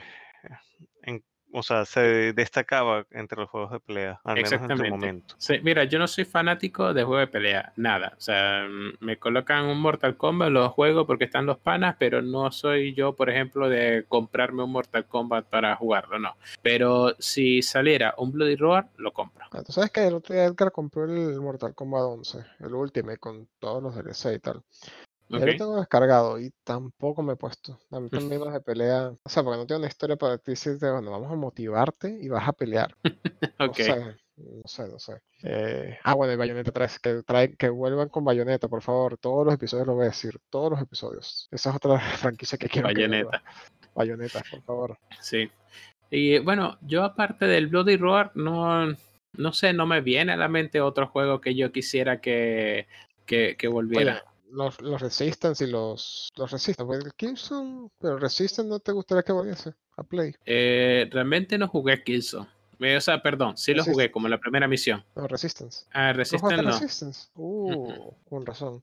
o 1.58 1.62
sea, 1.62 1.84
se 1.84 2.32
destacaba 2.32 3.06
entre 3.10 3.40
los 3.40 3.50
juegos 3.50 3.72
de 3.72 3.80
pelea, 3.80 4.20
al 4.24 4.36
menos 4.36 4.52
en 4.52 4.90
momento. 4.90 5.34
Sí, 5.38 5.54
mira, 5.62 5.84
yo 5.84 5.98
no 5.98 6.06
soy 6.06 6.24
fanático 6.24 6.94
de 6.94 7.02
juego 7.02 7.20
de 7.20 7.26
pelea, 7.26 7.72
nada. 7.76 8.14
O 8.16 8.20
sea, 8.20 8.66
mm, 8.68 9.04
me 9.04 9.18
colocan 9.18 9.64
un 9.66 9.80
Mortal 9.80 10.16
Kombat, 10.16 10.50
lo 10.50 10.70
juego 10.70 11.06
porque 11.06 11.24
están 11.24 11.46
los 11.46 11.58
panas, 11.58 11.96
pero 11.98 12.22
no 12.22 12.50
soy 12.52 12.94
yo, 12.94 13.14
por 13.14 13.30
ejemplo, 13.30 13.68
de 13.68 14.04
comprarme 14.08 14.62
un 14.62 14.70
Mortal 14.70 15.06
Kombat 15.06 15.46
para 15.46 15.74
jugarlo, 15.76 16.18
no. 16.18 16.36
Pero 16.62 17.14
si 17.18 17.62
saliera 17.62 18.14
un 18.18 18.32
Bloody 18.32 18.56
Roar, 18.56 18.88
lo 18.96 19.12
compro. 19.12 19.46
Ah, 19.50 19.62
Tú 19.62 19.72
sabes 19.72 19.90
que 19.90 20.06
el 20.06 20.14
otro 20.14 20.34
día 20.34 20.44
Edgar 20.44 20.72
compró 20.72 21.04
el 21.04 21.40
Mortal 21.40 21.74
Kombat 21.74 22.02
11, 22.02 22.38
el 22.60 22.74
Ultimate, 22.74 23.18
con 23.18 23.48
todos 23.58 23.82
los 23.82 23.94
DLC 23.94 24.34
y 24.34 24.38
tal. 24.38 24.62
Ya 25.28 25.38
¿Ok? 25.38 25.44
lo 25.44 25.56
tengo 25.56 25.76
descargado 25.78 26.40
y 26.40 26.50
tampoco 26.64 27.22
me 27.22 27.34
he 27.34 27.36
puesto. 27.36 27.78
A 27.90 28.00
mí 28.00 28.08
también 28.08 28.40
los 28.40 28.52
de 28.52 28.60
pelea. 28.60 29.12
O 29.22 29.28
sea, 29.28 29.42
porque 29.42 29.58
no 29.58 29.66
tengo 29.66 29.80
una 29.80 29.88
historia 29.88 30.16
para 30.16 30.38
ti 30.38 30.52
decirte, 30.52 30.90
bueno, 30.90 31.10
vamos 31.10 31.30
a 31.30 31.36
motivarte 31.36 32.18
y 32.20 32.28
vas 32.28 32.48
a 32.48 32.52
pelear. 32.52 32.94
Ok. 33.60 33.80
no 34.36 34.68
sé, 34.68 34.88
no 34.88 34.98
sé. 35.00 35.20
Eh, 35.42 35.98
ah, 36.04 36.14
bueno, 36.14 36.32
y 36.32 36.36
Bayonetta 36.36 36.70
3, 36.70 36.98
que, 37.00 37.22
trae, 37.24 37.56
que 37.56 37.68
vuelvan 37.68 38.08
con 38.08 38.24
Bayonetta, 38.24 38.68
por 38.68 38.82
favor. 38.82 39.18
Todos 39.18 39.44
los 39.44 39.54
episodios 39.54 39.86
lo 39.86 39.94
voy 39.94 40.04
a 40.04 40.10
decir, 40.10 40.38
todos 40.48 40.70
los 40.70 40.80
episodios. 40.80 41.48
Esa 41.50 41.70
es 41.70 41.76
otra 41.76 41.98
franquicia 42.18 42.56
que 42.56 42.68
quiero 42.68 42.88
que 42.88 42.94
vuelva. 42.94 43.42
Bayonetta. 43.42 43.42
Bayonetta, 43.94 44.42
por 44.50 44.62
favor. 44.62 44.98
Sí. 45.20 45.50
Y 46.10 46.38
bueno, 46.38 46.78
yo 46.82 47.04
aparte 47.04 47.46
del 47.46 47.66
Bloody 47.66 47.96
Roar, 47.96 48.30
no, 48.34 48.94
no 49.32 49.52
sé, 49.52 49.72
no 49.72 49.86
me 49.86 50.00
viene 50.00 50.32
a 50.32 50.36
la 50.36 50.48
mente 50.48 50.80
otro 50.80 51.08
juego 51.08 51.40
que 51.40 51.54
yo 51.54 51.72
quisiera 51.72 52.20
que, 52.20 52.86
que, 53.26 53.56
que 53.58 53.68
volviera. 53.68 54.12
Oye, 54.12 54.22
los, 54.50 54.80
los 54.80 55.00
Resistance 55.00 55.64
y 55.64 55.66
los, 55.70 56.28
los 56.36 56.50
Resistance. 56.50 56.84
Pues 56.86 57.04
el 57.04 57.12
Killzone, 57.14 57.88
pero 57.98 58.18
Resistance 58.18 58.68
no 58.68 58.78
te 58.80 58.92
gustaría 58.92 59.22
que 59.22 59.32
volviese 59.32 59.74
a 59.96 60.02
Play. 60.02 60.34
Eh, 60.44 61.08
realmente 61.10 61.58
no 61.58 61.68
jugué 61.68 62.02
Killzone. 62.02 62.48
Eh, 62.80 62.96
O 62.96 63.00
sea, 63.00 63.20
perdón, 63.22 63.56
sí 63.56 63.74
lo 63.74 63.82
jugué 63.84 64.10
como 64.10 64.28
la 64.28 64.38
primera 64.38 64.68
misión. 64.68 65.04
No, 65.16 65.26
Resistance. 65.26 65.84
Ah, 65.92 66.12
¿No 66.12 66.18
Resistance 66.18 66.62
no. 66.62 66.70
Resistance? 66.70 67.28
Uh, 67.34 68.12
con 68.28 68.46
razón. 68.46 68.82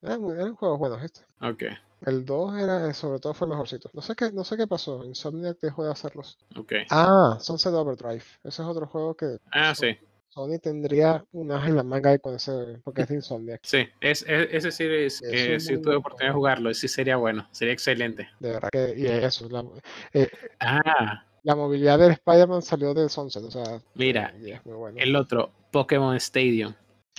Eran, 0.00 0.24
eran 0.30 0.54
juegos 0.54 0.78
buenos, 0.78 1.02
¿viste? 1.02 1.20
Ok, 1.42 1.64
El 2.06 2.24
2 2.24 2.58
era, 2.58 2.94
sobre 2.94 3.18
todo 3.18 3.34
fue 3.34 3.46
el 3.46 3.50
mejorcito. 3.50 3.90
No 3.92 4.00
sé 4.00 4.14
qué, 4.14 4.30
no 4.32 4.44
sé 4.44 4.56
qué 4.56 4.66
pasó. 4.66 5.04
Insomniac 5.04 5.58
dejó 5.60 5.84
de 5.84 5.90
hacerlos. 5.92 6.38
ok. 6.56 6.72
Ah, 6.90 7.36
Sunset 7.40 7.74
Overdrive. 7.74 8.22
Ese 8.44 8.62
es 8.62 8.68
otro 8.68 8.86
juego 8.86 9.14
que 9.16 9.38
Ah, 9.50 9.74
sí. 9.74 9.98
Sony 10.38 10.60
tendría 10.60 11.24
un 11.32 11.50
as 11.50 11.66
en 11.66 11.74
la 11.74 11.82
manga 11.82 12.10
ahí 12.10 12.20
con 12.20 12.36
ese, 12.36 12.52
porque 12.84 13.02
es 13.02 13.08
de 13.08 13.16
Insomniac. 13.16 13.60
Sí, 13.64 13.88
es, 14.00 14.22
es- 14.22 14.48
ese 14.52 14.70
sí, 14.70 14.84
es, 14.84 15.20
Es 15.20 15.68
eh, 15.68 15.72
muy 15.74 15.82
tuve 15.82 15.96
oportunidad 15.96 16.30
de 16.30 16.34
jugarlo, 16.36 16.72
sí 16.74 16.86
sería 16.86 17.16
bueno, 17.16 17.48
sería 17.50 17.74
excelente. 17.74 18.28
De 18.38 18.52
verdad 18.52 18.68
que, 18.70 18.94
y 18.96 19.06
eso, 19.06 19.48
la, 19.48 19.64
eh, 20.12 20.28
Ah, 20.60 21.24
la 21.42 21.56
movilidad 21.56 21.98
del 21.98 22.12
Spider-Man 22.12 22.62
salió 22.62 22.94
de 22.94 23.08
Sunset, 23.08 23.42
o 23.42 23.50
sea, 23.50 23.82
Mira, 23.96 24.32
eh, 24.36 24.42
y 24.44 24.50
es 24.52 24.64
muy 24.64 24.76
bueno. 24.76 24.96
el 25.00 25.16
otro, 25.16 25.50
Pokémon 25.72 26.14
Stadium. 26.16 26.72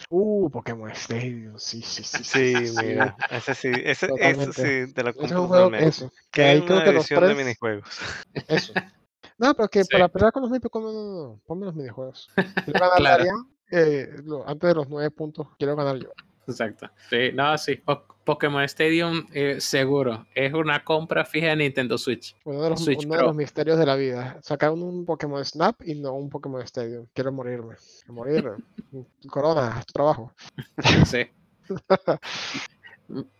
Uh, 0.10 0.50
Pokémon 0.50 0.90
Stadium, 0.92 1.60
sí, 1.60 1.82
sí, 1.82 2.04
sí. 2.06 2.24
Sí, 2.24 2.72
mira, 2.82 3.18
ese 3.32 3.54
sí, 3.54 3.82
ese, 3.84 4.08
Totalmente. 4.08 4.88
sí, 4.88 4.94
te 4.94 5.04
lo 5.04 5.14
compro 5.14 5.42
un 5.42 5.48
juego, 5.50 5.64
totalmente. 5.66 5.90
eso, 5.90 6.12
que 6.32 6.44
ahí 6.44 6.62
creo 6.62 6.76
una 6.78 6.84
que 6.86 6.92
los 6.94 7.10
de 7.10 7.36
minijuegos. 7.36 8.00
eso. 8.48 8.74
No, 9.40 9.54
pero 9.56 9.68
que 9.70 9.84
Sí. 9.84 9.90
para 9.92 10.08
pelear 10.10 10.32
con 10.32 10.42
los 10.44 10.52
mini 10.52 10.60
Pokémon, 10.60 10.94
no, 10.94 11.02
no, 11.04 11.24
no, 11.30 11.42
ponme 11.48 11.66
los 11.66 11.74
minijuegos. 11.76 12.30
Quiero 12.66 12.80
ganar 12.80 12.98
Claro. 13.00 13.24
Eh, 13.72 14.08
lo- 14.26 14.48
antes 14.48 14.68
de 14.68 14.76
los 14.76 14.90
nueve 14.90 15.10
puntos, 15.12 15.48
quiero 15.58 15.76
ganar 15.76 15.98
yo. 15.98 16.10
Exacto. 16.48 16.90
Sí, 17.10 17.32
no, 17.34 17.56
sí, 17.60 17.76
Po- 17.76 18.04
Pokémon 18.26 18.64
Stadium 18.64 19.28
eh, 19.32 19.62
seguro. 19.62 20.26
Es 20.34 20.52
una 20.54 20.84
compra 20.84 21.24
fija 21.24 21.48
de 21.50 21.56
Nintendo 21.58 21.98
Switch. 21.98 22.36
Uno 22.46 22.64
de 22.64 22.70
los, 22.72 22.84
Switch 22.84 23.06
uno 23.06 23.16
de 23.16 23.22
los 23.24 23.36
misterios 23.36 23.78
de 23.78 23.86
la 23.86 23.96
vida. 23.96 24.40
Sacaron 24.42 24.82
un 24.82 25.06
Pokémon 25.06 25.44
Snap 25.46 25.82
y 25.86 25.94
no 25.96 26.14
un 26.14 26.30
Pokémon 26.30 26.62
Stadium. 26.64 27.06
Quiero 27.14 27.32
morirme. 27.32 27.76
Quiero 28.00 28.14
morir. 28.14 28.52
Corona, 29.30 29.82
tu 29.86 29.94
trabajo. 29.94 30.34
Sí. 31.06 31.28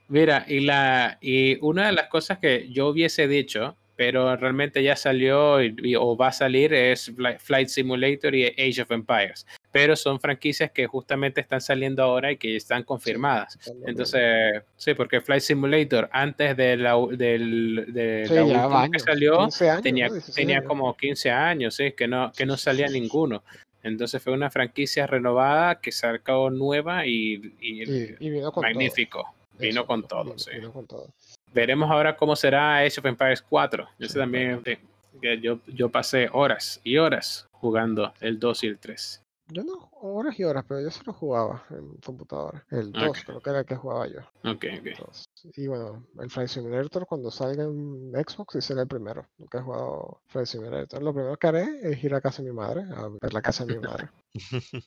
Mira, 0.08 0.46
y 0.48 0.62
la 0.62 1.18
y 1.22 1.60
una 1.64 1.88
de 1.88 1.92
las 1.94 2.08
cosas 2.08 2.40
que 2.40 2.70
yo 2.72 2.88
hubiese 2.90 3.28
dicho, 3.28 3.76
pero 4.00 4.34
realmente 4.38 4.82
ya 4.82 4.96
salió 4.96 5.62
y- 5.62 5.76
y- 5.84 5.96
o 5.98 6.16
va 6.16 6.30
a 6.30 6.32
salir 6.32 6.74
es 6.74 7.14
Fli- 7.14 7.38
Flight 7.38 7.68
Simulator 7.68 8.34
y 8.34 8.46
Age 8.48 8.84
of 8.84 8.92
Empires. 8.92 9.46
Pero 9.74 9.98
son 9.98 10.22
franquicias 10.22 10.72
que 10.72 10.88
justamente 10.88 11.42
están 11.42 11.60
saliendo 11.60 12.02
ahora 12.02 12.32
y 12.32 12.38
que 12.38 12.56
están 12.56 12.84
confirmadas. 12.84 13.60
Entonces, 13.86 14.64
sí, 14.78 14.94
porque 14.94 15.20
Flight 15.20 15.42
Simulator 15.44 16.08
antes 16.14 16.56
de 16.56 16.78
la, 16.78 16.96
del, 17.12 17.88
de 17.90 18.24
Sí, 18.26 18.34
la 18.36 18.44
última 18.46 18.68
va 18.68 18.80
que 18.84 18.86
años, 18.86 19.04
salió, 19.04 19.38
15 19.40 19.70
años, 19.70 19.84
tenía, 19.84 20.08
¿no? 20.08 20.14
16 20.14 20.36
tenía 20.38 20.58
años. 20.60 20.68
como 20.70 20.96
15 20.96 21.32
años, 21.32 21.76
sí, 21.76 21.92
que 21.92 22.08
no, 22.08 22.32
que 22.32 22.46
no 22.46 22.56
salía 22.56 22.88
ninguno. 22.88 23.44
Entonces 23.84 24.24
fue 24.24 24.32
una 24.32 24.50
franquicia 24.50 25.08
renovada 25.08 25.82
que 25.82 25.92
sacó 25.92 26.50
nueva 26.50 27.06
y, 27.06 27.34
y 27.60 27.84
Y, 27.84 28.16
y 28.18 28.30
vino 28.30 28.54
con 28.54 28.62
todo. 28.64 28.72
magnífico. 28.74 29.34
Vino 29.60 29.82
Eso, 29.82 29.88
con 29.88 30.08
todo, 30.08 30.24
vino- 30.24 30.40
sí. 30.40 30.52
vino 30.56 30.72
con 30.72 30.88
todo. 30.88 31.10
Veremos 31.54 31.90
ahora 31.90 32.16
cómo 32.16 32.36
será 32.36 32.78
Age 32.78 33.00
of 33.00 33.06
Empires 33.06 33.42
4. 33.42 33.88
Ese 34.00 34.20
también, 34.20 34.62
sí, 34.66 34.78
que 35.22 35.40
yo, 35.42 35.60
yo 35.68 35.90
pasé 35.90 36.30
horas 36.32 36.80
y 36.84 36.98
horas 36.98 37.48
jugando 37.52 38.14
el 38.22 38.40
2 38.40 38.64
y 38.64 38.68
el 38.68 38.78
3. 38.80 39.24
Yo 39.52 39.64
no, 39.64 39.90
horas 39.94 40.40
y 40.40 40.44
horas, 40.44 40.64
pero 40.68 40.80
yo 40.80 40.92
sí 40.92 41.02
lo 41.08 41.12
jugaba 41.12 41.64
en 41.72 41.96
computadora. 42.06 42.64
El 42.70 42.92
2 42.92 43.04
Ok. 43.10 43.18
creo 43.26 43.42
que 43.42 43.50
era 43.50 43.60
el 43.62 43.66
que 43.66 43.76
jugaba 43.76 44.06
yo. 44.08 44.20
Ok, 44.44 44.64
ok. 44.80 45.12
Y 45.58 45.66
bueno, 45.66 46.06
el 46.20 46.30
Flight 46.30 46.50
Simulator 46.50 47.08
cuando 47.08 47.32
salga 47.32 47.64
en 47.64 48.12
Xbox 48.14 48.54
sí 48.54 48.62
será 48.62 48.82
el 48.84 48.88
primero. 48.88 49.26
Nunca 49.40 49.58
he 49.58 49.62
jugado 49.64 50.22
Flight 50.28 50.46
Simulator. 50.48 51.02
Lo 51.02 51.16
primero 51.16 51.36
que 51.38 51.48
haré 51.48 51.66
es 51.82 52.04
ir 52.04 52.14
a 52.14 52.22
casa 52.22 52.44
de 52.44 52.50
mi 52.52 52.56
madre, 52.56 52.84
a 52.96 53.08
ver 53.20 53.34
la 53.34 53.42
casa 53.42 53.66
de 53.66 53.74
mi 53.76 53.80
madre. 53.88 54.10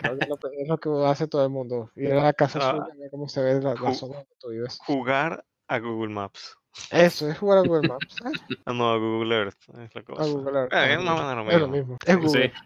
Creo 0.00 0.18
que 0.18 0.24
es 0.24 0.28
lo, 0.28 0.36
que- 0.36 0.48
es 0.62 0.68
lo 0.68 0.78
que 0.78 0.90
hace 1.06 1.28
todo 1.28 1.44
el 1.44 1.50
mundo. 1.50 1.90
Ir 1.94 2.12
a 2.12 2.24
la 2.24 2.32
casa 2.32 2.58
Ah. 2.60 2.72
suya, 2.72 2.98
ver 2.98 3.10
cómo 3.10 3.28
se 3.28 3.40
ve 3.40 3.60
la, 3.60 3.74
la 3.74 3.94
zona 3.94 4.14
donde 4.16 4.34
tú 4.40 4.48
vives. 4.48 4.78
Jugar 4.84 5.44
a 5.74 5.78
Google 5.78 6.12
Maps. 6.14 6.56
Eso, 6.90 7.28
es 7.30 7.38
jugar 7.38 7.58
a 7.58 7.62
Google 7.62 7.88
Maps. 7.88 8.16
¿eh? 8.24 8.56
Ah, 8.64 8.72
no, 8.72 8.90
a 8.92 8.96
Google 8.98 9.34
Earth 9.36 9.58
es 9.82 9.94
la 9.94 10.02
cosa. 10.02 10.22
A 10.22 10.26
Google 10.26 10.58
Earth. 10.60 10.72
Ah, 10.72 10.78
a 10.82 10.90
es 10.92 10.96
Google 10.98 11.10
más 11.10 11.20
o 11.20 11.22
Earth. 11.22 11.36
menos 11.36 11.46
lo 11.46 11.52
Es 11.52 11.60
lo 11.60 11.68
mismo. 11.68 11.96
Es 12.06 12.16
Google. 12.16 12.52
Sí. 12.52 12.62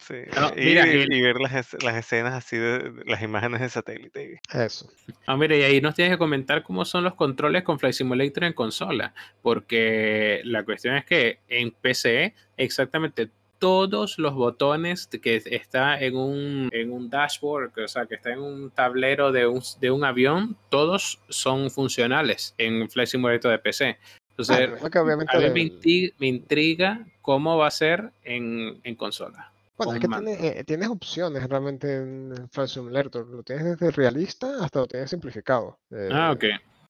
Sí. 0.00 0.14
No, 0.34 0.48
ir 0.56 0.64
mira, 0.64 0.86
y, 0.88 1.22
ver 1.22 1.38
las, 1.40 1.52
es- 1.54 1.82
las 1.84 1.94
escenas 1.94 2.34
así 2.34 2.56
de, 2.56 2.90
de 2.90 3.04
las 3.04 3.22
imágenes 3.22 3.60
de 3.60 3.68
satélite. 3.68 4.40
Eso. 4.52 4.90
Ah, 5.24 5.36
mira, 5.36 5.54
y 5.56 5.62
ahí 5.62 5.80
nos 5.80 5.94
tienes 5.94 6.14
que 6.14 6.18
comentar 6.18 6.64
cómo 6.64 6.84
son 6.84 7.04
los 7.04 7.14
controles 7.14 7.62
con 7.62 7.78
Flight 7.78 7.94
Simulator 7.94 8.42
en 8.42 8.54
consola, 8.54 9.14
porque 9.40 10.40
la 10.44 10.64
cuestión 10.64 10.96
es 10.96 11.04
que 11.04 11.38
en 11.46 11.70
PC 11.70 12.34
exactamente 12.56 13.30
todos 13.58 14.18
los 14.18 14.34
botones 14.34 15.06
que 15.06 15.42
está 15.44 15.98
en 16.00 16.16
un, 16.16 16.68
en 16.72 16.92
un 16.92 17.10
dashboard, 17.10 17.72
que, 17.72 17.82
o 17.82 17.88
sea, 17.88 18.06
que 18.06 18.14
está 18.16 18.32
en 18.32 18.40
un 18.40 18.70
tablero 18.70 19.32
de 19.32 19.46
un, 19.46 19.62
de 19.80 19.90
un 19.90 20.04
avión, 20.04 20.56
todos 20.68 21.20
son 21.28 21.70
funcionales 21.70 22.54
en 22.58 22.88
Flight 22.88 23.08
Simulator 23.08 23.50
de 23.50 23.58
PC. 23.58 23.98
Ah, 24.00 24.18
Entonces, 24.30 24.70
obviamente 25.00 25.36
a 25.36 25.40
mí 25.40 25.50
me, 25.50 25.60
inti- 25.62 26.14
me 26.18 26.26
intriga 26.28 27.06
cómo 27.22 27.56
va 27.56 27.66
a 27.66 27.70
ser 27.72 28.12
en, 28.22 28.80
en 28.84 28.94
consola. 28.94 29.52
Bueno, 29.76 29.92
es 29.94 30.00
que 30.00 30.08
mando. 30.08 30.30
tiene, 30.30 30.48
eh, 30.58 30.64
tienes 30.64 30.88
opciones 30.88 31.48
realmente 31.48 31.96
en 31.96 32.48
Flight 32.50 32.68
Simulator. 32.70 33.26
Lo 33.28 33.42
tienes 33.42 33.64
desde 33.64 33.90
realista 33.92 34.64
hasta 34.64 34.80
lo 34.80 34.86
tienes 34.86 35.10
simplificado. 35.10 35.78
Ah, 36.10 36.32
Eh, 36.32 36.34
ok. 36.34 36.44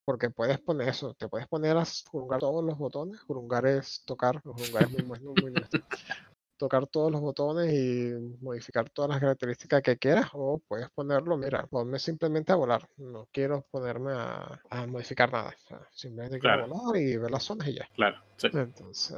Porque 0.05 0.31
puedes 0.31 0.59
poner 0.59 0.89
eso, 0.89 1.12
te 1.12 1.29
puedes 1.29 1.47
poner 1.49 1.77
a 1.77 1.85
jurungar 2.11 2.41
todos 2.41 2.64
los 2.64 2.79
botones. 2.79 3.21
Jurungar 3.21 3.66
es 3.66 4.03
tocar, 4.07 4.41
jurungar 4.41 4.85
es 4.85 4.91
muy, 4.91 5.03
muy, 5.03 5.19
muy. 5.37 5.53
Tocar 6.59 6.86
todos 6.88 7.11
los 7.12 7.20
botones 7.20 7.72
y 7.72 8.12
modificar 8.42 8.90
todas 8.90 9.09
las 9.11 9.20
características 9.20 9.80
que 9.82 9.96
quieras. 9.96 10.28
O 10.34 10.61
puedes 10.66 10.90
ponerlo, 10.90 11.36
mira, 11.38 11.66
ponme 11.68 11.98
simplemente 11.98 12.52
a 12.52 12.56
volar. 12.56 12.86
No 12.96 13.28
quiero 13.32 13.64
ponerme 13.70 14.12
a, 14.12 14.61
a 14.68 14.86
modificar 14.86 15.32
nada. 15.32 15.54
o 15.56 15.68
sea, 15.68 15.80
simplemente 15.92 16.40
quiero 16.40 16.56
Claro. 16.66 16.74
volar 16.74 17.00
y 17.00 17.16
ver 17.16 17.30
las 17.30 17.44
zonas 17.44 17.68
y 17.68 17.74
ya. 17.74 17.88
Claro. 17.94 18.18
sí. 18.36 18.48
Entonces, 18.52 19.16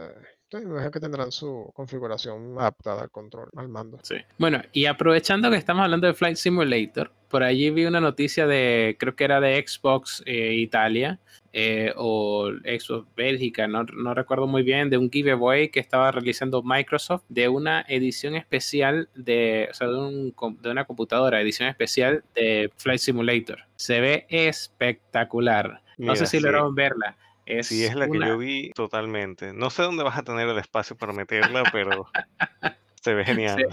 imagino 0.58 0.90
que 0.90 1.00
tendrán 1.00 1.32
su 1.32 1.70
configuración 1.74 2.58
adaptada 2.58 3.02
al 3.02 3.10
control, 3.10 3.50
al 3.56 3.68
mando. 3.68 3.98
Sí. 4.02 4.16
Bueno, 4.38 4.60
y 4.72 4.86
aprovechando 4.86 5.50
que 5.50 5.56
estamos 5.56 5.84
hablando 5.84 6.06
de 6.06 6.14
Flight 6.14 6.36
Simulator, 6.36 7.12
por 7.28 7.44
allí 7.44 7.70
vi 7.70 7.86
una 7.86 8.00
noticia 8.00 8.46
de, 8.46 8.96
creo 8.98 9.14
que 9.14 9.24
era 9.24 9.40
de 9.40 9.64
Xbox 9.64 10.22
eh, 10.26 10.54
Italia 10.54 11.20
eh, 11.52 11.92
o 11.96 12.50
Xbox 12.64 13.06
Bélgica, 13.14 13.68
no, 13.68 13.84
no 13.84 14.14
recuerdo 14.14 14.48
muy 14.48 14.62
bien, 14.62 14.90
de 14.90 14.98
un 14.98 15.10
giveaway 15.10 15.68
que 15.68 15.78
estaba 15.78 16.10
realizando 16.10 16.62
Microsoft 16.64 17.22
de 17.28 17.48
una 17.48 17.84
edición 17.88 18.34
especial 18.34 19.08
de, 19.14 19.68
o 19.70 19.74
sea, 19.74 19.86
de, 19.86 19.96
un 19.96 20.34
de 20.60 20.70
una 20.70 20.84
computadora, 20.84 21.40
edición 21.40 21.68
especial 21.68 22.24
de 22.34 22.72
Flight 22.76 23.00
Simulator. 23.00 23.60
Se 23.76 24.00
ve 24.00 24.26
espectacular. 24.28 25.82
No 25.98 26.16
sé 26.16 26.26
si 26.26 26.38
sí. 26.38 26.42
lograron 26.42 26.74
verla. 26.74 27.16
Es 27.50 27.66
Sí, 27.68 27.84
es 27.84 27.94
la 27.94 28.06
que 28.06 28.18
una- 28.18 28.28
yo 28.28 28.38
vi 28.38 28.70
totalmente. 28.72 29.52
No 29.52 29.70
sé 29.70 29.82
dónde 29.82 30.04
vas 30.04 30.18
a 30.18 30.22
tener 30.22 30.48
el 30.48 30.58
espacio 30.58 30.96
para 30.96 31.12
meterla, 31.12 31.64
pero 31.72 32.06
se 33.02 33.14
ve 33.14 33.24
genial. 33.58 33.66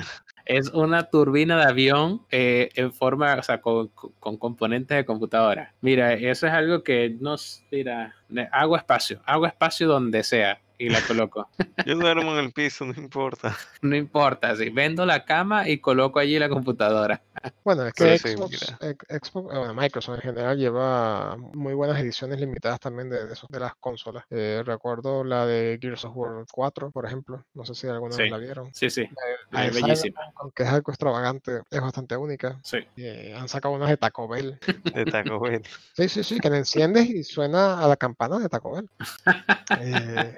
Es 0.46 0.70
una 0.70 1.10
turbina 1.10 1.58
de 1.58 1.64
avión 1.64 2.26
eh, 2.32 2.70
en 2.76 2.94
forma, 2.94 3.36
o 3.36 3.44
sea, 3.44 3.60
con, 3.62 3.90
con 4.20 4.38
componentes 4.38 4.96
de 4.98 5.06
computadora. 5.06 5.74
Mira, 5.82 6.14
eso 6.14 6.48
es 6.48 6.54
algo 6.54 6.84
que 6.84 7.16
nos, 7.20 7.64
mira, 7.70 8.16
hago 8.52 8.78
espacio, 8.78 9.22
hago 9.26 9.46
espacio 9.46 9.88
donde 9.88 10.24
sea 10.24 10.62
y 10.78 10.90
la 10.90 11.02
coloco. 11.02 11.50
Yo 11.86 11.96
duermo 11.96 12.32
en 12.34 12.46
el 12.46 12.52
piso, 12.52 12.86
no 12.86 12.94
importa. 12.94 13.56
No 13.82 13.96
importa, 13.96 14.56
si 14.56 14.70
vendo 14.70 15.06
la 15.06 15.26
cama 15.26 15.68
y 15.70 15.80
coloco 15.80 16.20
allí 16.20 16.38
la 16.40 16.50
computadora. 16.50 17.22
Bueno, 17.64 17.86
es 17.86 17.94
que 17.94 18.18
sí, 18.18 18.30
Xbox, 18.30 18.76
ex- 18.82 19.28
Xbox, 19.30 19.54
eh, 19.54 19.58
bueno, 19.60 19.74
Microsoft 19.74 20.16
en 20.16 20.22
general 20.22 20.58
lleva 20.58 21.38
muy 21.38 21.74
buenas 21.74 22.00
ediciones 22.00 22.40
limitadas 22.40 22.80
también 22.80 23.10
de, 23.10 23.26
de, 23.28 23.34
eso- 23.34 23.48
de 23.50 23.60
las 23.60 23.76
consolas. 23.76 24.26
Eh, 24.30 24.64
recuerdo 24.66 25.24
la 25.24 25.46
de 25.46 25.78
Gears 25.82 26.06
of 26.06 26.16
War 26.16 26.46
4, 26.52 26.92
por 26.92 27.06
ejemplo. 27.06 27.46
No 27.54 27.64
sé 27.66 27.76
si 27.76 27.88
alguna 27.88 28.14
Sí. 28.16 28.24
vez 28.24 28.32
la 28.32 28.38
vieron. 28.38 28.74
Sí, 28.74 28.90
sí, 28.90 29.08
La 29.52 29.62
de 29.62 29.68
es 29.68 29.76
bellísima. 29.76 30.20
Aunque 30.36 30.64
es 30.64 30.70
algo 30.70 30.92
extravagante, 30.92 31.62
es 31.70 31.82
bastante 31.82 32.18
única. 32.18 32.60
Sí. 32.64 32.80
Eh, 32.98 33.36
han 33.38 33.48
sacado 33.48 33.74
unas 33.76 33.90
de 33.90 33.98
Taco 33.98 34.28
Bell. 34.28 34.58
De 34.96 35.06
Taco 35.06 35.40
Bell. 35.40 35.62
Sí, 35.94 36.10
sí, 36.10 36.24
sí, 36.24 36.40
que 36.40 36.50
la 36.50 36.58
enciendes 36.58 37.08
y 37.10 37.24
suena 37.24 37.80
a 37.84 37.88
la 37.88 37.96
campana 37.98 38.40
de 38.40 38.50
Taco 38.50 38.74
Bell. 38.76 38.90
Eh, 39.80 40.38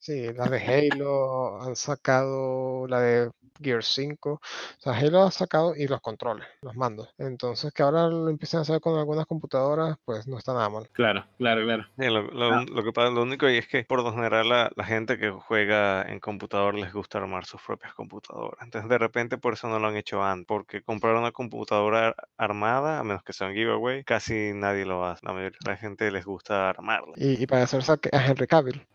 sí, 0.00 0.32
la 0.32 0.48
de 0.48 0.58
Halo 0.58 1.62
han 1.62 1.76
sacado, 1.76 2.86
la 2.88 3.00
de 3.00 3.30
Gear 3.60 3.82
5. 3.84 4.32
O 4.34 4.40
sea, 4.78 4.92
Halo 4.94 5.22
ha 5.22 5.30
sacado 5.30 5.74
y 5.76 5.86
los 5.86 6.00
controles, 6.00 6.46
los 6.62 6.74
mandos. 6.76 7.08
Entonces, 7.18 7.72
que 7.72 7.82
ahora 7.82 8.06
lo 8.08 8.28
empiecen 8.28 8.58
a 8.58 8.62
hacer 8.62 8.80
con 8.80 8.98
algunas 8.98 9.26
computadoras, 9.26 9.96
pues 10.04 10.26
no 10.26 10.38
está 10.38 10.52
nada 10.54 10.68
mal. 10.68 10.88
Claro, 10.92 11.24
claro, 11.38 11.62
claro. 11.64 11.86
Sí, 11.98 12.06
lo, 12.06 12.22
lo- 12.22 12.54
Ah. 12.54 12.64
lo 12.68 12.82
que 12.82 12.92
pasa, 12.92 13.10
lo 13.10 13.22
único 13.22 13.46
es 13.46 13.68
que 13.68 13.84
por 13.84 14.02
lo 14.02 14.12
general 14.12 14.48
la, 14.48 14.70
la 14.74 14.84
gente 14.84 15.18
que 15.18 15.30
juega 15.30 16.02
en 16.02 16.20
computador 16.20 16.74
les 16.74 16.92
gusta 16.92 17.18
armar 17.18 17.44
sus 17.44 17.60
propias 17.62 17.94
computadoras. 17.94 18.60
Entonces 18.62 18.88
de 18.88 18.98
repente 18.98 19.38
por 19.38 19.52
eso 19.54 19.68
no 19.68 19.78
lo 19.78 19.88
han 19.88 19.96
hecho 19.96 20.22
antes, 20.22 20.46
porque 20.46 20.82
comprar 20.82 21.14
una 21.16 21.32
computadora 21.32 22.08
ar- 22.08 22.16
armada, 22.38 22.98
a 22.98 23.04
menos 23.04 23.22
que 23.22 23.32
sea 23.32 23.48
un 23.48 23.54
giveaway, 23.54 24.04
casi 24.04 24.52
nadie 24.54 24.84
lo 24.84 25.04
hace. 25.04 25.24
La 25.26 25.32
mayoría 25.32 25.58
de 25.64 25.70
la 25.70 25.76
gente 25.76 26.10
les 26.10 26.24
gusta 26.24 26.68
armarla. 26.70 27.12
Y, 27.16 27.42
y 27.42 27.46
para 27.46 27.62
hacerse 27.64 27.92
a 27.92 27.98
a 28.12 28.26
Henry 28.26 28.46
Cavill, 28.46 28.86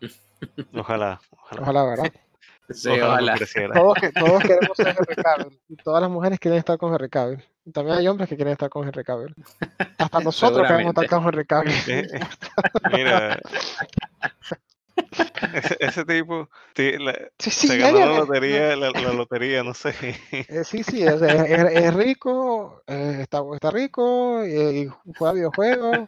Ojalá, 0.74 1.20
ojalá. 1.32 1.62
ojalá, 1.62 1.84
¿verdad? 1.86 2.12
Sí, 2.70 2.90
Ojalá 2.90 3.06
no 3.06 3.12
ojalá. 3.14 3.36
creciera. 3.36 3.74
Todos, 3.74 3.94
que, 4.00 4.12
todos 4.12 4.42
queremos 4.44 4.78
ser 4.78 4.88
Henry 4.98 5.16
Cavill. 5.16 5.60
Todas 5.84 6.02
las 6.02 6.10
mujeres 6.10 6.40
quieren 6.40 6.58
estar 6.60 6.78
con 6.78 6.92
Henry 6.94 7.10
Cavill. 7.10 7.44
También 7.74 7.98
hay 7.98 8.08
hombres 8.08 8.28
que 8.30 8.36
quieren 8.36 8.54
estar 8.54 8.70
con 8.70 8.88
Henry 8.88 9.04
Cavill. 9.04 9.36
Hasta 9.98 10.20
nosotros 10.20 10.68
queremos 10.68 10.90
estar 10.96 11.08
con 11.08 11.24
Henry 11.28 11.46
Cavill. 11.46 11.74
Eh, 11.88 12.08
eh, 12.14 12.20
Mira, 12.92 13.40
ese, 15.54 15.78
ese 15.80 16.06
tipo 16.06 16.50
ti- 16.74 16.98
la- 16.98 17.18
Sí, 17.38 17.52
sí, 17.52 17.68
se 17.68 17.78
ganó 17.78 18.00
ya, 18.00 18.06
la 18.08 18.14
eh, 18.14 18.18
lotería, 18.20 18.76
la, 18.76 18.92
la 18.92 19.14
lotería, 19.14 19.64
no 19.64 19.74
sé. 19.74 19.94
eh, 20.32 20.64
sí, 20.64 20.84
sí, 20.84 21.06
o 21.08 21.18
sea, 21.20 21.34
es, 21.46 21.52
es- 21.52 21.84
es 21.84 21.94
rico, 21.94 22.82
eh, 22.88 23.20
está, 23.22 23.42
está 23.54 23.72
rico 23.72 24.46
y, 24.46 24.54
y 24.82 24.90
juega 25.18 25.34
videojuegos. 25.34 26.00
O 26.00 26.08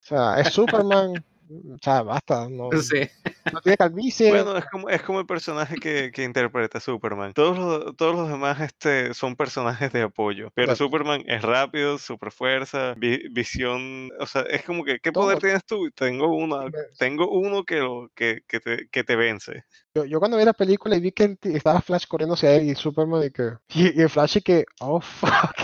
sea, 0.00 0.40
es 0.40 0.48
Superman. 0.52 1.12
O 1.50 1.78
sea, 1.82 2.02
basta, 2.02 2.46
no, 2.50 2.70
Sí, 2.72 3.08
no 3.52 3.60
tiene 3.60 3.76
calvicie. 3.76 4.30
Bueno, 4.30 4.56
es 4.56 4.64
como, 4.66 4.88
es 4.88 5.02
como 5.02 5.20
el 5.20 5.26
personaje 5.26 5.76
que, 5.76 6.10
que 6.12 6.24
interpreta 6.24 6.78
a 6.78 6.80
Superman. 6.80 7.32
Todos 7.34 7.58
los, 7.58 7.96
todos 7.96 8.14
los 8.14 8.28
demás 8.28 8.60
este, 8.60 9.14
son 9.14 9.36
personajes 9.36 9.92
de 9.92 10.02
apoyo. 10.02 10.50
Pero 10.54 10.68
Correcto. 10.68 10.84
Superman 10.84 11.22
es 11.26 11.42
rápido, 11.42 11.98
super 11.98 12.30
fuerza, 12.32 12.94
vi- 12.96 13.28
visión. 13.30 14.10
O 14.20 14.26
sea, 14.26 14.42
es 14.42 14.62
como 14.64 14.84
que, 14.84 14.98
¿qué 15.00 15.12
poder 15.12 15.38
Todo. 15.38 15.46
tienes 15.46 15.64
tú? 15.64 15.90
Tengo 15.92 16.28
uno, 16.34 16.64
Me- 16.64 16.72
tengo 16.98 17.30
uno 17.30 17.64
que, 17.64 17.76
lo, 17.76 18.10
que, 18.14 18.42
que, 18.46 18.60
te, 18.60 18.88
que 18.88 19.04
te 19.04 19.16
vence. 19.16 19.64
Yo, 19.94 20.04
yo 20.04 20.18
cuando 20.20 20.36
vi 20.36 20.44
la 20.44 20.52
película 20.52 20.96
y 20.96 21.00
vi 21.00 21.12
que 21.12 21.36
estaba 21.42 21.80
Flash 21.80 22.06
corriendo 22.06 22.34
hacia 22.34 22.54
él 22.54 22.68
y 22.70 22.74
Superman 22.74 23.24
y 23.24 23.30
que 23.30 23.52
y, 23.74 24.02
y 24.04 24.08
Flash 24.08 24.36
y 24.36 24.42
que 24.42 24.64
oh 24.80 25.00
fuck 25.00 25.54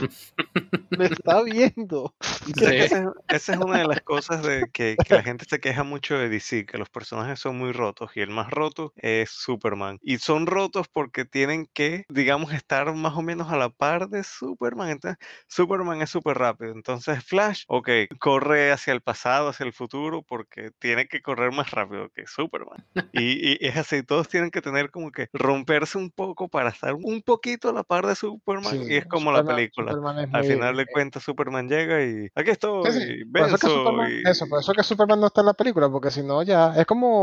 me 0.90 1.06
está 1.06 1.42
viendo 1.42 2.14
Sí. 2.20 2.52
esa, 2.64 2.98
es, 2.98 3.04
esa 3.28 3.52
es 3.52 3.58
una 3.58 3.78
de 3.78 3.86
las 3.86 4.00
cosas 4.02 4.42
de 4.42 4.68
que, 4.72 4.96
que 4.96 5.14
la 5.14 5.22
gente 5.22 5.44
se 5.48 5.60
queja 5.60 5.84
mucho 5.84 6.18
de 6.18 6.28
DC, 6.28 6.66
que 6.66 6.76
los 6.78 6.88
personajes 6.90 7.31
son 7.36 7.58
muy 7.58 7.72
rotos 7.72 8.10
y 8.16 8.20
el 8.20 8.30
más 8.30 8.50
roto 8.50 8.92
es 8.96 9.30
Superman. 9.30 9.98
Y 10.02 10.18
son 10.18 10.46
rotos 10.46 10.88
porque 10.92 11.24
tienen 11.24 11.66
que, 11.72 12.04
digamos, 12.08 12.52
estar 12.52 12.92
más 12.94 13.14
o 13.16 13.22
menos 13.22 13.50
a 13.50 13.56
la 13.56 13.70
par 13.70 14.08
de 14.08 14.22
Superman. 14.24 14.90
Entonces, 14.90 15.18
Superman 15.48 16.02
es 16.02 16.10
súper 16.10 16.38
rápido. 16.38 16.72
Entonces, 16.72 17.24
Flash, 17.24 17.64
ok, 17.68 17.88
corre 18.18 18.72
hacia 18.72 18.92
el 18.92 19.00
pasado, 19.02 19.48
hacia 19.48 19.64
el 19.66 19.72
futuro, 19.72 20.22
porque 20.22 20.70
tiene 20.78 21.06
que 21.06 21.22
correr 21.22 21.52
más 21.52 21.70
rápido 21.70 22.08
que 22.14 22.26
Superman. 22.26 22.78
Y, 23.14 23.52
y 23.64 23.66
es 23.66 23.76
así, 23.76 24.02
todos 24.02 24.28
tienen 24.28 24.50
que 24.50 24.62
tener 24.62 24.90
como 24.90 25.10
que 25.10 25.28
romperse 25.32 25.98
un 25.98 26.10
poco 26.10 26.48
para 26.48 26.70
estar 26.70 26.94
un 26.94 27.20
poquito 27.22 27.68
a 27.68 27.72
la 27.72 27.82
par 27.84 28.06
de 28.06 28.14
Superman. 28.14 28.72
Sí, 28.72 28.86
y 28.88 28.96
es 28.96 29.06
como 29.06 29.32
la 29.32 29.44
película. 29.44 29.92
Al 30.32 30.44
final 30.44 30.76
de 30.76 30.82
eh, 30.84 30.86
cuentas, 30.90 31.22
Superman 31.22 31.68
llega 31.68 32.02
y 32.02 32.28
aquí 32.34 32.50
estoy, 32.50 32.90
sí, 32.92 33.00
sí, 33.00 33.24
por 33.36 33.46
eso, 33.46 33.58
que. 33.58 33.66
Superman, 33.68 34.10
y- 34.10 34.28
eso, 34.28 34.46
por 34.48 34.60
eso 34.60 34.72
que 34.72 34.82
Superman 34.82 35.20
no 35.20 35.26
está 35.26 35.40
en 35.42 35.46
la 35.48 35.54
película 35.54 35.90
porque 35.90 36.10
si 36.10 36.22
no 36.22 36.42
ya 36.42 36.74
es 36.76 36.86
como 36.86 37.21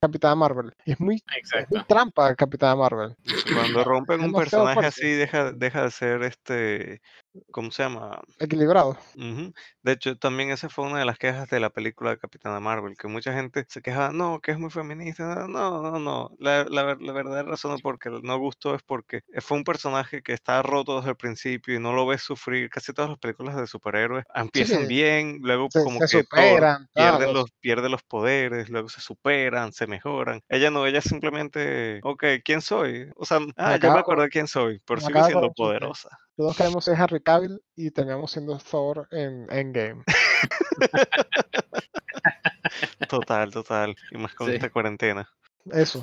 Capitana 0.00 0.34
Marvel 0.34 0.72
es 0.84 1.00
muy, 1.00 1.16
es 1.16 1.70
muy 1.70 1.84
trampa 1.84 2.34
Capitana 2.34 2.76
Marvel 2.76 3.14
Cuando 3.52 3.84
rompen 3.84 4.20
un 4.20 4.32
personaje 4.32 4.74
fuerte. 4.74 4.88
así, 4.88 5.06
deja, 5.12 5.52
deja 5.52 5.84
de 5.84 5.90
ser 5.90 6.22
este, 6.22 7.00
¿cómo 7.50 7.70
se 7.70 7.82
llama? 7.82 8.20
equilibrado 8.38 8.96
Ujú. 9.16 9.52
De 9.82 9.92
hecho, 9.92 10.16
también 10.16 10.50
esa 10.50 10.68
fue 10.68 10.86
una 10.86 10.98
de 10.98 11.04
las 11.04 11.18
quejas 11.18 11.48
de 11.48 11.60
la 11.60 11.70
película 11.70 12.10
de 12.10 12.18
Capitana 12.18 12.60
Marvel, 12.60 12.96
que 12.96 13.08
mucha 13.08 13.32
gente 13.32 13.64
se 13.68 13.82
quejaba, 13.82 14.12
no, 14.12 14.40
que 14.40 14.52
es 14.52 14.58
muy 14.58 14.70
feminista. 14.70 15.46
No, 15.48 15.82
no, 15.82 15.98
no. 15.98 16.30
La, 16.38 16.64
la, 16.64 16.96
la 16.98 17.12
verdadera 17.12 17.48
razón 17.48 17.78
por 17.80 17.98
que 17.98 18.10
no 18.10 18.38
gustó 18.38 18.74
es 18.74 18.82
porque 18.82 19.22
fue 19.40 19.56
un 19.58 19.64
personaje 19.64 20.22
que 20.22 20.32
estaba 20.32 20.62
roto 20.62 20.96
desde 20.98 21.10
el 21.10 21.16
principio 21.16 21.74
y 21.74 21.78
no 21.78 21.92
lo 21.92 22.06
ves 22.06 22.22
sufrir. 22.22 22.68
Casi 22.70 22.92
todas 22.92 23.10
las 23.10 23.18
películas 23.18 23.56
de 23.56 23.66
superhéroes 23.66 24.24
empiezan 24.34 24.82
sí. 24.82 24.86
bien, 24.88 25.38
luego 25.42 25.68
se, 25.70 25.82
como 25.82 25.98
se 26.00 26.06
que 26.06 26.22
superan 26.22 26.86
pierden 26.92 27.26
tal, 27.26 27.34
los, 27.34 27.50
pierde 27.60 27.88
los 27.88 28.02
poderes, 28.02 28.68
luego 28.68 28.88
se 28.88 29.00
superan, 29.00 29.39
se 29.72 29.86
mejoran. 29.86 30.42
Ella 30.48 30.70
no, 30.70 30.86
ella 30.86 31.00
simplemente, 31.00 32.00
ok, 32.02 32.24
¿quién 32.44 32.60
soy? 32.60 33.10
O 33.16 33.24
sea, 33.24 33.38
ah, 33.56 33.76
ya 33.76 33.88
me 33.88 33.94
con- 33.94 33.98
acordé 34.00 34.28
quién 34.28 34.46
soy, 34.46 34.80
pero 34.86 35.00
con 35.00 35.24
siendo 35.24 35.52
poderosa. 35.52 36.08
todos 36.36 36.56
queremos 36.56 36.84
ser 36.84 36.96
Harry 37.00 37.22
Cavill 37.22 37.60
y 37.76 37.90
terminamos 37.90 38.32
siendo 38.32 38.58
Thor 38.58 39.08
en 39.10 39.46
Endgame 39.50 40.02
Total, 43.08 43.50
total. 43.50 43.96
Y 44.10 44.18
más 44.18 44.34
con 44.34 44.48
Sí. 44.48 44.54
esta 44.54 44.70
cuarentena. 44.70 45.28
eso 45.72 46.00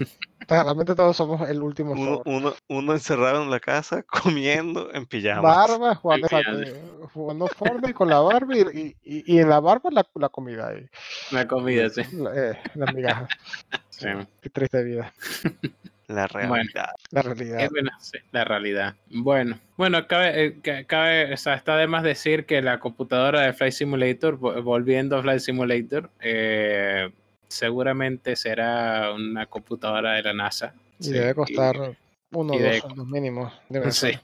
realmente 0.48 0.96
todos 0.96 1.16
somos 1.18 1.50
el 1.50 1.62
último 1.62 1.92
Uno, 1.94 2.22
uno, 2.26 2.54
uno 2.70 2.94
encerrado 2.94 3.44
en 3.44 3.50
la 3.50 3.60
casa 3.60 4.04
comiendo 4.24 4.94
en 4.94 5.06
pijama. 5.06 5.42
barba 5.42 5.96
jugando, 5.96 6.28
eh, 6.32 6.82
jugando 7.14 7.48
Fortnite 7.48 7.94
con 7.94 8.10
la 8.10 8.20
barba 8.20 8.56
y, 8.56 8.62
y, 8.62 8.96
y- 9.04 9.36
y 9.36 9.40
en 9.40 9.50
la 9.50 9.60
barba 9.60 9.90
la, 9.92 10.06
la 10.16 10.30
comida 10.30 10.70
ahí, 10.70 10.88
La 11.32 11.48
comida, 11.48 11.90
sí. 11.90 12.02
la- 12.14 12.52
eh, 12.52 12.58
las 12.76 12.94
migajas 12.94 13.30
Sí. 13.90 14.08
qué 14.42 14.50
triste 14.50 14.84
vida 14.84 15.14
La 16.08 16.26
Bueno. 16.28 16.54
realidad. 16.54 16.90
la 17.12 17.20
Es 17.20 17.26
realidad 17.26 17.70
bueno, 17.70 17.92
sí, 18.00 18.18
la 18.32 18.46
realidad. 18.46 18.96
Bueno, 19.08 19.60
bueno, 19.76 20.08
cabe, 20.08 20.46
eh, 20.46 20.62
ca- 20.62 20.86
cabe, 20.86 21.34
o 21.34 21.38
sea, 21.38 21.56
está 21.56 21.76
de 21.76 21.88
más 21.88 22.02
decir 22.04 22.46
que 22.46 22.62
la 22.62 22.80
computadora 22.80 23.42
de 23.42 23.52
Flight 23.52 23.74
Simulator, 23.74 24.40
vo- 24.40 24.64
volviendo 24.64 25.18
a 25.18 25.22
Flight 25.22 25.42
Simulator, 25.42 26.10
eh, 26.22 27.12
seguramente 27.48 28.36
será 28.36 29.14
una 29.14 29.46
computadora 29.46 30.14
de 30.14 30.24
la 30.24 30.34
NASA. 30.34 30.74
y 31.00 31.06
sí, 31.06 31.12
debe 31.12 31.36
costar 31.36 31.98
uno 32.32 32.54
o 32.54 32.60
dos 32.60 32.78
sueldos 32.78 33.08
mínimos 33.08 33.54
debe 33.70 33.92
Sí, 33.92 34.00
ser. 34.12 34.22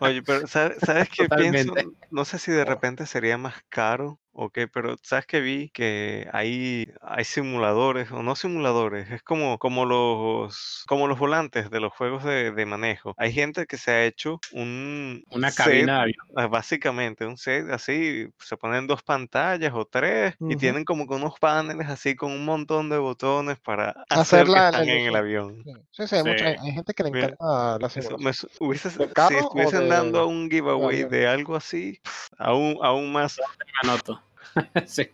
Oye, 0.00 0.22
pero 0.22 0.46
¿sabes, 0.46 0.78
sabes 0.80 1.08
qué 1.08 1.28
pienso? 1.28 1.74
No 2.10 2.24
sé 2.24 2.38
si 2.38 2.52
de 2.52 2.64
repente 2.64 3.06
sería 3.06 3.38
más 3.38 3.54
caro 3.68 4.18
o 4.36 4.50
qué, 4.50 4.66
pero 4.68 4.96
¿sabes 5.02 5.26
que 5.26 5.40
vi? 5.40 5.70
Que 5.70 6.28
hay, 6.32 6.92
hay 7.00 7.24
simuladores, 7.24 8.10
o 8.10 8.22
no 8.22 8.34
simuladores, 8.36 9.10
es 9.10 9.22
como, 9.22 9.58
como, 9.58 9.86
los, 9.86 10.84
como 10.88 11.06
los 11.08 11.18
volantes 11.18 11.70
de 11.70 11.80
los 11.80 11.92
juegos 11.92 12.24
de, 12.24 12.50
de 12.50 12.66
manejo. 12.66 13.14
Hay 13.16 13.32
gente 13.32 13.66
que 13.66 13.78
se 13.78 13.90
ha 13.92 14.04
hecho 14.04 14.40
un 14.52 15.22
una 15.30 15.50
set 15.50 15.64
cabina 15.64 15.94
de 15.94 16.00
avión. 16.02 16.16
Ah, 16.36 16.46
Básicamente, 16.48 17.26
un 17.26 17.36
set 17.36 17.70
así, 17.70 18.26
se 18.40 18.56
ponen 18.56 18.86
dos 18.88 19.02
pantallas 19.04 19.72
o 19.74 19.84
tres 19.84 20.34
y 20.40 20.44
Ujú. 20.44 20.58
tienen 20.58 20.84
como 20.84 21.06
que 21.06 21.14
unos 21.14 21.38
paneles 21.38 21.88
así 21.88 22.16
con 22.16 22.32
un 22.32 22.44
montón 22.44 22.88
de 22.90 22.98
botones 22.98 23.58
para 23.60 23.90
Hacer 24.10 24.42
hacer 24.42 24.44
que 24.46 24.50
la- 24.52 24.58
la 24.58 24.66
están 24.66 24.82
en 24.82 24.88
el 24.90 24.94
ilusión. 25.02 25.16
avión. 25.16 25.62
Sí, 25.64 25.72
sí, 25.92 26.06
sí, 26.08 26.16
hay, 26.16 26.24
mucha- 26.24 26.50
Sí. 26.50 26.56
hay 26.60 26.72
gente 26.72 26.92
que 26.94 27.02
le 27.04 27.10
Mira, 27.12 27.26
encanta 27.28 27.78
la 27.78 27.86
Eso 27.86 28.00
simulación 28.00 28.24
me 28.24 28.32
su- 28.32 28.48
hubiese- 28.58 28.98
¿De 28.98 29.06
si 29.06 29.12
carro 29.12 29.36
o 29.36 29.40
estuviesen 29.42 29.88
dando 29.88 30.26
un 30.26 30.50
giveaway 30.50 30.96
avión? 30.96 31.10
de 31.10 31.28
algo 31.28 31.54
así, 31.56 32.00
pf, 32.02 32.28
aún, 32.38 32.78
aún 32.82 33.12
más. 33.12 33.38
Me 33.38 33.88
anoto. 33.90 34.20
sí. 34.86 35.08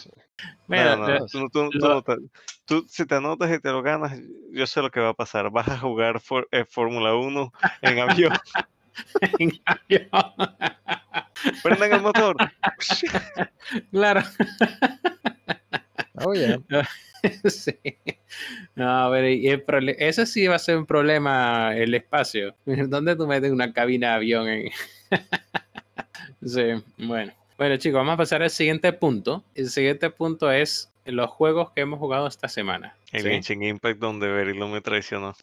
Sí. 0.00 0.10
Mira, 0.66 0.96
No, 0.96 1.06
no, 1.08 1.26
tú, 1.26 1.48
tú- 1.50 1.70
tú 1.70 1.78
lo- 1.78 2.02
te- 2.02 2.16
tú, 2.64 2.84
si 2.88 3.06
te 3.06 3.14
anotas 3.14 3.50
y 3.54 3.60
te 3.60 3.70
lo 3.70 3.82
ganas, 3.82 4.18
yo 4.50 4.66
sé 4.66 4.82
lo 4.82 4.90
que 4.90 5.00
va 5.00 5.10
a 5.10 5.14
pasar. 5.14 5.50
Vas 5.50 5.68
a 5.68 5.78
jugar 5.78 6.20
eh, 6.50 6.64
Fórmula 6.68 7.14
1 7.14 7.52
en 7.82 7.98
avión. 8.00 8.32
en 9.38 9.52
avión. 9.64 10.08
Prendan 11.62 11.92
el 11.92 12.00
motor. 12.00 12.36
claro. 13.90 14.22
oh 16.14 16.32
yeah 16.34 16.58
sí. 17.48 17.74
No, 18.74 18.88
a 18.88 19.08
ver, 19.08 19.30
y 19.32 19.48
el 19.48 19.64
ese 19.98 20.26
sí 20.26 20.46
va 20.46 20.56
a 20.56 20.60
ser 20.60 20.76
un 20.76 20.86
problema 20.86 21.74
el 21.76 21.94
espacio. 21.94 22.54
¿Dónde 22.64 23.16
tú 23.16 23.26
metes 23.26 23.50
una 23.50 23.72
cabina 23.72 24.10
de 24.10 24.14
avión? 24.14 24.48
en- 24.48 24.70
sí, 26.44 26.82
bueno. 26.98 27.32
Bueno, 27.58 27.76
chicos, 27.78 27.98
vamos 27.98 28.14
a 28.14 28.16
pasar 28.18 28.42
al 28.42 28.50
siguiente 28.50 28.92
punto. 28.92 29.42
El 29.54 29.70
siguiente 29.70 30.10
punto 30.10 30.50
es 30.50 30.92
los 31.06 31.30
juegos 31.30 31.70
que 31.72 31.80
hemos 31.82 31.98
jugado 31.98 32.26
esta 32.26 32.48
semana. 32.48 32.96
El 33.12 33.22
¿sí? 33.22 33.28
Genshin 33.30 33.62
Impact 33.62 33.98
donde 33.98 34.28
Berilo 34.28 34.68
me 34.68 34.82
traicionó. 34.82 35.34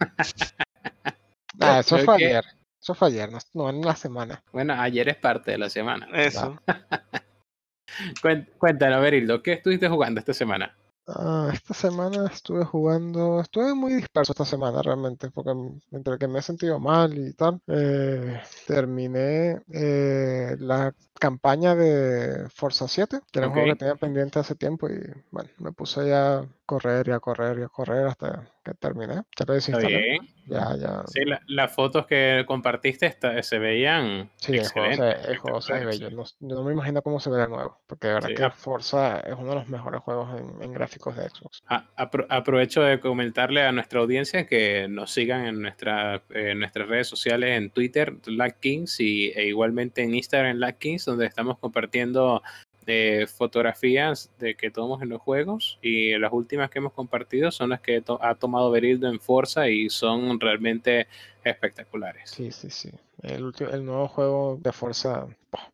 ah, 1.60 1.80
eso 1.80 1.98
fue 1.98 2.16
que- 2.16 2.26
ayer 2.26 2.44
eso 2.80 2.94
fue 2.94 3.08
ayer 3.08 3.32
no, 3.32 3.38
no 3.54 3.70
en 3.70 3.80
la 3.80 3.96
semana 3.96 4.42
Bueno, 4.52 4.74
ayer 4.74 5.08
es 5.08 5.16
parte 5.16 5.52
de 5.52 5.58
la 5.58 5.70
semana. 5.70 6.06
Eso. 6.12 6.60
Cuéntanos, 8.58 9.00
Berildo, 9.00 9.42
¿qué 9.42 9.54
estuviste 9.54 9.88
jugando 9.88 10.18
esta 10.20 10.34
semana? 10.34 10.76
Ah, 11.06 11.50
esta 11.52 11.74
semana 11.74 12.26
estuve 12.32 12.64
jugando, 12.64 13.40
estuve 13.40 13.74
muy 13.74 13.92
disperso 13.92 14.32
esta 14.32 14.46
semana 14.46 14.80
realmente, 14.80 15.30
porque 15.30 15.50
entre 15.90 16.18
que 16.18 16.28
me 16.28 16.38
he 16.38 16.42
sentido 16.42 16.80
mal 16.80 17.18
y 17.18 17.34
tal, 17.34 17.60
eh, 17.66 18.40
terminé 18.66 19.60
eh, 19.70 20.56
la 20.58 20.94
campaña 21.20 21.74
de 21.74 22.48
Forza 22.48 22.88
7, 22.88 23.20
que 23.30 23.38
era 23.38 23.48
un 23.48 23.54
juego 23.54 23.68
que 23.68 23.76
tenía 23.76 23.96
pendiente 23.96 24.38
hace 24.38 24.54
tiempo 24.54 24.88
y 24.88 24.98
bueno, 25.30 25.50
me 25.58 25.72
puse 25.72 26.08
ya 26.08 26.46
correr 26.64 27.08
y 27.08 27.10
a 27.12 27.20
correr 27.20 27.58
y 27.58 27.62
a 27.62 27.68
correr 27.68 28.06
hasta 28.06 28.48
que 28.64 28.72
terminé. 28.74 29.14
Ya 29.38 29.44
lo 29.46 29.54
Está 29.54 29.78
bien. 29.78 30.26
ya, 30.46 30.74
ya, 30.76 31.02
Sí, 31.06 31.24
la- 31.24 31.40
las 31.46 31.72
fotos 31.74 32.06
que 32.06 32.44
compartiste 32.46 33.06
se 33.42 33.58
veían 33.58 34.30
sí, 34.36 34.56
el 34.56 34.68
juego 34.68 34.88
se, 34.88 34.92
excelentes, 34.94 35.28
el 35.28 35.36
juego 35.38 35.60
se 35.60 35.72
ve 35.74 35.78
espectaculares, 35.80 36.00
bello, 36.00 36.16
no, 36.40 36.48
yo 36.48 36.56
no 36.56 36.64
me 36.64 36.72
imagino 36.72 37.02
cómo 37.02 37.20
se 37.20 37.28
verá 37.30 37.46
nuevo, 37.46 37.78
porque 37.86 38.08
de 38.08 38.14
verdad 38.14 38.28
Sí, 38.28 38.34
que. 38.34 38.50
Forza 38.50 39.20
es 39.20 39.34
uno 39.34 39.50
de 39.50 39.54
los 39.56 39.68
mejores 39.68 40.00
juegos 40.00 40.40
en, 40.40 40.62
en 40.62 40.72
gráficos 40.72 41.14
de 41.16 41.28
Xbox. 41.28 41.62
A- 41.66 41.84
apro- 41.96 42.26
aprovecho 42.30 42.80
de 42.82 43.00
comentarle 43.00 43.62
a 43.62 43.72
nuestra 43.72 44.00
audiencia 44.00 44.46
que 44.46 44.86
nos 44.88 45.10
sigan 45.12 45.44
en, 45.46 45.60
nuestra, 45.60 46.22
en 46.30 46.58
nuestras 46.58 46.88
redes 46.88 47.06
sociales, 47.08 47.58
en 47.58 47.70
Twitter, 47.70 48.14
Kings 48.60 49.00
y, 49.00 49.30
e 49.34 49.46
igualmente 49.46 50.02
en 50.02 50.14
Instagram, 50.14 50.58
Kings 50.78 51.04
donde 51.04 51.26
estamos 51.26 51.58
compartiendo 51.58 52.42
de 52.84 53.26
fotografías 53.26 54.30
de 54.38 54.54
que 54.54 54.70
tomamos 54.70 55.02
en 55.02 55.08
los 55.08 55.20
juegos 55.22 55.78
y 55.82 56.16
las 56.18 56.32
últimas 56.32 56.70
que 56.70 56.78
hemos 56.78 56.92
compartido 56.92 57.50
son 57.50 57.70
las 57.70 57.80
que 57.80 58.00
to- 58.00 58.18
ha 58.22 58.34
tomado 58.34 58.70
Berildo 58.70 59.08
en 59.08 59.20
Forza 59.20 59.68
y 59.68 59.88
son 59.90 60.38
realmente 60.40 61.06
espectaculares. 61.42 62.30
Sí, 62.30 62.50
sí, 62.50 62.70
sí. 62.70 62.90
El, 63.22 63.44
ulti- 63.44 63.72
el 63.72 63.84
nuevo 63.84 64.08
juego 64.08 64.58
de 64.60 64.72
Forza, 64.72 65.26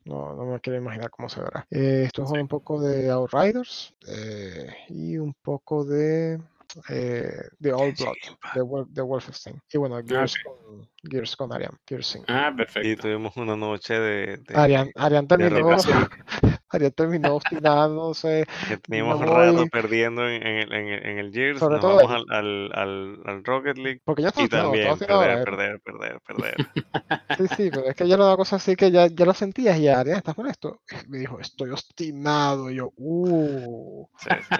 no, 0.05 0.35
no 0.35 0.45
me 0.47 0.61
quiero 0.61 0.79
imaginar 0.79 1.11
cómo 1.11 1.29
se 1.29 1.41
verá. 1.41 1.67
Eh, 1.71 2.05
estuve 2.07 2.27
jugando 2.27 2.43
un 2.45 2.49
poco 2.49 2.81
de 2.81 3.11
Outriders 3.11 3.95
eh, 4.07 4.69
y 4.89 5.17
un 5.19 5.35
poco 5.43 5.85
de, 5.85 6.41
eh, 6.89 7.33
de 7.59 7.73
All 7.73 7.95
Genshin 7.97 8.37
Blood, 8.43 8.55
de, 8.55 8.63
Wol- 8.63 8.87
de 8.89 9.03
Wolfenstein. 9.03 9.61
Y 9.73 9.79
bueno, 9.79 10.01
Gears, 10.07 10.35
ok. 10.45 10.53
con, 10.65 10.89
Gears 11.11 11.37
con 11.37 11.53
Arian, 11.53 11.73
Gears 11.87 12.07
5. 12.07 12.25
Ah, 12.29 12.51
Y 12.53 12.57
perfecto. 12.57 13.03
tuvimos 13.03 13.37
una 13.37 13.57
noche 13.57 13.95
de, 13.95 14.37
de- 14.37 14.55
Arian, 14.55 14.91
Arian 14.97 15.27
de 15.27 15.37
terminó 16.95 17.35
obstinándose. 17.35 18.47
que 18.68 18.77
teníamos 18.79 19.21
rato 19.21 19.66
perdiendo 19.66 20.29
en, 20.29 20.47
en 20.47 20.57
el- 20.59 20.73
en 20.73 20.89
en 21.07 21.18
el 21.18 21.33
Gears, 21.33 21.59
Sobre 21.59 21.75
nos 21.77 21.81
todo 21.81 21.97
vamos 21.97 22.12
al, 22.12 22.25
al, 22.37 22.71
al, 22.75 23.21
al 23.25 23.45
Rocket 23.45 23.77
League 23.79 24.01
Porque 24.05 24.23
ya 24.23 24.33
y 24.37 24.49
también 24.49 24.89
ahora, 25.09 25.43
perder, 25.45 25.79
¿eh? 25.79 25.81
perder, 25.81 25.81
perder, 25.81 26.21
perder. 26.27 26.55
Sí, 27.39 27.47
sí, 27.57 27.71
pero 27.71 27.87
es 27.89 27.95
que 27.95 28.07
ya 28.07 28.16
era 28.16 28.27
una 28.27 28.37
cosa 28.37 28.57
así 28.57 28.77
que 28.77 28.91
ya, 28.91 29.07
ya 29.07 29.25
lo 29.25 29.33
sentías 29.33 29.79
y 29.79 29.89
Arian, 29.89 30.18
¿estás 30.18 30.37
molesto? 30.37 30.83
Me 31.09 31.18
dijo, 31.18 31.41
estoy 31.41 31.71
obstinado. 31.71 32.71
Y 32.71 32.75
yo, 32.77 32.93
uh, 32.97 34.07
Sí, 34.18 34.29
sí. 34.49 34.57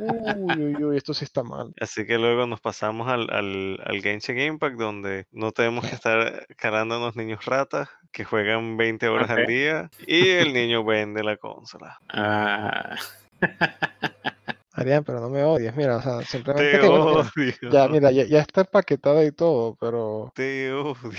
uy, 0.00 0.64
uy, 0.64 0.84
uy, 0.84 0.96
esto 0.96 1.14
sí 1.14 1.24
está 1.24 1.44
mal. 1.44 1.72
Así 1.80 2.04
que 2.06 2.18
luego 2.18 2.46
nos 2.46 2.60
pasamos 2.60 3.08
al, 3.08 3.30
al, 3.30 3.78
al 3.84 4.02
Genshin 4.02 4.38
Impact, 4.40 4.76
donde 4.76 5.26
no 5.30 5.52
tenemos 5.52 5.86
que 5.86 5.94
estar 5.94 6.46
calando 6.56 6.96
a 6.96 6.98
unos 6.98 7.14
niños 7.14 7.44
ratas 7.44 7.88
que 8.10 8.24
juegan 8.24 8.76
20 8.76 9.06
horas 9.08 9.30
al 9.30 9.42
Ok. 9.42 9.48
día 9.48 9.90
y 10.06 10.28
el 10.30 10.52
niño 10.54 10.84
vende 10.84 11.22
la 11.22 11.36
consola. 11.54 11.98
Ah, 12.08 12.96
Arián, 14.72 15.04
pero 15.04 15.20
no 15.20 15.28
me 15.28 15.44
odies, 15.44 15.76
mira, 15.76 15.98
o 15.98 16.02
sea, 16.02 16.22
simplemente 16.22 16.72
Te 16.72 16.80
que, 16.80 16.88
mira, 16.88 17.30
ya, 17.70 17.88
mira, 17.88 18.10
ya, 18.10 18.24
ya 18.24 18.40
está 18.40 18.62
empaquetada 18.62 19.24
y 19.24 19.30
todo, 19.30 19.76
pero 19.80 20.32
Te 20.34 20.72
odio. 20.72 21.12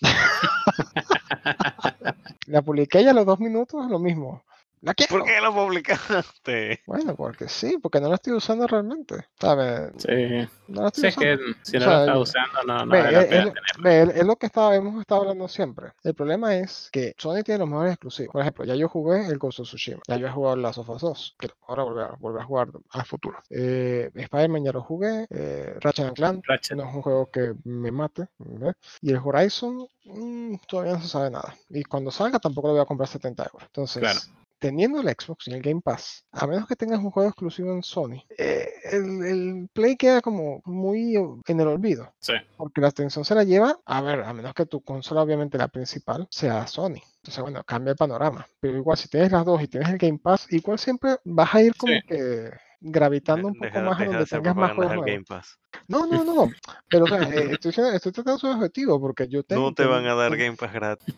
la 2.46 2.62
publiqué 2.62 3.04
ya 3.04 3.10
a 3.10 3.14
los 3.14 3.26
dos 3.26 3.38
minutos, 3.38 3.86
lo 3.90 3.98
mismo. 3.98 4.42
La 4.82 4.94
quiero. 4.94 5.10
¿Por 5.16 5.24
qué 5.24 5.40
lo 5.40 5.54
publicaste? 5.54 6.82
Bueno, 6.86 7.14
porque 7.14 7.48
sí, 7.48 7.78
porque 7.80 8.00
no 8.00 8.08
la 8.08 8.16
estoy 8.16 8.32
usando 8.32 8.66
realmente. 8.66 9.14
¿Sabes? 9.40 9.92
sí. 9.98 10.48
No 10.68 10.82
la 10.82 10.88
estoy 10.88 11.02
Sí, 11.02 11.06
es 11.08 11.16
que 11.16 11.34
usando. 11.34 11.54
si 11.62 11.76
O 11.76 11.80
no 11.80 11.86
sea, 11.86 11.94
lo 11.94 12.00
estás 12.00 12.16
usando, 12.18 12.62
no, 12.66 12.86
no 12.86 12.92
Ve, 12.92 12.98
vale 13.02 13.12
la 13.12 13.22
es, 13.22 13.28
pena 13.28 14.12
es- 14.12 14.26
lo 14.26 14.36
que 14.36 14.46
estaba, 14.46 14.74
hemos 14.74 15.00
estado 15.00 15.20
hablando 15.22 15.46
siempre. 15.48 15.92
El 16.02 16.14
problema 16.14 16.56
es 16.56 16.88
que 16.92 17.14
Sony 17.16 17.42
tiene 17.44 17.58
los 17.60 17.68
mejores 17.68 17.92
exclusivos. 17.92 18.32
Por 18.32 18.40
ejemplo, 18.42 18.64
ya 18.64 18.74
yo 18.74 18.88
jugué 18.88 19.26
el 19.26 19.38
Ghost 19.38 19.60
of 19.60 19.68
Tsushima. 19.68 20.00
Ya 20.08 20.16
yo 20.16 20.26
he 20.26 20.30
jugado 20.30 20.56
Last 20.56 20.78
of 20.78 20.88
Us 20.88 21.02
2. 21.02 21.36
Que 21.38 21.48
ahora 21.68 21.84
volver 21.84 22.04
a, 22.04 22.16
volver 22.18 22.42
a 22.42 22.44
jugar 22.44 22.68
al 22.90 23.04
futuro. 23.04 23.38
Eh, 23.50 24.10
Spider-Man 24.14 24.64
ya 24.64 24.72
lo 24.72 24.82
jugué. 24.82 25.26
Eh, 25.30 25.76
Ratchet 25.80 26.06
and 26.06 26.16
Clank. 26.16 26.44
Ratchet. 26.48 26.76
No 26.76 26.88
es 26.88 26.94
un 26.94 27.02
juego 27.02 27.30
que 27.30 27.54
me 27.64 27.92
mate. 27.92 28.26
¿ve? 28.38 28.72
Y 29.00 29.10
el 29.12 29.20
Horizon 29.22 29.86
mm, 30.06 30.56
todavía 30.66 30.94
no 30.94 31.00
se 31.02 31.08
sabe 31.08 31.30
nada. 31.30 31.54
Y 31.70 31.84
cuando 31.84 32.10
salga 32.10 32.40
tampoco 32.40 32.66
lo 32.68 32.74
voy 32.74 32.82
a 32.82 32.86
comprar 32.86 33.08
70 33.08 33.44
euros. 33.44 33.62
Entonces, 33.66 34.00
Claro. 34.02 34.18
Teniendo 34.62 35.00
el 35.00 35.08
Xbox 35.08 35.48
y 35.48 35.52
el 35.52 35.60
Game 35.60 35.80
Pass, 35.82 36.24
a 36.30 36.46
menos 36.46 36.68
que 36.68 36.76
tengas 36.76 37.00
un 37.00 37.10
juego 37.10 37.28
exclusivo 37.28 37.72
en 37.72 37.82
Sony, 37.82 38.24
eh, 38.38 38.70
el, 38.92 39.24
el 39.26 39.68
Play 39.72 39.96
queda 39.96 40.20
como 40.20 40.62
muy 40.64 41.16
en 41.16 41.60
el 41.60 41.66
olvido. 41.66 42.14
Sí. 42.20 42.34
Porque 42.56 42.80
la 42.80 42.88
atención 42.88 43.24
se 43.24 43.34
la 43.34 43.42
lleva, 43.42 43.76
a 43.84 44.00
ver, 44.00 44.20
a 44.22 44.32
menos 44.32 44.54
que 44.54 44.64
tu 44.64 44.80
consola, 44.82 45.22
obviamente 45.22 45.58
la 45.58 45.66
principal, 45.68 46.28
sea 46.30 46.66
Sony. 46.68 47.02
Entonces, 47.16 47.42
bueno, 47.42 47.62
cambia 47.64 47.90
el 47.90 47.96
panorama. 47.96 48.46
Pero 48.60 48.76
igual, 48.78 48.96
si 48.96 49.08
tienes 49.08 49.32
las 49.32 49.44
dos 49.44 49.60
y 49.62 49.66
tienes 49.68 49.88
el 49.90 49.98
Game 49.98 50.18
Pass, 50.22 50.46
igual 50.52 50.78
siempre 50.78 51.16
vas 51.24 51.52
a 51.54 51.62
ir 51.62 51.74
como 51.76 51.92
Sí. 51.92 52.00
que 52.08 52.50
gravitando 52.84 53.48
un 53.48 53.54
poco 53.54 53.64
Deja, 53.66 53.80
más 53.82 54.00
a 54.00 54.04
donde 54.04 54.26
tengas 54.26 54.56
más 54.56 54.72
juegos. 54.72 55.04
Game 55.06 55.24
Pass. 55.24 55.58
No, 55.88 56.06
no, 56.06 56.24
no, 56.24 56.34
no. 56.34 56.50
Pero, 56.88 57.04
o 57.04 57.08
sea, 57.08 57.22
eh, 57.22 57.50
estoy, 57.52 57.70
diciendo- 57.70 57.92
estoy 57.92 58.12
tratando 58.12 58.34
de 58.36 58.40
ser 58.40 58.50
objetivo 58.50 59.00
porque 59.00 59.28
yo 59.28 59.42
tengo. 59.42 59.62
No 59.62 59.74
te 59.74 59.84
van 59.84 60.06
a 60.06 60.14
dar 60.14 60.36
Game 60.36 60.56
Pass 60.56 60.72
gratis. 60.72 61.14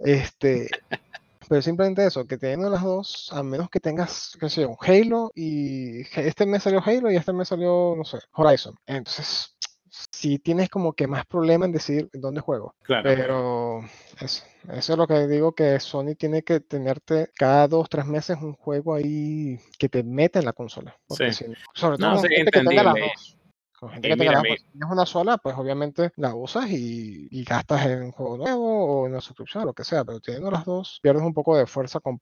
Este, 0.00 0.68
pero 1.48 1.62
simplemente 1.62 2.04
eso, 2.06 2.26
que 2.26 2.38
teniendo 2.38 2.70
las 2.70 2.82
dos, 2.82 3.30
a 3.32 3.42
menos 3.42 3.70
que 3.70 3.80
tengas, 3.80 4.36
qué 4.40 4.48
sé 4.48 4.62
yo, 4.62 4.76
Halo 4.80 5.30
y 5.34 6.00
este 6.16 6.46
mes 6.46 6.62
salió 6.62 6.82
Halo 6.84 7.10
y 7.10 7.16
este 7.16 7.32
mes 7.32 7.48
salió, 7.48 7.94
no 7.96 8.04
sé, 8.04 8.18
Horizon. 8.32 8.74
Entonces, 8.86 9.54
sí 10.12 10.38
tienes 10.38 10.68
como 10.68 10.92
que 10.92 11.06
más 11.06 11.26
problema 11.26 11.64
en 11.66 11.72
decidir 11.72 12.08
dónde 12.12 12.40
juego. 12.40 12.74
Claro. 12.82 13.02
Pero 13.04 13.80
eso, 14.20 14.44
eso 14.72 14.92
es 14.92 14.98
lo 14.98 15.06
que 15.06 15.26
digo 15.26 15.52
que 15.52 15.80
Sony 15.80 16.14
tiene 16.16 16.42
que 16.42 16.60
tenerte 16.60 17.30
cada 17.34 17.66
dos, 17.68 17.88
tres 17.88 18.06
meses 18.06 18.36
un 18.40 18.54
juego 18.54 18.94
ahí 18.94 19.58
que 19.78 19.88
te 19.88 20.02
meta 20.02 20.38
en 20.38 20.44
la 20.44 20.52
consola. 20.52 20.96
Sí. 21.10 21.32
si 21.32 21.46
sobre 21.74 21.98
todo 21.98 22.10
No, 22.10 22.18
sí, 22.20 22.28
gente 22.28 22.50
que 22.50 22.60
tenga 22.60 22.82
las 22.82 22.94
entendible. 22.96 23.12
dos. 23.16 23.37
Con 23.78 23.90
gente 23.90 24.08
Y 24.08 24.10
que 24.10 24.16
mira. 24.16 24.40
Si 24.40 24.64
tienes 24.72 24.90
una 24.90 25.06
sola, 25.06 25.38
pues 25.38 25.56
obviamente 25.56 26.10
la 26.16 26.34
usas 26.34 26.68
y, 26.70 27.28
y 27.30 27.44
gastas 27.44 27.86
en 27.86 28.02
un 28.04 28.12
juego 28.12 28.36
nuevo 28.36 28.84
o 29.02 29.06
en 29.06 29.12
una 29.12 29.20
suscripción, 29.20 29.64
lo 29.66 29.72
que 29.72 29.84
sea. 29.84 30.04
Pero 30.04 30.20
teniendo 30.20 30.50
las 30.50 30.64
dos, 30.64 30.98
pierdes 31.02 31.22
un 31.22 31.34
poco 31.34 31.56
de 31.56 31.66
fuerza 31.66 32.00
con- 32.00 32.18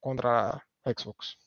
contra 0.00 0.62
Xbox. 0.84 1.38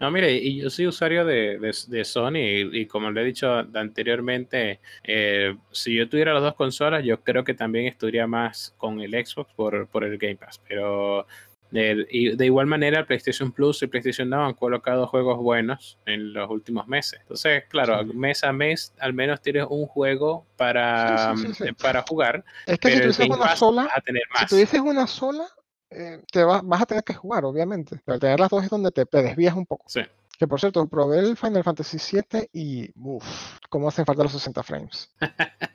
No, 0.00 0.10
mire, 0.10 0.32
y 0.32 0.62
yo 0.62 0.68
soy 0.70 0.88
usuario 0.88 1.24
de, 1.24 1.58
de- 1.60 1.76
de 1.86 2.04
Sony 2.04 2.38
y, 2.38 2.80
y 2.80 2.86
como 2.86 3.10
le 3.10 3.22
he 3.22 3.24
dicho 3.24 3.52
anteriormente, 3.54 4.80
eh, 5.04 5.56
si 5.70 5.94
yo 5.94 6.08
tuviera 6.08 6.34
las 6.34 6.42
dos 6.42 6.54
consolas, 6.54 7.04
yo 7.04 7.22
creo 7.22 7.44
que 7.44 7.54
también 7.54 7.86
estuviera 7.86 8.26
más 8.26 8.74
con 8.78 9.00
el 9.00 9.12
Xbox 9.12 9.52
por, 9.54 9.86
por 9.86 10.02
el 10.02 10.18
Game 10.18 10.36
Pass. 10.36 10.60
Pero 10.68 11.26
de, 11.74 12.06
y 12.10 12.36
de 12.36 12.46
igual 12.46 12.66
manera, 12.66 13.00
el 13.00 13.06
PlayStation 13.06 13.50
Plus 13.52 13.82
y 13.82 13.88
PlayStation 13.88 14.30
Now 14.30 14.44
han 14.44 14.54
colocado 14.54 15.06
juegos 15.08 15.38
buenos 15.38 15.98
en 16.06 16.32
los 16.32 16.48
últimos 16.48 16.86
meses. 16.86 17.18
Entonces, 17.22 17.64
claro, 17.68 18.02
Sí. 18.04 18.16
mes 18.16 18.44
a 18.44 18.52
mes 18.52 18.94
al 19.00 19.12
menos 19.12 19.42
tienes 19.42 19.66
un 19.68 19.86
juego 19.86 20.46
para, 20.56 21.36
Sí, 21.36 21.52
sí, 21.52 21.64
eh, 21.64 21.74
para 21.74 22.02
jugar, 22.02 22.44
Es 22.66 22.78
que 22.78 22.90
si 22.90 22.94
pero 22.96 23.10
el 23.10 23.16
tuvieses 23.16 23.36
una 23.36 23.56
sola, 23.56 23.88
a 23.94 24.00
tener 24.00 24.22
si 24.22 24.40
más. 24.40 24.50
tuvieses 24.50 24.80
una 24.80 25.06
sola, 25.06 25.46
eh, 25.90 26.22
te 26.30 26.44
vas, 26.44 26.62
vas 26.64 26.82
a 26.82 26.86
tener 26.86 27.04
que 27.04 27.14
jugar, 27.14 27.44
obviamente. 27.44 28.00
Pero 28.04 28.14
al 28.14 28.20
tener 28.20 28.38
las 28.40 28.50
dos 28.50 28.62
es 28.64 28.70
donde 28.70 28.90
te, 28.90 29.04
te 29.04 29.22
desvías 29.22 29.54
un 29.54 29.66
poco. 29.66 29.84
Sí. 29.88 30.00
Que 30.38 30.46
por 30.48 30.58
cierto, 30.60 30.86
probé 30.88 31.18
el 31.20 31.36
Final 31.36 31.62
Fantasy 31.64 31.98
VII 31.98 32.48
y 32.52 32.90
uff, 32.96 33.58
cómo 33.68 33.88
hacen 33.88 34.04
falta 34.06 34.22
los 34.22 34.32
60 34.32 34.62
frames. 34.62 35.12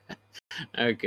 Ok, 0.73 1.03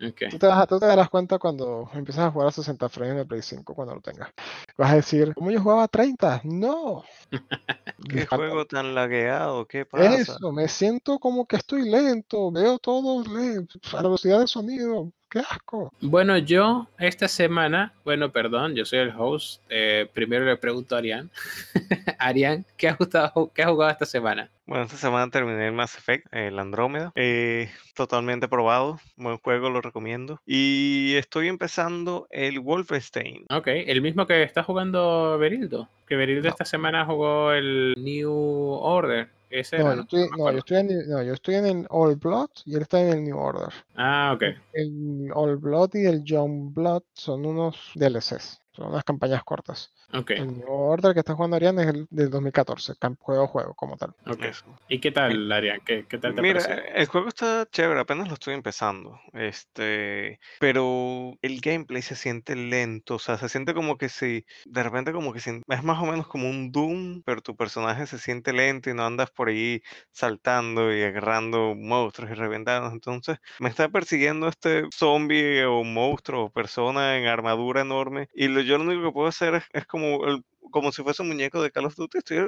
ok. 0.00 0.30
Tú 0.30 0.38
te, 0.38 0.46
vas 0.46 0.58
a- 0.58 0.66
tú 0.66 0.78
te 0.80 0.86
darás 0.86 1.08
cuenta 1.10 1.38
cuando 1.38 1.88
empiezas 1.94 2.26
a 2.26 2.30
jugar 2.30 2.48
a 2.48 2.52
60 2.52 2.88
frames 2.88 3.12
en 3.14 3.18
el 3.20 3.26
Play 3.26 3.42
5 3.42 3.74
cuando 3.74 3.94
lo 3.94 4.00
tengas. 4.00 4.30
Vas 4.76 4.92
a 4.92 4.96
decir, 4.96 5.34
¿cómo 5.34 5.50
yo 5.50 5.60
jugaba 5.60 5.84
a 5.84 5.88
30? 5.88 6.40
No. 6.44 7.04
¿Qué 8.08 8.16
Me 8.16 8.26
falta 8.26 8.36
juego 8.36 8.66
tan 8.66 8.94
lagueado? 8.94 9.66
¿Qué 9.66 9.84
pasa? 9.86 10.16
Eso, 10.16 10.52
me 10.52 10.68
siento 10.68 11.18
como 11.18 11.46
que 11.46 11.56
estoy 11.56 11.88
lento, 11.88 12.50
veo 12.50 12.78
todo 12.78 13.22
le- 13.22 13.66
a 13.92 13.96
la 13.96 14.02
velocidad 14.02 14.40
de 14.40 14.46
sonido. 14.46 15.12
¡Qué 15.34 15.40
asco! 15.40 15.92
Bueno, 16.00 16.38
yo 16.38 16.86
esta 16.96 17.26
semana, 17.26 17.92
bueno, 18.04 18.30
perdón, 18.30 18.76
yo 18.76 18.84
soy 18.84 19.00
el 19.00 19.12
host. 19.18 19.60
eh, 19.68 20.06
primero 20.14 20.44
le 20.44 20.56
pregunto 20.56 20.94
a 20.94 20.98
Arián. 20.98 21.28
Arián, 22.20 22.64
¿qué 22.76 22.86
has, 22.88 22.96
gustado, 22.96 23.50
¿qué 23.52 23.62
has 23.64 23.70
jugado 23.70 23.90
esta 23.90 24.06
semana? 24.06 24.48
Bueno, 24.64 24.84
esta 24.84 24.96
semana 24.96 25.28
terminé 25.32 25.66
el 25.66 25.72
Mass 25.72 25.96
Effect, 25.98 26.32
el 26.32 26.56
Andrómeda. 26.56 27.10
Eh, 27.16 27.68
totalmente 27.96 28.46
probado. 28.46 29.00
Buen 29.16 29.38
juego, 29.38 29.70
lo 29.70 29.80
recomiendo. 29.80 30.40
Y 30.46 31.14
estoy 31.16 31.48
empezando 31.48 32.28
el 32.30 32.60
Wolfenstein. 32.60 33.44
Ok, 33.50 33.66
el 33.66 34.02
mismo 34.02 34.28
que 34.28 34.40
está 34.44 34.62
jugando 34.62 35.36
Berildo. 35.36 35.88
Que 36.06 36.14
Berildo 36.14 36.44
No. 36.44 36.50
esta 36.50 36.64
semana 36.64 37.04
jugó 37.04 37.50
el 37.52 37.94
New 37.98 38.30
Order. 38.30 39.28
Ese 39.60 39.76
No, 39.76 39.82
era, 39.82 39.90
yo 39.90 39.96
¿no? 39.96 40.02
estoy, 40.02 40.20
no, 40.20 40.34
acuerdo. 40.34 40.52
yo 40.52 40.58
estoy 40.58 40.76
en, 40.78 40.90
el- 40.90 41.08
no, 41.08 41.22
yo 41.22 41.32
estoy 41.34 41.54
en 41.56 41.66
el 41.66 41.86
All 41.90 42.16
Blood 42.16 42.50
y 42.64 42.74
él 42.76 42.82
está 42.82 43.00
en 43.00 43.08
el 43.08 43.24
New 43.24 43.38
Order. 43.38 43.72
Ah, 43.96 44.32
ok. 44.34 44.42
El 44.72 45.30
All 45.34 45.56
Blood 45.56 45.94
y 45.94 46.06
el 46.06 46.22
Young 46.24 46.72
Blood 46.74 47.02
son 47.14 47.46
unos 47.46 47.92
DLCs, 47.94 48.60
son 48.74 48.88
unas 48.88 49.04
campañas 49.04 49.42
cortas. 49.44 49.92
Ok, 50.12 50.30
El 50.30 50.58
New 50.58 50.66
Order 50.70 51.14
que 51.14 51.20
está 51.20 51.34
jugando 51.34 51.56
Ariane 51.56 51.82
es 51.82 51.88
el 51.88 52.06
del 52.10 52.30
2014, 52.30 52.94
cam- 52.94 53.16
juego 53.18 53.44
a 53.44 53.46
juego 53.48 53.74
como 53.74 53.96
tal. 53.96 54.10
ok. 54.26 54.42
Eso. 54.44 54.64
¿Y 54.88 54.98
qué 55.00 55.10
tal, 55.12 55.50
Arián? 55.52 55.80
¿Qué, 55.84 56.06
qué 56.08 56.18
tal 56.18 56.34
te 56.34 56.42
Mira, 56.42 56.60
pareció? 56.60 56.84
el 56.94 57.06
juego 57.06 57.28
está 57.28 57.66
chévere, 57.70 58.00
apenas 58.00 58.28
lo 58.28 58.34
estoy 58.34 58.54
empezando. 58.54 59.18
Este, 59.32 60.40
pero 60.60 61.32
el 61.42 61.60
gameplay 61.60 62.02
se 62.02 62.16
siente 62.16 62.56
lento, 62.56 63.16
o 63.16 63.18
sea, 63.18 63.36
se 63.38 63.48
siente 63.48 63.74
como 63.74 63.96
que 63.98 64.08
si, 64.08 64.44
de 64.64 64.82
repente 64.82 65.12
como 65.12 65.32
que 65.32 65.40
si- 65.40 65.60
es 65.68 65.82
más 65.82 66.02
o 66.02 66.06
menos 66.06 66.26
como 66.26 66.48
un 66.48 66.72
Doom, 66.72 67.22
pero 67.24 67.40
tu 67.42 67.56
personaje 67.56 68.06
se 68.06 68.18
siente 68.18 68.52
lento 68.52 68.90
y 68.90 68.94
no 68.94 69.04
andas 69.06 69.30
por 69.30 69.48
ahí 69.48 69.82
saltando 70.12 70.94
y 70.94 71.02
agarrando 71.02 71.74
monstruos 71.76 72.30
y 72.30 72.34
reventando. 72.34 72.90
Entonces, 72.90 73.38
me 73.58 73.68
está 73.68 73.88
persiguiendo 73.88 74.48
este 74.48 74.84
zombie 74.94 75.64
o 75.64 75.84
monstruo 75.84 76.44
o 76.44 76.50
persona 76.50 77.16
en 77.18 77.26
armadura 77.26 77.82
enorme 77.82 78.28
y 78.34 78.48
lo, 78.48 78.60
yo 78.64 78.78
lo 78.78 78.84
único 78.84 79.02
que 79.08 79.12
puedo 79.12 79.28
hacer 79.28 79.54
es, 79.54 79.64
es 79.72 79.86
como 79.86 80.26
el 80.26 80.42
como 80.70 80.90
si 80.90 81.02
fuese 81.02 81.22
un 81.22 81.28
muñeco 81.28 81.62
de 81.62 81.70
Call 81.70 81.84
of 81.84 81.94
Duty, 81.94 82.18
estoy 82.18 82.38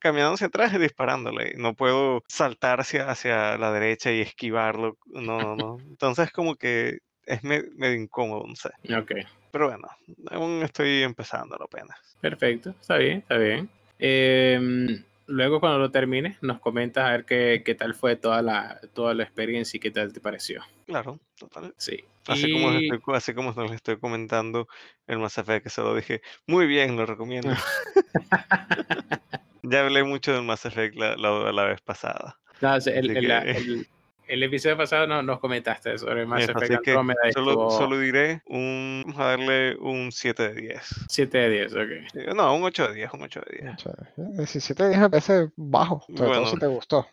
caminando 0.00 0.34
hacia 0.34 0.46
atrás 0.46 0.72
y 0.74 0.78
disparándole. 0.78 1.54
No 1.56 1.74
puedo 1.74 2.22
saltar 2.28 2.78
hacia, 2.80 3.10
hacia 3.10 3.58
la 3.58 3.72
derecha 3.72 4.12
y 4.12 4.20
esquivarlo. 4.20 4.96
No, 5.06 5.40
no, 5.40 5.56
no. 5.56 5.78
Entonces 5.88 6.30
como 6.30 6.54
que 6.54 6.98
es 7.26 7.42
me- 7.42 7.64
medio 7.74 8.00
incómodo, 8.00 8.44
no 8.46 8.54
sé. 8.54 8.70
Ok, 8.94 9.12
Pero 9.50 9.68
bueno, 9.68 9.88
aún 10.30 10.62
estoy 10.62 11.02
empezando 11.02 11.56
apenas. 11.60 11.98
perfecto, 12.20 12.70
está 12.80 12.96
bien, 12.98 13.18
está 13.18 13.38
bien. 13.38 13.68
Em, 13.98 15.02
luego 15.26 15.60
cuando 15.60 15.78
lo 15.78 15.90
termines 15.90 16.36
nos 16.42 16.60
comentas 16.60 17.04
a 17.06 17.10
ver 17.12 17.24
qué, 17.24 17.62
qué 17.64 17.74
tal 17.74 17.94
fue 17.94 18.16
toda 18.16 18.42
la, 18.42 18.80
toda 18.94 19.14
la 19.14 19.22
experiencia 19.24 19.76
y 19.76 19.80
qué 19.80 19.90
tal 19.90 20.12
te 20.12 20.20
pareció. 20.20 20.62
Claro, 20.86 21.18
total. 21.38 21.74
Sí. 21.76 22.04
Así 22.26 22.50
como, 22.52 22.70
les 22.70 22.82
estoy, 22.84 23.00
co- 23.00 23.14
así 23.14 23.34
como 23.34 23.62
les 23.62 23.72
estoy 23.72 23.98
comentando 23.98 24.68
el 25.06 25.18
Mass 25.18 25.36
Effect, 25.38 25.64
que 25.64 25.70
se 25.70 25.82
lo 25.82 25.94
dije, 25.94 26.22
muy 26.46 26.66
bien, 26.66 26.96
lo 26.96 27.04
recomiendo. 27.06 27.50
ya 29.62 29.80
hablé 29.80 30.04
mucho 30.04 30.32
del 30.32 30.42
Mass 30.42 30.64
Effect 30.66 30.96
la, 30.96 31.16
la- 31.16 31.52
la 31.52 31.64
vez 31.64 31.80
pasada. 31.80 32.38
No, 32.60 32.78
que- 32.80 32.90
el- 33.56 33.86
el 34.28 34.42
episodio 34.42 34.76
pasado 34.76 35.06
no, 35.06 35.22
nos 35.22 35.38
comentaste 35.40 35.98
sobre 35.98 36.26
Mass 36.26 36.44
Eso, 36.44 36.52
Effect 36.52 36.88
Andromeda 36.88 37.20
solo, 37.32 37.50
estuvo 37.50 37.70
solo 37.70 37.98
diré 37.98 38.42
un, 38.46 39.02
vamos 39.06 39.20
a 39.20 39.24
darle 39.24 39.76
un 39.76 40.10
7 40.12 40.54
de 40.54 40.60
10. 40.60 40.80
7 41.08 41.38
de 41.38 41.50
10, 41.50 41.72
ok. 41.74 42.34
No, 42.34 42.54
un 42.54 42.62
8 42.64 42.88
de 42.88 42.94
10, 42.94 43.12
un 43.14 43.22
8 43.22 43.40
de 43.48 43.62
10. 43.62 43.76
Chévere. 43.76 44.10
17 44.16 44.88
días 44.88 45.00
me 45.00 45.10
parece 45.10 45.48
bajo, 45.56 46.04
sobre 46.08 46.18
todo 46.18 46.34
si 46.34 46.40
Bueno. 46.52 46.58
te 46.58 46.66
gustó. 46.66 47.06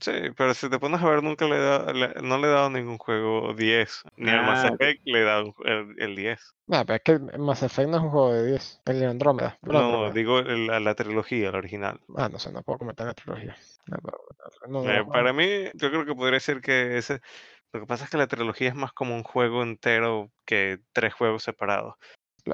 Sí, 0.00 0.12
pero 0.36 0.54
si 0.54 0.70
te 0.70 0.78
pones 0.78 1.02
a 1.02 1.08
ver, 1.08 1.22
nunca 1.22 1.46
le 1.46 1.58
da, 1.58 1.92
le- 1.92 2.14
no 2.22 2.38
le 2.38 2.46
he 2.48 2.50
dado 2.50 2.70
ningún 2.70 2.98
juego 2.98 3.52
10. 3.54 4.02
Ni 4.16 4.30
al 4.30 4.44
Mass 4.46 4.64
Ah. 4.64 4.68
Effect 4.68 5.02
le 5.04 5.20
he 5.20 5.24
dado 5.24 5.54
el, 5.64 5.94
el 5.98 6.16
10. 6.16 6.54
Nah, 6.66 6.84
pero 6.84 6.96
es 6.96 7.02
que 7.02 7.12
el 7.12 7.38
Mass 7.38 7.62
Effect 7.62 7.88
no 7.88 7.96
es 7.98 8.02
un 8.02 8.10
juego 8.10 8.32
de 8.32 8.46
10. 8.46 8.80
El 8.86 9.04
Andrómeda. 9.04 9.58
No, 9.62 10.10
digo 10.12 10.38
el- 10.38 10.66
la, 10.66 10.80
la 10.80 10.94
trilogía, 10.94 11.52
la 11.52 11.58
original. 11.58 12.00
Ah, 12.16 12.28
no 12.28 12.38
sé, 12.38 12.52
no 12.52 12.62
puedo 12.62 12.78
comentar 12.78 13.06
la 13.06 13.14
trilogía. 13.14 13.56
No, 13.86 13.98
no, 14.68 14.82
no 14.84 14.90
Eh, 14.90 14.98
lo 14.98 15.08
para 15.08 15.32
mí, 15.32 15.46
yo 15.74 15.90
creo 15.90 16.04
que 16.06 16.14
podría 16.14 16.40
ser 16.40 16.60
que 16.60 16.96
ese. 16.98 17.20
Lo 17.72 17.80
que 17.80 17.86
pasa 17.86 18.04
es 18.04 18.10
que 18.10 18.18
la 18.18 18.26
trilogía 18.26 18.68
es 18.68 18.74
más 18.74 18.92
como 18.92 19.14
un 19.14 19.22
juego 19.22 19.62
entero 19.62 20.30
que 20.46 20.78
tres 20.92 21.14
juegos 21.14 21.42
separados. 21.42 21.94
Eh, 22.44 22.52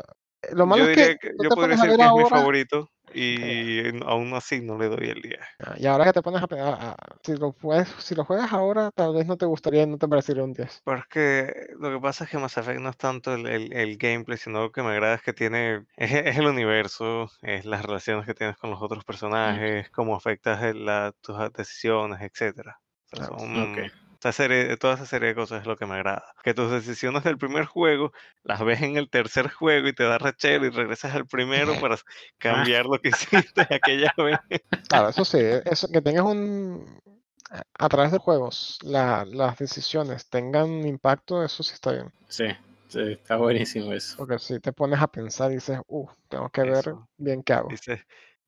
Lo 0.53 0.67
malo 0.67 0.85
yo 0.85 0.91
es 0.91 0.97
que, 0.97 1.19
que, 1.19 1.33
yo 1.43 1.51
podría 1.51 1.77
decir 1.77 1.97
que 1.97 2.05
es 2.05 2.13
mi 2.13 2.25
favorito 2.25 2.89
y 3.13 3.83
aún 4.05 4.35
así 4.35 4.61
no 4.61 4.79
le 4.79 4.89
doy 4.89 5.09
el 5.11 5.23
10. 5.23 5.41
Ah, 5.61 5.75
y 5.79 5.87
ahora 5.87 6.05
que 6.05 6.13
te 6.13 6.23
pones 6.23 6.43
a, 6.43 6.47
a- 6.51 6.93
a- 6.93 6.97
si 7.25 7.37
lo 7.37 7.53
juegas, 7.53 7.89
si 7.99 8.15
lo 8.15 8.25
juegas 8.25 8.53
ahora, 8.53 8.91
tal 8.95 9.15
vez 9.15 9.27
no 9.27 9.37
te 9.37 9.47
gustaría, 9.47 9.87
no 9.87 9.99
te 9.99 10.07
parecería 10.09 10.45
un 10.45 10.53
10. 10.53 10.81
Pero 10.85 10.99
es 10.99 11.07
que 11.09 11.53
lo 11.79 11.91
que 11.93 12.01
pasa 12.01 12.25
es 12.25 12.31
que 12.31 12.39
Mass 12.39 12.57
Effect 12.57 12.81
no 12.81 12.89
es 12.91 12.97
tanto 12.97 13.35
el, 13.35 13.47
el- 13.47 13.73
el 13.73 13.97
gameplay, 13.99 14.39
sino 14.39 14.61
lo 14.63 14.73
que 14.73 14.83
me 14.83 14.91
agrada 14.91 15.15
es 15.17 15.23
que 15.23 15.33
tiene, 15.33 15.85
es, 15.97 16.13
es 16.13 16.37
el 16.39 16.47
universo, 16.47 17.29
es 17.43 17.65
las 17.65 17.83
relaciones 17.85 18.27
que 18.27 18.35
tienes 18.35 18.57
con 18.57 18.71
los 18.71 18.81
otros 18.83 19.05
personajes, 19.05 19.91
cómo 19.91 20.17
afectas 20.17 20.63
el- 20.63 20.85
la- 20.87 21.13
tus 21.21 21.37
decisiones, 21.53 22.21
etcétera. 22.23 22.81
O 23.13 23.17
sea, 23.17 23.31
son-. 23.37 23.91
Esa 24.21 24.33
serie, 24.33 24.77
toda 24.77 24.95
esa 24.95 25.07
serie 25.07 25.29
de 25.29 25.35
cosas 25.35 25.61
es 25.63 25.67
lo 25.67 25.77
que 25.77 25.87
me 25.87 25.95
agrada. 25.95 26.25
Que 26.43 26.55
tus 26.55 26.71
decisiones 26.71 27.25
del 27.25 27.39
primer 27.39 27.67
juego 27.67 28.13
las 28.43 28.65
ves 28.65 28.83
en 28.83 28.97
el 28.97 29.09
tercer 29.11 29.49
juego 29.51 29.89
y 29.89 29.93
te 29.95 30.05
da 30.05 30.19
rachero 30.19 30.67
y 30.67 30.71
regresas 30.71 31.15
al 31.15 31.27
primero 31.27 31.73
para 31.81 31.97
cambiar 32.39 32.87
lo 32.87 32.99
que 33.01 33.09
hiciste 33.11 33.63
aquella 33.71 34.13
vez. 34.17 34.41
Claro, 34.89 35.09
eso 35.11 35.25
sí, 35.25 35.39
e, 35.39 35.63
eso, 35.65 35.89
que 35.89 36.01
tengas 36.03 36.25
un... 36.25 36.99
A 37.51 37.63
a 37.87 37.89
través 37.89 38.13
de 38.13 38.19
juegos, 38.19 38.79
la- 38.83 39.25
las 39.25 39.57
decisiones 39.59 40.29
tengan 40.29 40.87
impacto, 40.87 41.43
eso 41.43 41.63
sí 41.63 41.73
está 41.75 41.93
bien. 41.93 42.13
Sí, 42.29 42.45
sí, 42.89 43.01
está 43.13 43.37
buenísimo 43.37 43.93
eso. 43.93 44.17
Porque 44.19 44.39
si 44.39 44.61
te 44.61 44.73
pones 44.73 45.01
a 45.01 45.07
pensar 45.09 45.51
y 45.51 45.55
dices, 45.55 45.79
uh, 45.87 46.07
tengo 46.29 46.51
que 46.51 46.63
ver 46.63 46.79
Eso. 46.79 47.09
bien 47.17 47.43
qué 47.43 47.53
hago. 47.55 47.69
Dices, 47.71 48.01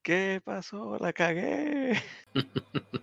¿qué 0.03 0.43
pasó? 0.45 0.99
La 0.99 1.13
cagué. 1.13 1.95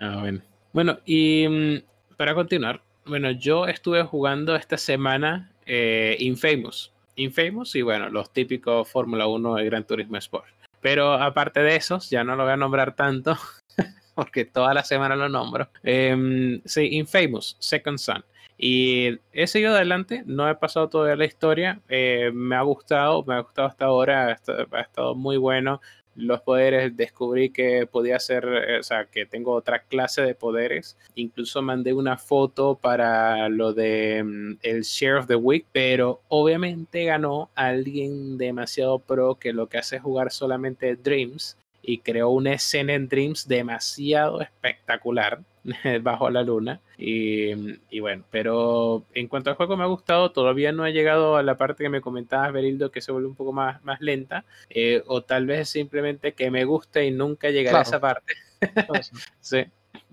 Ah, 0.00 0.18
bueno. 0.20 0.40
Bueno, 0.72 0.98
y 1.04 1.48
mm, 1.48 1.82
para 2.18 2.34
continuar, 2.34 2.82
bueno, 3.06 3.30
yo 3.30 3.68
estuve 3.68 4.02
jugando 4.02 4.56
esta 4.56 4.76
semana 4.76 5.52
eh, 5.66 6.16
Infamous. 6.18 6.92
Infamous 7.14 7.76
y 7.76 7.82
bueno, 7.82 8.10
los 8.10 8.32
típicos 8.32 8.88
Fórmula 8.90 9.28
1 9.28 9.54
de 9.54 9.64
Gran 9.64 9.84
Turismo 9.84 10.16
Sport. 10.16 10.46
Pero 10.80 11.12
aparte 11.12 11.60
de 11.60 11.76
esos, 11.76 12.10
ya 12.10 12.24
no 12.24 12.34
lo 12.34 12.42
voy 12.42 12.52
a 12.52 12.56
nombrar 12.56 12.96
tanto, 12.96 13.38
porque 14.16 14.44
toda 14.44 14.74
la 14.74 14.82
semana 14.82 15.14
lo 15.14 15.28
nombro. 15.28 15.70
Em, 15.84 16.60
sí, 16.64 16.88
Infamous, 16.96 17.56
Second 17.60 17.98
Son. 17.98 18.24
Y 18.58 19.20
he 19.32 19.46
seguido 19.46 19.76
adelante, 19.76 20.24
no 20.26 20.50
he 20.50 20.56
pasado 20.56 20.88
todavía 20.88 21.14
la 21.14 21.24
historia, 21.24 21.80
eh, 21.88 22.32
me 22.34 22.56
ha 22.56 22.62
gustado, 22.62 23.22
me 23.24 23.34
ha 23.34 23.40
gustado 23.40 23.68
hasta 23.68 23.84
ahora, 23.84 24.36
ha 24.72 24.80
estado 24.80 25.14
muy 25.14 25.36
bueno. 25.36 25.80
Los 26.18 26.40
poderes, 26.42 26.96
descubrí 26.96 27.50
que 27.50 27.86
podía 27.86 28.16
hacer, 28.16 28.44
eh, 28.44 28.78
o 28.80 28.82
sea, 28.82 29.06
que 29.06 29.24
tengo 29.24 29.52
otra 29.52 29.84
clase 29.84 30.22
de 30.22 30.34
poderes. 30.34 30.98
Incluso 31.14 31.62
mandé 31.62 31.92
una 31.94 32.18
foto 32.18 32.74
para 32.74 33.48
lo 33.48 33.72
de 33.72 34.22
mm, 34.24 34.58
el 34.62 34.82
Share 34.82 35.18
of 35.18 35.26
the 35.28 35.36
Week, 35.36 35.64
pero 35.72 36.20
obviamente 36.28 37.04
ganó 37.04 37.50
alguien 37.54 38.36
demasiado 38.36 38.98
pro 38.98 39.36
que 39.36 39.52
lo 39.52 39.68
que 39.68 39.78
hace 39.78 39.96
es 39.96 40.02
jugar 40.02 40.32
solamente 40.32 40.96
Dreams 40.96 41.56
y 41.88 42.00
creó 42.00 42.28
una 42.28 42.52
escena 42.52 42.92
en 42.92 43.08
Dreams 43.08 43.48
demasiado 43.48 44.42
espectacular 44.42 45.40
bajo 46.02 46.28
la 46.28 46.42
luna. 46.42 46.82
Y, 46.98 47.78
y 47.88 48.00
bueno, 48.00 48.24
pero 48.30 49.06
en 49.14 49.26
cuanto 49.26 49.48
al 49.48 49.56
juego 49.56 49.74
me 49.74 49.84
ha 49.84 49.86
gustado, 49.86 50.30
todavía 50.30 50.70
no 50.70 50.84
he 50.84 50.92
llegado 50.92 51.38
a 51.38 51.42
la 51.42 51.56
parte 51.56 51.84
que 51.84 51.88
me 51.88 52.02
comentabas, 52.02 52.52
Berildo, 52.52 52.90
que 52.90 53.00
se 53.00 53.10
vuelve 53.10 53.28
un 53.28 53.34
poco 53.34 53.54
más, 53.54 53.82
más 53.84 54.02
lenta, 54.02 54.44
eh, 54.68 55.02
o 55.06 55.22
tal 55.22 55.46
vez 55.46 55.70
simplemente 55.70 56.34
que 56.34 56.50
me 56.50 56.66
guste 56.66 57.06
y 57.06 57.10
nunca 57.10 57.48
llegaré 57.48 57.78
a 57.78 57.82
esa 57.82 58.00
parte. 58.00 58.34
Sí. 59.40 59.64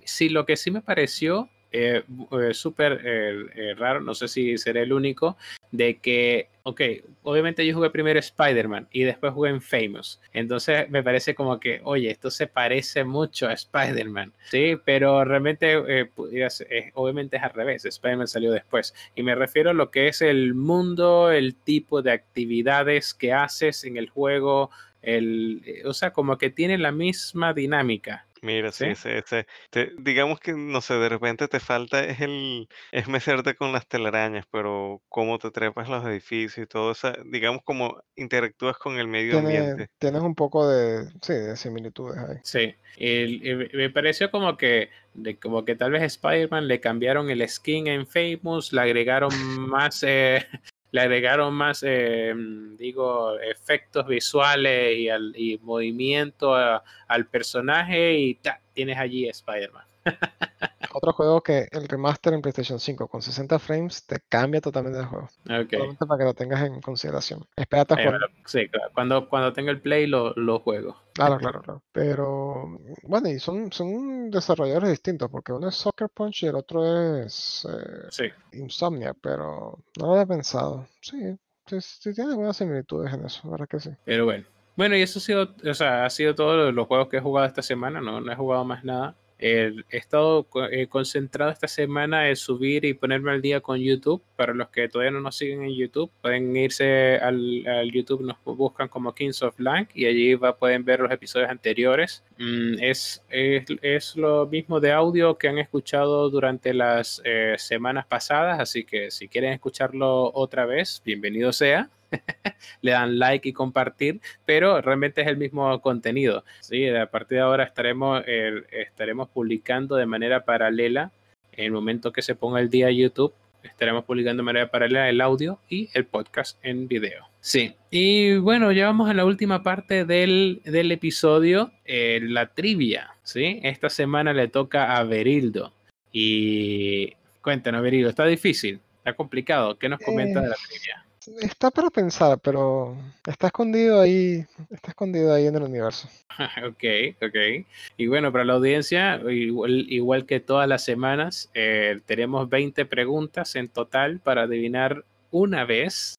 Sí, 0.05 0.29
lo 0.29 0.45
que 0.45 0.55
sí 0.55 0.71
me 0.71 0.81
pareció 0.81 1.49
eh, 1.75 2.03
eh, 2.31 2.53
súper 2.53 3.01
eh, 3.03 3.45
eh, 3.55 3.73
raro, 3.75 3.99
no 4.01 4.13
sé 4.15 4.27
si 4.27 4.57
seré 4.57 4.83
el 4.83 4.93
único, 4.93 5.37
de 5.71 5.97
que, 5.97 6.47
ok, 6.63 6.81
obviamente 7.23 7.65
yo 7.65 7.75
jugué 7.75 7.89
primero 7.89 8.17
Spider-Man 8.19 8.87
y 8.91 9.03
después 9.03 9.33
jugué 9.33 9.49
en 9.49 9.61
Famous. 9.61 10.21
Entonces 10.31 10.89
me 10.89 11.03
parece 11.03 11.35
como 11.35 11.59
que, 11.59 11.81
oye, 11.83 12.09
esto 12.09 12.31
se 12.31 12.47
parece 12.47 13.03
mucho 13.03 13.47
a 13.47 13.53
Spider-Man, 13.53 14.31
¿sí? 14.49 14.77
Pero 14.85 15.25
realmente, 15.25 16.05
pudiera 16.15 16.49
ser- 16.49 16.67
eh, 16.71 16.91
obviamente 16.93 17.37
es 17.37 17.43
al 17.43 17.53
revés, 17.53 17.83
Spider-Man 17.85 18.27
salió 18.27 18.51
después. 18.51 18.93
Y 19.15 19.23
me 19.23 19.35
refiero 19.35 19.71
a 19.71 19.73
lo 19.73 19.91
que 19.91 20.07
es 20.07 20.21
el 20.21 20.53
mundo, 20.53 21.31
el 21.31 21.55
tipo 21.55 22.01
de 22.01 22.11
actividades 22.11 23.13
que 23.13 23.33
haces 23.33 23.83
en 23.83 23.97
el 23.97 24.09
juego, 24.09 24.69
el, 25.01 25.61
o 25.85 25.93
sea, 25.93 26.11
como 26.13 26.37
que 26.37 26.49
tiene 26.49 26.77
la 26.77 26.91
misma 26.91 27.53
dinámica. 27.53 28.25
Mira, 28.45 28.71
sí, 28.71 28.85
¿Sí? 28.85 28.91
ese, 28.91 29.17
ese- 29.17 29.47
te- 29.71 29.91
digamos 29.97 30.39
que, 30.39 30.53
no 30.53 30.79
sé, 30.81 30.93
de 30.93 31.09
repente 31.09 31.47
te 31.47 31.59
falta 31.59 32.03
es 32.05 32.21
el, 32.21 32.67
es 32.91 33.07
meterte 33.07 33.55
con 33.55 33.71
las 33.71 33.87
telarañas, 33.87 34.45
pero 34.51 35.01
cómo 35.09 35.39
te 35.39 35.49
trepas 35.49 35.89
los 35.89 36.05
edificios 36.05 36.65
y 36.65 36.67
todo 36.67 36.91
eso, 36.91 37.11
digamos 37.25 37.61
como 37.63 38.01
interactúas 38.15 38.77
con 38.77 38.97
el 38.99 39.07
medio 39.07 39.39
tiene, 39.41 39.57
ambiente. 39.57 39.87
tienes 39.97 40.21
un 40.21 40.35
poco 40.35 40.67
de, 40.69 41.07
sí, 41.21 41.33
de 41.33 41.57
similitudes 41.57 42.17
ahí. 42.19 42.37
Sí, 42.43 42.75
el- 42.97 43.45
el- 43.47 43.71
me 43.73 43.89
pareció 43.89 44.29
como 44.29 44.55
que, 44.57 44.89
de, 45.15 45.37
como 45.39 45.65
que 45.65 45.75
tal 45.75 45.91
vez 45.91 46.03
Spider-Man 46.03 46.67
le 46.67 46.79
cambiaron 46.79 47.29
el 47.31 47.47
skin 47.49 47.87
en 47.87 48.05
Famous, 48.05 48.71
le 48.73 48.81
agregaron 48.81 49.31
más, 49.69 50.03
eh, 50.03 50.45
le 50.95 51.01
agregaron 51.01 51.53
más, 51.53 51.83
eh, 51.85 52.33
digo, 52.77 53.37
efectos 53.39 54.07
visuales 54.07 54.97
y, 54.97 55.09
al, 55.09 55.33
y 55.35 55.57
movimiento 55.59 56.55
a- 56.55 56.83
al 57.07 57.27
personaje 57.27 58.13
y 58.17 58.35
ta, 58.35 58.59
tienes 58.73 58.97
allí 58.97 59.27
Spider-Man. 59.27 59.83
Otro 60.97 61.11
juego 61.11 61.41
que 61.41 61.67
el 61.71 61.89
remaster 61.89 62.33
en 62.33 62.41
PlayStation 62.41 62.79
5 62.79 63.09
con 63.09 63.21
60 63.21 63.59
frames 63.59 64.05
te 64.05 64.21
cambia 64.29 64.61
totalmente 64.61 64.99
el 64.99 65.05
juego. 65.05 65.25
Ok. 65.43 65.71
Solamente 65.71 66.05
para 66.05 66.17
que 66.17 66.23
lo 66.23 66.33
tengas 66.33 66.63
en 66.63 66.79
consideración. 66.79 67.45
Espérate 67.57 67.95
a 67.95 67.97
jugar. 68.05 68.21
sí, 68.45 68.69
claro, 68.69 68.91
cuando, 68.93 69.27
cuando 69.27 69.51
tenga 69.51 69.71
el 69.71 69.81
play 69.81 70.07
lo, 70.07 70.33
lo 70.35 70.59
juego. 70.59 70.95
Claro, 71.13 71.37
claro, 71.37 71.61
claro. 71.61 71.83
Pero 71.91 72.79
bueno, 73.03 73.27
y 73.27 73.39
son, 73.39 73.73
son 73.73 74.31
desarrolladores 74.31 74.89
distintos, 74.89 75.29
porque 75.29 75.51
uno 75.51 75.67
es 75.67 75.75
Soccer 75.75 76.07
Punch 76.07 76.43
y 76.43 76.47
el 76.47 76.55
otro 76.55 76.85
es 77.17 77.67
eh, 77.69 78.07
Sí. 78.09 78.57
Insomnia, 78.57 79.13
pero 79.13 79.77
no 79.99 80.05
lo 80.05 80.13
había 80.13 80.25
pensado. 80.25 80.87
Sí, 81.01 81.37
sí, 81.65 81.81
sí 81.81 82.13
tiene 82.13 82.35
buenas 82.35 82.55
similitudes 82.55 83.13
en 83.13 83.25
eso, 83.25 83.49
verdad 83.49 83.67
que 83.67 83.81
sí. 83.81 83.89
Pero 84.05 84.23
bueno. 84.23 84.45
Bueno, 84.77 84.95
y 84.95 85.01
eso 85.01 85.19
ha 85.19 85.21
sido, 85.21 85.55
o 85.69 85.73
sea, 85.73 86.05
ha 86.05 86.09
sido 86.09 86.35
todos 86.35 86.73
los 86.73 86.87
juegos 86.87 87.09
que 87.09 87.17
he 87.17 87.21
jugado 87.21 87.47
esta 87.47 87.61
semana, 87.61 87.99
no, 87.99 88.21
no 88.21 88.31
he 88.31 88.35
jugado 88.35 88.63
más 88.63 88.85
nada. 88.85 89.15
Eh, 89.37 89.73
he 89.89 89.97
estado 89.97 90.47
eh, 90.71 90.87
concentrado 90.87 91.51
esta 91.51 91.67
semana 91.67 92.29
en 92.29 92.35
subir 92.35 92.85
y 92.85 92.93
ponerme 92.93 93.31
al 93.31 93.41
día 93.41 93.59
con 93.61 93.79
YouTube. 93.79 94.21
Para 94.35 94.53
los 94.53 94.69
que 94.69 94.87
todavía 94.87 95.11
no 95.11 95.21
nos 95.21 95.37
siguen 95.37 95.63
en 95.63 95.75
YouTube, 95.75 96.09
pueden 96.21 96.55
irse 96.55 97.17
al, 97.17 97.91
YouTube, 97.91 98.21
nos 98.21 98.37
buscan 98.43 98.87
como 98.87 99.13
Kings 99.13 99.41
of 99.41 99.57
Blank 99.57 99.89
y 99.93 100.05
allí 100.05 100.35
pueden 100.59 100.85
ver 100.85 100.99
los 101.01 101.11
episodios 101.11 101.49
anteriores. 101.49 102.23
Mm, 102.37 102.79
es, 102.81 103.21
es, 103.29 103.65
es 103.81 104.15
lo 104.15 104.47
mismo 104.47 104.79
de 104.79 104.91
audio 104.91 105.37
que 105.37 105.47
han 105.47 105.57
escuchado 105.57 106.29
durante 106.29 106.73
las 106.73 107.21
eh, 107.25 107.55
semanas 107.57 108.05
pasadas, 108.05 108.59
así 108.59 108.83
que 108.83 109.11
si 109.11 109.27
quieren 109.27 109.53
escucharlo 109.53 110.31
otra 110.33 110.65
vez, 110.65 111.01
bienvenido 111.05 111.51
sea. 111.51 111.89
Le 112.81 112.91
dan 112.91 113.19
like 113.19 113.49
y 113.49 113.53
compartir 113.53 114.21
pero 114.45 114.81
realmente 114.81 115.21
es 115.21 115.27
el 115.27 115.37
mismo 115.37 115.81
contenido. 115.81 116.43
¿sí? 116.61 116.87
A 116.87 117.09
partir 117.09 117.37
de 117.37 117.43
ahora 117.43 117.63
estaremos, 117.63 118.23
eh, 118.27 118.63
estaremos 118.71 119.29
publicando 119.29 119.95
de 119.95 120.05
manera 120.05 120.45
paralela 120.45 121.11
en 121.51 121.65
el 121.65 121.71
momento 121.71 122.11
que 122.11 122.21
se 122.21 122.35
ponga 122.35 122.59
el 122.59 122.69
día 122.69 122.91
YouTube. 122.91 123.33
estaremos 123.63 124.05
publicando 124.05 124.41
de 124.41 124.45
manera 124.45 124.69
paralela 124.69 125.09
el 125.09 125.21
audio 125.21 125.59
y 125.69 125.89
el 125.93 126.05
podcast 126.05 126.57
en 126.63 126.87
video. 126.87 127.25
Sí, 127.39 127.75
y 127.91 128.37
bueno, 128.37 128.71
ya 128.71 128.87
vamos 128.87 129.09
a 129.09 129.13
la 129.13 129.23
última 129.23 129.61
parte 129.61 130.03
del, 130.05 130.61
del 130.65 130.91
episodio, 130.91 131.71
eh, 131.85 132.19
la 132.23 132.47
trivia, 132.47 133.15
¿sí? 133.23 133.59
Esta 133.63 133.89
semana 133.89 134.33
le 134.33 134.47
toca 134.47 134.97
a 134.97 135.03
Berildo. 135.03 135.71
Y 136.11 137.13
cuéntanos, 137.41 137.83
Berildo, 137.83 138.09
¿está 138.09 138.25
difícil? 138.25 138.79
¿Está 138.97 139.13
complicado? 139.13 139.77
¿Qué 139.77 139.89
nos 139.89 139.99
comenta 139.99 140.41
de 140.41 140.49
la 140.49 140.55
trivia? 140.55 141.04
Está 141.41 141.71
para 141.71 141.89
pensar, 141.89 142.39
pero 142.39 142.95
está 143.25 143.47
escondido 143.47 143.99
ahí, 144.01 144.45
está 144.69 144.91
escondido 144.91 145.33
ahí 145.33 145.47
en 145.47 145.55
el 145.55 145.63
universo. 145.63 146.07
ok, 146.67 146.83
ok. 147.21 147.65
Y 147.97 148.07
bueno, 148.07 148.31
para 148.31 148.45
la 148.45 148.53
audiencia, 148.53 149.15
igual, 149.29 149.85
igual 149.89 150.25
que 150.25 150.39
todas 150.39 150.67
las 150.67 150.83
semanas, 150.83 151.49
eh, 151.53 151.99
tenemos 152.05 152.49
20 152.49 152.85
preguntas 152.85 153.55
en 153.55 153.69
total 153.69 154.19
para 154.19 154.43
adivinar 154.43 155.03
una 155.31 155.65
vez. 155.65 156.17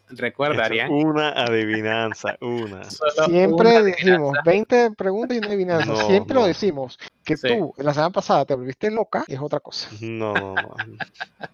Arián. 0.63 0.91
una 0.93 1.31
adivinanza, 1.31 2.37
una. 2.41 2.85
Siempre 3.27 3.69
una 3.71 3.83
decimos 3.83 4.37
adivinanza. 4.37 4.43
20 4.45 4.91
preguntas 4.93 5.37
y 5.37 5.39
una 5.39 5.49
adivinanza. 5.49 5.87
No, 5.87 6.07
Siempre 6.07 6.35
lo 6.35 6.47
decimos. 6.47 6.99
Que 7.25 7.37
Sí. 7.37 7.49
tú, 7.49 7.73
la 7.79 7.95
semana 7.95 8.11
pasada, 8.11 8.45
te 8.45 8.55
volviste 8.55 8.91
loca 8.91 9.25
y 9.27 9.35
es 9.35 9.41
otra 9.41 9.61
cosa. 9.61 9.89
No, 10.01 10.35
no, 10.35 10.55
no. 10.55 10.77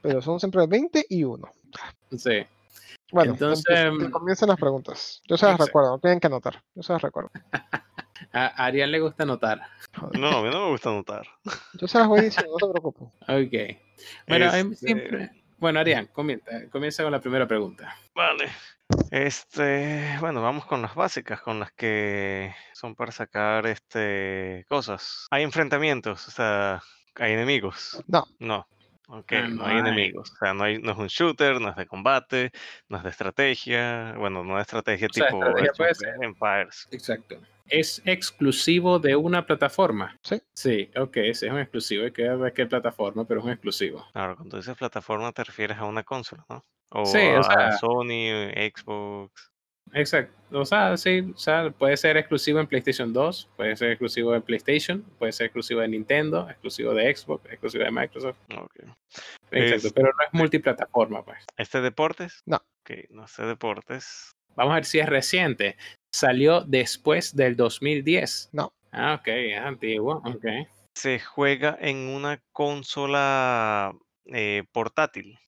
Pero 0.01 0.21
son 0.23 0.41
siempre 0.41 0.67
20 0.67 1.07
y 1.09 1.25
1. 1.25 1.49
Sí. 2.17 2.45
Bueno, 3.13 3.33
Entonces, 3.35 3.65
empieza- 3.69 3.99
que 3.99 4.05
em, 4.07 4.11
comiencen 4.11 4.49
las 4.49 4.59
preguntas. 4.59 5.23
Yo 5.29 5.37
se 5.37 5.45
las 5.47 5.53
exacto. 5.55 5.67
recuerdo, 5.67 5.91
no 5.93 5.99
tienen 6.01 6.19
que 6.21 6.27
anotar. 6.27 6.63
Yo 6.75 6.83
se 6.83 6.93
las 6.93 7.03
recuerdo. 7.03 7.31
A 8.33 8.47
a 8.47 8.65
Arián 8.67 8.91
le 8.93 9.01
gusta 9.01 9.25
anotar. 9.25 9.61
No, 10.19 10.29
a 10.29 10.43
mí 10.43 10.49
no 10.49 10.65
me 10.67 10.71
gusta 10.71 10.89
anotar. 10.91 11.27
Yo 11.75 11.87
se 11.89 11.99
las 11.99 12.07
voy 12.09 12.21
diciendo, 12.23 12.53
no 12.59 12.67
te 12.69 12.73
preocupes. 12.73 13.09
Ok. 13.29 13.79
Bueno, 14.29 14.51
hay 14.51 14.61
Este- 14.63 14.77
siempre. 14.77 15.31
Bueno, 15.59 15.81
Arián, 15.81 16.07
comienza, 16.07 16.51
comienza 16.71 17.03
con 17.03 17.13
la 17.13 17.21
primera 17.21 17.47
pregunta. 17.47 17.95
Vale. 18.15 18.49
Este, 19.11 20.17
bueno, 20.21 20.41
vamos 20.41 20.65
con 20.67 20.81
las 20.83 20.95
básicas, 20.95 21.41
con 21.43 21.61
las 21.61 21.73
que 21.73 22.55
son 22.73 22.95
para 22.95 23.13
sacar 23.13 23.67
este 23.67 24.65
cosas. 24.69 25.27
Hay 25.31 25.43
enfrentamientos, 25.43 26.27
o 26.27 26.31
sea, 26.31 26.81
hay 27.17 27.33
enemigos. 27.33 28.03
No. 28.07 28.25
No. 28.39 28.67
Ok, 29.09 29.33
Ah, 29.33 29.49
no 29.49 29.67
hay 29.67 29.79
enemigos. 29.79 30.31
O 30.33 30.37
sea, 30.37 30.55
no, 30.55 30.65
hay, 30.65 30.79
no 30.79 30.93
es 30.93 30.99
un 30.99 31.09
shooter, 31.09 31.61
no 31.61 31.71
es 31.71 31.77
de 31.77 31.87
combate, 31.87 32.51
no 32.89 32.97
es 32.99 33.03
de 33.03 33.11
estrategia. 33.11 34.15
Bueno, 34.19 34.45
no 34.45 34.57
de 34.57 34.63
estrategia 34.63 35.09
O 35.11 35.13
sea, 35.13 35.27
tipo 35.29 35.45
estrategia 35.45 35.95
ser. 35.95 36.15
Empires. 36.23 36.89
Exacto. 36.91 37.37
¿Es 37.69 38.03
exclusivo 38.05 38.99
de 38.99 39.17
una 39.17 39.47
plataforma? 39.47 40.19
Sí. 40.23 40.41
Sí, 40.55 40.91
ok, 40.97 41.17
ese 41.19 41.47
es 41.47 41.53
un 41.53 41.59
exclusivo. 41.61 42.05
Hay 42.05 42.13
que 42.13 42.29
ver 42.29 42.53
qué 42.53 42.67
plataforma, 42.67 43.25
pero 43.27 43.41
es 43.41 43.47
un 43.47 43.53
exclusivo. 43.53 44.05
Claro, 44.13 44.37
cuando 44.37 44.57
dices 44.57 44.77
plataforma 44.77 45.33
te 45.33 45.45
refieres 45.45 45.79
a 45.79 45.85
una 45.85 46.03
consola, 46.03 46.45
¿no? 46.49 46.65
O 46.91 47.07
Sí, 47.07 47.19
o 47.19 47.39
a 47.41 47.43
sea- 47.43 47.73
Sony, 47.79 48.51
Xbox. 48.75 49.52
Exacto. 49.93 50.33
O 50.59 50.65
sea, 50.65 50.97
sí, 50.97 51.33
o 51.35 51.39
sea, 51.39 51.71
puede 51.71 51.97
ser 51.97 52.17
exclusivo 52.17 52.61
en 52.61 52.67
PlayStation 52.67 53.13
2, 53.13 53.51
puede 53.57 53.77
ser 53.77 53.91
exclusivo 53.91 54.35
en 54.35 54.43
PlayStation, 54.43 55.03
puede 55.19 55.33
ser 55.33 55.47
exclusivo 55.47 55.81
de 55.81 55.89
Nintendo, 55.89 56.49
exclusivo 56.51 56.93
de 56.95 57.15
Xbox, 57.15 57.45
exclusivo 57.51 57.85
de 57.85 57.91
Microsoft. 57.91 58.37
Ok. 58.57 58.75
Exacto, 59.51 59.87
Es- 59.89 59.93
pero 59.93 60.09
no 60.09 60.25
es 60.27 60.33
multiplataforma, 60.33 61.25
pues. 61.25 61.45
¿Este 61.57 61.81
deportes? 61.81 62.43
No. 62.47 62.57
Ok, 62.57 62.91
no 63.11 63.27
sé 63.29 63.45
deportes. 63.45 64.33
Vamos 64.55 64.73
a 64.73 64.75
ver 64.77 64.85
si 64.85 64.99
es 64.99 65.07
reciente. 65.09 65.77
Salió 66.15 66.61
después 66.63 67.35
del 67.35 67.57
2010. 67.57 68.51
No. 68.53 68.73
Ah, 68.93 69.15
ok, 69.21 69.29
es 69.29 69.59
antiguo, 69.61 70.23
ok. 70.25 70.47
se 70.95 71.19
juega 71.21 71.79
en 71.81 71.97
una 72.09 72.43
consola 72.53 73.95
eh, 74.27 74.65
portátil, 74.73 75.39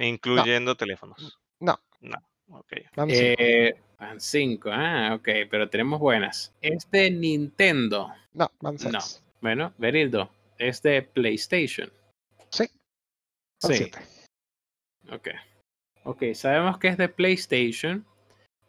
incluyendo 0.00 0.74
teléfonos. 0.76 1.38
No. 1.60 1.78
No, 2.00 2.16
ok. 2.50 2.72
Van 2.96 3.08
cinco. 3.10 3.34
Eh, 3.38 3.76
van 3.98 4.20
cinco, 4.20 4.70
ah, 4.72 5.14
ok, 5.14 5.28
pero 5.50 5.68
tenemos 5.68 6.00
buenas. 6.00 6.52
Es 6.60 6.90
de 6.90 7.10
Nintendo. 7.10 8.12
No, 8.32 8.50
van 8.60 8.74
no. 8.74 9.00
6. 9.00 9.22
Bueno, 9.40 9.72
Berildo, 9.78 10.30
es 10.58 10.82
de 10.82 11.02
PlayStation. 11.02 11.90
Sí, 12.50 12.64
van 13.62 13.72
Sí, 13.72 13.76
7. 13.76 13.98
ok. 15.12 15.28
Ok, 16.04 16.22
sabemos 16.34 16.78
que 16.78 16.88
es 16.88 16.98
de 16.98 17.08
PlayStation, 17.08 18.04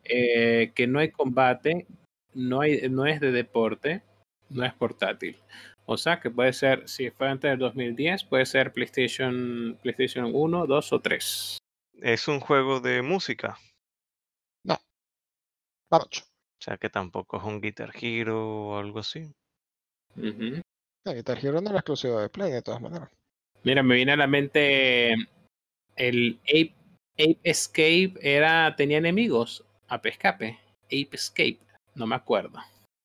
eh, 0.06 0.72
que 0.74 0.88
no 0.88 1.00
hay 1.00 1.12
combate, 1.12 1.86
no, 2.34 2.62
hay, 2.62 2.88
no 2.90 3.06
es 3.06 3.20
de 3.20 3.32
deporte, 3.32 4.02
no 4.50 4.64
es 4.64 4.74
portátil. 4.74 5.38
O 5.86 5.98
sea 5.98 6.20
que 6.20 6.32
puede 6.32 6.54
ser, 6.54 6.88
si 6.88 7.10
fue 7.12 7.28
antes 7.28 7.52
del 7.52 7.60
2010, 7.60 8.24
puede 8.24 8.46
ser 8.46 8.72
PlayStation, 8.74 9.78
PlayStation 9.82 10.32
1, 10.34 10.66
2 10.66 10.94
o 10.94 11.00
3. 11.00 11.58
Es 12.02 12.28
un 12.28 12.40
juego 12.40 12.80
de 12.80 13.02
música, 13.02 13.58
Van 14.64 16.02
8. 16.02 16.24
o 16.24 16.62
sea 16.64 16.78
que 16.78 16.90
tampoco 16.90 17.38
es 17.38 17.44
un 17.44 17.62
Guitar 17.62 17.92
Hero 17.94 18.70
o 18.70 18.78
algo 18.80 19.00
así. 19.00 19.32
Ujú. 20.18 20.62
Guitar 21.06 21.38
Hero 21.46 21.62
no 21.62 21.70
era 21.70 21.80
exclusivo 21.80 22.20
de 22.20 22.30
Play, 22.30 22.52
de 22.52 22.62
todas 22.64 22.82
maneras. 22.82 23.10
Mira, 23.64 23.84
me 23.84 23.96
viene 23.96 24.14
a 24.14 24.18
la 24.18 24.26
mente 24.28 25.14
el 25.96 26.40
Ape, 26.46 26.74
Ape 27.14 27.40
Escape 27.44 28.14
era, 28.22 28.76
tenía 28.76 28.98
enemigos. 28.98 29.64
Ape 29.88 30.10
Escape. 30.10 30.60
Ape 30.86 31.10
Escape. 31.12 31.60
No 31.94 32.08
me 32.08 32.16
acuerdo. 32.16 32.60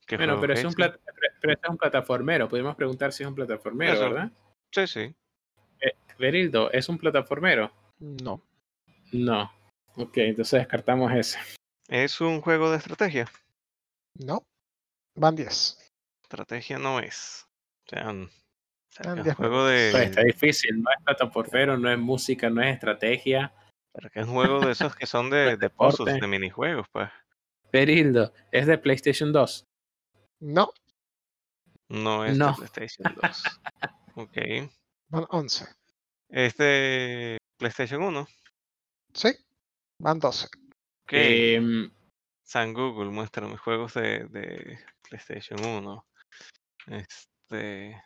¿Qué 0.07 0.17
Bueno, 0.17 0.41
pero 0.41 0.55
es 0.55 0.65
un 0.65 0.73
plat- 0.73 0.99
pero 1.41 1.53
este 1.53 1.67
es 1.67 1.71
un 1.71 1.77
plataformero. 1.79 2.49
Podemos 2.49 2.75
preguntar 2.75 3.13
si 3.13 3.23
es 3.23 3.29
un 3.29 3.35
plataformero, 3.35 3.93
Eso. 3.93 4.03
¿verdad? 4.03 4.33
Sí, 4.73 4.87
sí. 4.87 5.15
Berildo, 6.19 6.71
¿es 6.73 6.89
un 6.89 6.99
plataformero? 6.99 7.71
No. 7.99 8.43
No. 9.13 9.51
Ok, 9.97 10.17
entonces 10.19 10.61
descartamos 10.61 11.13
ese. 11.13 11.39
Es 11.89 12.21
un 12.21 12.41
juego 12.41 12.71
de 12.71 12.77
estrategia. 12.79 13.27
No. 14.15 14.45
Van 15.17 15.35
10. 15.35 15.93
Estrategia 16.23 16.79
no 16.79 17.01
es. 17.01 17.47
O 17.87 17.91
sea, 17.91 18.11
o 18.11 18.13
un 19.13 19.35
juego 19.35 19.67
de. 19.67 19.89
Pues 19.91 20.05
está 20.11 20.23
difícil. 20.23 20.81
No 20.81 20.91
es 20.97 21.05
plataformero, 21.05 21.77
no 21.77 21.91
es 21.91 21.99
música, 21.99 22.49
no 22.51 22.63
es 22.63 22.75
estrategia. 22.75 23.53
pero 23.93 24.11
que 24.11 24.21
es 24.21 24.27
un 24.27 24.35
juego 24.35 24.61
de 24.61 24.73
esos 24.73 24.95
que 24.95 25.07
son 25.07 25.31
de, 25.31 25.53
es 25.53 25.59
de 25.59 25.71
puzzles, 25.71 26.21
de 26.21 26.27
minijuegos, 26.27 26.87
pues. 26.93 27.11
Berildo, 27.73 28.33
¿es 28.53 28.67
de 28.67 28.79
PlayStation 28.79 29.33
2? 29.33 29.65
No. 30.41 30.73
No 31.89 32.25
es 32.25 32.37
No. 32.37 32.53
de 32.53 32.69
PlayStation 32.69 33.15
2. 33.21 33.43
ok. 34.15 34.39
Van 35.09 35.27
11. 35.31 35.67
Es 36.29 36.57
de 36.57 37.39
PlayStation 37.59 38.03
1. 38.03 38.27
Sí. 39.13 39.31
Van 39.99 40.19
12. 40.19 40.47
Ok. 40.47 41.13
Em, 41.13 41.91
San 42.45 42.73
Google, 42.73 43.11
muéstrame 43.11 43.57
juegos 43.57 43.95
de, 43.95 44.25
de 44.29 44.79
PlayStation 45.09 45.59
1. 45.65 46.05
Este. 46.87 48.03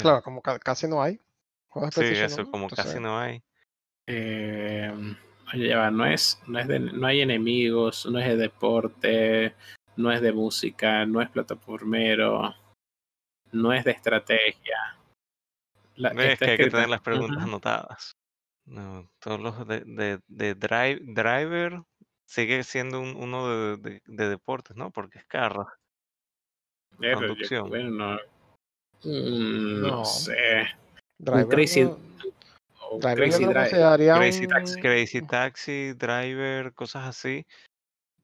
Claro, 0.00 0.22
como 0.22 0.40
ca- 0.42 0.58
casi 0.58 0.88
no 0.88 1.02
hay. 1.02 1.20
Juegos 1.68 1.94
de 1.94 2.14
Sí, 2.16 2.20
eso 2.22 2.42
1, 2.42 2.50
como 2.50 2.68
casi 2.68 2.98
no 3.00 3.18
hay. 3.18 3.42
Eh, 4.06 4.90
oye, 5.52 5.68
ya 5.68 5.78
va, 5.78 5.90
no 5.90 6.06
es, 6.06 6.40
no 6.46 6.58
es 6.58 6.68
de, 6.68 6.78
no 6.80 7.06
hay 7.06 7.20
enemigos, 7.20 8.06
no 8.06 8.18
es 8.18 8.26
de 8.26 8.36
deporte, 8.36 9.54
no 9.96 10.10
es 10.12 10.20
de 10.20 10.32
música, 10.32 11.04
no 11.06 11.20
es 11.20 11.28
plataformero, 11.30 12.54
no 13.52 13.72
es 13.72 13.84
de 13.84 13.90
estrategia. 13.90 14.98
La- 15.96 16.10
Ves 16.12 16.32
está 16.34 16.46
que 16.46 16.50
hay 16.52 16.56
que 16.58 16.70
tener 16.70 16.88
las 16.88 17.00
preguntas 17.00 17.42
anotadas. 17.42 18.12
No, 18.66 19.08
todos 19.20 19.40
los 19.40 19.66
de, 19.68 19.80
de, 19.86 20.20
de 20.26 20.54
drive, 20.54 21.00
driver 21.02 21.82
sigue 22.24 22.64
siendo 22.64 23.00
un- 23.00 23.14
uno 23.16 23.48
de, 23.48 23.76
de- 23.76 24.02
de 24.04 24.28
deportes, 24.28 24.76
¿no? 24.76 24.90
Porque 24.90 25.18
es 25.18 25.26
carro. 25.26 25.68
Eh, 27.00 27.10
yo- 27.12 27.18
conducción. 27.18 27.68
bueno, 27.68 27.90
no, 27.90 28.18
Mm, 29.04 29.80
no 29.82 29.88
No. 29.88 30.04
sé. 30.04 30.66
Driver 31.18 31.46
Crazy- 31.48 31.84
no- 31.84 31.98
Driver 32.98 33.24
un- 33.46 34.48
Taxi, 34.48 34.80
Crazy 34.80 35.22
Taxi, 35.22 35.92
Driver, 35.92 36.72
cosas 36.72 37.04
así. 37.06 37.46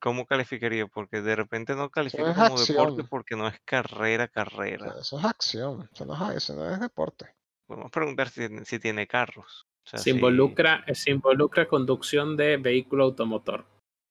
¿Cómo 0.01 0.26
calificaría? 0.26 0.86
Porque 0.88 1.20
de 1.20 1.36
repente 1.36 1.76
no 1.76 1.90
califica 1.90 2.30
es 2.30 2.36
como 2.36 2.59
deporte 2.61 3.05
porque 3.05 3.36
no 3.36 3.47
es 3.47 3.61
carrera, 3.64 4.26
carrera. 4.26 4.97
Eso 4.99 5.18
es 5.18 5.24
acción. 5.24 5.88
Eso 5.93 6.05
no 6.07 6.30
es, 6.30 6.36
eso 6.38 6.57
no 6.57 6.68
es 6.68 6.80
deporte. 6.80 7.32
Podemos 7.66 7.90
preguntar 7.93 8.28
si, 8.28 8.49
si 8.64 8.78
tiene 8.80 9.07
carros. 9.07 9.66
O 9.85 9.89
sea, 9.89 9.99
Se 9.99 10.11
involucra, 10.11 10.85
se 10.95 11.11
involucra 11.11 11.66
conducción 11.66 12.37
de 12.37 12.57
vehículo 12.57 13.05
automotor. 13.05 13.66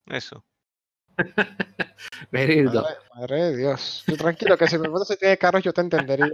Eso. 0.07 0.43
Madre, 2.32 2.65
madre 3.15 3.43
de 3.43 3.57
Dios. 3.57 4.03
Tranquilo, 4.17 4.57
que 4.57 4.67
si 4.67 4.76
me 4.76 4.84
preguntas 4.84 5.07
si 5.07 5.17
tiene 5.17 5.38
carros, 5.38 5.63
yo 5.63 5.74
te 5.74 5.82
entendería 5.82 6.28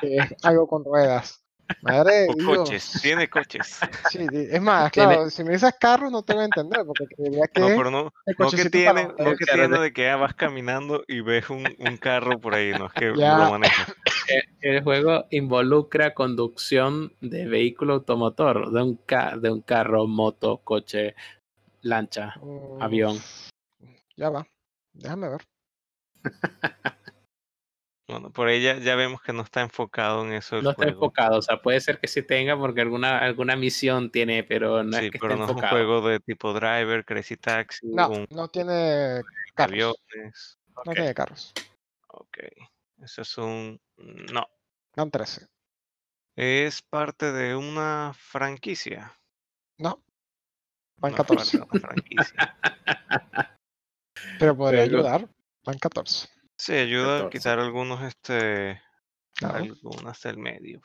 que 0.00 0.16
es 0.16 0.34
algo 0.44 0.66
con 0.66 0.84
ruedas. 0.84 1.45
Madre 1.80 2.12
de 2.14 2.30
O 2.30 2.34
Dios. 2.34 2.46
coches, 2.58 2.98
tiene 3.02 3.28
coches. 3.28 3.80
Sí, 4.08 4.26
es 4.32 4.60
más, 4.60 4.90
Tiene- 4.90 5.14
claro, 5.14 5.30
si 5.30 5.44
me 5.44 5.52
dices 5.52 5.74
carro 5.78 6.10
no 6.10 6.22
te 6.22 6.32
voy 6.32 6.42
a 6.42 6.46
entender, 6.46 6.84
porque 6.86 7.06
diría 7.18 7.46
que 7.52 7.60
No, 7.60 7.68
pero 7.68 7.90
no, 7.90 8.12
no 8.38 8.50
que 8.50 8.70
tiene, 8.70 9.06
para 9.06 9.30
no 9.30 9.36
que 9.36 9.44
tiene 9.46 9.78
de- 9.78 9.92
que 9.92 10.14
vas 10.14 10.34
caminando 10.34 11.04
y 11.06 11.20
ves 11.20 11.48
un, 11.50 11.74
un 11.78 11.96
carro 11.96 12.40
por 12.40 12.54
ahí, 12.54 12.72
no 12.72 12.86
es 12.86 12.92
que 12.92 13.12
Ya. 13.16 13.36
lo 13.38 13.50
manejas. 13.50 13.94
El 14.60 14.82
juego 14.82 15.26
involucra 15.30 16.12
conducción 16.14 17.12
de 17.20 17.46
vehículo 17.46 17.94
automotor, 17.94 18.72
de 18.72 18.82
un, 18.82 18.96
ca- 18.96 19.36
de 19.36 19.50
un 19.52 19.60
carro, 19.60 20.06
moto, 20.08 20.58
coche, 20.64 21.14
lancha. 21.82 22.34
Avión. 22.80 23.18
Ya 24.16 24.30
va, 24.30 24.46
déjame 24.92 25.28
ver. 25.28 25.40
Bueno, 28.08 28.30
por 28.30 28.46
ahí 28.46 28.62
ya, 28.62 28.78
ya 28.78 28.94
vemos 28.94 29.20
que 29.20 29.32
no 29.32 29.42
está 29.42 29.62
enfocado 29.62 30.24
en 30.24 30.32
eso 30.32 30.62
No 30.62 30.70
está 30.70 30.84
juego. 30.84 30.92
enfocado, 30.92 31.38
o 31.38 31.42
sea, 31.42 31.60
puede 31.60 31.80
ser 31.80 31.98
que 31.98 32.06
sí 32.06 32.22
tenga 32.22 32.56
porque 32.56 32.80
alguna, 32.80 33.18
alguna 33.18 33.56
misión 33.56 34.10
tiene, 34.12 34.44
pero 34.44 34.84
no 34.84 34.96
Sí, 34.96 35.06
es 35.06 35.10
que 35.10 35.18
pero 35.18 35.34
esté 35.34 35.40
no 35.52 35.58
es 35.58 35.62
un 35.64 35.68
juego 35.68 36.08
de 36.08 36.20
tipo 36.20 36.52
driver, 36.52 37.04
crazy 37.04 37.36
taxi, 37.36 37.84
No, 37.88 38.08
un 38.10 38.26
no 38.30 38.46
tiene 38.48 39.22
carros. 39.56 39.72
aviones. 39.72 40.58
No 40.86 40.92
tiene 40.92 41.14
carros. 41.14 41.52
Ok, 42.08 42.38
eso 43.02 43.22
es 43.22 43.38
un... 43.38 43.80
No, 44.32 44.46
Dan 44.94 45.10
13. 45.10 45.48
es 46.36 46.82
parte 46.82 47.32
de 47.32 47.56
una 47.56 48.12
franquicia. 48.16 49.18
No, 49.78 50.00
van 50.98 51.12
No 51.12 51.18
es 51.22 51.26
parte 51.26 51.34
14. 51.34 51.58
de 51.58 51.64
una 51.64 51.80
franquicia. 51.80 52.56
Pero 54.38 54.56
podría 54.56 54.84
Pero- 54.84 54.98
ayudar. 54.98 55.28
Van 55.64 55.78
14. 55.78 56.28
Sí, 56.58 56.72
ayuda 56.74 57.16
a 57.18 57.20
14. 57.24 57.38
quitar 57.38 57.58
algunos, 57.58 58.02
este, 58.02 58.80
Claro. 59.34 59.56
algunas 59.64 60.22
del 60.22 60.38
medio. 60.38 60.80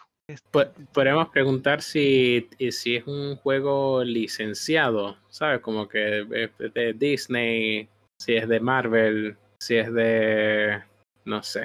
Po- 0.51 0.71
Podemos 0.93 1.29
preguntar 1.29 1.81
si, 1.81 2.49
y 2.57 2.71
si 2.71 2.97
es 2.97 3.07
un 3.07 3.35
juego 3.37 4.03
licenciado, 4.03 5.17
¿sabes? 5.29 5.61
Como 5.61 5.87
que 5.87 6.21
es 6.31 6.73
de 6.73 6.93
Disney, 6.93 7.89
si 8.19 8.35
es 8.35 8.47
de 8.47 8.59
Marvel, 8.59 9.37
si 9.59 9.75
es 9.77 9.91
de, 9.93 10.83
no 11.25 11.41
sé, 11.43 11.63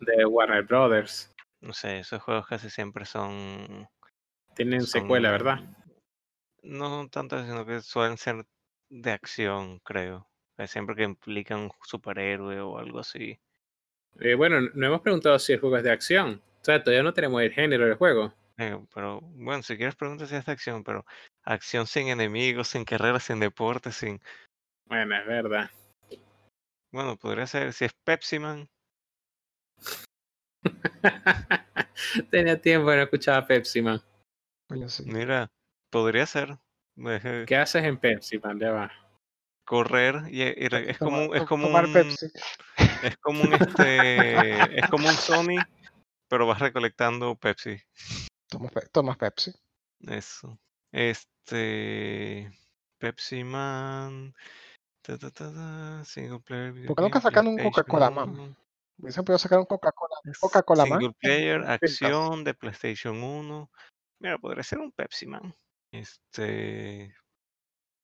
de 0.00 0.24
Warner 0.26 0.62
Brothers. 0.64 1.32
No 1.62 1.72
sé, 1.74 1.98
esos 2.00 2.22
juegos 2.22 2.46
casi 2.46 2.70
siempre 2.70 3.04
son... 3.04 3.86
Tienen 4.54 4.80
son- 4.82 5.02
secuela, 5.02 5.30
¿verdad? 5.30 5.60
No 6.62 6.88
son 6.88 7.10
tanto, 7.10 7.42
sino 7.44 7.64
que 7.64 7.80
suelen 7.80 8.16
ser 8.18 8.44
de 8.90 9.10
acción, 9.12 9.78
creo. 9.80 10.26
Eh, 10.60 10.66
Siempre 10.66 10.94
que 10.94 11.04
implican 11.04 11.60
un 11.60 11.72
superhéroe 11.82 12.60
o 12.60 12.78
algo 12.78 12.98
así. 12.98 13.38
Eh, 14.20 14.34
bueno, 14.34 14.60
no 14.60 14.86
hemos 14.86 15.00
preguntado 15.00 15.38
si 15.38 15.52
el 15.52 15.60
juego 15.60 15.76
es 15.76 15.84
de 15.84 15.90
acción. 15.90 16.42
O 16.60 16.64
sea, 16.64 16.82
todavía 16.82 17.02
no 17.02 17.14
tenemos 17.14 17.40
el 17.42 17.52
género 17.52 17.86
del 17.86 17.94
juego. 17.94 18.34
Eh, 18.58 18.78
pero 18.94 19.20
bueno, 19.22 19.62
si 19.62 19.76
quieres 19.76 19.96
preguntar 19.96 20.28
si 20.28 20.34
es 20.34 20.44
de 20.44 20.52
acción, 20.52 20.84
pero 20.84 21.06
acción 21.44 21.86
sin 21.86 22.08
enemigos, 22.08 22.68
sin 22.68 22.84
carreras, 22.84 23.22
sin 23.22 23.40
deporte, 23.40 23.90
sin... 23.92 24.20
Bueno, 24.86 25.16
es 25.16 25.26
verdad. 25.26 25.70
Bueno, 26.92 27.16
podría 27.16 27.46
ser, 27.46 27.72
si 27.72 27.86
es 27.86 27.92
Pepsi 28.04 28.38
Man, 28.38 28.68
Tenía 32.30 32.60
tiempo 32.60 32.90
que 32.90 32.96
no 32.96 33.02
escuchaba 33.02 33.46
Pepsi 33.46 33.82
Man. 33.82 34.00
Mira, 35.06 35.50
podría 35.90 36.26
ser. 36.26 36.58
¿Qué 37.46 37.56
haces 37.56 37.84
en 37.84 37.96
Pepsi 37.98 38.38
Man? 38.38 38.58
Ya 38.58 38.72
va. 38.72 38.92
Correr 39.70 40.24
y, 40.32 40.42
y 40.42 40.66
re- 40.66 40.90
es 40.90 40.98
como, 40.98 41.32
es 41.32 41.44
como 41.44 41.68
tomar 41.68 41.86
un, 41.86 41.92
Pepsi. 41.92 42.26
es 43.04 43.16
como 43.18 43.42
un 43.42 43.52
este, 43.52 44.80
es 44.80 44.90
como 44.90 45.08
un 45.08 45.14
Sony, 45.14 45.62
pero 46.28 46.44
vas 46.48 46.58
recolectando 46.58 47.36
Pepsi. 47.36 47.80
Tomas, 48.48 48.72
tomas 48.90 49.16
Pepsi. 49.16 49.52
Eso. 50.00 50.58
Este. 50.90 52.50
Pepsi 52.98 53.44
Man. 53.44 54.34
ta, 55.02 55.16
ta, 55.16 55.30
ta, 55.30 55.54
ta, 55.54 56.04
single 56.04 56.40
player. 56.40 56.72
video 56.72 56.88
¿Por 56.88 56.96
qué 56.96 57.02
nunca 57.02 57.20
sacan 57.20 57.46
un 57.46 57.56
Coca-Cola 57.56 58.10
Man? 58.10 58.56
Hubiesen 58.98 59.24
podido 59.24 59.38
sacar 59.38 59.60
un 59.60 59.66
Coca-Cola. 59.66 60.16
uno, 60.24 60.32
Coca-Cola 60.40 60.84
Man. 60.84 60.98
Single 60.98 61.16
player, 61.20 61.62
acción 61.62 62.42
de 62.42 62.54
PlayStation 62.54 63.22
1. 63.22 63.70
Mira, 64.18 64.36
podría 64.36 64.64
ser 64.64 64.80
un 64.80 64.90
Pepsi 64.90 65.26
Man. 65.28 65.54
Este. 65.92 67.14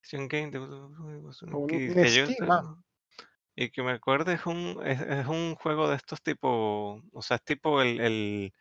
Action 0.07 0.29
game 0.29 0.51
de- 0.53 0.61
Un 0.61 1.67
que- 1.67 1.93
que 1.93 2.11
yo- 2.15 2.27
Steam 2.27 2.49
Man. 2.49 2.85
y 3.57 3.71
que 3.71 3.83
me 3.83 3.91
acuerdo 3.91 4.31
es 4.31 4.47
un, 4.47 4.81
es, 4.87 5.01
es 5.01 5.27
un 5.27 5.57
juego 5.57 5.89
de 5.89 5.97
estos 5.97 6.23
tipo, 6.23 7.03
o 7.13 7.23
sea, 7.23 7.37
es 7.39 7.43
tipo 7.43 7.81
el, 7.83 8.01
el 8.01 8.53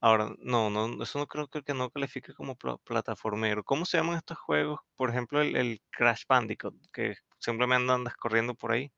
ahora, 0.00 0.32
no, 0.38 0.70
no, 0.70 1.02
eso 1.02 1.18
no 1.18 1.26
creo, 1.26 1.48
creo 1.48 1.64
que 1.64 1.74
no 1.74 1.90
califica 1.90 2.32
como 2.32 2.56
pla- 2.56 2.78
plataformero. 2.78 3.62
¿Cómo 3.62 3.84
se 3.84 3.98
llaman 3.98 4.16
estos 4.16 4.38
juegos? 4.38 4.80
Por 4.96 5.10
ejemplo, 5.10 5.42
el, 5.42 5.54
el 5.56 5.82
Crash 5.90 6.22
Bandicoot, 6.26 6.74
que 6.92 7.16
simplemente 7.38 7.92
andas 7.92 8.16
corriendo 8.16 8.54
por 8.54 8.72
ahí, 8.72 8.90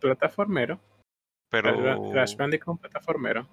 Plataformero. 0.00 0.80
pero, 1.48 1.76
Crash- 1.76 2.10
Crash 2.10 2.36
Bandicoot 2.36 2.62
es 2.64 2.68
un 2.68 2.78
plataformero. 2.78 3.48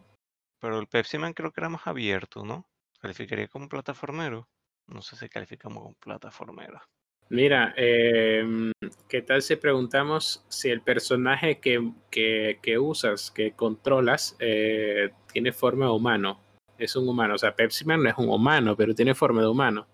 pero 0.59 0.79
el 0.79 0.87
Pepsi 0.87 1.19
Man 1.19 1.33
creo 1.33 1.51
que 1.51 1.61
era 1.61 1.69
más 1.69 1.85
abierto, 1.85 2.43
¿no? 2.43 2.67
¿Calificaría 2.99 3.47
como 3.47 3.69
plataformero? 3.69 4.47
No 4.87 5.01
sé 5.03 5.15
si 5.15 5.29
califica 5.29 5.63
como 5.69 5.93
plataformero. 5.95 6.81
Mira, 7.29 7.73
em, 7.77 8.71
¿qué 9.07 9.21
tal 9.21 9.41
si 9.41 9.55
preguntamos 9.55 10.43
si 10.49 10.69
el 10.69 10.81
personaje 10.81 11.59
que, 11.59 11.91
que- 12.09 12.59
que 12.61 12.77
usas, 12.77 13.31
que 13.31 13.53
controlas, 13.53 14.35
eh, 14.39 15.11
tiene 15.31 15.53
forma 15.53 15.85
de 15.85 15.91
humano? 15.91 16.41
Es 16.77 16.95
un 16.95 17.07
humano. 17.07 17.35
O 17.35 17.37
sea, 17.37 17.55
Pepsi 17.55 17.85
Man 17.85 18.03
no 18.03 18.09
es 18.09 18.17
un 18.17 18.27
humano, 18.29 18.75
pero 18.75 18.93
tiene 18.93 19.15
forma 19.15 19.41
de 19.41 19.47
humano. 19.47 19.87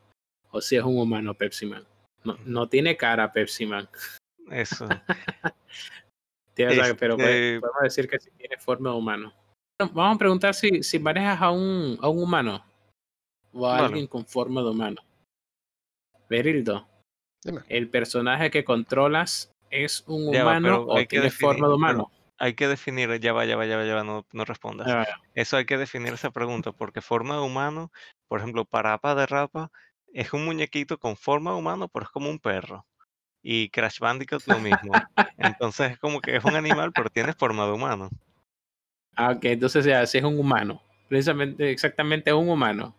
O 0.51 0.61
si 0.61 0.78
es 0.78 0.84
un 0.84 0.97
humano 0.97 1.34
Pepsi 1.36 1.65
Man. 1.67 1.86
No, 2.23 2.38
no 2.45 2.67
tiene 2.69 2.97
cara 2.97 3.32
Pepsi 3.32 3.65
Man. 3.65 3.88
Eso. 4.49 4.88
Pero 6.55 6.71
Este- 6.71 7.59
podemos 7.59 7.82
decir 7.84 8.07
que 8.09 8.19
sí 8.19 8.32
tiene 8.36 8.57
forma 8.57 8.89
de 8.89 8.95
humano. 8.95 9.34
Bueno, 9.78 9.93
Vamos 9.93 10.15
a 10.15 10.19
preguntar 10.19 10.53
si, 10.55 10.82
si 10.82 10.97
manejas 10.97 11.39
a 11.39 11.51
un, 11.51 11.99
a 12.01 12.09
un 12.09 12.23
humano 12.23 12.65
o 13.53 13.67
a 13.67 13.78
alguien 13.78 14.07
con 14.07 14.25
forma 14.25 14.61
de 14.63 14.69
humano. 14.71 15.01
Berildo, 16.30 16.88
Dime. 17.43 17.61
¿el 17.69 17.89
personaje 17.89 18.51
que 18.51 18.63
controlas 18.63 19.51
es 19.69 20.03
un 20.07 20.33
Ya 20.33 20.41
humano 20.41 20.83
o 20.83 20.97
hay 20.97 21.03
que 21.05 21.09
tiene 21.09 21.25
definir, 21.25 21.55
forma 21.55 21.67
de 21.67 21.73
humano? 21.75 22.11
Hay 22.39 22.53
que 22.53 22.67
definir, 22.67 23.19
ya 23.19 23.33
va, 23.33 23.45
ya 23.45 23.55
va, 23.55 23.65
ya 23.65 23.77
va, 23.77 23.85
ya 23.85 23.95
va, 23.95 24.03
no, 24.03 24.25
no 24.31 24.45
respondas. 24.45 24.88
Ah, 24.88 25.05
Eso 25.33 25.57
hay 25.57 25.65
que 25.65 25.77
definir 25.77 26.13
esa 26.13 26.31
pregunta, 26.31 26.71
porque 26.71 27.01
forma 27.01 27.35
de 27.35 27.41
humano, 27.41 27.91
por 28.27 28.39
ejemplo, 28.39 28.65
Parapa 28.65 29.15
de 29.15 29.25
Rapa 29.25 29.71
es 30.13 30.33
un 30.33 30.45
muñequito 30.45 30.97
con 30.99 31.15
forma 31.15 31.51
de 31.51 31.57
humano, 31.57 31.88
pero 31.88 32.05
es 32.05 32.11
como 32.11 32.29
un 32.29 32.39
perro. 32.39 32.85
Y 33.41 33.69
Crash 33.69 33.99
Bandicoot 33.99 34.45
lo 34.47 34.59
mismo. 34.59 34.93
Entonces 35.38 35.91
es 35.91 35.99
como 35.99 36.21
que 36.21 36.35
es 36.35 36.43
un 36.43 36.55
animal, 36.55 36.91
pero 36.93 37.09
tiene 37.09 37.33
forma 37.33 37.65
de 37.65 37.73
humano. 37.73 38.09
Ah, 39.15 39.31
ok, 39.31 39.45
entonces 39.45 39.83
ya, 39.83 40.05
si 40.05 40.19
es 40.19 40.23
un 40.23 40.39
humano, 40.39 40.79
precisamente, 41.09 41.71
exactamente 41.71 42.31
un 42.33 42.49
humano. 42.49 42.95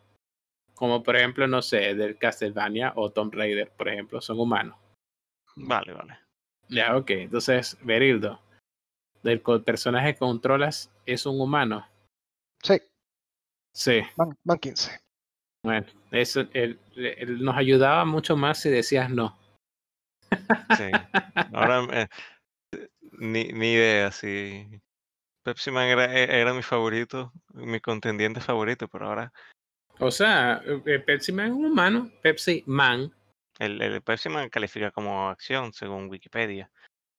Como 0.78 1.02
por 1.02 1.16
ejemplo, 1.16 1.48
no 1.48 1.60
sé, 1.60 1.94
del 1.96 2.16
Castlevania 2.18 2.92
o 2.94 3.10
Tomb 3.10 3.34
Raider, 3.34 3.68
por 3.72 3.88
ejemplo, 3.88 4.20
son 4.20 4.38
humanos. 4.38 4.78
Vale, 5.56 5.92
vale. 5.92 6.18
Ya, 6.68 6.96
ok, 6.96 7.10
entonces, 7.10 7.76
Berildo, 7.82 8.40
del 9.24 9.40
personaje 9.40 10.12
que 10.12 10.20
controlas 10.20 10.92
es 11.04 11.26
un 11.26 11.40
humano. 11.40 11.84
Sí, 12.62 12.80
Sí, 13.74 14.00
van, 14.16 14.36
van 14.44 14.58
15. 14.58 15.00
bueno, 15.64 15.86
eso 16.10 16.42
él- 16.52 16.78
él 16.96 17.42
nos 17.42 17.56
ayudaba 17.56 18.04
mucho 18.04 18.36
más 18.36 18.60
si 18.60 18.70
decías 18.70 19.10
no. 19.10 19.36
Sí. 20.76 20.84
Ahora 21.52 21.80
eh, 21.92 22.08
ni, 23.12 23.44
ni 23.52 23.72
idea 23.72 24.12
si 24.12 24.80
Pepsi 25.44 25.70
Man 25.70 25.88
era, 25.88 26.04
e- 26.16 26.40
era 26.40 26.54
mi 26.54 26.62
favorito, 26.62 27.32
mi 27.54 27.80
contendiente 27.80 28.40
favorito, 28.40 28.86
pero 28.88 29.06
ahora 29.08 29.32
O 30.00 30.10
sea, 30.10 30.62
eh, 30.86 30.98
Pepsi 31.00 31.32
Man 31.32 31.46
es 31.48 31.52
un 31.52 31.64
humano, 31.66 32.10
Pepsi 32.22 32.62
Man. 32.66 33.12
el, 33.58 33.80
el 33.82 34.00
Pepsi 34.02 34.28
Man 34.28 34.48
califica 34.48 34.90
como 34.90 35.28
acción 35.28 35.72
según 35.72 36.08
Wikipedia. 36.08 36.70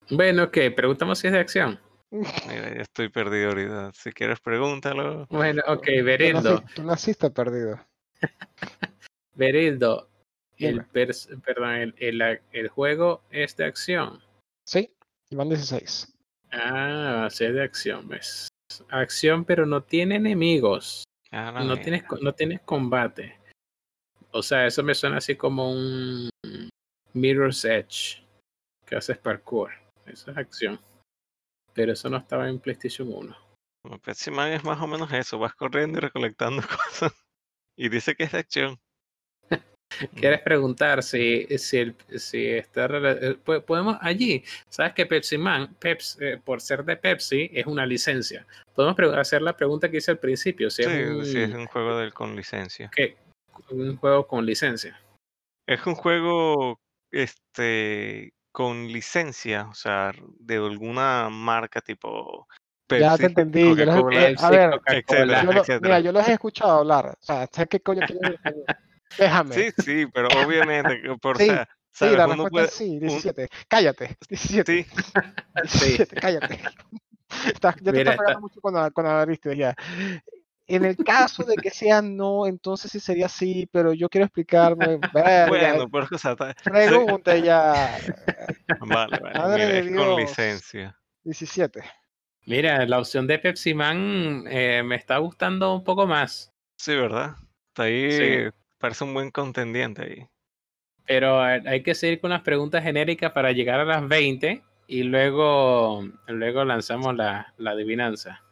Bueno, 0.10 0.44
ok, 0.44 0.58
preguntamos 0.76 1.20
si 1.20 1.28
es 1.28 1.34
de 1.34 1.40
acción. 1.40 1.80
Mira, 2.12 2.74
ya 2.76 2.82
estoy 2.82 3.10
perdido 3.10 3.50
ahorita. 3.50 3.92
Si 3.94 4.12
quieres, 4.12 4.40
pregúntalo. 4.40 5.28
Bueno, 5.30 5.62
ok, 5.68 5.86
Berildo, 6.04 6.64
Tú 6.74 6.84
naciste 6.84 7.30
perdido. 7.30 7.80
Berildo, 9.36 10.10
el, 10.58 10.84
perdón, 10.86 11.70
el, 11.76 11.96
el- 12.00 12.42
el 12.52 12.68
juego 12.70 13.24
es 13.30 13.56
de 13.58 13.66
acción. 13.66 14.20
Sí, 14.66 14.92
y 15.30 15.36
van 15.36 15.50
16. 15.50 16.12
Ah, 16.52 17.28
sí 17.30 17.46
es 17.46 17.54
de 17.54 17.62
acción, 17.64 18.08
¿ves? 18.08 18.48
Acción, 18.90 19.46
pero 19.46 19.66
no 19.66 19.84
tiene 19.84 20.16
enemigos. 20.16 21.04
Ah, 21.32 21.52
No 21.64 21.78
tienes, 21.80 22.04
no 22.22 22.34
tienes 22.34 22.62
combate. 22.62 23.40
O 24.32 24.42
sea, 24.42 24.66
eso 24.66 24.84
me 24.84 24.96
suena 24.96 25.18
así 25.18 25.36
como 25.36 25.72
un 25.72 26.30
Mirror's 27.14 27.66
Edge, 27.66 28.24
que 28.86 28.96
haces 28.96 29.18
parkour. 29.18 29.72
Eso 30.06 30.32
es 30.32 30.38
acción. 30.38 30.80
Pero 31.74 31.94
eso 31.94 32.10
no 32.10 32.18
estaba 32.18 32.50
en 32.50 32.60
PlayStation 32.60 33.12
1. 33.12 33.36
Como 33.84 34.00
Pepsi 34.00 34.32
Man 34.32 34.52
es 34.52 34.64
más 34.64 34.82
o 34.82 34.88
menos 34.88 35.12
eso, 35.14 35.40
vas 35.40 35.54
corriendo 35.56 36.00
y 36.00 36.02
recolectando 36.02 36.62
cosas. 36.68 37.14
Y 37.76 37.90
dice 37.90 38.16
que 38.16 38.24
es 38.24 38.32
de 38.32 38.40
acción. 38.40 38.80
¿Quieres 40.16 40.42
preguntar 40.42 41.04
si, 41.04 41.46
si, 41.58 41.94
si 42.18 42.46
está 42.48 42.86
eh, 42.86 43.38
po- 43.44 43.62
podemos 43.62 43.98
allí? 44.02 44.44
Sabes 44.70 44.94
que 44.94 45.06
Pepsi 45.06 45.38
Man, 45.38 45.76
Peps, 45.80 46.18
eh, 46.22 46.40
por 46.44 46.62
ser 46.62 46.84
de 46.86 46.96
Pepsi, 46.96 47.50
es 47.54 47.66
una 47.66 47.86
licencia. 47.86 48.46
Podemos 48.76 48.98
hacer 49.18 49.42
la 49.42 49.56
pregunta 49.58 49.90
que 49.90 49.98
hice 49.98 50.12
al 50.12 50.20
principio, 50.20 50.70
si 50.70 50.84
Sí, 50.84 50.90
es 50.90 51.10
un, 51.10 51.26
sí, 51.26 51.40
es 51.40 51.54
un 51.54 51.66
juego 51.68 51.98
del, 51.98 52.14
con 52.14 52.36
licencia. 52.36 52.90
que- 52.96 53.18
un 53.72 53.98
juego 53.98 54.26
con 54.28 54.46
licencia. 54.46 55.00
Es 55.68 55.86
un 55.86 55.96
juego 55.96 56.80
este 57.12 58.34
con 58.52 58.88
licencia, 58.88 59.68
o 59.70 59.74
sea, 59.76 60.12
de 60.40 60.56
alguna 60.56 61.30
marca 61.30 61.82
tipo 61.82 62.48
Ya 62.90 63.16
te 63.16 63.24
Pepsi, 63.24 63.26
entendí. 63.26 63.76
Yo 63.76 63.86
los, 63.86 64.14
eh, 64.14 64.36
a 64.40 64.50
ver, 64.50 64.82
etcétera, 64.88 65.44
yo 65.44 65.52
lo- 65.54 65.60
etcétera. 65.62 65.80
mira, 65.82 66.00
yo 66.00 66.12
los 66.12 66.28
he 66.28 66.34
escuchado 66.34 66.80
hablar. 66.80 67.18
O 67.20 67.24
sea, 67.24 67.48
sé 67.52 67.68
qué 67.68 67.80
coño 67.82 68.02
quieren. 68.06 68.36
Déjame. 69.18 69.56
Sí, 69.56 69.72
sí, 69.78 70.06
pero 70.14 70.28
obviamente, 70.46 71.02
por 71.22 71.38
Sí, 71.38 71.48
sea, 71.48 71.68
Sí, 71.92 72.06
¿sabes? 72.06 72.18
la 72.18 72.28
respuesta 72.28 72.50
puede, 72.50 72.66
es 72.68 72.74
sí, 72.74 73.00
17. 73.00 73.50
Cállate, 73.68 74.18
17. 74.30 74.86
sí, 74.86 74.86
17, 75.56 76.16
cállate. 76.18 76.60
Estás- 77.56 77.76
ya 77.82 77.92
te 77.92 77.98
estás 78.00 78.18
pegando 78.18 78.40
mucho 78.42 78.62
con, 78.62 78.74
la- 78.74 78.92
con 78.92 79.06
la 79.06 79.22
Ariste, 79.22 79.56
ya. 79.56 79.76
En 80.68 80.86
el 80.86 80.98
caso 81.04 81.44
de 81.44 81.58
que 81.58 81.72
sea 81.72 82.02
no, 82.02 82.46
entonces 82.46 82.92
sí 82.92 83.00
sería 83.00 83.28
sí, 83.28 83.68
pero 83.72 83.94
yo 83.94 84.08
quiero 84.08 84.26
explicarme. 84.26 84.98
verga, 85.14 85.48
bueno, 85.50 85.90
pero 85.90 86.08
o 86.12 86.18
sea, 86.18 86.36
ta- 86.36 86.54
Pregunte 86.64 87.42
ya. 87.42 87.98
vale, 88.80 89.20
vale, 89.20 89.36
Madre 89.38 89.66
mira, 89.66 89.82
de 89.82 89.96
con 89.96 90.16
licencia. 90.16 90.96
17. 91.24 91.82
Mira, 92.46 92.86
la 92.86 93.00
opción 93.00 93.28
de 93.28 93.40
Pepsi 93.40 93.74
Man 93.74 94.46
eh, 94.48 94.82
me 94.84 94.96
está 94.96 95.18
gustando 95.18 95.74
un 95.74 95.84
poco 95.84 96.08
más, 96.08 96.52
Sí, 96.78 96.96
¿verdad? 96.96 97.36
Está 97.70 97.84
ahí, 97.84 98.12
Sí. 98.12 98.59
Parece 98.80 99.04
un 99.04 99.14
buen 99.14 99.32
contendiente 99.32 100.02
ahí. 100.04 100.28
pero 101.06 101.42
hay 101.42 101.84
que 101.84 101.96
seguir 101.96 102.20
con 102.22 102.30
las 102.30 102.42
preguntas 102.44 102.84
genéricas 102.84 103.32
para 103.32 103.52
llegar 103.52 103.80
a 103.80 103.86
las 103.86 104.08
20 104.08 104.64
y 104.88 105.04
luego, 105.04 106.04
luego 106.28 106.66
lanzamos 106.66 107.16
la, 107.16 107.54
la 107.58 107.72
adivinanza. 107.72 108.44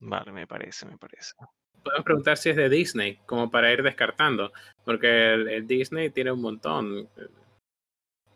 Vale, 0.00 0.32
me 0.32 0.46
parece, 0.46 0.86
me 0.86 0.96
parece. 0.98 1.34
Podemos 1.82 2.04
preguntar 2.04 2.36
si 2.36 2.50
es 2.50 2.56
de 2.56 2.68
Disney, 2.68 3.18
como 3.26 3.50
para 3.50 3.72
ir 3.72 3.82
descartando, 3.82 4.52
porque 4.84 5.34
el, 5.34 5.48
el 5.48 5.66
Disney 5.66 6.10
tiene 6.10 6.32
un 6.32 6.40
montón. 6.40 7.08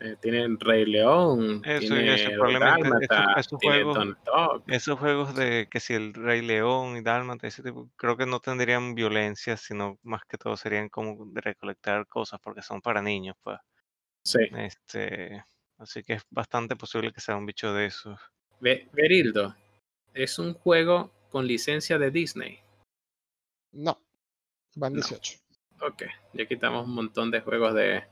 Eh, 0.03 0.17
tiene 0.21 0.43
el 0.43 0.59
Rey 0.59 0.85
León, 0.85 1.61
Eso, 1.63 1.79
tiene 1.95 2.13
eso, 2.15 2.29
el 2.31 2.35
probablemente, 2.37 3.07
Dálmata, 3.07 3.23
esos- 3.39 3.47
esos 3.47 3.59
tiene 3.59 3.83
juegos-. 3.83 4.15
Esos 4.67 5.35
de 5.35 5.67
que 5.71 5.79
si 5.79 5.93
el 5.93 6.13
Rey 6.13 6.41
León 6.41 6.97
y 6.97 7.01
Dálmata, 7.01 7.47
ese 7.47 7.63
tipo, 7.63 7.89
creo 7.95 8.17
que 8.17 8.25
no 8.25 8.41
tendrían 8.41 8.95
violencia, 8.95 9.55
sino 9.55 9.97
más 10.03 10.23
que 10.25 10.37
todo 10.37 10.57
serían 10.57 10.89
como 10.89 11.25
de 11.27 11.39
recolectar 11.39 12.05
cosas 12.07 12.41
porque 12.43 12.61
son 12.61 12.81
para 12.81 13.01
niños, 13.01 13.37
pues. 13.41 13.57
Sí. 14.25 14.39
Este, 14.57 15.45
así 15.77 16.03
que 16.03 16.13
es 16.13 16.23
bastante 16.29 16.75
posible 16.75 17.13
que 17.13 17.21
sea 17.21 17.37
un 17.37 17.45
bicho 17.45 17.73
de 17.73 17.85
esos. 17.85 18.19
Berildo, 18.59 19.55
es 20.13 20.37
un 20.37 20.53
juego 20.53 21.11
con 21.29 21.47
licencia 21.47 21.97
de 21.97 22.11
Disney. 22.11 22.59
No. 23.71 23.97
Van 24.75 24.91
No. 24.93 24.99
18. 24.99 25.39
Ok, 25.81 26.03
ya 26.33 26.45
quitamos 26.45 26.85
un 26.87 26.93
montón 26.93 27.31
de 27.31 27.39
juegos 27.39 27.73
de, 27.73 28.03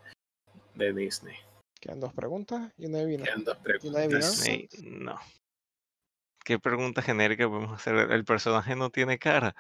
de 0.75 0.93
Disney. 0.93 1.35
Quedan 1.81 1.99
dos 1.99 2.13
preguntas 2.13 2.71
y 2.77 2.85
una 2.85 2.99
adivina. 2.99 3.25
Quedan 3.25 3.43
dos 3.43 3.57
preguntas. 3.57 4.07
Disney, 4.09 4.69
no. 4.83 5.19
¿Qué 6.43 6.59
pregunta 6.59 7.01
genérica 7.01 7.49
podemos 7.49 7.73
hacer? 7.73 7.95
El 8.11 8.23
personaje 8.23 8.75
no 8.75 8.89
tiene 8.91 9.17
cara. 9.19 9.55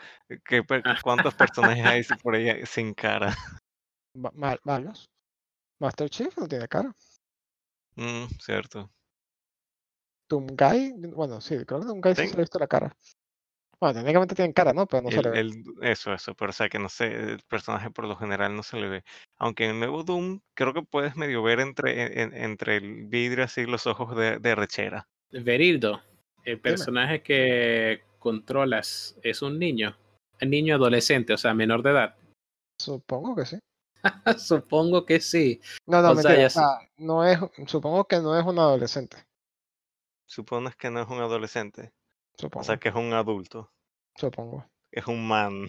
¿Qué, 0.45 0.63
per- 0.63 0.83
Ah. 0.85 0.97
¿Cuántos 1.03 1.33
personajes 1.35 1.85
hay 1.85 2.03
por 2.21 2.35
ahí 2.35 2.65
sin 2.65 2.93
cara? 2.93 3.35
Mal- 4.15 4.59
malos. 4.63 5.09
Master 5.79 6.09
Chief 6.09 6.35
no 6.37 6.47
tiene 6.47 6.67
cara. 6.67 6.95
Mm, 7.95 8.25
cierto. 8.39 8.91
Doomguy, 10.29 10.93
bueno, 11.13 11.41
sí, 11.41 11.55
creo 11.65 11.81
que 11.81 11.87
Doomguy 11.87 12.15
sí 12.15 12.21
Sí. 12.23 12.27
se 12.29 12.33
le 12.35 12.41
ha 12.41 12.43
visto 12.43 12.59
la 12.59 12.67
cara. 12.67 12.95
Bueno, 13.81 13.95
técnicamente 13.95 14.35
tienen 14.35 14.53
cara, 14.53 14.73
¿no? 14.73 14.85
Pero 14.85 15.01
no 15.01 15.09
se 15.09 15.23
le 15.23 15.29
ve. 15.31 15.39
el- 15.39 15.63
eso, 15.81 16.13
eso, 16.13 16.35
pero 16.35 16.51
o 16.51 16.53
sea 16.53 16.69
que 16.69 16.77
no 16.77 16.87
sé, 16.87 17.07
el 17.07 17.41
personaje 17.47 17.89
por 17.89 18.05
lo 18.05 18.15
general 18.15 18.55
no 18.55 18.61
se 18.61 18.77
le 18.77 18.87
ve. 18.87 19.03
Aunque 19.39 19.65
en 19.65 19.71
el 19.71 19.79
nuevo 19.79 20.03
Doom 20.03 20.39
creo 20.53 20.71
que 20.73 20.83
puedes 20.83 21.15
medio 21.15 21.41
ver 21.41 21.59
entre, 21.59 22.21
en- 22.21 22.35
entre 22.35 22.77
el 22.77 23.07
vidrio 23.07 23.43
así 23.43 23.65
los 23.65 23.87
ojos 23.87 24.15
de, 24.15 24.37
de 24.37 24.53
rechera. 24.53 25.07
Berildo, 25.31 25.99
el 26.43 26.59
personaje 26.59 27.23
que 27.23 28.03
controlas 28.19 29.17
es 29.23 29.41
un 29.41 29.57
niño, 29.57 29.97
un 30.39 30.49
niño 30.51 30.75
adolescente, 30.75 31.33
o 31.33 31.37
sea, 31.37 31.55
menor 31.55 31.81
de 31.81 31.89
edad. 31.89 32.15
Supongo 32.79 33.35
que 33.35 33.45
sí. 33.47 33.57
Supongo 34.37 35.05
que 35.07 35.19
sí. 35.19 35.59
No, 35.87 36.03
no, 36.03 36.11
O 36.11 36.15
sea, 36.17 36.31
mentira. 36.31 36.41
ya 36.43 36.49
sea, 36.51 36.67
no 36.97 37.25
es, 37.25 37.39
supongo 37.65 38.05
que 38.05 38.17
no 38.19 38.37
es 38.39 38.45
un 38.45 38.59
adolescente. 38.59 39.17
Supones 40.27 40.75
que 40.75 40.91
no 40.91 41.01
es 41.01 41.07
un 41.09 41.19
adolescente, 41.19 41.91
Supongo. 42.37 42.61
o 42.61 42.63
sea 42.63 42.77
que 42.77 42.89
es 42.89 42.95
un 42.95 43.13
adulto, 43.13 43.71
Supongo. 44.15 44.65
es 44.91 45.05
un 45.07 45.27
man. 45.27 45.67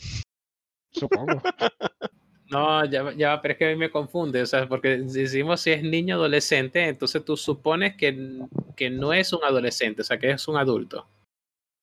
Supongo. 0.93 1.43
No, 2.51 2.85
ya, 2.85 3.03
va- 3.03 3.15
ya, 3.15 3.29
va, 3.31 3.41
pero 3.41 3.53
es 3.53 3.59
que 3.59 3.65
a 3.65 3.69
mí 3.71 3.77
me 3.77 3.91
confunde, 3.91 4.43
o 4.43 4.47
sea, 4.47 4.69
porque 4.69 4.99
decimos 4.99 5.63
si 5.63 5.71
es 5.71 5.83
niño 5.83 6.17
adolescente, 6.17 6.87
entonces 6.87 7.25
tú 7.25 7.35
supones 7.35 7.97
que, 7.97 8.41
que 8.77 8.91
no 8.91 9.15
es 9.15 9.33
un 9.33 9.43
adolescente, 9.43 10.03
o 10.03 10.05
sea, 10.05 10.19
que 10.19 10.31
es 10.31 10.47
un 10.49 10.59
adulto. 10.59 11.09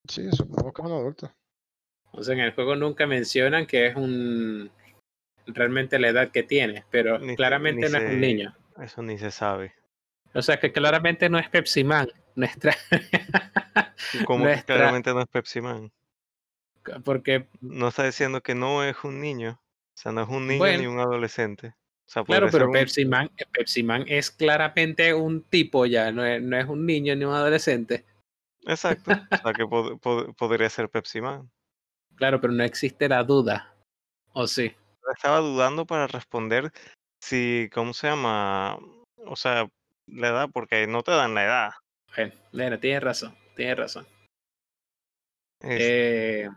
Sí, 0.07 0.29
supongo 0.31 0.71
que 0.71 0.83
es 0.83 0.87
un 0.87 0.93
adulto. 0.93 1.31
O 2.11 2.21
sea, 2.21 2.35
en 2.35 2.41
el 2.41 2.53
juego 2.53 2.75
nunca 2.75 3.07
mencionan 3.07 3.65
que 3.65 3.87
es 3.87 3.95
un 3.95 4.69
realmente 5.47 5.97
la 5.97 6.09
edad 6.09 6.29
que 6.29 6.43
tiene, 6.43 6.85
pero 6.91 7.17
Ni 7.17 7.35
claramente 7.35 7.87
ni 7.87 7.91
no 7.91 7.97
es 7.97 8.13
un 8.13 8.21
niño. 8.21 8.55
Eso 8.79 9.01
ni 9.01 9.17
se 9.17 9.31
sabe. 9.31 9.73
O 10.33 10.41
sea, 10.41 10.59
que 10.59 10.71
claramente 10.71 11.29
no 11.29 11.39
es 11.39 11.49
Pepsi 11.49 11.83
Man, 11.83 12.07
nuestra, 12.35 12.75
Como 14.25 14.45
que 14.45 14.63
claramente 14.63 15.13
no 15.13 15.21
es 15.21 15.27
Pepsi 15.27 15.61
Man. 15.61 15.91
porque 17.03 17.47
No 17.61 17.87
está 17.89 18.03
diciendo 18.05 18.41
que 18.41 18.55
no 18.55 18.83
es 18.83 18.95
un 19.03 19.19
niño. 19.21 19.59
O 19.61 19.97
sea, 20.01 20.11
no 20.11 20.21
es 20.21 20.29
un 20.29 20.47
niño 20.47 20.77
ni 20.77 20.85
un 20.87 20.99
adolescente. 20.99 21.75
O 22.07 22.11
sea, 22.11 22.23
Claro, 22.23 22.47
pero 22.51 22.67
un- 22.67 22.73
Pepsi 22.73 23.05
Man, 23.05 23.29
Pepsi 23.51 23.83
Man 23.83 24.05
es 24.07 24.31
claramente 24.31 25.13
un 25.13 25.43
tipo 25.43 25.85
ya, 25.85 26.11
no 26.11 26.25
es, 26.25 26.41
no 26.41 26.57
es 26.57 26.65
un 26.65 26.85
niño 26.85 27.15
ni 27.15 27.25
un 27.25 27.33
adolescente. 27.33 28.05
Exacto. 28.65 29.11
O 29.11 29.37
sea, 29.37 29.53
que 29.53 29.63
pod- 29.65 29.99
pod- 29.99 30.35
podría 30.35 30.69
ser 30.69 30.89
Pepsi 30.89 31.21
Man. 31.21 31.49
Claro, 32.15 32.39
pero 32.41 32.53
no 32.53 32.63
existe 32.63 33.07
la 33.09 33.23
duda. 33.23 33.73
¿O 34.33 34.47
sí? 34.47 34.73
Estaba 35.13 35.39
dudando 35.39 35.85
para 35.85 36.07
responder 36.07 36.71
si, 37.21 37.69
¿cómo 37.73 37.93
se 37.93 38.07
llama? 38.07 38.77
O 39.25 39.35
sea, 39.35 39.67
la 40.13 40.29
edad, 40.29 40.49
porque 40.53 40.87
no 40.87 41.03
te 41.03 41.11
dan 41.11 41.33
la 41.35 41.43
edad. 41.45 41.69
Bueno, 42.15 42.33
bueno, 42.51 42.79
tienes 42.79 43.03
razón, 43.03 43.35
tienes 43.55 43.77
razón. 43.77 44.07
Eh, 45.61 46.47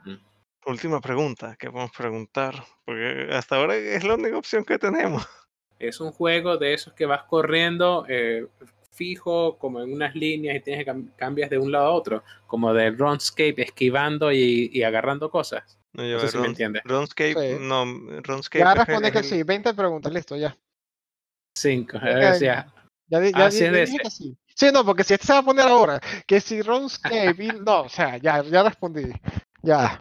Última 0.65 1.01
pregunta 1.01 1.57
que 1.59 1.71
podemos 1.71 1.91
preguntar, 1.97 2.55
porque 2.85 3.29
hasta 3.33 3.57
ahora 3.57 3.75
es 3.75 4.05
la 4.05 4.15
única 4.15 4.37
opción 4.39 4.65
que 4.65 4.79
tenemos. 4.79 5.27
es 5.79 6.01
un 6.01 6.13
juego 6.13 6.57
de 6.57 6.75
esos 6.75 6.93
que 6.95 7.05
vas 7.05 7.25
corriendo 7.25 8.07
eh, 8.09 8.47
fijo, 8.93 9.59
como 9.59 9.81
en 9.83 9.93
unas 9.93 10.15
líneas 10.15 10.55
y 10.57 10.61
tienes 10.61 10.85
que 10.85 10.91
cam- 10.93 11.11
cambias 11.17 11.51
de 11.51 11.59
un 11.59 11.73
lado 11.73 11.87
a 11.87 11.91
otro, 11.93 12.23
como 12.47 12.73
de 12.73 12.91
RuneScape, 12.93 13.61
esquivando 13.63 14.31
y, 14.31 14.71
y 14.73 14.83
agarrando 14.85 15.31
cosas. 15.31 15.81
No, 15.95 16.05
No 16.05 16.09
yo, 16.09 16.21
sé 16.21 16.29
si 16.29 16.39
me 16.39 16.47
entiendes. 16.47 16.83
RuneScape, 16.85 17.35
Sí. 17.35 17.57
no, 17.61 17.85
RuneScape 18.23 18.59
Ya 18.61 18.71
es 18.73 18.79
el- 18.79 18.87
responde 18.87 19.09
es 19.09 19.13
que 19.13 19.19
el- 19.19 19.25
sí. 19.25 19.43
20 19.43 19.75
preguntas, 19.75 20.13
listo, 20.13 20.37
ya. 20.37 20.57
Cinco. 21.59 21.97
Ok. 21.97 22.05
Ya, 23.13 23.21
ya 23.29 23.45
Así 23.45 23.69
di- 23.69 23.79
es 23.79 24.15
sí. 24.15 24.35
Sí, 24.55 24.71
no, 24.73 24.87
porque 24.87 25.05
si 25.05 25.13
este 25.13 25.27
se 25.27 25.33
va 25.35 25.41
a 25.41 25.45
poner 25.45 25.67
ahora, 25.67 26.01
que 26.27 26.41
si 26.41 26.63
RuneScape, 26.63 27.37
y- 27.45 27.53
no, 27.67 27.83
o 27.83 27.89
sea, 27.91 28.17
ya, 28.17 28.43
ya 28.43 28.63
respondí. 28.63 29.13
Ya. 29.63 30.01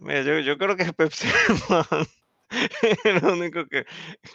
Mira, 0.00 0.22
yo, 0.22 0.38
yo 0.38 0.56
creo 0.56 0.74
que 0.74 0.84
es 0.84 0.92
Pepsi 0.94 1.28
lo 3.22 3.34
único 3.34 3.66
que, 3.66 3.84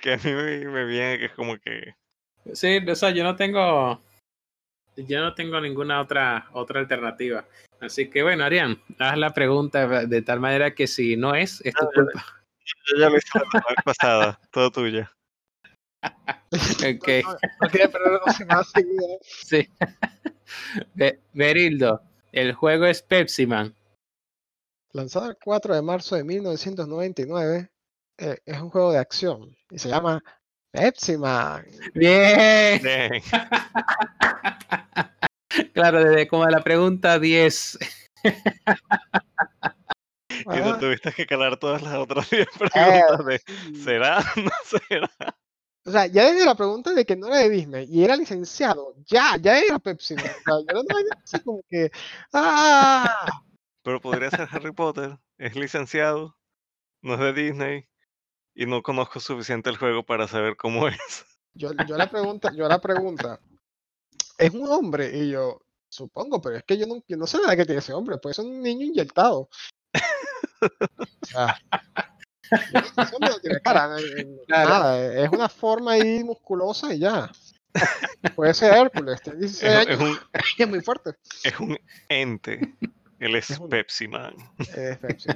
que 0.02 0.14
a 0.14 0.18
mí 0.18 0.32
me, 0.32 0.66
me 0.66 0.86
viene, 0.86 1.18
que 1.18 1.26
es 1.26 1.32
como 1.34 1.58
que... 1.58 1.96
sí, 2.54 2.78
o 2.78 2.96
sea, 2.96 3.10
yo 3.10 3.24
no 3.24 3.36
tengo, 3.36 4.00
yo 4.96 5.22
no 5.22 5.34
tengo 5.34 5.60
ninguna 5.60 6.00
otra, 6.00 6.48
otra 6.54 6.80
alternativa. 6.82 7.44
Así 7.82 8.08
que 8.12 8.22
bueno, 8.22 8.44
Arián, 8.44 8.80
haz 9.00 9.18
la 9.18 9.34
pregunta 9.34 10.06
de 10.06 10.22
tal 10.22 10.40
manera 10.40 10.76
que 10.76 10.86
si 10.86 11.18
no 11.18 11.34
es, 11.34 11.60
es 11.66 11.74
tu 11.74 11.86
Ah, 11.86 11.90
culpa. 11.92 12.24
Yo 12.88 12.98
ya 13.00 13.10
lo 13.10 13.18
hice 13.18 13.30
la 13.34 13.46
semana 13.52 13.82
pasada, 13.84 14.40
todo 14.52 14.70
tuyo. 14.70 15.10
Ok. 16.52 17.08
No, 17.62 17.70
quiere 17.70 17.90
perder 17.90 18.20
dos 18.26 18.36
semanas 18.36 18.70
seguidas. 18.74 19.18
Sí. 19.24 19.68
Be- 20.94 21.20
Berildo, 21.34 22.02
el 22.32 22.54
juego 22.54 22.86
es 22.86 23.02
Pepsi 23.02 23.46
Man. 23.48 23.74
Lanzado 24.92 25.30
el 25.30 25.38
4 25.44 25.76
de 25.76 25.82
marzo 25.82 26.16
de 26.16 26.24
1999, 26.24 27.70
eh, 28.18 28.38
es 28.46 28.62
un 28.62 28.70
juego 28.70 28.92
de 28.94 29.00
acción 29.00 29.54
y 29.70 29.78
se 29.80 29.90
llama 29.90 30.24
Pepsi 30.72 31.18
Man. 31.18 31.66
Bien. 31.94 32.82
Bien. 32.82 33.22
Claro, 35.74 36.04
desde 36.04 36.28
como 36.28 36.46
la 36.48 36.62
pregunta 36.62 37.18
10. 37.18 37.78
Y 38.24 38.30
no 40.60 40.78
tuviste 40.78 41.14
que 41.14 41.26
calar 41.26 41.56
todas 41.58 41.82
las 41.82 41.96
otras 41.96 42.30
10 42.30 42.46
preguntas 42.58 43.26
de 43.26 43.40
sí. 43.40 43.84
¿será? 43.84 44.20
¿No 44.36 44.52
será? 44.66 45.10
O 45.88 45.92
sea, 45.92 46.08
ya 46.08 46.32
desde 46.32 46.46
la 46.46 46.56
pregunta 46.56 46.94
de 46.94 47.06
que 47.06 47.16
no 47.16 47.28
era 47.28 47.38
de 47.38 47.50
Disney 47.50 47.88
y 47.88 48.04
era 48.04 48.16
licenciado, 48.16 48.96
ya, 49.06 49.38
ya 49.38 49.60
era 49.60 49.78
Pepsi. 49.78 50.16
O 50.16 50.18
sea, 50.18 50.34
yo 50.74 50.84
no 50.84 50.96
así 51.24 51.40
como 51.42 51.62
que, 51.70 51.92
¡ah! 52.34 53.44
Pero 53.84 54.02
podría 54.02 54.32
ser 54.32 54.48
Harry 54.52 54.72
Potter. 54.72 55.20
Es 55.38 55.56
licenciado, 55.56 56.36
no 57.02 57.14
es 57.14 57.20
de 57.20 57.34
Disney 57.34 57.88
y 58.56 58.66
no 58.66 58.82
conozco 58.82 59.20
suficiente 59.20 59.70
el 59.70 59.78
juego 59.78 60.04
para 60.04 60.28
saber 60.28 60.56
cómo 60.58 60.88
es. 60.88 61.26
Yo, 61.54 61.72
yo 61.88 61.98
la 61.98 62.10
pregunta, 62.10 62.52
yo 62.54 62.68
la 62.68 62.82
pregunta, 62.82 63.40
¿es 64.40 64.52
un 64.54 64.68
hombre? 64.68 65.16
Y 65.16 65.30
yo, 65.30 65.62
supongo, 65.88 66.42
pero 66.42 66.58
es 66.58 66.64
que 66.64 66.78
yo 66.78 66.88
no, 66.88 67.04
yo 67.08 67.16
no 67.16 67.28
sé 67.28 67.38
nada 67.38 67.56
que 67.56 67.66
tiene 67.66 67.80
ese 67.80 67.94
hombre, 67.94 68.18
puede 68.18 68.34
ser 68.34 68.46
un 68.46 68.62
niño 68.62 68.86
inyectado. 68.86 69.50
O 70.62 71.26
sea, 71.26 71.60
no 73.20 73.40
tiene 73.40 73.60
cara, 73.62 73.98
eh, 74.00 74.04
eh, 74.18 74.38
Claro. 74.48 74.70
nada, 74.70 75.24
es 75.24 75.30
una 75.30 75.50
forma 75.50 75.94
ahí 75.94 76.24
musculosa 76.24 76.94
y 76.94 77.00
ya. 77.00 77.32
Puede 78.36 78.54
ser 78.54 78.74
Hércules, 78.74 79.22
tiene 79.22 79.40
16 79.40 79.64
Es, 79.74 79.80
es 79.82 79.88
años, 79.88 80.02
un, 80.02 80.18
y 80.58 80.64
es 80.64 80.70
muy 80.70 80.82
fuerte. 80.82 81.12
es 81.44 81.60
un 81.60 81.78
ente. 82.10 82.76
Él 83.20 83.36
es 83.36 83.50
Es 83.50 83.60
un- 83.60 83.70
Pepsi 83.70 84.08
Man. 84.08 84.34
Es 84.60 84.98
Pepsi. 84.98 85.30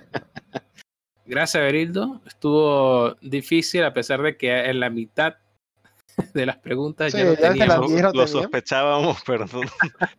Gracias, 1.25 1.61
Berildo. 1.61 2.21
Estuvo 2.25 3.13
difícil 3.21 3.83
a 3.83 3.93
pesar 3.93 4.21
de 4.21 4.35
que 4.37 4.51
en 4.65 4.79
la 4.79 4.89
mitad 4.89 5.35
de 6.33 6.45
las 6.45 6.57
preguntas 6.57 7.11
Sí, 7.11 7.17
ya 7.19 7.23
lo 7.25 7.33
ya 7.35 7.41
la 7.41 7.49
teníamos. 7.81 7.91
lo 7.91 8.11
Lo 8.13 8.27
sospechábamos, 8.27 9.17
pero 9.25 9.45
no, 9.45 9.61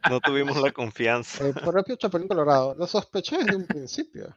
no 0.08 0.20
tuvimos 0.20 0.56
la 0.60 0.70
confianza. 0.72 1.46
El 1.46 1.54
propio 1.54 1.96
Chapulín 1.96 2.28
Colorado, 2.28 2.74
lo 2.78 2.86
sospeché 2.86 3.38
desde 3.38 3.56
un 3.56 3.66
principio. 3.66 4.36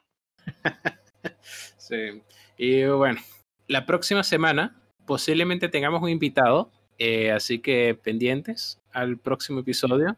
Sí. 1.77 2.21
Y 2.57 2.83
bueno, 2.85 3.19
la 3.67 3.85
próxima 3.85 4.23
semana 4.23 4.75
posiblemente 5.05 5.69
tengamos 5.69 6.01
un 6.01 6.09
invitado, 6.09 6.71
eh, 6.97 7.31
así 7.31 7.59
que 7.59 7.97
pendientes 8.01 8.79
al 8.91 9.17
próximo 9.17 9.59
episodio. 9.61 10.15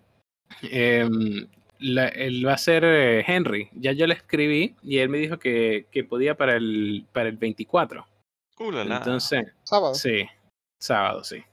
Em, 0.61 1.47
la- 1.79 2.07
él 2.09 2.45
va 2.45 2.53
a 2.53 2.57
ser 2.57 2.83
eh, 2.85 3.23
Henry. 3.27 3.69
Ya 3.73 3.91
yo 3.93 4.07
le 4.07 4.13
escribí 4.13 4.75
y 4.83 4.99
él 4.99 5.09
me 5.09 5.17
dijo 5.17 5.39
que, 5.39 5.87
que 5.91 6.03
podía 6.03 6.35
para 6.35 6.55
el, 6.55 7.05
para 7.11 7.29
el 7.29 7.37
24. 7.37 8.05
Uh, 8.59 8.71
la, 8.71 8.85
la. 8.85 8.97
Entonces, 8.97 9.45
Sábado. 9.63 9.95
sí, 9.95 10.25
sábado, 10.79 11.23
sí. 11.23 11.43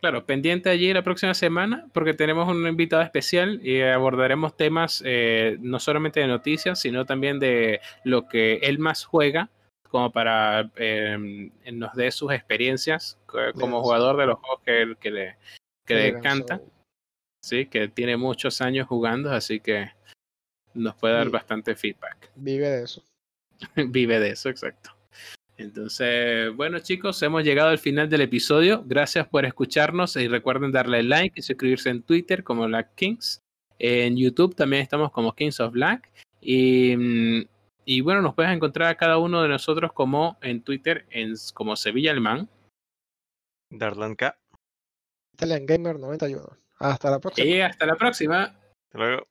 Claro, 0.00 0.24
pendiente 0.24 0.70
allí 0.70 0.92
la 0.94 1.02
próxima 1.02 1.34
semana 1.34 1.86
porque 1.92 2.14
tenemos 2.14 2.48
un 2.48 2.66
invitado 2.66 3.02
especial 3.02 3.60
y 3.62 3.82
abordaremos 3.82 4.56
temas 4.56 5.02
eh, 5.04 5.58
no 5.60 5.78
solamente 5.78 6.20
de 6.20 6.26
noticias, 6.26 6.80
sino 6.80 7.04
también 7.04 7.38
de 7.38 7.80
lo 8.04 8.26
que 8.26 8.54
él 8.62 8.78
más 8.78 9.04
juega, 9.04 9.50
como 9.90 10.10
para 10.12 10.70
eh, 10.76 11.50
nos 11.72 11.94
dé 11.94 12.10
sus 12.10 12.32
experiencias 12.32 13.18
co- 13.26 13.52
como 13.58 13.82
jugador 13.82 14.16
de 14.16 14.26
los 14.26 14.38
juegos 14.38 14.60
que, 14.64 14.94
que 15.00 15.10
le, 15.10 15.36
que 15.86 15.94
le 15.94 16.08
encanta, 16.08 16.60
sí, 17.44 17.66
que 17.66 17.88
tiene 17.88 18.16
muchos 18.16 18.60
años 18.60 18.86
jugando, 18.86 19.30
así 19.32 19.60
que 19.60 19.90
nos 20.74 20.94
puede 20.94 21.14
dar 21.14 21.26
Sí. 21.26 21.32
bastante 21.32 21.74
feedback. 21.74 22.30
Vive 22.36 22.68
de 22.68 22.84
eso. 22.84 23.02
Vive 23.76 24.20
de 24.20 24.30
eso, 24.30 24.48
exacto. 24.48 24.90
Entonces, 25.56 26.54
bueno 26.56 26.78
chicos, 26.78 27.22
hemos 27.22 27.44
llegado 27.44 27.68
al 27.68 27.78
final 27.78 28.08
del 28.08 28.22
episodio. 28.22 28.82
Gracias 28.86 29.28
por 29.28 29.44
escucharnos 29.44 30.16
y 30.16 30.26
recuerden 30.26 30.72
darle 30.72 31.02
like 31.02 31.38
y 31.38 31.42
suscribirse 31.42 31.90
en 31.90 32.02
Twitter 32.02 32.42
como 32.42 32.64
Black 32.66 32.94
Kings. 32.94 33.40
En 33.78 34.16
YouTube 34.16 34.54
también 34.54 34.82
estamos 34.82 35.10
como 35.12 35.34
Kings 35.34 35.60
of 35.60 35.72
Black. 35.72 36.10
Y, 36.40 36.96
mm, 36.96 37.44
y 37.84 38.00
bueno, 38.00 38.22
nos 38.22 38.34
puedes 38.34 38.52
encontrar 38.52 38.88
a 38.88 38.96
cada 38.96 39.18
uno 39.18 39.42
de 39.42 39.48
nosotros 39.48 39.92
como 39.92 40.38
en 40.42 40.62
Twitter 40.62 41.06
en, 41.10 41.34
como 41.54 41.76
Sevilla 41.76 42.10
Alemán. 42.10 42.48
Darlan 43.70 44.14
K. 44.16 44.36
Italian 45.34 45.66
Gamer 45.66 45.98
91. 45.98 46.56
Hasta 46.78 47.10
la 47.10 47.18
próxima. 47.18 47.46
Y 47.46 47.60
hasta 47.60 47.86
la 47.86 47.96
próxima. 47.96 48.42
Hasta 48.42 48.98
luego. 48.98 49.26